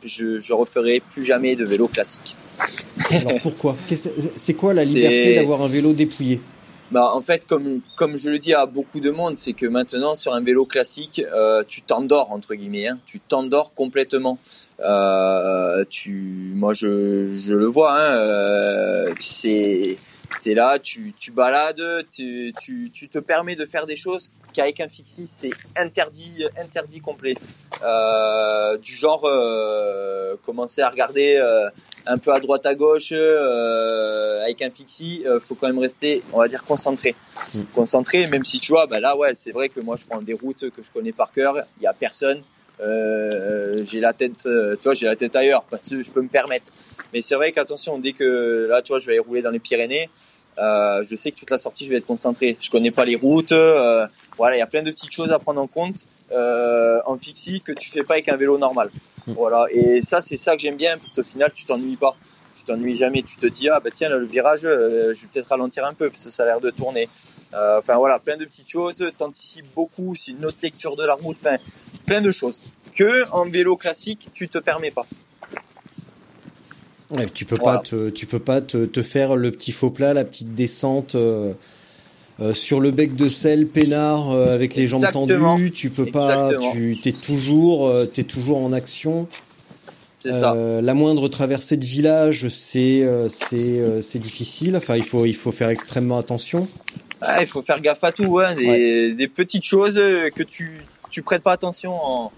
je 0.04 0.38
je 0.38 0.52
referai 0.52 1.00
plus 1.00 1.24
jamais 1.24 1.56
de 1.56 1.64
vélo 1.64 1.88
classique. 1.88 2.36
Alors 3.10 3.40
pourquoi? 3.42 3.76
C'est 4.36 4.54
quoi 4.54 4.74
la 4.74 4.84
liberté 4.84 5.34
d'avoir 5.34 5.62
un 5.62 5.68
vélo 5.68 5.92
dépouillé? 5.92 6.40
Bah 6.90 7.10
en 7.14 7.20
fait 7.20 7.44
comme 7.46 7.80
comme 7.96 8.16
je 8.16 8.30
le 8.30 8.38
dis 8.38 8.54
à 8.54 8.64
beaucoup 8.64 9.00
de 9.00 9.10
monde, 9.10 9.36
c'est 9.36 9.52
que 9.52 9.66
maintenant 9.66 10.14
sur 10.14 10.32
un 10.32 10.40
vélo 10.40 10.64
classique, 10.64 11.22
euh, 11.34 11.62
tu 11.68 11.82
t'endors 11.82 12.32
entre 12.32 12.54
guillemets, 12.54 12.86
hein, 12.88 12.98
tu 13.04 13.20
t'endors 13.20 13.74
complètement. 13.74 14.38
Euh, 14.80 15.84
tu, 15.90 16.52
moi 16.54 16.72
je 16.72 17.30
je 17.34 17.54
le 17.54 17.66
vois, 17.66 17.92
hein, 17.92 18.10
euh, 18.16 19.12
c'est 19.18 19.98
t'es 20.40 20.54
là, 20.54 20.78
tu 20.78 21.12
tu 21.16 21.30
balades, 21.32 22.04
tu, 22.10 22.52
tu 22.60 22.90
tu 22.92 23.08
te 23.08 23.18
permets 23.18 23.56
de 23.56 23.66
faire 23.66 23.86
des 23.86 23.96
choses 23.96 24.32
qu'avec 24.52 24.80
un 24.80 24.88
fixie 24.88 25.26
c'est 25.26 25.50
interdit 25.76 26.44
interdit 26.60 27.00
complet. 27.00 27.34
Euh, 27.84 28.76
du 28.78 28.92
genre 28.94 29.24
euh, 29.24 30.36
commencer 30.44 30.80
à 30.82 30.90
regarder. 30.90 31.36
euh, 31.36 31.68
un 32.10 32.16
peu 32.16 32.32
à 32.32 32.40
droite 32.40 32.64
à 32.64 32.74
gauche 32.74 33.12
euh, 33.12 34.42
avec 34.42 34.62
un 34.62 34.70
fixie 34.70 35.22
euh, 35.26 35.38
faut 35.40 35.54
quand 35.54 35.66
même 35.66 35.78
rester 35.78 36.22
on 36.32 36.38
va 36.38 36.48
dire 36.48 36.64
concentré 36.64 37.14
Mm. 37.54 37.60
concentré 37.74 38.26
même 38.28 38.44
si 38.44 38.58
tu 38.60 38.72
vois 38.72 38.86
bah 38.86 38.98
là 38.98 39.14
ouais 39.16 39.32
c'est 39.34 39.52
vrai 39.52 39.68
que 39.68 39.78
moi 39.80 39.96
je 40.00 40.04
prends 40.08 40.22
des 40.22 40.32
routes 40.32 40.70
que 40.70 40.82
je 40.82 40.90
connais 40.90 41.12
par 41.12 41.30
cœur 41.32 41.56
il 41.78 41.84
y 41.84 41.86
a 41.86 41.92
personne 41.92 42.40
euh, 42.80 43.84
j'ai 43.84 44.00
la 44.00 44.12
tête 44.12 44.46
euh, 44.46 44.74
tu 44.76 44.84
vois 44.84 44.94
j'ai 44.94 45.06
la 45.06 45.16
tête 45.16 45.36
ailleurs 45.36 45.64
parce 45.64 45.88
que 45.90 46.02
je 46.02 46.10
peux 46.10 46.22
me 46.22 46.28
permettre 46.28 46.72
mais 47.12 47.20
c'est 47.20 47.34
vrai 47.34 47.52
qu'attention 47.52 47.98
dès 47.98 48.12
que 48.12 48.66
là 48.70 48.80
tu 48.82 48.92
vois 48.92 49.00
je 49.00 49.06
vais 49.06 49.12
aller 49.12 49.18
rouler 49.20 49.42
dans 49.42 49.50
les 49.50 49.58
Pyrénées 49.60 50.08
euh, 50.60 51.04
je 51.04 51.16
sais 51.16 51.30
que 51.30 51.38
toute 51.38 51.50
la 51.50 51.58
sortie 51.58 51.84
je 51.84 51.90
vais 51.90 51.96
être 51.96 52.06
concentré 52.06 52.56
je 52.60 52.70
connais 52.70 52.90
pas 52.90 53.04
les 53.04 53.16
routes 53.16 53.52
euh, 53.52 54.06
voilà 54.36 54.56
il 54.56 54.58
y 54.58 54.62
a 54.62 54.66
plein 54.66 54.82
de 54.82 54.90
petites 54.90 55.12
choses 55.12 55.32
à 55.32 55.38
prendre 55.38 55.60
en 55.60 55.66
compte 55.66 56.06
euh, 56.32 57.00
en 57.06 57.16
fixie 57.16 57.60
que 57.60 57.72
tu 57.72 57.90
fais 57.90 58.02
pas 58.02 58.14
avec 58.14 58.28
un 58.28 58.36
vélo 58.36 58.58
normal 58.58 58.90
voilà, 59.34 59.66
et 59.70 60.00
ça, 60.02 60.20
c'est 60.22 60.36
ça 60.36 60.56
que 60.56 60.62
j'aime 60.62 60.76
bien, 60.76 60.96
parce 60.96 61.14
qu'au 61.14 61.22
final, 61.22 61.52
tu 61.52 61.64
t'ennuies 61.64 61.96
pas. 61.96 62.16
Tu 62.54 62.64
t'ennuies 62.64 62.96
jamais. 62.96 63.22
Tu 63.22 63.36
te 63.36 63.46
dis, 63.46 63.68
ah 63.68 63.80
bah 63.80 63.90
tiens, 63.92 64.08
là, 64.08 64.16
le 64.16 64.26
virage, 64.26 64.62
euh, 64.64 65.14
je 65.14 65.22
vais 65.22 65.28
peut-être 65.32 65.48
ralentir 65.48 65.84
un 65.84 65.92
peu, 65.92 66.08
parce 66.08 66.24
que 66.24 66.30
ça 66.30 66.44
a 66.44 66.46
l'air 66.46 66.60
de 66.60 66.70
tourner. 66.70 67.08
Euh, 67.54 67.78
Enfin 67.78 67.96
voilà, 67.96 68.18
plein 68.18 68.36
de 68.36 68.44
petites 68.44 68.70
choses. 68.70 69.10
T'anticipes 69.16 69.66
beaucoup, 69.74 70.14
c'est 70.16 70.32
une 70.32 70.44
autre 70.44 70.58
lecture 70.62 70.96
de 70.96 71.04
la 71.04 71.14
route. 71.14 71.36
Enfin, 71.40 71.56
plein 72.06 72.20
de 72.20 72.30
choses 72.30 72.62
que 72.94 73.28
en 73.30 73.46
vélo 73.46 73.76
classique, 73.76 74.28
tu 74.32 74.48
te 74.48 74.58
permets 74.58 74.90
pas. 74.90 75.06
Ouais, 77.10 77.26
tu 77.32 77.44
peux 77.44 77.56
Voilà. 77.58 77.78
pas 77.78 77.84
te, 77.84 78.10
tu 78.10 78.26
peux 78.26 78.38
pas 78.38 78.60
te, 78.60 78.84
te 78.84 79.02
faire 79.02 79.34
le 79.36 79.50
petit 79.50 79.72
faux 79.72 79.90
plat, 79.90 80.12
la 80.12 80.24
petite 80.24 80.54
descente 80.54 81.14
euh, 81.14 81.54
euh, 82.40 82.52
sur 82.52 82.80
le 82.80 82.90
bec 82.90 83.16
de 83.16 83.28
sel 83.28 83.66
peinard 83.66 84.30
euh, 84.30 84.52
avec 84.52 84.74
les 84.74 84.88
jambes 84.88 85.10
tendues. 85.10 85.70
Tu 85.70 85.88
peux 85.90 86.06
pas, 86.06 86.50
tu 86.72 86.98
t'es 87.02 87.12
toujours, 87.12 87.90
t'es 88.12 88.24
toujours 88.24 88.58
en 88.58 88.72
action. 88.72 89.26
C'est 90.14 90.32
ça. 90.32 90.54
La 90.82 90.94
moindre 90.94 91.28
traversée 91.28 91.76
de 91.76 91.84
village, 91.84 92.48
c'est, 92.48 93.08
c'est, 93.28 94.02
c'est 94.02 94.18
difficile. 94.18 94.76
Enfin, 94.76 94.96
il 94.96 95.04
faut, 95.04 95.24
il 95.24 95.34
faut 95.34 95.52
faire 95.52 95.68
extrêmement 95.68 96.18
attention. 96.18 96.66
Ah, 97.20 97.40
il 97.40 97.46
faut 97.46 97.62
faire 97.62 97.80
gaffe 97.80 98.04
à 98.04 98.12
tout, 98.12 98.38
hein, 98.38 98.54
des, 98.54 99.12
des 99.12 99.28
petites 99.28 99.64
choses 99.64 99.94
que 100.34 100.42
tu 100.42 100.78
tu 101.10 101.22
prêtes 101.22 101.42
pas 101.42 101.52
attention 101.52 101.94
en, 101.94 102.32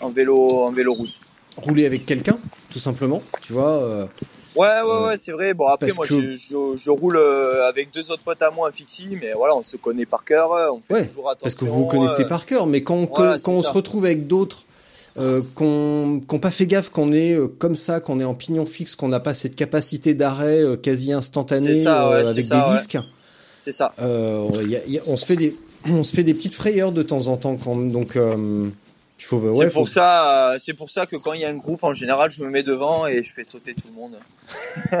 en 0.00 0.10
vélo 0.10 0.48
en 0.62 0.70
vélo 0.70 0.94
route. 0.94 1.18
Rouler 1.56 1.86
avec 1.86 2.06
quelqu'un, 2.06 2.38
tout 2.72 2.78
simplement. 2.78 3.22
Tu 3.42 3.52
vois. 3.52 3.82
euh, 3.82 4.06
Ouais, 4.54 4.66
ouais, 4.66 4.68
Euh, 4.84 5.06
ouais, 5.08 5.16
c'est 5.18 5.32
vrai. 5.32 5.54
Bon, 5.54 5.66
après, 5.66 5.90
moi, 5.96 6.06
que- 6.06 6.14
je, 6.20 6.36
je, 6.36 6.76
je 6.76 6.90
roule 6.90 7.16
euh, 7.16 7.66
avec 7.68 7.92
deux 7.92 8.10
autres 8.10 8.22
potes 8.22 8.42
à 8.42 8.50
moi, 8.50 8.68
un 8.68 8.72
fixie, 8.72 9.08
mais 9.20 9.32
voilà, 9.34 9.56
on 9.56 9.62
se 9.62 9.76
connaît 9.78 10.04
par 10.06 10.24
cœur, 10.24 10.50
on 10.50 10.80
fait 10.80 10.92
Ouais, 10.94 11.06
toujours 11.06 11.30
attention. 11.30 11.44
parce 11.44 11.54
que 11.54 11.64
vous 11.64 11.74
vous 11.80 11.86
connaissez 11.86 12.26
par 12.26 12.44
cœur, 12.46 12.66
mais 12.66 12.82
quand, 12.82 12.96
on- 12.96 13.06
voilà, 13.06 13.38
quand 13.38 13.52
on 13.52 13.62
ça. 13.62 13.68
se 13.68 13.72
retrouve 13.74 14.04
avec 14.04 14.26
d'autres 14.26 14.64
euh, 15.18 15.42
qu'on 15.54 16.22
qu'on 16.26 16.38
pas 16.38 16.50
fait 16.50 16.66
gaffe, 16.66 16.88
qu'on 16.88 17.12
est 17.12 17.32
euh, 17.34 17.46
comme 17.46 17.74
ça, 17.74 18.00
qu'on 18.00 18.18
est 18.18 18.24
en 18.24 18.34
pignon 18.34 18.64
fixe, 18.64 18.94
qu'on 18.96 19.08
n'a 19.08 19.20
pas 19.20 19.34
cette 19.34 19.56
capacité 19.56 20.14
d'arrêt 20.14 20.62
euh, 20.62 20.76
quasi 20.76 21.12
instantanée 21.12 21.76
ça, 21.82 22.08
ouais, 22.10 22.16
avec 22.20 22.44
ça, 22.44 22.56
des 22.64 22.70
ouais. 22.70 22.76
disques, 22.76 22.98
C'est 23.58 23.72
ça. 23.72 23.94
y 23.98 24.02
a- 24.76 24.86
y 24.86 24.98
a- 24.98 25.02
on 25.08 25.16
se 25.18 25.26
fait 25.26 25.36
des 25.36 25.54
on 25.90 26.02
se 26.04 26.14
fait 26.14 26.24
des 26.24 26.32
petites 26.34 26.54
frayeurs 26.54 26.92
de 26.92 27.02
temps 27.02 27.26
en 27.26 27.36
temps 27.36 27.56
quand 27.56 27.76
donc 27.76 28.16
faut 29.24 29.38
ouais, 29.38 29.52
c'est 29.52 29.70
faut- 29.70 29.80
pour 29.80 29.88
ça, 29.88 30.52
euh, 30.52 30.58
c'est 30.58 30.74
pour 30.74 30.90
ça 30.90 31.06
que 31.06 31.16
quand 31.16 31.32
il 31.32 31.40
y 31.40 31.44
a 31.44 31.48
un 31.48 31.54
groupe, 31.56 31.84
en 31.84 31.92
général, 31.92 32.30
je 32.30 32.42
me 32.44 32.50
mets 32.50 32.62
devant 32.62 33.06
et 33.06 33.22
je 33.22 33.32
fais 33.32 33.44
sauter 33.44 33.74
tout 33.74 33.88
le 33.88 33.94
monde. 33.94 34.18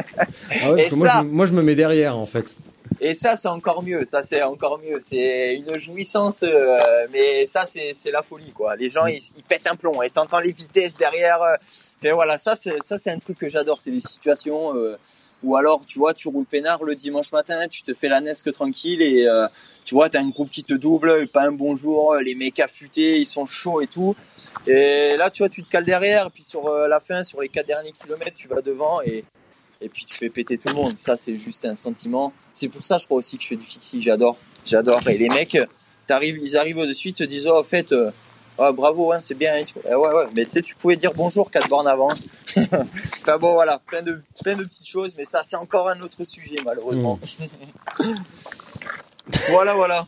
Ah 0.62 0.72
ouais, 0.72 0.86
Et 0.90 0.94
moi, 0.96 1.08
je, 1.18 1.22
me- 1.24 1.30
moi 1.30 1.46
je 1.46 1.52
me 1.52 1.62
mets 1.62 1.74
derrière 1.74 2.16
en 2.16 2.26
fait. 2.26 2.54
Et 3.00 3.14
ça, 3.14 3.36
c'est 3.36 3.48
encore 3.48 3.82
mieux. 3.82 4.04
Ça, 4.04 4.22
c'est 4.22 4.42
encore 4.42 4.80
mieux. 4.80 4.98
C'est 5.00 5.56
une 5.56 5.76
jouissance, 5.76 6.42
euh, 6.44 6.78
mais 7.12 7.46
ça, 7.46 7.66
c'est 7.66 7.94
c'est 8.00 8.10
la 8.10 8.22
folie, 8.22 8.52
quoi. 8.52 8.76
Les 8.76 8.90
gens, 8.90 9.06
ils, 9.06 9.20
ils 9.36 9.42
pètent 9.42 9.66
un 9.66 9.74
plomb 9.76 10.02
et 10.02 10.10
t'entends 10.10 10.40
les 10.40 10.52
vitesses 10.52 10.94
derrière. 10.94 11.42
euh. 11.42 11.54
Et 12.04 12.10
voilà, 12.12 12.36
ça, 12.38 12.54
c'est 12.56 12.82
ça, 12.82 12.98
c'est 12.98 13.10
un 13.10 13.18
truc 13.18 13.38
que 13.38 13.48
j'adore. 13.48 13.80
C'est 13.80 13.90
des 13.92 14.00
situations 14.00 14.76
euh, 14.76 14.96
où 15.42 15.56
alors, 15.56 15.84
tu 15.86 15.98
vois, 15.98 16.14
tu 16.14 16.28
roules 16.28 16.46
peinard 16.46 16.82
le 16.84 16.94
dimanche 16.94 17.32
matin, 17.32 17.66
tu 17.68 17.82
te 17.82 17.94
fais 17.94 18.08
la 18.08 18.20
nesque 18.20 18.52
tranquille 18.52 19.02
et 19.02 19.26
euh, 19.26 19.46
tu 19.84 19.94
vois, 19.94 20.08
t'as 20.08 20.20
un 20.20 20.28
groupe 20.28 20.50
qui 20.50 20.64
te 20.64 20.74
double, 20.74 21.26
pas 21.28 21.46
un 21.48 21.52
bonjour, 21.52 22.14
les 22.24 22.34
mecs 22.34 22.60
affûtés, 22.60 23.18
ils 23.18 23.26
sont 23.26 23.46
chauds 23.46 23.80
et 23.80 23.86
tout. 23.86 24.14
Et 24.66 25.16
là, 25.16 25.30
tu 25.30 25.42
vois, 25.42 25.48
tu 25.48 25.64
te 25.64 25.70
cales 25.70 25.84
derrière, 25.84 26.30
puis 26.30 26.44
sur 26.44 26.66
euh, 26.68 26.86
la 26.86 27.00
fin, 27.00 27.24
sur 27.24 27.40
les 27.40 27.48
quatre 27.48 27.66
derniers 27.66 27.92
kilomètres, 27.92 28.36
tu 28.36 28.48
vas 28.48 28.60
devant 28.60 29.00
et 29.02 29.24
et 29.84 29.88
puis 29.88 30.04
tu 30.06 30.16
fais 30.16 30.30
péter 30.30 30.58
tout 30.58 30.68
le 30.68 30.74
monde. 30.74 30.96
Ça, 30.96 31.16
c'est 31.16 31.36
juste 31.36 31.64
un 31.64 31.74
sentiment. 31.74 32.32
C'est 32.52 32.68
pour 32.68 32.82
ça, 32.82 32.98
je 32.98 33.06
crois 33.06 33.18
aussi 33.18 33.36
que 33.36 33.42
je 33.42 33.48
fais 33.48 33.56
du 33.56 33.66
fixie. 33.66 34.00
J'adore, 34.00 34.36
j'adore. 34.64 35.00
Et 35.08 35.18
les 35.18 35.28
mecs, 35.28 35.58
ils 36.08 36.56
arrivent 36.56 36.78
au-dessus, 36.78 37.08
ils 37.08 37.14
te 37.14 37.24
disent, 37.24 37.46
oh, 37.46 37.58
en 37.58 37.64
fait, 37.64 37.92
euh, 37.92 38.10
ouais, 38.58 38.72
bravo, 38.72 39.12
hein, 39.12 39.18
c'est 39.20 39.34
bien. 39.34 39.54
hein. 39.56 39.62
Eh 39.88 39.94
ouais, 39.94 40.12
ouais. 40.14 40.24
Mais 40.36 40.44
tu 40.44 40.50
sais, 40.52 40.62
tu 40.62 40.74
pouvais 40.74 40.96
dire 40.96 41.12
bonjour 41.14 41.50
quatre 41.50 41.68
bornes 41.68 41.86
avant. 41.88 42.10
enfin 42.56 43.38
bon, 43.38 43.52
voilà, 43.54 43.80
plein 43.86 44.02
de, 44.02 44.20
plein 44.42 44.56
de 44.56 44.64
petites 44.64 44.88
choses. 44.88 45.14
Mais 45.16 45.24
ça, 45.24 45.42
c'est 45.44 45.56
encore 45.56 45.88
un 45.88 46.00
autre 46.00 46.24
sujet, 46.24 46.56
malheureusement. 46.64 47.18
voilà, 49.50 49.74
voilà. 49.74 50.06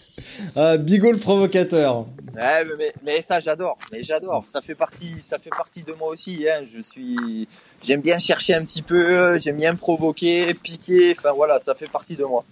Ah, 0.56 0.76
Bigot 0.76 1.12
le 1.12 1.18
provocateur. 1.18 2.06
Ouais, 2.34 2.64
mais, 2.78 2.92
mais, 3.04 3.22
ça 3.22 3.38
j'adore, 3.38 3.78
mais 3.92 4.02
j'adore. 4.02 4.42
Ça 4.46 4.60
fait 4.60 4.74
partie, 4.74 5.22
ça 5.22 5.38
fait 5.38 5.50
partie 5.50 5.84
de 5.84 5.92
moi 5.92 6.08
aussi. 6.08 6.46
Hein. 6.48 6.62
Je 6.64 6.80
suis, 6.80 7.46
j'aime 7.80 8.00
bien 8.00 8.18
chercher 8.18 8.54
un 8.54 8.64
petit 8.64 8.82
peu, 8.82 9.38
j'aime 9.38 9.56
bien 9.58 9.76
provoquer, 9.76 10.52
piquer. 10.54 11.14
Enfin 11.16 11.32
voilà, 11.32 11.60
ça 11.60 11.76
fait 11.76 11.86
partie 11.86 12.16
de 12.16 12.24
moi. 12.24 12.44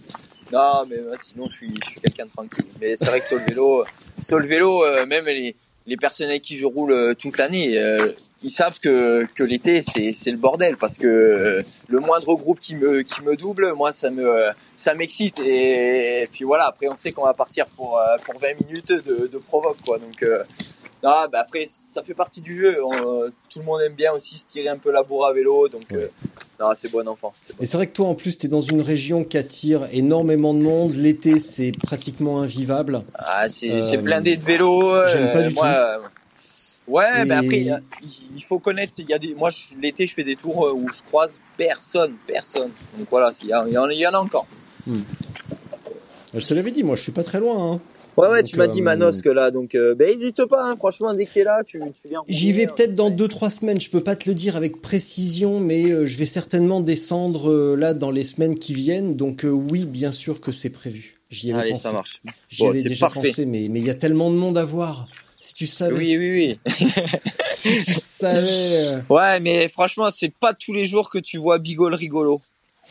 Non, 0.53 0.85
mais 0.89 0.97
euh, 0.97 1.15
sinon 1.19 1.47
je 1.49 1.55
suis, 1.55 1.79
je 1.83 1.89
suis 1.89 1.99
quelqu'un 1.99 2.25
de 2.25 2.29
tranquille. 2.31 2.65
Mais 2.79 2.95
c'est 2.95 3.05
vrai 3.05 3.19
que 3.19 3.25
sur 3.25 3.37
le 3.37 3.43
vélo, 3.43 3.83
sur 4.21 4.39
le 4.39 4.47
vélo, 4.47 4.85
euh, 4.85 5.05
même 5.05 5.25
les, 5.25 5.53
les 5.85 5.97
personnes 5.97 6.29
avec 6.29 6.41
qui 6.41 6.57
je 6.57 6.65
roule 6.65 6.91
euh, 6.91 7.13
toute 7.13 7.37
l'année, 7.37 7.77
euh, 7.77 8.11
ils 8.41 8.49
savent 8.49 8.79
que, 8.79 9.27
que 9.35 9.43
l'été 9.43 9.81
c'est, 9.81 10.31
le 10.31 10.37
bordel 10.37 10.77
parce 10.77 10.97
que 10.97 11.07
euh, 11.07 11.63
le 11.87 11.99
moindre 11.99 12.35
groupe 12.35 12.59
qui 12.59 12.75
me, 12.75 13.01
qui 13.01 13.21
me 13.21 13.35
double, 13.35 13.73
moi 13.73 13.91
ça 13.91 14.09
me, 14.09 14.47
ça 14.75 14.93
m'excite 14.93 15.39
et, 15.39 16.27
puis 16.31 16.43
voilà. 16.45 16.65
Après 16.65 16.87
on 16.87 16.95
sait 16.95 17.11
qu'on 17.11 17.25
va 17.25 17.33
partir 17.33 17.65
pour, 17.67 17.97
euh, 17.97 18.17
pour 18.23 18.39
20 18.39 18.65
minutes 18.65 18.91
de, 18.91 19.27
de 19.27 19.37
provoque 19.37 19.77
quoi. 19.85 19.99
Donc 19.99 20.23
non, 21.03 21.11
bah 21.31 21.39
après 21.41 21.65
ça 21.67 22.01
fait 22.03 22.13
partie 22.13 22.41
du 22.41 22.57
jeu. 22.57 22.77
On, 22.83 22.91
euh, 23.23 23.29
tout 23.49 23.59
le 23.59 23.65
monde 23.65 23.81
aime 23.81 23.93
bien 23.93 24.13
aussi 24.13 24.37
se 24.37 24.45
tirer 24.45 24.69
un 24.69 24.77
peu 24.77 24.91
la 24.91 25.03
bourre 25.03 25.25
à 25.27 25.33
vélo, 25.33 25.67
donc 25.67 25.91
euh, 25.91 26.07
non 26.59 26.67
c'est 26.75 26.89
bon 26.91 27.07
enfant. 27.07 27.33
Bon. 27.49 27.55
Et 27.61 27.65
c'est 27.65 27.77
vrai 27.77 27.87
que 27.87 27.93
toi, 27.93 28.07
en 28.07 28.15
plus, 28.15 28.37
tu 28.37 28.45
es 28.45 28.49
dans 28.49 28.61
une 28.61 28.81
région 28.81 29.23
qui 29.23 29.37
attire 29.37 29.81
énormément 29.91 30.53
de 30.53 30.59
monde. 30.59 30.93
L'été, 30.95 31.39
c'est 31.39 31.71
pratiquement 31.71 32.39
invivable. 32.41 33.03
Ah, 33.15 33.49
c'est 33.49 33.69
Euh, 33.71 33.97
blindé 33.97 34.37
de 34.37 34.43
vélo. 34.43 34.93
euh, 34.95 35.09
j'aime 35.11 35.31
pas 35.33 35.41
du 35.47 35.53
moi, 35.55 35.67
euh, 35.67 35.97
Ouais, 36.85 37.21
Et- 37.21 37.25
mais 37.25 37.35
après, 37.35 37.63
il 38.35 38.43
faut 38.43 38.59
connaître. 38.59 38.91
Il 38.97 39.05
y 39.09 39.13
a 39.13 39.17
des, 39.17 39.35
moi, 39.35 39.49
l'été, 39.81 40.05
je 40.05 40.13
fais 40.13 40.25
des 40.25 40.35
tours 40.35 40.69
où 40.75 40.85
je 40.93 41.01
croise 41.03 41.39
personne, 41.55 42.13
personne. 42.27 42.71
Donc 42.97 43.07
voilà, 43.09 43.31
il 43.41 43.47
y, 43.47 43.55
en 43.55 43.65
il 43.89 43.97
y 43.99 44.05
en 44.07 44.13
a 44.13 44.17
encore. 44.17 44.45
Je 46.33 46.45
te 46.45 46.53
l'avais 46.53 46.71
dit, 46.71 46.83
moi, 46.83 46.95
je 46.97 47.03
suis 47.03 47.11
pas 47.13 47.23
très 47.23 47.39
loin. 47.39 47.73
hein. 47.75 47.79
Ouais, 48.17 48.27
ouais, 48.27 48.41
Donc, 48.43 48.49
tu 48.51 48.57
m'as 48.57 48.67
dit 48.67 48.81
euh, 48.81 48.83
Manosque 48.83 49.25
là, 49.25 49.49
donc 49.51 49.75
euh, 49.75 49.95
ben 49.95 50.07
hésite 50.07 50.45
pas. 50.45 50.63
Hein, 50.65 50.75
franchement, 50.77 51.13
dès 51.13 51.25
que 51.25 51.33
t'es 51.33 51.43
là, 51.43 51.63
tu, 51.65 51.79
tu 51.79 52.07
viens. 52.09 52.21
J'y 52.27 52.51
vais 52.51 52.67
peut-être 52.67 52.93
dans 52.95 53.09
deux 53.09 53.27
trois 53.27 53.49
semaines. 53.49 53.79
Je 53.81 53.89
peux 53.89 53.99
pas 54.01 54.15
te 54.15 54.29
le 54.29 54.35
dire 54.35 54.55
avec 54.55 54.81
précision, 54.81 55.59
mais 55.59 55.85
euh, 55.91 56.05
je 56.05 56.17
vais 56.17 56.25
certainement 56.25 56.81
descendre 56.81 57.49
euh, 57.51 57.75
là 57.75 57.93
dans 57.93 58.11
les 58.11 58.23
semaines 58.23 58.57
qui 58.57 58.73
viennent. 58.73 59.15
Donc 59.15 59.45
oui, 59.45 59.85
bien 59.85 60.11
sûr 60.11 60.41
que 60.41 60.51
c'est 60.51 60.69
prévu. 60.69 61.19
J'y 61.29 61.51
avais 61.51 61.61
Allez, 61.61 61.69
pensé. 61.71 61.81
ça 61.83 61.91
marche. 61.93 62.21
J'y 62.49 62.63
Bon, 62.63 62.69
avais 62.69 62.83
déjà 62.83 63.07
parfait. 63.07 63.29
pensé, 63.29 63.45
mais 63.47 63.67
mais 63.69 63.79
il 63.79 63.85
y 63.85 63.89
a 63.89 63.95
tellement 63.95 64.29
de 64.29 64.35
monde 64.35 64.57
à 64.57 64.65
voir. 64.65 65.07
Si 65.39 65.55
tu 65.55 65.67
savais, 65.67 65.95
Oui, 65.97 66.17
oui, 66.17 66.57
oui. 66.69 66.85
si 67.51 67.83
tu 67.83 67.93
savais. 67.95 69.01
Ouais, 69.09 69.39
mais 69.41 69.67
franchement, 69.67 70.09
c'est 70.15 70.33
pas 70.33 70.53
tous 70.53 70.71
les 70.71 70.85
jours 70.85 71.09
que 71.09 71.17
tu 71.17 71.37
vois 71.37 71.59
Bigol 71.59 71.93
rigolo. 71.95 72.41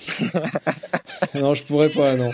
non, 1.34 1.54
je 1.54 1.62
pourrais 1.64 1.88
pas, 1.88 2.16
non. 2.16 2.30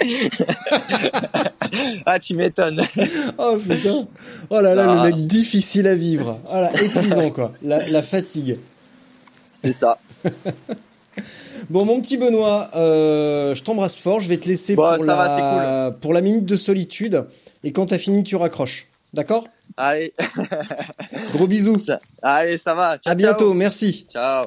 ah, 2.07 2.19
tu 2.19 2.35
m'étonnes. 2.35 2.83
oh 3.39 3.57
putain. 3.57 4.07
Oh 4.51 4.61
là 4.61 4.75
là, 4.75 4.85
le 4.85 4.91
Ah. 5.01 5.05
mec 5.05 5.27
difficile 5.27 5.87
à 5.87 5.95
vivre. 5.95 6.41
Voilà, 6.51 6.71
épuisant 6.83 7.31
quoi. 7.31 7.53
La, 7.63 7.87
la 7.89 8.03
fatigue. 8.03 8.57
C'est 9.53 9.73
ça. 9.73 9.99
Bon, 11.71 11.85
mon 11.85 12.01
petit 12.01 12.17
Benoît, 12.17 12.71
euh, 12.77 13.55
je 13.55 13.63
t'embrasse 13.63 13.99
fort. 13.99 14.21
Je 14.21 14.29
vais 14.29 14.37
te 14.39 14.49
laisser 14.49 14.75
Bon, 14.77 14.95
pour, 14.97 15.05
la, 15.05 15.15
va, 15.15 15.91
pour 16.01 16.15
la 16.15 16.21
minute 16.21 16.45
de 16.47 16.57
solitude. 16.57 17.27
Et 17.65 17.73
quand 17.73 17.87
t'as 17.87 17.99
fini, 17.99 18.23
tu 18.23 18.37
raccroches. 18.37 18.87
D'accord? 19.13 19.47
Allez, 19.77 20.15
Gros 21.35 21.47
bisous. 21.49 21.79
ça, 21.79 22.01
allez, 22.23 22.57
ça 22.59 22.75
va. 22.75 22.97
Ciao, 22.99 23.13
À 23.13 23.15
bientôt. 23.17 23.53
Merci. 23.55 24.07
Ciao. 24.11 24.47